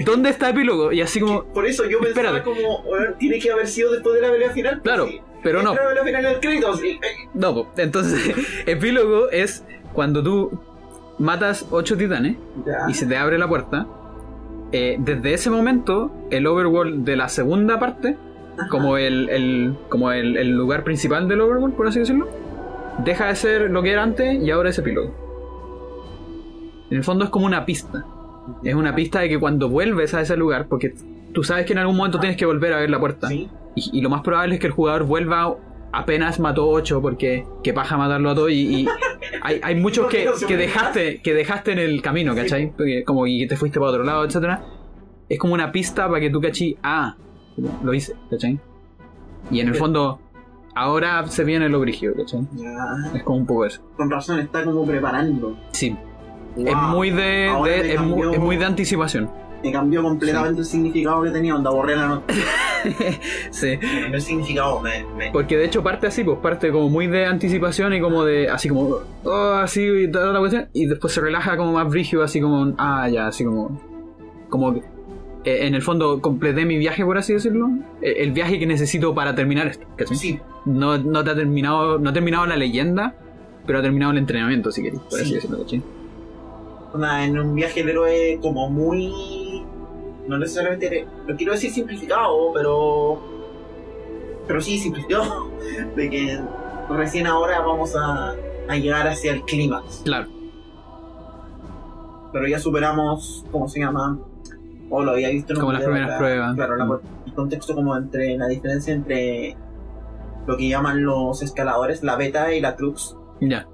¿Dónde 0.05 0.29
está 0.29 0.49
epílogo? 0.49 0.91
Y 0.91 0.99
así 0.99 1.21
como... 1.21 1.45
Por 1.45 1.65
eso 1.65 1.85
yo 1.89 1.99
pensaba 2.01 2.43
como, 2.43 2.83
bueno, 2.83 3.13
tiene 3.17 3.39
que 3.39 3.49
haber 3.51 3.67
sido 3.67 3.93
después 3.93 4.15
de 4.15 4.21
la 4.21 4.31
pelea 4.31 4.49
final. 4.51 4.81
pues 4.81 4.83
Claro, 4.83 5.07
sí. 5.07 5.21
pero 5.41 5.63
no. 5.63 5.69
Entra 5.71 5.83
La 5.85 5.89
pelea 6.01 6.03
final 6.03 6.23
del 6.33 6.39
crédito. 6.41 6.75
sí. 6.75 6.99
No, 7.33 7.67
entonces 7.77 8.35
epílogo 8.65 9.29
es 9.29 9.63
cuando 9.93 10.21
tú 10.21 10.59
matas 11.19 11.65
ocho 11.71 11.95
titanes 11.95 12.35
Ya. 12.65 12.89
y 12.89 12.93
se 12.95 13.05
te 13.05 13.15
abre 13.15 13.37
la 13.37 13.47
puerta. 13.47 13.87
eh, 14.73 14.97
desde 14.99 15.33
ese 15.35 15.49
momento, 15.49 16.11
el 16.31 16.47
overworld 16.47 17.05
de 17.05 17.15
la 17.15 17.29
segunda 17.29 17.79
parte, 17.79 18.17
como 18.69 18.97
el, 18.97 19.29
el- 19.29 19.73
como 19.89 20.11
el, 20.11 20.37
el 20.37 20.51
lugar 20.51 20.83
principal 20.83 21.27
del 21.27 21.41
overworld, 21.41 21.75
por 21.75 21.87
así 21.87 21.99
decirlo, 21.99 22.27
deja 23.03 23.27
de 23.27 23.35
ser 23.35 23.71
lo 23.71 23.81
que 23.83 23.91
era 23.91 24.03
antes 24.03 24.41
y 24.41 24.51
ahora 24.51 24.69
es 24.69 24.77
epílogo. 24.77 25.13
En 26.89 26.97
el 26.97 27.03
fondo 27.03 27.25
es 27.25 27.29
como 27.31 27.45
una 27.45 27.65
pista. 27.65 28.05
Es 28.63 28.75
una 28.75 28.93
pista 28.93 29.21
de 29.21 29.29
que 29.29 29.39
cuando 29.39 29.69
vuelves 29.69 30.13
a 30.13 30.21
ese 30.21 30.35
lugar, 30.37 30.67
porque 30.67 30.93
tú 31.33 31.43
sabes 31.43 31.65
que 31.65 31.73
en 31.73 31.79
algún 31.79 31.95
momento 31.95 32.19
tienes 32.19 32.37
que 32.37 32.45
volver 32.45 32.73
a 32.73 32.79
ver 32.79 32.89
la 32.89 32.99
puerta. 32.99 33.27
Sí. 33.27 33.49
Y, 33.75 33.89
y 33.99 34.01
lo 34.01 34.09
más 34.09 34.21
probable 34.21 34.55
es 34.55 34.61
que 34.61 34.67
el 34.67 34.73
jugador 34.73 35.03
vuelva 35.05 35.55
apenas 35.91 36.39
mató 36.39 36.67
8 36.69 37.01
porque 37.01 37.45
que 37.63 37.71
paja 37.73 37.97
matarlo 37.97 38.31
a 38.31 38.35
todos 38.35 38.51
y, 38.51 38.81
y 38.81 38.87
hay, 39.41 39.59
hay 39.63 39.75
muchos 39.75 40.07
que, 40.07 40.27
que 40.47 40.57
dejaste 40.57 41.21
que 41.21 41.33
dejaste 41.33 41.71
en 41.71 41.79
el 41.79 42.01
camino, 42.01 42.35
¿cachai? 42.35 42.71
Porque 42.75 43.03
como 43.03 43.25
y 43.27 43.47
te 43.47 43.55
fuiste 43.57 43.79
para 43.79 43.91
otro 43.91 44.03
lado, 44.03 44.25
etcétera. 44.25 44.63
Es 45.29 45.39
como 45.39 45.53
una 45.53 45.71
pista 45.71 46.07
para 46.07 46.19
que 46.19 46.29
tú 46.29 46.41
cachí, 46.41 46.77
ah, 46.83 47.15
lo 47.57 47.93
hice, 47.93 48.15
¿cachai? 48.29 48.59
Y 49.51 49.59
en 49.59 49.67
el 49.67 49.75
fondo, 49.75 50.19
ahora 50.75 51.27
se 51.27 51.43
viene 51.43 51.69
lo 51.69 51.79
brígido, 51.79 52.13
¿cachai? 52.15 52.47
Ya. 52.55 53.11
Es 53.15 53.23
como 53.23 53.37
un 53.37 53.45
poco 53.45 53.65
eso. 53.65 53.81
Con 53.97 54.09
razón, 54.09 54.39
está 54.39 54.63
como 54.63 54.85
preparando. 54.85 55.57
Sí, 55.71 55.95
es 56.57 56.75
muy 56.75 57.11
de, 57.11 57.93
es, 57.93 58.01
muy 58.39 58.57
de 58.57 58.65
anticipación. 58.65 59.29
Me 59.63 59.71
cambió 59.71 60.03
completamente 60.03 60.59
el 60.59 60.65
significado 60.65 61.23
que 61.23 61.29
tenía. 61.29 61.55
Onda, 61.55 61.69
borré 61.69 61.95
la 61.95 62.07
nota. 62.07 62.33
sí. 63.49 63.79
El 64.11 64.21
significado. 64.21 64.81
Me, 64.81 65.05
me... 65.17 65.31
Porque 65.31 65.57
de 65.57 65.65
hecho 65.65 65.81
parte 65.81 66.07
así, 66.07 66.23
pues 66.23 66.37
parte 66.39 66.69
como 66.71 66.89
muy 66.89 67.07
de 67.07 67.25
anticipación 67.25 67.93
y 67.93 68.01
como 68.01 68.25
de, 68.25 68.49
así 68.49 68.67
como, 68.67 68.97
oh, 69.23 69.53
así 69.61 69.81
y 69.81 70.11
toda 70.11 70.33
la 70.33 70.39
cuestión, 70.39 70.67
y 70.73 70.85
después 70.85 71.13
se 71.13 71.21
relaja 71.21 71.55
como 71.55 71.71
más 71.71 71.87
brígido, 71.87 72.23
así 72.23 72.41
como, 72.41 72.73
ah, 72.77 73.07
ya, 73.07 73.27
así 73.27 73.45
como, 73.45 73.79
como, 74.49 74.73
que, 74.73 74.83
eh, 75.45 75.67
en 75.67 75.75
el 75.75 75.81
fondo 75.81 76.21
completé 76.21 76.65
mi 76.65 76.77
viaje, 76.77 77.03
por 77.05 77.17
así 77.17 77.33
decirlo, 77.33 77.69
eh, 78.01 78.15
el 78.19 78.31
viaje 78.31 78.59
que 78.59 78.65
necesito 78.65 79.13
para 79.13 79.35
terminar 79.35 79.67
esto, 79.67 79.85
¿cachai? 79.95 80.17
Sí, 80.17 80.39
No, 80.65 80.97
no 80.97 81.23
te 81.23 81.31
ha 81.31 81.35
terminado, 81.35 81.99
no 81.99 82.09
ha 82.09 82.13
terminado 82.13 82.45
la 82.45 82.55
leyenda, 82.55 83.15
pero 83.65 83.79
ha 83.79 83.81
terminado 83.81 84.11
el 84.13 84.17
entrenamiento, 84.19 84.71
si 84.71 84.81
queréis, 84.83 85.01
por 85.01 85.19
así 85.19 85.29
Sí. 85.29 85.35
decirlo, 85.35 85.59
¿cachai? 85.59 85.81
una- 86.93 87.25
en 87.25 87.39
un 87.39 87.55
viaje 87.55 87.79
del 87.81 87.89
héroe 87.89 88.37
como 88.41 88.69
muy. 88.69 89.63
No 90.27 90.37
necesariamente. 90.37 91.07
Lo 91.27 91.35
quiero 91.35 91.53
decir 91.53 91.71
simplificado, 91.71 92.53
pero. 92.53 93.19
Pero 94.47 94.61
sí, 94.61 94.77
simplificado. 94.77 95.49
De 95.95 96.09
que 96.09 96.39
recién 96.91 97.25
ahora 97.27 97.61
vamos 97.61 97.95
a, 97.95 98.35
a 98.69 98.75
llegar 98.77 99.07
hacia 99.07 99.33
el 99.33 99.41
clímax. 99.41 100.01
Claro, 100.05 100.27
Pero 102.31 102.47
ya 102.47 102.59
superamos. 102.59 103.43
¿Cómo 103.51 103.67
se 103.67 103.79
llama? 103.79 104.19
O 104.95 105.03
lo 105.03 105.11
había 105.11 105.29
visto 105.29 105.53
en 105.53 105.57
un 105.57 105.61
Como 105.61 105.73
las 105.73 105.81
video, 105.81 105.93
primeras 105.93 106.17
pruebas. 106.19 106.55
Claro, 106.55 106.75
la- 106.75 106.85
Mm. 106.85 106.99
el 107.27 107.33
contexto 107.33 107.73
como 107.75 107.97
entre 107.97 108.37
la 108.37 108.47
diferencia 108.47 108.93
entre 108.93 109.57
lo 110.45 110.55
que 110.57 110.69
llaman 110.69 111.03
los 111.03 111.41
escaladores, 111.41 112.03
la 112.03 112.15
beta 112.15 112.53
y 112.53 112.61
la 112.61 112.75
crux. 112.75 113.15
ya, 113.41 113.65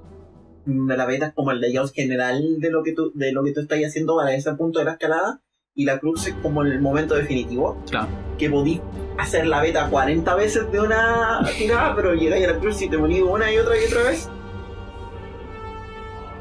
de 0.65 0.97
la 0.97 1.05
beta 1.05 1.27
es 1.27 1.33
como 1.33 1.51
el 1.51 1.59
layout 1.61 1.91
general 1.93 2.59
de 2.59 2.69
lo 2.71 2.83
que 2.83 2.93
tú, 2.93 3.11
de 3.15 3.31
lo 3.33 3.43
que 3.43 3.51
tú 3.53 3.59
estás 3.61 3.79
haciendo 3.85 4.15
para 4.17 4.33
ese 4.33 4.53
punto 4.53 4.79
de 4.79 4.85
la 4.85 4.91
escalada. 4.93 5.41
Y 5.75 5.85
la 5.85 5.99
crux 5.99 6.27
es 6.27 6.33
como 6.35 6.61
el 6.63 6.79
momento 6.81 7.15
definitivo. 7.15 7.77
claro, 7.89 8.07
Que 8.37 8.49
podí 8.49 8.81
hacer 9.17 9.45
la 9.47 9.61
beta 9.61 9.89
40 9.89 10.35
veces 10.35 10.71
de 10.71 10.79
una 10.79 11.41
tirada, 11.57 11.95
pero 11.95 12.13
llegáis 12.13 12.47
a 12.47 12.51
la 12.53 12.59
crux 12.59 12.81
y 12.81 12.89
te 12.89 12.97
morís 12.97 13.21
una 13.21 13.51
y 13.51 13.57
otra 13.57 13.75
y 13.77 13.85
otra 13.85 14.03
vez. 14.09 14.29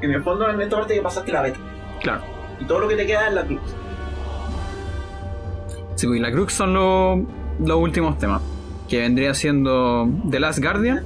En 0.01 0.13
el 0.13 0.23
fondo, 0.23 0.49
en 0.49 0.61
esta 0.61 0.77
parte 0.77 0.95
que 0.95 1.03
pasaste 1.03 1.33
la 1.33 1.43
beta. 1.43 1.59
claro. 2.01 2.23
Y 2.61 2.65
todo 2.65 2.81
lo 2.81 2.89
que 2.89 2.97
te 2.97 3.07
queda 3.07 3.29
es 3.29 3.35
la 3.35 3.45
crux. 3.45 3.63
Sí, 5.99 6.07
pues 6.07 6.21
y 6.21 6.23
la 6.23 6.31
Crux 6.31 6.53
son 6.53 6.75
los 6.75 7.19
los 7.59 7.77
últimos 7.77 8.19
temas. 8.19 8.41
Que 8.89 9.01
vendría 9.01 9.35
siendo 9.35 10.09
The 10.31 10.39
Last 10.39 10.61
Guardian 10.63 11.03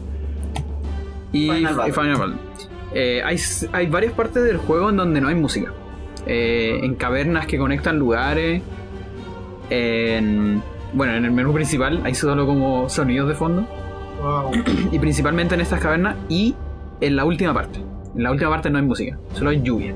y 1.32 1.48
Final 1.48 1.72
y 1.72 1.76
Battle. 1.76 1.92
Final 1.94 2.16
Battle. 2.16 2.34
eh, 2.92 3.22
hay, 3.24 3.38
hay 3.72 3.86
varias 3.86 4.12
partes 4.12 4.44
del 4.44 4.58
juego 4.58 4.90
en 4.90 4.98
donde 4.98 5.22
no 5.22 5.28
hay 5.28 5.34
música. 5.34 5.72
Eh, 6.26 6.80
en 6.82 6.94
cavernas 6.94 7.46
que 7.46 7.56
conectan 7.56 7.98
lugares. 7.98 8.60
En, 9.70 10.62
bueno, 10.92 11.14
en 11.14 11.24
el 11.24 11.30
menú 11.30 11.54
principal 11.54 12.02
hay 12.04 12.14
solo 12.14 12.46
como 12.46 12.90
sonidos 12.90 13.28
de 13.28 13.34
fondo. 13.34 13.66
Wow. 14.22 14.52
Y 14.92 14.98
principalmente 14.98 15.54
en 15.54 15.62
estas 15.62 15.80
cavernas 15.80 16.16
y 16.28 16.54
en 17.00 17.16
la 17.16 17.24
última 17.24 17.54
parte. 17.54 17.80
En 18.14 18.24
la 18.24 18.30
última 18.30 18.50
parte 18.50 18.68
no 18.68 18.76
hay 18.76 18.84
música, 18.84 19.18
solo 19.32 19.48
hay 19.48 19.62
lluvia. 19.62 19.94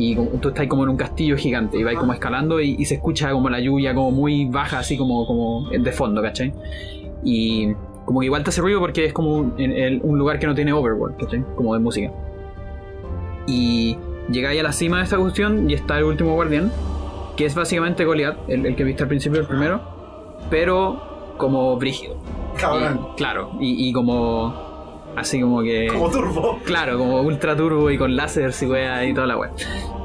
Y 0.00 0.14
tú 0.14 0.50
estás 0.50 0.66
como 0.68 0.84
en 0.84 0.90
un 0.90 0.96
castillo 0.96 1.36
gigante 1.36 1.76
y 1.76 1.82
vas 1.82 1.96
como 1.96 2.12
escalando 2.12 2.60
y, 2.60 2.76
y 2.78 2.84
se 2.84 2.94
escucha 2.94 3.32
como 3.32 3.50
la 3.50 3.58
lluvia 3.58 3.94
como 3.96 4.12
muy 4.12 4.44
baja, 4.44 4.78
así 4.78 4.96
como, 4.96 5.26
como 5.26 5.68
de 5.70 5.90
fondo, 5.90 6.22
¿cachai? 6.22 6.52
Y 7.24 7.72
como 8.04 8.20
que 8.20 8.26
igual 8.26 8.44
te 8.44 8.50
hace 8.50 8.60
ruido 8.60 8.78
porque 8.78 9.04
es 9.06 9.12
como 9.12 9.34
un, 9.34 9.54
en- 9.58 9.72
en 9.72 10.00
un 10.04 10.16
lugar 10.16 10.38
que 10.38 10.46
no 10.46 10.54
tiene 10.54 10.72
overworld, 10.72 11.16
¿cachai? 11.16 11.42
Como 11.56 11.74
de 11.74 11.80
música. 11.80 12.12
Y 13.46 13.96
llegáis 14.30 14.60
a 14.60 14.62
la 14.62 14.72
cima 14.72 14.98
de 14.98 15.04
esta 15.04 15.16
cuestión 15.18 15.68
y 15.68 15.74
está 15.74 15.98
el 15.98 16.04
último 16.04 16.34
guardián, 16.34 16.70
que 17.36 17.44
es 17.46 17.54
básicamente 17.56 18.04
Goliath, 18.04 18.36
el, 18.48 18.66
el 18.66 18.76
que 18.76 18.84
viste 18.84 19.02
al 19.02 19.08
principio, 19.08 19.40
el 19.40 19.46
primero, 19.46 19.80
pero 20.50 21.34
como 21.38 21.76
brígido. 21.76 22.16
Cabrón. 22.58 23.00
Y- 23.12 23.16
claro, 23.16 23.50
y, 23.60 23.88
y 23.88 23.92
como. 23.92 24.67
Así 25.18 25.40
como 25.40 25.62
que. 25.62 25.88
Como 25.88 26.10
turbo. 26.10 26.58
Claro, 26.64 26.98
como 26.98 27.20
ultra 27.22 27.56
turbo 27.56 27.90
y 27.90 27.98
con 27.98 28.14
láser 28.14 28.52
y 28.60 28.64
wea 28.66 29.04
y 29.04 29.14
toda 29.14 29.26
la 29.26 29.36
wea. 29.36 29.50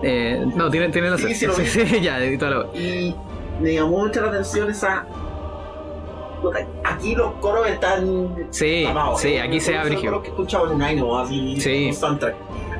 Eh, 0.01 0.43
no, 0.55 0.69
tiene, 0.69 0.89
tiene 0.89 1.11
láser. 1.11 1.29
Sí, 1.29 1.35
sí, 1.35 1.45
lo 1.45 1.53
sí, 1.53 2.01
ya, 2.01 2.23
y 2.25 2.37
toda 2.37 2.51
la 2.51 2.59
wea. 2.61 2.81
Y 2.81 3.15
me 3.61 3.73
llamó 3.73 3.99
mucho 3.99 4.21
la 4.21 4.29
atención 4.29 4.69
esa. 4.69 5.05
Aquí 6.83 7.15
los 7.15 7.33
coros 7.35 7.67
están. 7.67 8.47
Sí, 8.49 8.83
tapados, 8.85 9.21
sí, 9.21 9.37
aquí 9.37 9.59
se 9.59 9.77
abre 9.77 9.93
los 9.93 10.03
coros 10.03 10.21
que 10.23 10.29
escuchaba 10.29 10.71
en 10.71 10.79
Nino, 10.79 11.19
así. 11.19 11.61
Sí. 11.61 11.93
soundtrack. 11.93 12.35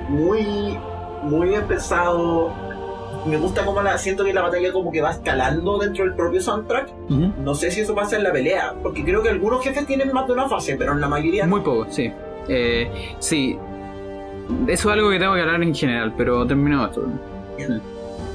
Muy. 0.10 0.78
Muy 1.24 1.50
bien 1.50 1.66
pensado. 1.68 2.52
Me 3.26 3.38
gusta 3.38 3.66
cómo 3.66 3.82
la, 3.82 3.98
siento 3.98 4.26
que 4.26 4.34
la 4.34 4.42
batalla 4.42 4.72
como 4.74 4.92
que 4.92 5.02
va 5.02 5.12
escalando 5.12 5.78
dentro 5.78 6.04
del 6.04 6.14
propio 6.14 6.42
soundtrack. 6.42 6.90
No 7.10 7.56
sé 7.56 7.72
si 7.72 7.82
eso 7.82 7.96
pasa 7.96 8.18
en 8.18 8.24
la 8.24 8.32
pelea, 8.32 8.74
porque 8.82 9.04
creo 9.04 9.22
que 9.24 9.30
algunos 9.30 9.64
jefes 9.64 9.86
tienen 9.86 10.12
más 10.12 10.28
de 10.28 10.34
una 10.34 10.50
fase, 10.50 10.76
pero 10.76 10.94
en 10.94 11.02
la 11.02 11.08
mayoría 11.08 11.46
Muy 11.46 11.62
poco, 11.62 11.86
sí. 11.90 12.12
Eh, 12.48 12.90
sí. 13.20 13.58
Eso 14.68 14.90
es 14.90 14.94
algo 14.94 15.10
que 15.10 15.20
tengo 15.20 15.36
que 15.36 15.42
hablar 15.42 15.64
en 15.64 15.74
general, 15.74 16.14
pero 16.18 16.46
termino 16.46 16.86
esto. 16.86 17.06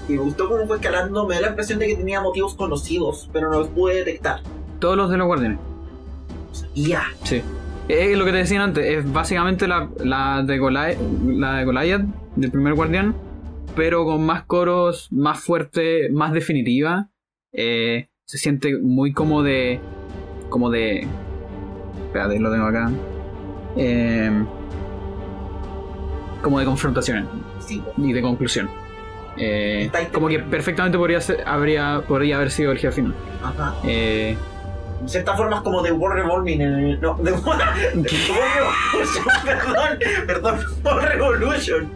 Y 0.09 0.13
me 0.13 0.19
gustó 0.19 0.49
cómo 0.49 0.67
fue 0.67 0.77
escalando, 0.77 1.27
me 1.27 1.35
da 1.35 1.43
la 1.43 1.49
impresión 1.49 1.79
de 1.79 1.87
que 1.87 1.97
tenía 1.97 2.21
motivos 2.23 2.55
conocidos, 2.55 3.29
pero 3.33 3.51
no 3.51 3.59
los 3.59 3.69
pude 3.69 3.97
detectar. 3.97 4.41
Todos 4.79 4.97
los 4.97 5.11
de 5.11 5.19
los 5.19 5.27
guardianes. 5.27 5.59
Ya. 6.75 7.05
Sí. 7.25 7.43
Es 7.89 8.17
lo 8.17 8.25
que 8.25 8.33
te 8.33 8.39
decía 8.39 8.63
antes, 8.63 8.85
es 8.85 9.13
básicamente 9.13 9.67
la, 9.67 9.89
la, 10.05 10.43
de 10.43 10.59
Goliath, 10.59 10.99
la 11.27 11.55
de 11.57 11.65
Goliath, 11.65 12.03
del 12.37 12.51
primer 12.51 12.75
guardián, 12.75 13.15
pero 13.79 14.05
con 14.05 14.27
más 14.27 14.43
coros, 14.43 15.07
más 15.13 15.39
fuerte, 15.39 16.11
más 16.11 16.33
definitiva. 16.33 17.11
Eh, 17.53 18.09
se 18.25 18.37
siente 18.37 18.77
muy 18.77 19.13
como 19.13 19.45
de. 19.45 19.79
como 20.49 20.69
de. 20.69 21.07
Espérate, 22.07 22.41
lo 22.41 22.51
tengo 22.51 22.67
acá. 22.67 22.91
Eh, 23.77 24.31
como 26.43 26.59
de 26.59 26.65
confrontaciones 26.65 27.27
Sí, 27.61 27.81
y 27.97 28.13
de 28.13 28.21
conclusión. 28.21 28.69
Eh, 29.37 29.89
como 30.13 30.27
que 30.27 30.41
perfectamente 30.41 30.99
podría, 30.99 31.21
ser, 31.21 31.45
habría, 31.47 32.03
podría 32.09 32.37
haber 32.37 32.51
sido 32.51 32.73
el 32.73 32.79
jefe 32.79 32.97
final. 32.97 33.15
ajá. 33.41 33.77
Eh, 33.85 34.37
De 35.03 35.09
cierta 35.09 35.37
forma 35.37 35.57
es 35.57 35.63
como 35.63 35.81
de 35.83 35.93
War 35.93 36.15
Revolving. 36.15 36.59
No, 37.01 37.15
de 37.17 37.33
War, 37.33 37.59
Revolution, 37.95 39.25
perdón, 39.45 39.99
perdón, 40.27 40.61
War 40.85 41.09
Revolution. 41.09 41.91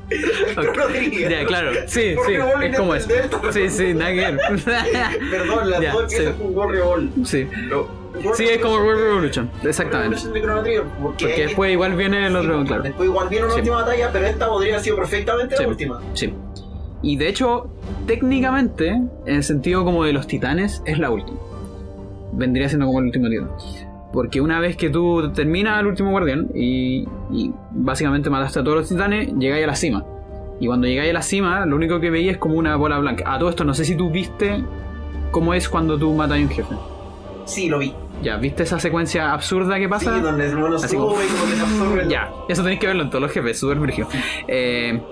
Ok. 0.57 0.77
Rodríguez. 0.77 1.31
ya, 1.31 1.47
claro, 1.47 1.73
sí, 1.87 2.15
War 2.15 2.27
sí, 2.27 2.37
Revolving 2.37 2.71
es 2.73 2.79
como. 2.79 2.95
Delta. 2.95 3.41
Sí, 3.53 3.69
sí, 3.69 3.95
nada 3.95 4.13
que. 4.13 4.39
Perdón, 5.31 5.71
las 5.71 5.81
Ya, 5.81 5.93
dos 5.93 6.03
empiezan 6.05 6.35
sí. 6.35 6.43
con 6.43 6.57
War 6.57 6.69
Revolving. 6.71 7.27
Sí, 7.27 7.49
No, 7.69 8.35
sí, 8.35 8.45
es 8.45 8.59
como 8.59 8.77
World 8.77 9.01
Revolution, 9.01 9.51
exactamente. 9.65 10.17
Revolution 10.17 10.33
de 10.33 10.41
Chrono 10.43 10.63
Trigger, 10.63 10.83
porque, 11.03 11.25
Porque 11.27 11.43
después 11.43 11.73
igual 11.73 11.95
viene 11.97 12.27
el 12.27 12.37
otro, 12.37 12.61
Sí, 12.61 12.67
claro. 12.67 12.83
Después 12.83 13.09
igual 13.09 13.29
viene 13.29 13.45
una 13.47 13.55
Sí. 13.55 13.61
última 13.61 13.77
batalla, 13.83 14.11
pero 14.13 14.27
esta 14.27 14.49
podría 14.49 14.73
haber 14.75 14.85
sido 14.85 14.97
perfectamente 14.97 15.57
Sí. 15.57 15.63
la 15.63 15.69
última. 15.69 16.01
Sí. 16.15 16.35
Y 17.03 17.17
de 17.17 17.29
hecho, 17.29 17.69
técnicamente, 18.07 18.89
en 18.89 19.09
el 19.27 19.43
sentido 19.43 19.85
como 19.85 20.05
de 20.05 20.13
los 20.13 20.27
titanes, 20.29 20.83
es 20.87 20.99
la 20.99 21.11
última. 21.11 21.39
Vendría 22.33 22.69
siendo 22.69 22.87
como 22.87 22.99
el 23.01 23.07
último 23.07 23.29
titán. 23.29 23.51
Porque 24.13 24.41
una 24.41 24.61
vez 24.61 24.77
que 24.77 24.91
tú 24.91 25.33
terminas 25.33 25.79
al 25.79 25.87
último 25.87 26.11
guardián 26.11 26.49
y, 26.55 27.07
y 27.31 27.51
básicamente 27.71 28.29
mataste 28.31 28.61
a 28.61 28.65
todos 28.65 28.79
los 28.79 28.89
titanes, 28.89 29.33
llegáis 29.39 29.65
a 29.65 29.69
la 29.69 29.77
cima. 29.77 30.05
Y 30.61 30.67
cuando 30.67 30.87
llegáis 30.87 31.11
a 31.11 31.15
la 31.15 31.23
cima, 31.23 31.65
lo 31.67 31.77
único 31.77 31.99
que 31.99 32.11
veías 32.11 32.35
es 32.35 32.39
como 32.39 32.57
una 32.57 32.77
bola 32.77 32.99
blanca. 32.99 33.25
A 33.35 33.39
todo 33.39 33.49
esto, 33.49 33.65
no 33.65 33.75
sé 33.75 33.85
si 33.85 33.97
tú 33.97 34.11
viste 34.11 34.63
cómo 35.31 35.55
es 35.55 35.69
cuando 35.69 35.99
tú 35.99 36.13
matas 36.13 36.39
a 36.39 36.43
un 36.43 36.49
jefe. 36.51 36.75
Sí, 37.47 37.69
lo 37.69 37.79
vi. 37.79 37.93
Ya, 38.23 38.37
¿viste 38.37 38.63
esa 38.63 38.79
secuencia 38.79 39.33
absurda 39.33 39.79
que 39.79 39.89
pasa? 39.89 40.15
Sí, 40.15 40.21
donde 40.21 40.47
el 40.47 40.57
mono 40.57 40.79
sube 40.79 40.97
como- 40.97 41.11
y 41.23 41.27
como 41.27 41.45
que 41.51 41.57
se 41.57 41.61
absorbe. 41.63 42.07
Ya, 42.09 42.31
eso 42.49 42.63
tenéis 42.63 42.79
que 42.81 42.87
verlo 42.87 43.03
en 43.03 43.09
todos 43.11 43.23
los 43.23 43.33
jefes, 43.33 43.59
súper 43.59 43.79
brígido. 43.79 44.07
Eh, 44.47 45.03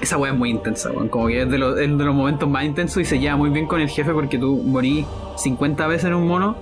esa 0.00 0.16
weá 0.18 0.32
es 0.32 0.38
muy 0.38 0.50
intensa, 0.50 0.90
weón. 0.90 1.08
Como 1.08 1.28
que 1.28 1.42
es 1.42 1.50
de, 1.50 1.58
los, 1.58 1.78
es 1.78 1.98
de 1.98 2.04
los 2.04 2.14
momentos 2.14 2.48
más 2.48 2.64
intensos 2.64 3.02
y 3.02 3.04
se 3.04 3.18
lleva 3.18 3.36
muy 3.36 3.50
bien 3.50 3.66
con 3.66 3.80
el 3.80 3.88
jefe 3.88 4.12
porque 4.12 4.38
tú 4.38 4.62
morís 4.64 5.06
50 5.36 5.86
veces 5.86 6.06
en 6.06 6.14
un 6.14 6.26
mono 6.26 6.56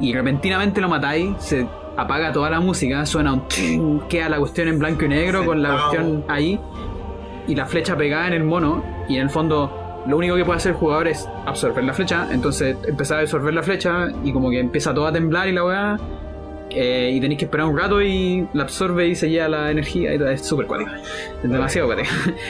y 0.00 0.12
repentinamente 0.12 0.80
lo 0.80 0.88
matáis, 0.88 1.30
se 1.38 1.66
apaga 1.96 2.32
toda 2.32 2.50
la 2.50 2.60
música, 2.60 3.04
suena 3.06 3.32
un 3.32 3.48
tring, 3.48 4.00
queda 4.08 4.28
la 4.28 4.38
cuestión 4.38 4.68
en 4.68 4.78
blanco 4.78 5.04
y 5.04 5.08
negro 5.08 5.44
con 5.44 5.62
la 5.62 5.70
cuestión 5.70 6.24
ahí 6.28 6.60
y 7.48 7.54
la 7.54 7.66
flecha 7.66 7.96
pegada 7.96 8.28
en 8.28 8.34
el 8.34 8.44
mono 8.44 8.84
y 9.08 9.16
en 9.16 9.22
el 9.22 9.30
fondo 9.30 9.72
lo 10.06 10.16
único 10.16 10.36
que 10.36 10.44
puede 10.44 10.58
hacer 10.58 10.72
el 10.72 10.78
jugador 10.78 11.08
es 11.08 11.28
absorber 11.44 11.82
la 11.84 11.92
flecha, 11.92 12.28
entonces 12.30 12.76
empezar 12.86 13.18
a 13.18 13.20
absorber 13.22 13.52
la 13.52 13.62
flecha 13.62 14.08
y 14.22 14.32
como 14.32 14.50
que 14.50 14.60
empieza 14.60 14.94
todo 14.94 15.06
a 15.06 15.12
temblar 15.12 15.48
y 15.48 15.52
la 15.52 15.64
weá 15.64 15.98
eh, 16.70 17.10
y 17.14 17.20
tenéis 17.20 17.38
que 17.38 17.44
esperar 17.46 17.66
un 17.66 17.78
rato 17.78 18.00
y 18.02 18.46
la 18.54 18.62
absorbe 18.64 19.08
y 19.08 19.14
se 19.14 19.30
lleva 19.30 19.48
la 19.48 19.70
energía 19.70 20.14
y 20.14 20.18
todo, 20.18 20.28
es 20.30 20.42
súper 20.46 20.66
cuático. 20.66 20.90
Es 21.42 21.50
demasiado 21.50 21.88
cuático. 21.88 22.08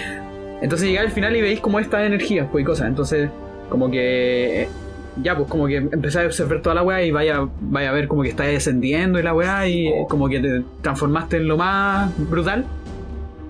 Entonces 0.61 0.89
llegáis 0.89 1.09
al 1.09 1.13
final 1.15 1.37
y 1.37 1.41
veis 1.43 1.61
como 1.61 1.79
estas 1.79 2.05
energías 2.05 2.49
pues, 2.51 2.63
y 2.63 2.67
cosas. 2.67 2.89
Entonces, 2.89 3.31
como 3.69 3.91
que. 3.91 4.63
eh, 4.63 4.69
Ya, 5.23 5.37
pues 5.37 5.49
como 5.49 5.67
que 5.67 5.77
empezáis 5.77 6.25
a 6.25 6.27
observar 6.27 6.63
toda 6.63 6.75
la 6.77 6.83
weá 6.83 7.03
y 7.03 7.11
vaya, 7.11 7.49
vaya 7.61 7.91
a 7.91 7.93
ver 7.93 8.07
como 8.09 8.23
que 8.23 8.29
estáis 8.31 8.53
descendiendo 8.53 9.19
y 9.19 9.23
la 9.23 9.35
weá 9.35 9.67
y 9.69 9.87
eh, 9.89 10.07
como 10.09 10.29
que 10.29 10.41
te 10.41 10.63
transformaste 10.83 11.37
en 11.39 11.49
lo 11.49 11.57
más 11.57 12.11
brutal. 12.31 12.65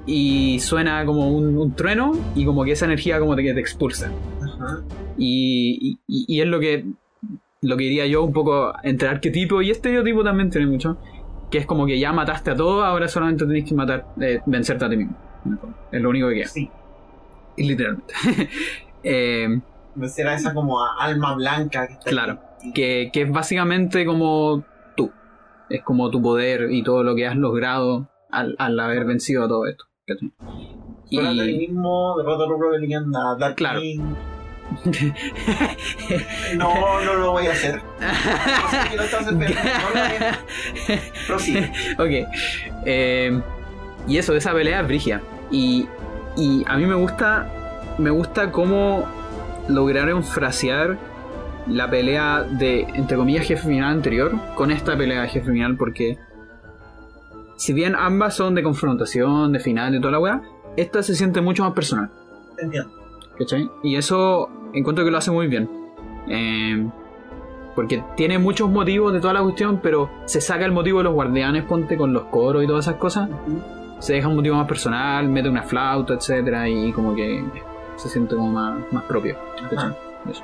Y 0.07 0.59
suena 0.61 1.05
como 1.05 1.31
un, 1.31 1.59
un 1.59 1.75
trueno 1.75 2.13
y 2.35 2.47
como 2.47 2.65
que 2.65 2.73
esa 2.73 2.87
energía 2.87 3.19
como 3.21 3.37
que 3.37 3.53
te 3.55 3.61
expulsa. 3.61 4.11
Y- 5.19 5.99
y 6.07 6.41
es 6.41 6.47
lo 6.47 6.61
que 6.61 6.85
lo 7.63 7.77
que 7.77 7.85
diría 7.85 8.07
yo 8.07 8.23
un 8.23 8.33
poco 8.33 8.73
entre 8.83 9.09
arquetipo 9.09 9.63
y 9.63 9.71
estereotipo 9.71 10.23
también 10.25 10.51
tiene 10.51 10.67
mucho. 10.67 10.97
Que 11.51 11.59
es 11.59 11.67
como 11.67 11.87
que 11.87 11.99
ya 11.99 12.13
mataste 12.13 12.51
a 12.51 12.57
todos, 12.57 12.85
ahora 12.85 13.09
solamente 13.09 13.47
tenés 13.47 13.65
que 13.67 13.75
matar, 13.75 14.07
eh, 14.21 14.41
vencerte 14.47 14.85
a 14.85 14.91
ti 14.91 14.97
mismo. 14.99 15.17
Es 15.91 16.01
lo 16.03 16.11
único 16.11 16.29
que 16.29 16.35
queda. 16.35 16.49
Sí. 16.49 16.71
Y 17.57 17.65
literalmente. 17.69 18.15
Eh, 19.05 19.61
será 20.09 20.35
esa 20.35 20.53
como 20.53 20.85
alma 20.85 21.35
blanca 21.37 21.87
que 21.87 21.93
está 21.95 22.11
Claro. 22.11 22.41
que, 22.75 23.11
que 23.13 23.23
es 23.23 23.31
básicamente 23.33 24.05
como 24.05 24.65
tú. 24.97 25.13
Es 25.71 25.83
como 25.83 26.11
tu 26.11 26.21
poder 26.21 26.73
y 26.73 26.83
todo 26.83 27.05
lo 27.05 27.15
que 27.15 27.25
has 27.27 27.37
logrado 27.37 28.09
al, 28.31 28.57
al 28.59 28.79
haber 28.81 29.05
vencido 29.05 29.45
a 29.45 29.49
todo 29.49 29.67
esto. 29.67 29.85
Y, 31.11 31.21
mismo 31.21 32.17
derrota 32.19 32.45
a 32.45 32.49
Rebellion 32.49 33.15
a 33.15 33.37
Dark 33.39 33.55
Claro. 33.55 33.81
King. 33.81 34.01
No, 36.57 37.01
no 37.05 37.15
lo 37.15 37.33
voy 37.33 37.47
a 37.47 37.53
hacer. 37.53 37.83
No 38.01 38.71
sé 38.71 38.91
que 38.91 38.97
lo 38.97 39.03
estás 39.03 39.27
esperando. 39.27 39.61
No 39.63 40.95
lo. 40.95 41.27
Prosigue. 41.27 41.73
ok. 41.99 42.29
Eh, 42.85 43.41
y 44.07 44.19
eso, 44.19 44.35
esa 44.35 44.53
pelea 44.53 44.81
es 44.81 44.87
brigia. 44.87 45.23
Y, 45.51 45.89
y 46.37 46.65
a 46.67 46.77
mí 46.77 46.87
me 46.87 46.95
gusta. 46.95 47.51
Me 47.99 48.11
gusta 48.11 48.53
cómo 48.53 49.07
lograron 49.69 50.23
frasear 50.23 50.97
la 51.67 51.91
pelea 51.91 52.43
de, 52.43 52.83
entre 52.95 53.17
comillas, 53.17 53.47
jefe 53.47 53.69
final 53.69 53.91
anterior 53.93 54.33
con 54.55 54.71
esta 54.71 54.97
pelea 54.97 55.23
de 55.23 55.29
jefe 55.29 55.53
final, 55.53 55.77
porque 55.77 56.19
si 57.57 57.73
bien 57.73 57.95
ambas 57.95 58.35
son 58.35 58.55
de 58.55 58.63
confrontación, 58.63 59.53
de 59.53 59.61
final, 59.61 59.93
de 59.93 59.99
toda 60.01 60.13
la 60.13 60.19
weá, 60.21 60.43
esta 60.77 61.03
se 61.03 61.15
siente 61.15 61.41
mucho 61.41 61.65
más 61.65 61.73
personal. 61.73 62.11
Entiendo. 62.57 62.98
¿Cachai? 63.39 63.71
Y 63.83 63.97
eso 63.97 64.49
encuentro 64.73 65.05
que 65.05 65.11
lo 65.11 65.19
hace 65.19 65.31
muy 65.31 65.47
bien. 65.47 65.69
Eh, 66.29 66.89
porque 67.75 68.03
tiene 68.17 68.39
muchos 68.39 68.69
motivos 68.69 69.13
de 69.13 69.21
toda 69.21 69.35
la 69.35 69.43
cuestión, 69.43 69.79
pero 69.81 70.11
se 70.25 70.41
saca 70.41 70.65
el 70.65 70.73
motivo 70.73 70.99
de 70.99 71.05
los 71.05 71.15
guardianes, 71.15 71.63
ponte 71.65 71.97
con 71.97 72.13
los 72.13 72.25
coros 72.25 72.65
y 72.65 72.67
todas 72.67 72.87
esas 72.87 72.97
cosas. 72.97 73.31
Se 74.01 74.15
deja 74.15 74.29
un 74.29 74.37
motivo 74.37 74.57
más 74.57 74.67
personal, 74.67 75.29
mete 75.29 75.49
una 75.49 75.63
flauta, 75.63 76.15
etcétera 76.15 76.69
Y 76.69 76.93
como 76.93 77.15
que 77.15 77.45
se 77.97 78.09
siente 78.09 78.35
como 78.35 78.51
más, 78.51 78.81
más 78.91 79.05
propio. 79.05 79.37
¿cachai? 79.71 79.95
Eso. 80.29 80.43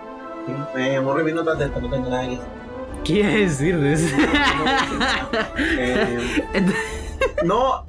Me 0.75 0.91
de 0.91 1.65
esto, 1.65 1.81
no 1.81 1.91
tengo 1.91 2.09
nada 2.09 2.23
que 2.23 2.31
decir. 2.31 2.47
¿Qué 3.05 3.27
decir 3.27 3.79
de 3.81 3.93
eso? 3.93 4.17
Eh, 5.77 6.19
no, 7.45 7.85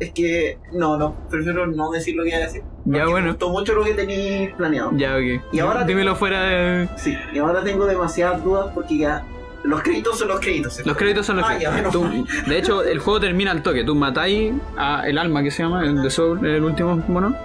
Es 0.00 0.12
que, 0.12 0.58
no, 0.72 0.96
no, 0.96 1.14
prefiero 1.30 1.66
no 1.66 1.90
decir 1.90 2.16
lo 2.16 2.22
que 2.24 2.30
iba 2.30 2.38
a 2.38 2.42
decir. 2.42 2.62
Ya, 2.86 3.04
bueno. 3.04 3.26
Me 3.26 3.30
gustó 3.32 3.50
mucho 3.50 3.74
lo 3.74 3.84
que 3.84 3.92
tenéis 3.94 4.50
planeado. 4.54 4.90
Ya, 4.96 5.14
ok. 5.14 5.42
Y 5.52 5.58
ahora- 5.60 5.84
Dímelo 5.84 6.16
fuera 6.16 6.40
de. 6.42 6.88
Sí, 6.96 7.14
y 7.34 7.38
ahora 7.38 7.62
tengo 7.62 7.84
demasiadas 7.86 8.42
dudas 8.42 8.70
porque 8.74 8.96
ya. 8.98 9.22
Los 9.62 9.82
créditos 9.82 10.18
son 10.18 10.28
los 10.28 10.40
créditos. 10.40 10.84
Los 10.86 10.96
créditos 10.96 11.26
son 11.26 11.36
los 11.36 11.44
Ah, 11.46 11.58
créditos. 11.58 11.92
Tú- 11.92 12.26
de 12.48 12.58
hecho, 12.58 12.82
el 12.82 12.98
juego 12.98 13.20
termina 13.20 13.50
al 13.50 13.62
toque. 13.62 13.84
Tú 13.84 13.94
matáis 13.94 14.54
a 14.78 15.06
el 15.06 15.18
alma 15.18 15.42
que 15.42 15.50
se 15.50 15.62
llama, 15.62 15.84
el 15.84 16.02
de 16.02 16.08
Soul, 16.10 16.46
el 16.46 16.64
último 16.64 16.96
mono. 17.08 17.36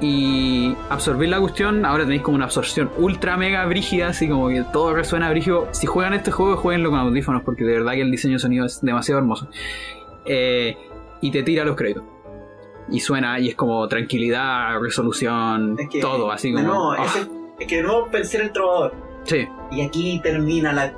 Y 0.00 0.74
absorbir 0.88 1.28
la 1.28 1.38
cuestión, 1.40 1.84
ahora 1.84 2.04
tenéis 2.04 2.22
como 2.22 2.34
una 2.36 2.46
absorción 2.46 2.90
ultra 2.96 3.36
mega 3.36 3.64
brígida, 3.66 4.08
así 4.08 4.28
como 4.28 4.48
que 4.48 4.64
todo 4.72 4.94
resuena 4.94 5.28
brígido. 5.30 5.68
Si 5.72 5.86
juegan 5.86 6.14
este 6.14 6.30
juego, 6.32 6.56
jueguenlo 6.56 6.90
con 6.90 6.98
audífonos, 6.98 7.42
porque 7.42 7.64
de 7.64 7.74
verdad 7.74 7.92
que 7.92 8.00
el 8.00 8.10
diseño 8.10 8.34
de 8.34 8.38
sonido 8.40 8.64
es 8.64 8.80
demasiado 8.80 9.20
hermoso. 9.20 9.46
Eh, 10.24 10.76
y 11.22 11.30
te 11.30 11.42
tira 11.42 11.64
los 11.64 11.74
créditos. 11.76 12.04
Y 12.90 13.00
suena, 13.00 13.38
y 13.40 13.48
es 13.48 13.54
como 13.54 13.86
tranquilidad, 13.88 14.78
resolución, 14.80 15.76
Es 15.78 15.88
que, 15.88 16.00
todo, 16.00 16.30
así 16.30 16.52
como. 16.52 16.66
nuevo, 16.66 16.92
ah, 16.92 17.04
ese- 17.06 17.26
es 17.58 17.66
que 17.66 17.76
de 17.76 17.82
nuevo 17.84 18.08
pensé 18.10 18.36
en 18.38 18.42
el 18.44 18.52
trovador. 18.52 18.92
sí, 19.24 19.48
Y 19.70 19.80
aquí 19.82 20.20
termina 20.22 20.72
la, 20.72 20.92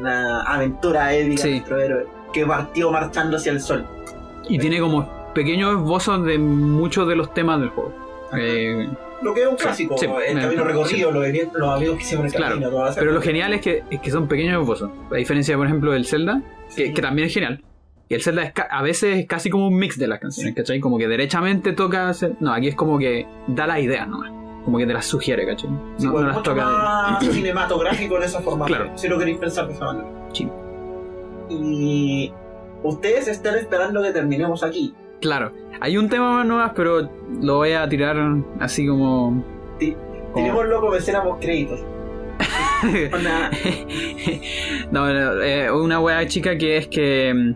la 0.00 0.40
aventura 0.42 1.12
épica 1.14 1.42
Sí. 1.42 1.48
de 1.48 1.54
nuestro 1.56 1.80
héroe. 1.80 2.06
Que 2.32 2.46
partió 2.46 2.90
marchando 2.90 3.36
hacia 3.36 3.52
el 3.52 3.60
sol. 3.60 3.84
y 4.48 4.58
tiene 4.58 4.78
como 4.78 5.08
pequeños 5.34 5.72
esbozos 5.72 6.24
de 6.24 6.38
muchos 6.38 7.08
de 7.08 7.16
los 7.16 7.34
temas 7.34 7.58
del 7.60 7.70
juego. 7.70 7.92
Eh, 8.32 8.88
Lo 9.22 9.34
que 9.34 9.42
es 9.42 9.48
un 9.48 9.56
Sí, 9.58 9.64
clásico, 9.64 9.98
sí, 9.98 10.06
el 10.06 10.40
camino 10.40 10.62
recorrido, 10.64 11.10
los, 11.10 11.24
evien- 11.26 11.50
los 11.54 11.68
amigos 11.74 11.96
que 11.96 12.02
hicieron 12.02 12.26
el 12.26 12.32
Claro, 12.32 12.54
camino, 12.54 12.70
todas 12.70 12.90
esas 12.90 12.98
Pero 13.00 13.12
lo 13.12 13.20
genial 13.22 13.52
es 13.54 13.60
que, 13.62 13.82
es 13.90 14.00
que 14.00 14.10
son 14.10 14.28
pequeños 14.28 14.60
esbozos. 14.62 14.90
A 15.10 15.16
diferencia, 15.16 15.56
por 15.56 15.66
ejemplo, 15.66 15.90
del 15.92 16.06
Zelda, 16.06 16.42
que, 16.76 16.86
Sí. 16.86 16.94
que 16.94 17.02
también 17.02 17.26
es 17.26 17.34
genial. 17.34 17.60
Y 18.08 18.14
el 18.14 18.22
Zelda 18.22 18.42
es 18.44 18.52
a 18.70 18.82
veces 18.82 19.18
es 19.18 19.26
casi 19.26 19.50
como 19.50 19.66
un 19.66 19.76
mix 19.76 19.98
de 19.98 20.06
las 20.06 20.20
canciones, 20.20 20.54
¿cachai? 20.54 20.78
Como 20.80 20.96
que 20.98 21.08
derechamente 21.08 21.72
toca 21.72 22.08
hacer... 22.08 22.34
No, 22.40 22.52
aquí 22.52 22.68
es 22.68 22.74
como 22.76 22.98
que 22.98 23.26
da 23.48 23.66
las 23.66 23.80
ideas 23.80 24.06
nomás. 24.08 24.30
Como 24.64 24.78
que 24.78 24.86
te 24.86 24.92
las 24.92 25.06
sugiere, 25.06 25.44
¿cachai? 25.46 25.70
No, 25.70 25.80
Sí, 25.98 26.06
no 26.06 26.12
pues, 26.12 26.24
las 26.24 27.20
de- 27.20 27.26
cinematográfico 27.32 28.16
en 28.18 28.22
esa 28.22 28.40
forma. 28.40 28.66
Claro. 28.66 28.92
Si 28.96 29.08
lo 29.08 29.18
queréis 29.18 29.38
pensar 29.38 29.66
de 29.66 29.74
esa 29.74 29.84
manera. 29.86 30.06
Sí. 30.32 30.48
Y 31.50 32.32
ustedes 32.84 33.26
están 33.28 33.56
esperando 33.56 34.02
que 34.02 34.12
terminemos 34.12 34.62
aquí. 34.62 34.94
Claro. 35.20 35.52
Hay 35.80 35.96
un 35.98 36.08
tema 36.08 36.32
más 36.32 36.46
nuevas, 36.46 36.72
pero 36.76 37.10
lo 37.42 37.56
voy 37.56 37.72
a 37.72 37.88
tirar 37.88 38.16
así 38.60 38.86
como... 38.86 39.44
Ti- 39.78 39.96
como- 40.32 40.44
Tirémoslo 40.44 40.80
como 40.80 41.38
créditos. 41.40 41.80
No, 44.90 45.12
no, 45.12 45.42
eh, 45.42 45.70
una 45.72 46.00
wea 46.00 46.26
chica 46.26 46.56
que 46.58 46.76
es 46.76 46.88
que. 46.88 47.54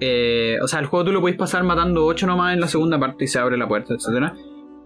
Eh, 0.00 0.58
o 0.62 0.68
sea, 0.68 0.80
el 0.80 0.86
juego 0.86 1.04
tú 1.06 1.12
lo 1.12 1.20
podéis 1.20 1.38
pasar 1.38 1.62
matando 1.64 2.04
8 2.06 2.26
nomás 2.26 2.54
en 2.54 2.60
la 2.60 2.68
segunda 2.68 2.98
parte 2.98 3.24
y 3.24 3.28
se 3.28 3.38
abre 3.38 3.56
la 3.56 3.66
puerta, 3.68 3.94
etcétera. 3.94 4.34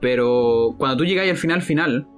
Pero 0.00 0.74
cuando 0.78 0.96
tú 0.96 1.04
llegáis 1.04 1.30
al 1.30 1.36
final 1.36 1.62
final, 1.62 2.08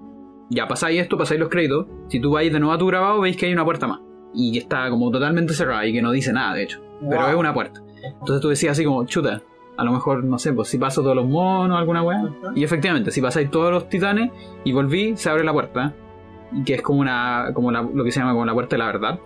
ya 0.51 0.66
pasáis 0.69 1.01
esto, 1.01 1.19
pasáis 1.19 1.41
los 1.41 1.49
créditos. 1.49 1.87
Si 2.09 2.21
tú 2.21 2.31
vais 2.33 2.53
de 2.53 2.59
nuevo 2.61 2.73
a 2.75 2.79
tu 2.79 2.87
grabado, 2.87 3.21
veis 3.21 3.37
que 3.37 3.47
hay 3.47 3.53
una 3.53 3.65
puerta 3.65 3.87
más. 3.87 4.01
Y 4.33 4.53
que 4.53 4.59
está 4.59 4.89
como 4.91 5.11
totalmente 5.11 5.53
cerrada 5.55 5.87
y 5.87 5.93
que 5.93 6.03
no 6.03 6.11
dice 6.11 6.33
nada, 6.33 6.55
de 6.55 6.62
hecho. 6.65 6.81
Pero 7.09 7.29
es 7.29 7.35
una 7.37 7.53
puerta. 7.53 7.81
Entonces 8.03 8.41
tú 8.41 8.49
decías 8.49 8.73
así 8.73 8.85
como, 8.85 9.05
chuta, 9.07 9.43
a 9.77 9.85
lo 9.85 9.93
mejor, 9.93 10.25
no 10.25 10.39
sé, 10.39 10.53
pues 10.53 10.69
si 10.69 10.79
paso 10.79 11.03
todos 11.03 11.16
los 11.16 11.27
monos, 11.27 11.77
alguna 11.79 12.03
wea. 12.03 12.19
Ajá. 12.21 12.53
Y 12.55 12.65
efectivamente, 12.65 13.11
si 13.11 13.21
pasáis 13.21 13.51
todos 13.51 13.71
los 13.71 13.89
titanes 13.89 14.31
y 14.65 14.73
volví, 14.73 15.16
se 15.16 15.29
abre 15.31 15.45
la 15.45 15.53
puerta. 15.53 15.95
Que 16.65 16.75
es 16.75 16.83
como 16.83 17.01
una. 17.01 17.51
como 17.53 17.71
la- 17.73 17.83
lo 17.83 18.05
que 18.05 18.11
se 18.12 18.21
llama 18.21 18.33
como 18.33 18.45
la 18.47 18.53
puerta 18.55 18.77
de 18.77 18.79
la 18.79 18.87
verdad. 18.87 19.19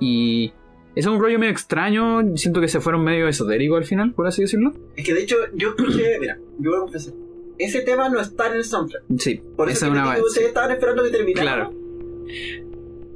Y. 0.00 0.52
Es 0.96 1.04
un 1.04 1.20
rollo 1.20 1.38
medio 1.38 1.52
extraño. 1.52 2.36
Siento 2.36 2.60
que 2.62 2.68
se 2.68 2.80
fueron 2.80 3.04
medio 3.04 3.28
esotérico 3.28 3.76
al 3.76 3.84
final, 3.84 4.12
por 4.14 4.26
así 4.26 4.42
decirlo. 4.42 4.72
Es 4.96 5.04
que 5.04 5.12
de 5.12 5.22
hecho, 5.22 5.36
yo 5.54 5.68
escuché, 5.76 6.18
mira, 6.20 6.38
yo 6.58 6.70
voy 6.70 6.78
a 6.78 6.80
confesar. 6.80 7.12
Ese 7.58 7.82
tema 7.82 8.08
no 8.08 8.20
está 8.20 8.48
en 8.48 8.54
el 8.54 8.64
soundtrack. 8.64 9.02
Sí, 9.18 9.42
Por 9.56 9.70
eso 9.70 9.86
es 9.86 9.92
una 9.92 10.18
ustedes 10.18 10.48
estaban 10.48 10.72
esperando 10.72 11.04
que 11.04 11.10
terminara. 11.10 11.42
Claro. 11.42 11.74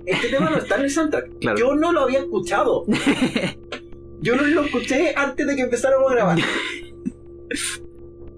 Este 0.06 0.28
tema 0.28 0.50
no 0.50 0.56
está 0.58 0.76
en 0.76 0.82
el 0.82 0.90
soundtrack. 0.90 1.30
Claro. 1.40 1.58
Yo 1.58 1.74
no 1.74 1.92
lo 1.92 2.00
había 2.00 2.20
escuchado. 2.20 2.84
Yo 4.20 4.36
no 4.36 4.42
lo 4.42 4.64
escuché 4.64 5.14
antes 5.16 5.46
de 5.46 5.56
que 5.56 5.62
empezáramos 5.62 6.10
a 6.12 6.14
grabar. 6.14 6.38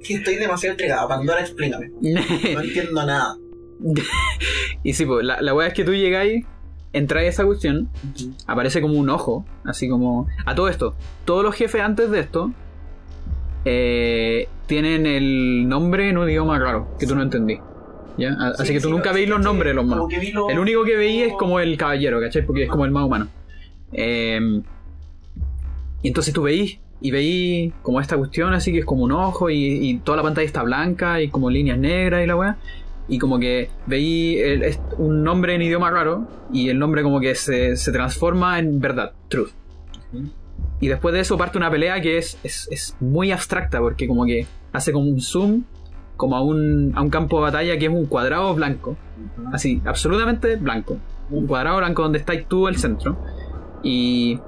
Que 0.04 0.14
estoy 0.14 0.34
demasiado 0.34 0.72
entregado. 0.72 1.06
Pandora, 1.08 1.40
explícame. 1.42 1.92
No 2.00 2.60
entiendo 2.60 3.06
nada. 3.06 3.38
y 4.82 4.94
sí, 4.94 5.06
pues 5.06 5.24
la, 5.24 5.40
la 5.40 5.54
wea 5.54 5.68
es 5.68 5.74
que 5.74 5.84
tú 5.84 5.94
llegáis, 5.94 6.44
entráis 6.92 7.26
a 7.26 7.30
esa 7.30 7.44
cuestión, 7.46 7.88
aparece 8.46 8.80
como 8.80 8.94
un 8.94 9.08
ojo, 9.10 9.44
así 9.64 9.88
como... 9.88 10.26
A 10.44 10.54
todo 10.54 10.68
esto, 10.68 10.94
todos 11.24 11.42
los 11.44 11.54
jefes 11.54 11.80
antes 11.82 12.10
de 12.10 12.20
esto 12.20 12.50
eh, 13.64 14.48
tienen 14.66 15.06
el 15.06 15.68
nombre 15.68 16.08
en 16.08 16.18
un 16.18 16.28
idioma 16.28 16.58
raro, 16.58 16.88
que 16.98 17.06
tú 17.06 17.14
no 17.14 17.22
entendí. 17.22 17.58
¿ya? 18.18 18.32
A- 18.38 18.48
Así 18.50 18.66
Sí, 18.68 18.72
que 18.74 18.80
tú 18.80 18.88
sí, 18.88 18.92
nunca 18.94 19.12
veis 19.12 19.28
los 19.28 19.40
nombres 19.40 19.70
de 19.70 19.74
los 19.74 19.84
monos. 19.86 20.08
lo- 20.32 20.50
El 20.50 20.58
único 20.58 20.84
que 20.84 20.96
veí 20.96 21.20
es 21.22 21.32
como 21.34 21.60
el 21.60 21.76
caballero, 21.76 22.20
¿cachai? 22.20 22.44
Porque 22.44 22.64
es 22.64 22.68
como 22.68 22.84
el 22.84 22.90
más 22.90 23.04
humano. 23.04 23.28
Eh, 23.92 24.60
y 26.02 26.08
entonces 26.08 26.34
tú 26.34 26.42
veís 26.42 26.78
y 27.00 27.10
veís 27.10 27.72
como 27.82 28.00
esta 28.00 28.16
cuestión 28.16 28.54
así 28.54 28.72
que 28.72 28.78
es 28.80 28.84
como 28.84 29.02
un 29.04 29.12
ojo 29.12 29.50
y, 29.50 29.56
y 29.56 29.98
toda 29.98 30.16
la 30.16 30.22
pantalla 30.22 30.46
está 30.46 30.62
blanca 30.62 31.20
y 31.20 31.28
como 31.28 31.50
líneas 31.50 31.78
negras 31.78 32.22
y 32.24 32.26
la 32.26 32.36
weá. 32.36 32.56
Y 33.08 33.18
como 33.18 33.38
que 33.38 33.68
veí 33.86 34.38
el- 34.38 34.76
un 34.98 35.22
nombre 35.24 35.54
en 35.54 35.62
idioma 35.62 35.90
raro 35.90 36.26
y 36.52 36.68
el 36.68 36.78
nombre 36.78 37.02
como 37.02 37.20
que 37.20 37.34
se, 37.34 37.76
se 37.76 37.92
transforma 37.92 38.58
en 38.58 38.80
verdad, 38.80 39.12
truth. 39.28 39.50
Y 40.80 40.88
después 40.88 41.12
de 41.14 41.20
eso 41.20 41.36
parte 41.38 41.58
una 41.58 41.70
pelea 41.70 42.00
que 42.00 42.18
es, 42.18 42.38
es, 42.42 42.68
es 42.70 42.96
muy 43.00 43.30
abstracta 43.32 43.80
porque 43.80 44.06
como 44.08 44.24
que 44.24 44.46
hace 44.72 44.92
como 44.92 45.06
un 45.08 45.20
zoom 45.20 45.62
como 46.16 46.36
a 46.36 46.42
un, 46.42 46.92
a 46.94 47.02
un 47.02 47.10
campo 47.10 47.36
de 47.38 47.42
batalla 47.42 47.78
que 47.78 47.86
es 47.86 47.90
un 47.92 48.06
cuadrado 48.06 48.54
blanco. 48.54 48.96
Así, 49.52 49.80
absolutamente 49.84 50.56
blanco. 50.56 50.98
Un 51.30 51.46
cuadrado 51.46 51.78
blanco 51.78 52.02
donde 52.02 52.18
estáis 52.18 52.46
tú 52.46 52.68
el 52.68 52.76
centro. 52.76 53.16
Y, 53.82 54.38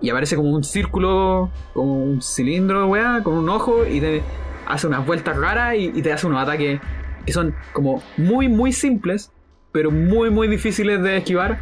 y 0.00 0.10
aparece 0.10 0.36
como 0.36 0.50
un 0.50 0.62
círculo, 0.62 1.50
como 1.74 2.04
un 2.04 2.22
cilindro, 2.22 2.86
weá, 2.86 3.22
con 3.24 3.34
un 3.34 3.48
ojo 3.48 3.84
y 3.86 4.00
te 4.00 4.22
hace 4.66 4.86
unas 4.86 5.04
vueltas 5.06 5.36
raras 5.36 5.74
y, 5.76 5.86
y 5.94 6.02
te 6.02 6.12
hace 6.12 6.26
unos 6.26 6.40
ataques 6.42 6.80
que 7.26 7.32
son 7.32 7.54
como 7.72 8.02
muy, 8.16 8.48
muy 8.48 8.72
simples, 8.72 9.32
pero 9.72 9.90
muy, 9.90 10.30
muy 10.30 10.48
difíciles 10.48 11.02
de 11.02 11.18
esquivar. 11.18 11.58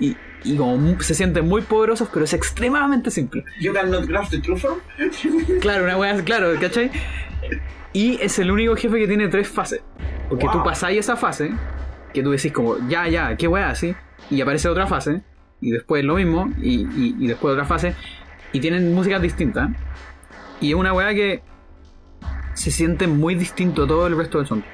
Y, 0.00 0.16
y 0.44 0.56
como 0.56 1.00
se 1.00 1.14
sienten 1.14 1.46
muy 1.48 1.62
poderosos, 1.62 2.08
pero 2.12 2.24
es 2.24 2.32
extremadamente 2.32 3.10
simple. 3.10 3.44
You 3.60 3.72
cannot 3.72 4.06
grasp 4.06 4.30
the 4.32 4.40
true 4.40 4.56
form. 4.58 4.78
Claro, 5.60 5.84
una 5.84 5.96
weá, 5.96 6.22
claro, 6.24 6.52
¿cachai? 6.60 6.90
Y 7.92 8.18
es 8.20 8.38
el 8.38 8.50
único 8.50 8.74
jefe 8.76 8.98
que 8.98 9.06
tiene 9.06 9.28
tres 9.28 9.48
fases. 9.48 9.80
Porque 10.28 10.46
tú 10.50 10.58
Wow. 10.58 10.64
pasáis 10.64 10.98
esa 10.98 11.16
fase, 11.16 11.52
que 12.12 12.22
tú 12.22 12.30
decís 12.32 12.52
como, 12.52 12.76
ya, 12.88 13.08
ya, 13.08 13.36
qué 13.36 13.46
weá, 13.46 13.70
así. 13.70 13.94
Y 14.30 14.40
aparece 14.40 14.68
otra 14.68 14.86
fase, 14.86 15.22
y 15.60 15.70
después 15.70 16.04
lo 16.04 16.16
mismo, 16.16 16.50
y, 16.60 16.82
y- 16.82 17.16
y 17.20 17.26
después 17.28 17.52
otra 17.52 17.64
fase. 17.66 17.94
Y 18.52 18.60
tienen 18.60 18.92
músicas 18.94 19.22
distintas. 19.22 19.68
Y 20.60 20.70
es 20.70 20.74
una 20.74 20.92
weá 20.92 21.14
que 21.14 21.42
se 22.54 22.70
siente 22.70 23.06
muy 23.06 23.34
distinto 23.34 23.84
a 23.84 23.86
todo 23.86 24.06
el 24.06 24.16
resto 24.16 24.38
del 24.38 24.46
son. 24.46 24.64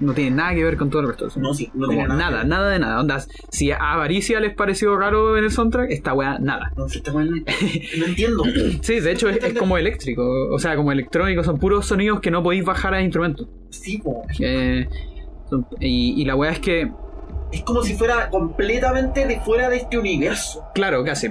No 0.00 0.14
tiene 0.14 0.30
nada 0.36 0.54
que 0.54 0.64
ver 0.64 0.76
con 0.76 0.88
todo 0.90 1.02
el 1.02 1.08
resto. 1.08 1.28
No, 1.36 1.52
sí, 1.54 1.70
no 1.74 1.88
tiene 1.88 2.06
nada. 2.06 2.16
nada, 2.30 2.44
nada 2.44 2.70
de 2.70 2.78
nada. 2.78 3.00
Onda, 3.00 3.24
si 3.50 3.70
a 3.72 3.76
Avaricia 3.76 4.38
les 4.40 4.54
pareció 4.54 4.96
raro 4.96 5.36
en 5.36 5.44
el 5.44 5.50
soundtrack, 5.50 5.90
esta 5.90 6.14
weá, 6.14 6.38
nada. 6.38 6.72
No, 6.76 8.06
entiendo. 8.06 8.44
Sí, 8.82 9.00
de 9.00 9.12
hecho 9.12 9.28
es, 9.28 9.42
es 9.42 9.54
como 9.54 9.76
eléctrico, 9.78 10.22
o 10.50 10.58
sea, 10.58 10.76
como 10.76 10.92
electrónico, 10.92 11.42
son 11.44 11.58
puros 11.58 11.86
sonidos 11.86 12.20
que 12.20 12.30
no 12.30 12.42
podéis 12.42 12.64
bajar 12.64 12.94
a 12.94 13.02
instrumentos. 13.02 13.48
Sí. 13.70 14.02
Eh, 14.40 14.88
son- 15.48 15.66
y, 15.80 16.20
y 16.20 16.24
la 16.24 16.36
weá 16.36 16.52
es 16.52 16.60
que, 16.60 16.90
Es 17.52 17.62
como 17.62 17.82
si 17.82 17.94
fuera 17.94 18.30
completamente 18.30 19.26
de 19.26 19.40
fuera 19.40 19.68
de 19.68 19.78
este 19.78 19.98
universo. 19.98 20.64
claro, 20.74 21.04
casi. 21.04 21.28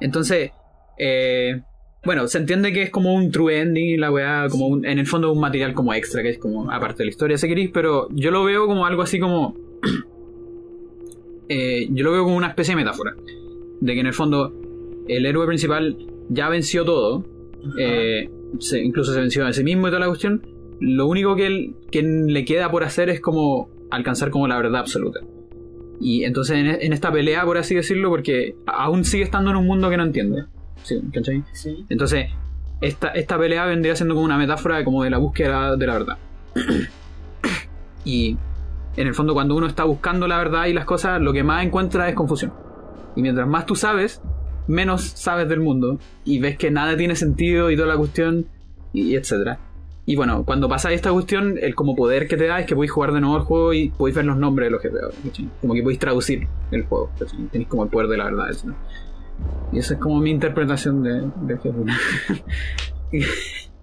Entonces, 0.00 0.50
eh, 0.98 1.62
bueno, 2.08 2.26
se 2.26 2.38
entiende 2.38 2.72
que 2.72 2.80
es 2.84 2.90
como 2.90 3.12
un 3.12 3.30
true 3.30 3.60
ending, 3.60 4.00
la 4.00 4.10
weá, 4.10 4.46
como 4.48 4.66
un- 4.66 4.86
en 4.86 4.98
el 4.98 5.06
fondo 5.06 5.30
un 5.30 5.40
material 5.40 5.74
como 5.74 5.92
extra, 5.92 6.22
que 6.22 6.30
es 6.30 6.38
como 6.38 6.70
aparte 6.72 6.98
de 7.02 7.04
la 7.04 7.10
historia, 7.10 7.36
si 7.36 7.46
queréis, 7.48 7.68
pero 7.70 8.08
yo 8.12 8.30
lo 8.30 8.44
veo 8.44 8.66
como 8.66 8.86
algo 8.86 9.02
así 9.02 9.18
como... 9.20 9.54
eh, 11.50 11.86
yo 11.90 12.04
lo 12.04 12.12
veo 12.12 12.24
como 12.24 12.36
una 12.36 12.48
especie 12.48 12.72
de 12.74 12.76
metáfora. 12.82 13.14
De 13.80 13.92
que 13.94 14.00
en 14.00 14.06
el 14.06 14.14
fondo 14.14 14.52
el 15.06 15.26
héroe 15.26 15.46
principal 15.46 15.96
ya 16.30 16.48
venció 16.48 16.84
todo, 16.84 17.24
Eh, 17.76 18.30
se- 18.60 18.80
incluso 18.82 19.12
se 19.12 19.20
venció 19.20 19.44
a 19.44 19.52
sí 19.52 19.62
mismo 19.64 19.88
y 19.88 19.90
toda 19.90 20.00
la 20.00 20.06
cuestión. 20.06 20.40
Lo 20.80 21.06
único 21.08 21.34
que, 21.36 21.46
él- 21.46 21.74
que 21.90 22.02
le 22.02 22.44
queda 22.44 22.70
por 22.70 22.84
hacer 22.84 23.10
es 23.10 23.20
como 23.20 23.68
alcanzar 23.90 24.30
como 24.30 24.46
la 24.48 24.56
verdad 24.56 24.76
absoluta. 24.80 25.20
Y 26.00 26.22
entonces 26.24 26.56
en, 26.56 26.66
en 26.68 26.92
esta 26.92 27.10
pelea, 27.12 27.44
por 27.44 27.58
así 27.58 27.74
decirlo, 27.74 28.08
porque 28.10 28.54
aún 28.66 29.04
sigue 29.04 29.24
estando 29.24 29.50
en 29.50 29.56
un 29.56 29.66
mundo 29.66 29.90
que 29.90 29.96
no 29.96 30.04
entiende. 30.04 30.44
Sí, 30.82 31.02
¿cachai? 31.12 31.44
Sí. 31.52 31.84
Entonces, 31.88 32.30
esta, 32.80 33.08
esta 33.08 33.38
pelea 33.38 33.66
vendría 33.66 33.96
siendo 33.96 34.14
como 34.14 34.24
una 34.24 34.38
metáfora 34.38 34.84
como 34.84 35.04
de 35.04 35.10
la 35.10 35.18
búsqueda 35.18 35.76
de 35.76 35.86
la 35.86 35.92
verdad. 35.92 36.18
y 38.04 38.36
en 38.96 39.06
el 39.06 39.14
fondo, 39.14 39.34
cuando 39.34 39.54
uno 39.54 39.66
está 39.66 39.84
buscando 39.84 40.26
la 40.26 40.38
verdad 40.38 40.66
y 40.66 40.72
las 40.72 40.84
cosas, 40.84 41.20
lo 41.20 41.32
que 41.32 41.42
más 41.42 41.64
encuentra 41.64 42.08
es 42.08 42.14
confusión. 42.14 42.52
Y 43.16 43.22
mientras 43.22 43.46
más 43.46 43.66
tú 43.66 43.74
sabes, 43.74 44.22
menos 44.66 45.02
sabes 45.02 45.48
del 45.48 45.60
mundo 45.60 45.98
y 46.24 46.38
ves 46.40 46.56
que 46.56 46.70
nada 46.70 46.96
tiene 46.96 47.16
sentido 47.16 47.70
y 47.70 47.76
toda 47.76 47.88
la 47.88 47.96
cuestión 47.96 48.46
y, 48.92 49.12
y 49.12 49.16
etcétera. 49.16 49.58
Y 50.08 50.16
bueno, 50.16 50.42
cuando 50.46 50.70
pasa 50.70 50.90
esta 50.90 51.12
cuestión, 51.12 51.58
el 51.60 51.74
como 51.74 51.94
poder 51.94 52.28
que 52.28 52.38
te 52.38 52.46
da 52.46 52.60
es 52.60 52.64
que 52.64 52.74
podéis 52.74 52.92
jugar 52.92 53.12
de 53.12 53.20
nuevo 53.20 53.36
el 53.36 53.42
juego 53.42 53.74
y 53.74 53.90
podéis 53.90 54.16
ver 54.16 54.24
los 54.24 54.38
nombres 54.38 54.68
de 54.68 54.70
los 54.70 54.80
jefes. 54.80 55.00
Como 55.60 55.74
que 55.74 55.82
podéis 55.82 55.98
traducir 55.98 56.48
el 56.70 56.86
juego. 56.86 57.10
¿cachai? 57.18 57.38
Tenéis 57.52 57.68
como 57.68 57.84
el 57.84 57.90
poder 57.90 58.08
de 58.08 58.16
la 58.16 58.24
verdad. 58.24 58.48
Y 59.72 59.78
esa 59.78 59.94
es 59.94 60.00
como 60.00 60.20
mi 60.20 60.30
interpretación 60.30 61.02
de, 61.02 61.58
jefe. 61.58 61.78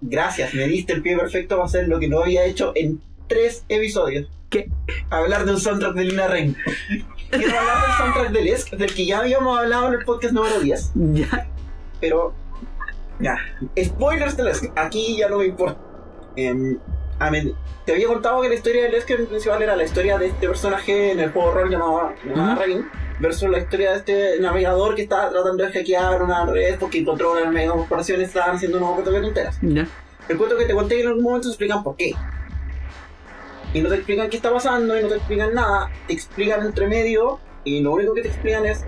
Gracias, 0.00 0.54
me 0.54 0.66
diste 0.66 0.92
el 0.92 1.02
pie 1.02 1.16
perfecto 1.16 1.56
para 1.56 1.66
hacer 1.66 1.88
lo 1.88 1.98
que 1.98 2.08
no 2.08 2.20
había 2.20 2.44
hecho 2.44 2.72
en 2.74 3.00
tres 3.28 3.64
episodios. 3.68 4.28
¿Qué? 4.50 4.70
Hablar 5.10 5.44
de 5.44 5.52
un 5.52 5.60
soundtrack 5.60 5.94
de 5.94 6.04
Lina 6.04 6.28
Rain. 6.28 6.56
Quiero 7.30 7.58
hablar 7.58 7.82
del 7.82 7.96
soundtrack 7.96 8.30
del 8.30 8.48
ESC, 8.48 8.70
del 8.76 8.94
que 8.94 9.06
ya 9.06 9.20
habíamos 9.20 9.58
hablado 9.58 9.88
en 9.88 9.94
el 9.94 10.04
podcast 10.04 10.34
número 10.34 10.60
10. 10.60 10.92
Ya. 10.94 11.48
Pero, 12.00 12.34
ya, 13.18 13.36
spoilers 13.82 14.36
del 14.36 14.48
ESC, 14.48 14.72
aquí 14.76 15.16
ya 15.16 15.28
no 15.28 15.38
me 15.38 15.46
importa. 15.46 15.80
Em, 16.36 16.78
te 17.84 17.92
había 17.92 18.08
contado 18.08 18.42
que 18.42 18.48
la 18.48 18.54
historia 18.54 18.84
del 18.84 18.94
ESC 18.94 19.26
principal 19.26 19.62
era 19.62 19.74
la 19.74 19.84
historia 19.84 20.18
de 20.18 20.26
este 20.26 20.46
personaje 20.46 21.12
en 21.12 21.20
el 21.20 21.30
juego 21.30 21.52
rol 21.52 21.70
llamado. 21.70 22.12
Rain, 22.56 22.86
versus 23.18 23.48
la 23.48 23.58
historia 23.58 23.92
de 23.92 23.96
este 23.98 24.40
navegador 24.40 24.94
que 24.94 25.02
estaba 25.02 25.30
tratando 25.30 25.64
de 25.64 25.72
hackear 25.72 26.22
una 26.22 26.44
red 26.46 26.78
porque 26.78 26.98
encontró 26.98 27.32
una 27.32 27.50
mega 27.50 27.72
corporación 27.72 28.20
y 28.20 28.24
estaban 28.24 28.56
haciendo 28.56 28.78
unos 28.78 28.92
cuentos 28.92 29.14
de 29.14 29.20
tonteras. 29.20 29.58
Ya. 29.62 29.86
El 30.28 30.36
cuento 30.36 30.56
que 30.56 30.64
te 30.66 30.74
conté 30.74 31.00
en 31.00 31.08
algún 31.08 31.22
momento 31.22 31.48
te 31.48 31.52
explican 31.52 31.82
por 31.82 31.96
qué. 31.96 32.12
Y 33.74 33.80
no 33.80 33.88
te 33.88 33.96
explican 33.96 34.28
qué 34.30 34.36
está 34.36 34.52
pasando 34.52 34.98
y 34.98 35.02
no 35.02 35.08
te 35.08 35.16
explican 35.16 35.54
nada. 35.54 35.90
Te 36.06 36.12
explican 36.14 36.64
entre 36.64 36.86
medio 36.86 37.40
y 37.64 37.80
lo 37.80 37.92
único 37.92 38.14
que 38.14 38.22
te 38.22 38.28
explican 38.28 38.64
es 38.66 38.84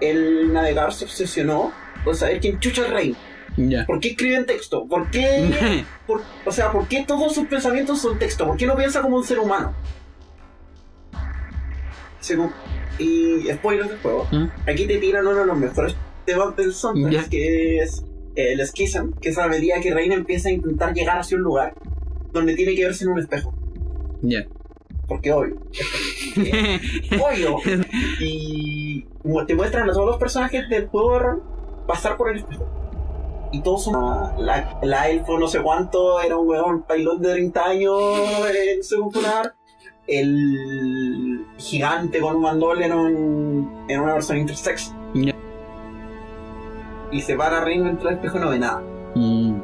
el 0.00 0.52
navegador 0.52 0.92
se 0.92 1.04
obsesionó 1.04 1.72
con 2.04 2.14
saber 2.16 2.40
quién 2.40 2.58
chucha 2.58 2.86
el 2.86 2.92
rey. 2.92 3.16
Ya. 3.56 3.84
¿Por 3.86 4.00
qué 4.00 4.08
escribe 4.10 4.36
en 4.36 4.46
texto? 4.46 4.86
¿Por 4.86 5.10
qué? 5.10 5.84
por- 6.06 6.22
o 6.44 6.50
sea, 6.50 6.72
¿por 6.72 6.88
qué 6.88 7.04
todos 7.06 7.34
sus 7.34 7.46
pensamientos 7.46 8.00
son 8.00 8.18
texto? 8.18 8.46
¿Por 8.46 8.56
qué 8.56 8.66
no 8.66 8.74
piensa 8.76 9.02
como 9.02 9.16
un 9.16 9.24
ser 9.24 9.38
humano? 9.38 9.74
Según- 12.22 12.50
y 12.98 13.46
spoilers 13.52 13.88
del 13.90 13.98
juego. 13.98 14.26
¿Mm? 14.32 14.46
Aquí 14.68 14.86
te 14.86 14.98
tiran 14.98 15.26
uno 15.26 15.40
de 15.40 15.46
los 15.46 15.56
mejores 15.58 15.94
temas 16.24 16.56
del 16.56 16.72
soundtrack, 16.72 17.24
Ya. 17.24 17.28
que 17.28 17.78
es 17.78 18.04
el 18.36 18.66
Schism, 18.66 19.12
que 19.20 19.28
es 19.30 19.38
a 19.38 19.48
medida 19.48 19.80
que 19.80 19.92
Reina 19.92 20.14
empieza 20.14 20.48
a 20.48 20.52
intentar 20.52 20.94
llegar 20.94 21.18
hacia 21.18 21.36
un 21.36 21.42
lugar 21.42 21.74
donde 22.32 22.54
tiene 22.54 22.74
que 22.74 22.84
verse 22.86 23.04
en 23.04 23.10
un 23.10 23.18
espejo. 23.18 23.52
Ya. 24.22 24.46
Porque 25.08 25.32
obvio. 25.32 25.56
obvio. 27.20 27.58
Y 28.20 29.04
te 29.46 29.54
muestran 29.54 29.88
a 29.90 29.92
todos 29.92 30.06
los 30.06 30.16
personajes 30.18 30.68
del 30.68 30.86
juego 30.88 31.42
pasar 31.86 32.16
por 32.16 32.30
el 32.30 32.38
espejo. 32.38 32.66
Y 33.52 33.60
todos 33.62 33.84
son. 33.84 33.94
ah, 33.96 34.34
La, 34.38 34.78
la 34.82 35.10
elfo 35.10 35.38
no 35.38 35.46
sé 35.48 35.60
cuánto 35.60 36.20
era 36.20 36.36
un 36.38 36.48
weón 36.48 36.82
pailón 36.84 37.20
de 37.20 37.32
30 37.32 37.64
años 37.64 38.00
en 38.54 38.82
su 38.82 39.00
popular. 39.00 39.54
El 40.06 41.46
gigante 41.58 42.20
con 42.20 42.36
un 42.36 42.42
mandol 42.42 42.82
era, 42.82 42.96
un, 42.96 43.86
era 43.88 44.02
una 44.02 44.14
persona 44.14 44.40
intersex. 44.40 44.92
Y 47.12 47.20
se 47.20 47.36
para 47.36 47.62
Rein 47.62 47.84
dentro 47.84 48.08
del 48.08 48.16
espejo 48.16 48.38
y 48.38 48.40
no 48.40 48.50
ve 48.50 48.58
nada. 48.58 48.82
Mm. 49.14 49.60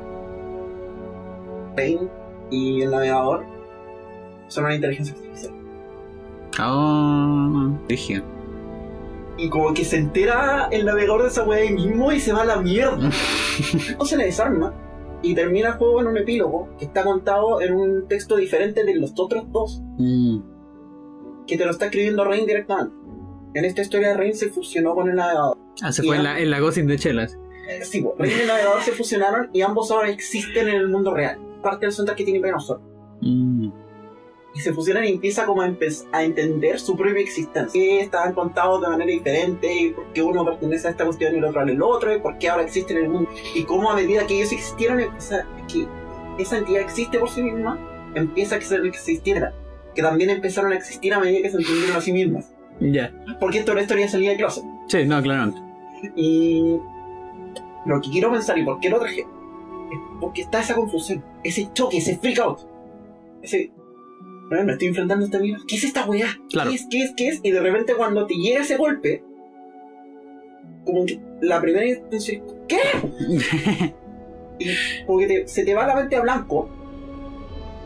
Rein 1.76 2.10
y 2.50 2.82
el 2.82 2.90
navegador 2.90 3.46
son 4.48 4.64
una 4.64 4.74
inteligencia 4.74 5.14
artificial. 5.14 5.54
Oh, 6.60 7.70
dije. 7.88 8.22
Y 9.36 9.48
como 9.48 9.72
que 9.72 9.84
se 9.84 9.98
entera 9.98 10.68
el 10.70 10.84
navegador 10.84 11.22
de 11.22 11.28
esa 11.28 11.44
weá 11.44 11.60
ahí 11.60 11.72
mismo 11.72 12.10
y 12.12 12.20
se 12.20 12.32
va 12.32 12.42
a 12.42 12.46
la 12.46 12.56
mierda. 12.56 13.10
No 13.98 14.04
se 14.04 14.16
le 14.16 14.26
desarma. 14.26 14.72
Y 15.22 15.34
termina 15.34 15.70
el 15.70 15.74
juego 15.74 16.00
en 16.00 16.06
un 16.06 16.16
epílogo 16.16 16.68
que 16.78 16.84
está 16.84 17.04
contado 17.04 17.60
en 17.60 17.74
un 17.74 18.08
texto 18.08 18.36
diferente 18.36 18.84
de 18.84 18.94
los 18.94 19.12
otros 19.18 19.50
dos. 19.50 19.82
Mm. 19.98 20.40
Que 21.46 21.56
te 21.56 21.64
lo 21.64 21.70
está 21.70 21.86
escribiendo 21.86 22.24
Rain 22.24 22.46
directamente. 22.46 22.94
En 23.54 23.64
esta 23.64 23.82
historia 23.82 24.16
Rain 24.16 24.34
se 24.34 24.50
fusionó 24.50 24.94
con 24.94 25.08
el 25.08 25.16
navegador. 25.16 25.58
Ah, 25.82 25.92
se 25.92 26.02
fue 26.02 26.16
en 26.16 26.24
la, 26.24 26.38
en 26.38 26.50
la 26.50 26.60
Gossip 26.60 26.86
de 26.86 26.98
Chelas. 26.98 27.38
Eh, 27.68 27.84
sí, 27.84 28.02
pues, 28.02 28.14
Rain 28.18 28.32
y 28.38 28.40
el 28.42 28.46
navegador 28.46 28.82
se 28.82 28.92
fusionaron 28.92 29.50
y 29.52 29.62
ambos 29.62 29.90
ahora 29.90 30.10
existen 30.10 30.68
en 30.68 30.76
el 30.76 30.88
mundo 30.88 31.12
real. 31.14 31.38
Parte 31.62 31.86
del 31.86 31.92
soundtrack 31.92 32.18
que 32.18 32.24
tiene 32.24 32.40
Penosor. 32.40 32.80
Mm. 33.20 33.70
Y 34.58 34.60
se 34.60 34.72
fusionan 34.72 35.04
y 35.04 35.10
empieza 35.10 35.46
como 35.46 35.62
a, 35.62 35.68
entender 36.24 36.80
su 36.80 36.96
propia 36.96 37.22
existencia. 37.22 37.80
Que 37.80 38.00
estaban 38.00 38.34
contados 38.34 38.82
de 38.82 38.88
manera 38.88 39.10
diferente 39.10 39.72
y 39.72 39.90
por 39.90 40.12
qué 40.12 40.20
uno 40.20 40.44
pertenece 40.44 40.88
a 40.88 40.90
esta 40.90 41.04
cuestión 41.04 41.34
y 41.34 41.38
el 41.38 41.44
otro 41.44 41.60
al 41.60 41.82
otro 41.82 42.12
y 42.12 42.18
por 42.18 42.38
qué 42.38 42.48
ahora 42.48 42.64
existen 42.64 42.96
en 42.96 43.04
el 43.04 43.10
mundo. 43.10 43.30
Y 43.54 43.62
cómo 43.62 43.88
a 43.88 43.94
medida 43.94 44.26
que 44.26 44.34
ellos 44.34 44.50
existieron, 44.50 44.98
empieza 44.98 45.46
que 45.72 45.86
esa 46.42 46.58
entidad 46.58 46.82
existe 46.82 47.18
por 47.20 47.30
sí 47.30 47.40
misma, 47.40 47.78
empieza 48.16 48.56
a 48.56 48.58
existiera. 48.58 49.54
Que 49.94 50.02
también 50.02 50.30
empezaron 50.30 50.72
a 50.72 50.76
existir 50.76 51.14
a 51.14 51.20
medida 51.20 51.42
que 51.42 51.50
se 51.50 51.58
entendieron 51.58 51.96
a 51.96 52.00
sí 52.00 52.12
mismas. 52.12 52.52
Ya. 52.80 53.12
Porque 53.38 53.58
esto 53.58 53.70
es 53.70 53.74
una 53.74 53.82
historia 53.82 54.06
de 54.06 54.10
salida 54.10 54.30
de 54.32 54.36
closet. 54.38 54.64
Sí, 54.88 55.04
no, 55.04 55.22
claro. 55.22 55.54
Y 56.16 56.78
lo 57.86 58.00
que 58.00 58.10
quiero 58.10 58.32
pensar 58.32 58.58
y 58.58 58.64
por 58.64 58.80
qué 58.80 58.90
lo 58.90 58.98
traje 58.98 59.20
es 59.20 59.98
porque 60.20 60.42
está 60.42 60.60
esa 60.60 60.74
confusión, 60.74 61.24
ese 61.44 61.68
choque, 61.72 61.98
ese 61.98 62.18
freak 62.18 62.40
out. 62.40 62.58
Ese. 63.40 63.70
"Ah, 64.50 64.62
Me 64.64 64.72
estoy 64.72 64.88
enfrentando 64.88 65.24
a 65.24 65.26
esta 65.26 65.38
mierda. 65.38 65.62
¿Qué 65.68 65.76
es 65.76 65.84
esta 65.84 66.06
weá? 66.06 66.26
Claro. 66.50 66.70
¿Qué 66.70 66.76
es? 66.76 66.86
¿Qué 66.90 67.02
es? 67.02 67.12
¿Qué 67.16 67.28
es? 67.28 67.40
Y 67.42 67.50
de 67.50 67.60
repente 67.60 67.94
cuando 67.94 68.26
te 68.26 68.34
llega 68.34 68.60
ese 68.60 68.76
golpe, 68.76 69.22
como 70.84 71.04
que 71.04 71.20
la 71.42 71.60
primera 71.60 71.86
intención 71.86 72.42
es, 72.46 72.54
¿qué? 72.66 73.94
Y 74.60 75.04
como 75.06 75.18
que 75.20 75.26
te- 75.28 75.48
se 75.48 75.64
te 75.64 75.72
va 75.74 75.86
la 75.86 75.94
mente 75.94 76.16
a 76.16 76.20
blanco. 76.20 76.68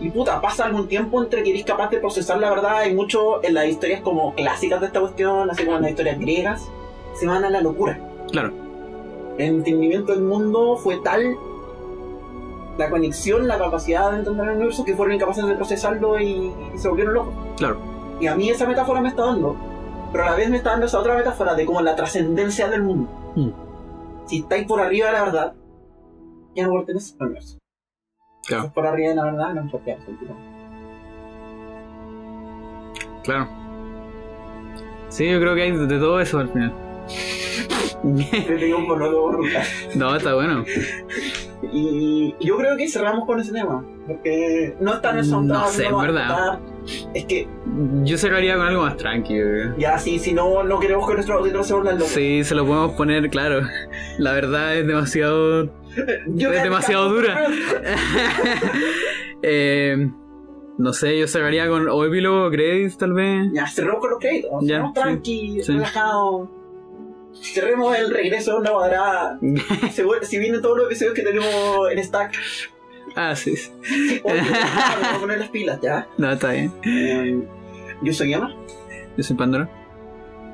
Y 0.01 0.09
puta, 0.09 0.40
pasa 0.40 0.64
algún 0.64 0.89
tiempo 0.89 1.22
entre 1.22 1.43
que 1.43 1.51
eres 1.51 1.64
capaz 1.64 1.90
de 1.90 1.98
procesar 1.98 2.39
la 2.39 2.48
verdad. 2.51 2.78
Hay 2.78 2.94
mucho 2.94 3.44
en 3.44 3.52
las 3.55 3.66
historias 3.66 4.01
como 4.01 4.34
clásicas 4.34 4.80
de 4.80 4.86
esta 4.86 5.01
cuestión, 5.01 5.51
así 5.51 5.64
como 5.64 5.76
en 5.76 5.82
las 5.82 5.90
historias 5.90 6.18
griegas, 6.18 6.68
se 7.14 7.26
van 7.26 7.44
a 7.44 7.51
la 7.51 7.60
locura 7.60 8.01
claro. 8.30 8.52
el 9.36 9.47
entendimiento 9.56 10.12
del 10.12 10.22
mundo 10.22 10.76
fue 10.76 10.97
tal 11.05 11.36
la 12.78 12.89
conexión, 12.90 13.47
la 13.47 13.59
capacidad 13.59 14.11
de 14.12 14.19
entender 14.19 14.49
el 14.49 14.57
universo 14.57 14.85
que 14.85 14.94
fueron 14.97 15.15
incapaces 15.15 15.47
de 15.47 15.55
procesarlo 15.55 16.19
y, 16.20 16.53
y 16.74 16.78
se 16.78 16.89
volvieron 16.89 17.15
locos. 17.15 17.35
Claro. 17.57 17.78
Y 18.20 18.27
a 18.27 18.35
mí 18.35 18.49
esa 18.51 18.66
metáfora 18.66 19.01
me 19.01 19.09
está 19.09 19.24
dando, 19.27 19.57
pero 20.12 20.24
a 20.24 20.31
la 20.31 20.36
vez 20.36 20.49
me 20.51 20.57
está 20.57 20.70
dando 20.70 20.86
esa 20.86 20.99
otra 21.01 21.15
metáfora 21.16 21.55
de 21.55 21.66
como 21.66 21.81
la 21.82 21.94
trascendencia 21.97 22.69
del 22.69 22.82
mundo. 22.82 23.11
Mm. 23.36 23.51
Si 24.27 24.39
estáis 24.39 24.66
por 24.66 24.81
arriba 24.81 25.09
de 25.09 25.12
la 25.12 25.24
verdad, 25.24 25.55
ya 26.55 26.66
no 26.66 26.73
perteneces 26.74 27.16
al 27.19 27.27
universo. 27.27 27.59
Si 28.43 28.49
Claro. 28.49 28.62
estás 28.65 28.74
por 28.74 28.86
arriba 28.86 29.09
de 29.11 29.15
la 29.16 29.24
verdad, 29.24 29.55
no 29.55 29.61
importa. 29.62 29.93
absolutamente. 29.93 30.53
Claro. 33.24 33.49
Sí, 35.09 35.31
yo 35.31 35.39
creo 35.40 35.55
que 35.55 35.62
hay 35.62 35.73
de 35.73 35.86
de 35.86 35.99
todo 35.99 36.20
eso 36.20 36.39
al 36.39 36.49
final. 36.49 36.73
Te 38.31 38.57
tengo 38.59 38.78
un 38.78 38.89
monólogo 38.89 39.28
brutal. 39.32 39.62
no, 39.94 40.16
está 40.16 40.35
bueno. 40.35 40.65
Y 41.70 42.34
yo 42.40 42.56
creo 42.56 42.76
que 42.76 42.89
cerramos 42.89 43.26
con 43.26 43.39
ese 43.39 43.52
tema. 43.52 43.84
Porque 44.06 44.74
no 44.80 44.94
está 44.94 45.10
en 45.10 45.18
el 45.18 45.24
soundtrack, 45.24 45.60
No 45.60 45.68
sé, 45.68 45.86
a 45.86 45.97
¿verdad? 45.97 46.59
Es 47.14 47.24
que 47.26 47.47
Yo 48.02 48.18
cerraría 48.18 48.56
con 48.56 48.66
algo 48.66 48.82
más 48.82 48.97
tranquilo. 48.97 49.76
Ya, 49.78 49.97
sí, 49.98 50.18
si 50.18 50.32
no, 50.32 50.64
no 50.64 50.80
queremos 50.80 51.06
que 51.06 51.14
nuestros 51.14 51.39
auditores 51.39 51.66
se 51.66 51.74
locos. 51.74 52.09
Sí, 52.09 52.43
se 52.43 52.55
lo 52.55 52.66
podemos 52.66 52.93
poner, 52.93 53.30
claro. 53.30 53.60
La 54.18 54.32
verdad 54.32 54.76
es 54.76 54.86
demasiado. 54.86 55.70
Yo 56.26 56.52
es 56.52 56.62
demasiado 56.62 57.10
dura. 57.10 57.47
eh, 59.43 60.10
no 60.78 60.93
sé, 60.93 61.18
yo 61.18 61.28
cerraría 61.28 61.68
con 61.68 61.89
o 61.89 62.05
epílogo, 62.05 62.51
credits 62.51 62.98
tal 62.98 63.12
vez. 63.12 63.51
Ya, 63.52 63.66
cerremos 63.66 64.01
con 64.01 64.10
los 64.10 64.18
créditos. 64.18 64.51
Ya, 64.62 64.84
sí, 64.86 64.93
tranqui, 64.94 65.62
sí. 65.62 65.72
relajados. 65.72 66.48
Cerremos 67.43 67.97
el 67.98 68.10
regreso 68.10 68.52
de 68.52 68.60
una 68.60 68.70
cuadrada. 68.70 69.39
Se 69.93 70.05
si 70.23 70.39
vienen 70.39 70.62
todos 70.62 70.78
los 70.78 70.86
episodios 70.86 71.14
que 71.14 71.23
tenemos 71.23 71.90
en 71.90 72.02
stack, 72.02 72.32
ah, 73.16 73.35
sí. 73.35 73.56
sí. 73.56 74.20
oye, 74.23 74.40
vamos 74.40 75.16
a 75.16 75.19
poner 75.20 75.39
las 75.39 75.51
pilas, 75.51 75.81
¿ya? 75.82 76.06
No, 76.19 76.32
está 76.32 76.52
bien. 76.52 76.73
Eh, 76.85 77.43
yo 78.02 78.12
soy 78.12 78.32
Emma. 78.32 78.55
Yo 79.16 79.23
soy 79.23 79.36
Pandora. 79.36 79.69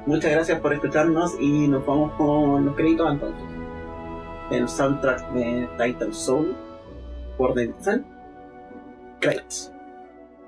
Muchas 0.07 0.31
gracias 0.31 0.61
por 0.61 0.73
escucharnos 0.73 1.37
y 1.39 1.69
nos 1.69 1.85
vamos 1.85 2.13
con 2.15 2.65
los 2.65 2.75
créditos 2.75 3.13
entonces. 3.13 3.45
El 4.51 4.69
soundtrack 4.69 5.33
de 5.33 5.69
Titan 5.79 6.15
Soul 6.15 6.57
por 7.37 7.55
David 7.55 7.75
Sun. 7.81 8.07
Credits. 9.21 9.71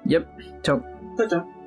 Yep. 0.07 0.27
Chao. 0.63 0.83
Chao, 1.17 1.29
chao. 1.29 1.60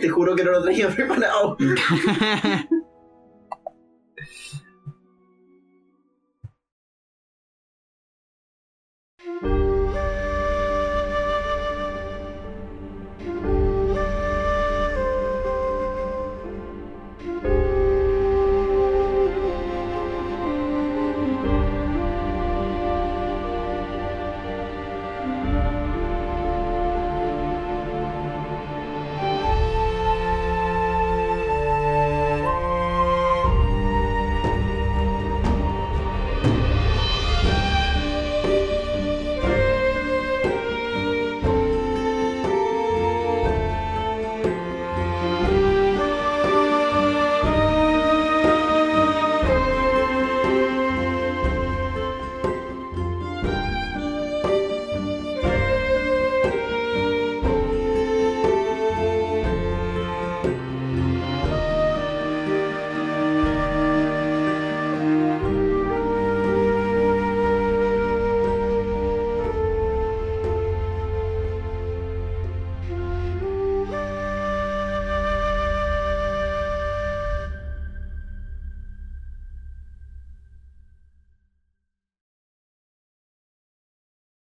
Te 0.00 0.08
juro 0.08 0.34
que 0.34 0.44
no 0.44 0.52
lo 0.52 0.62
traía 0.62 0.88
preparado. 0.94 1.56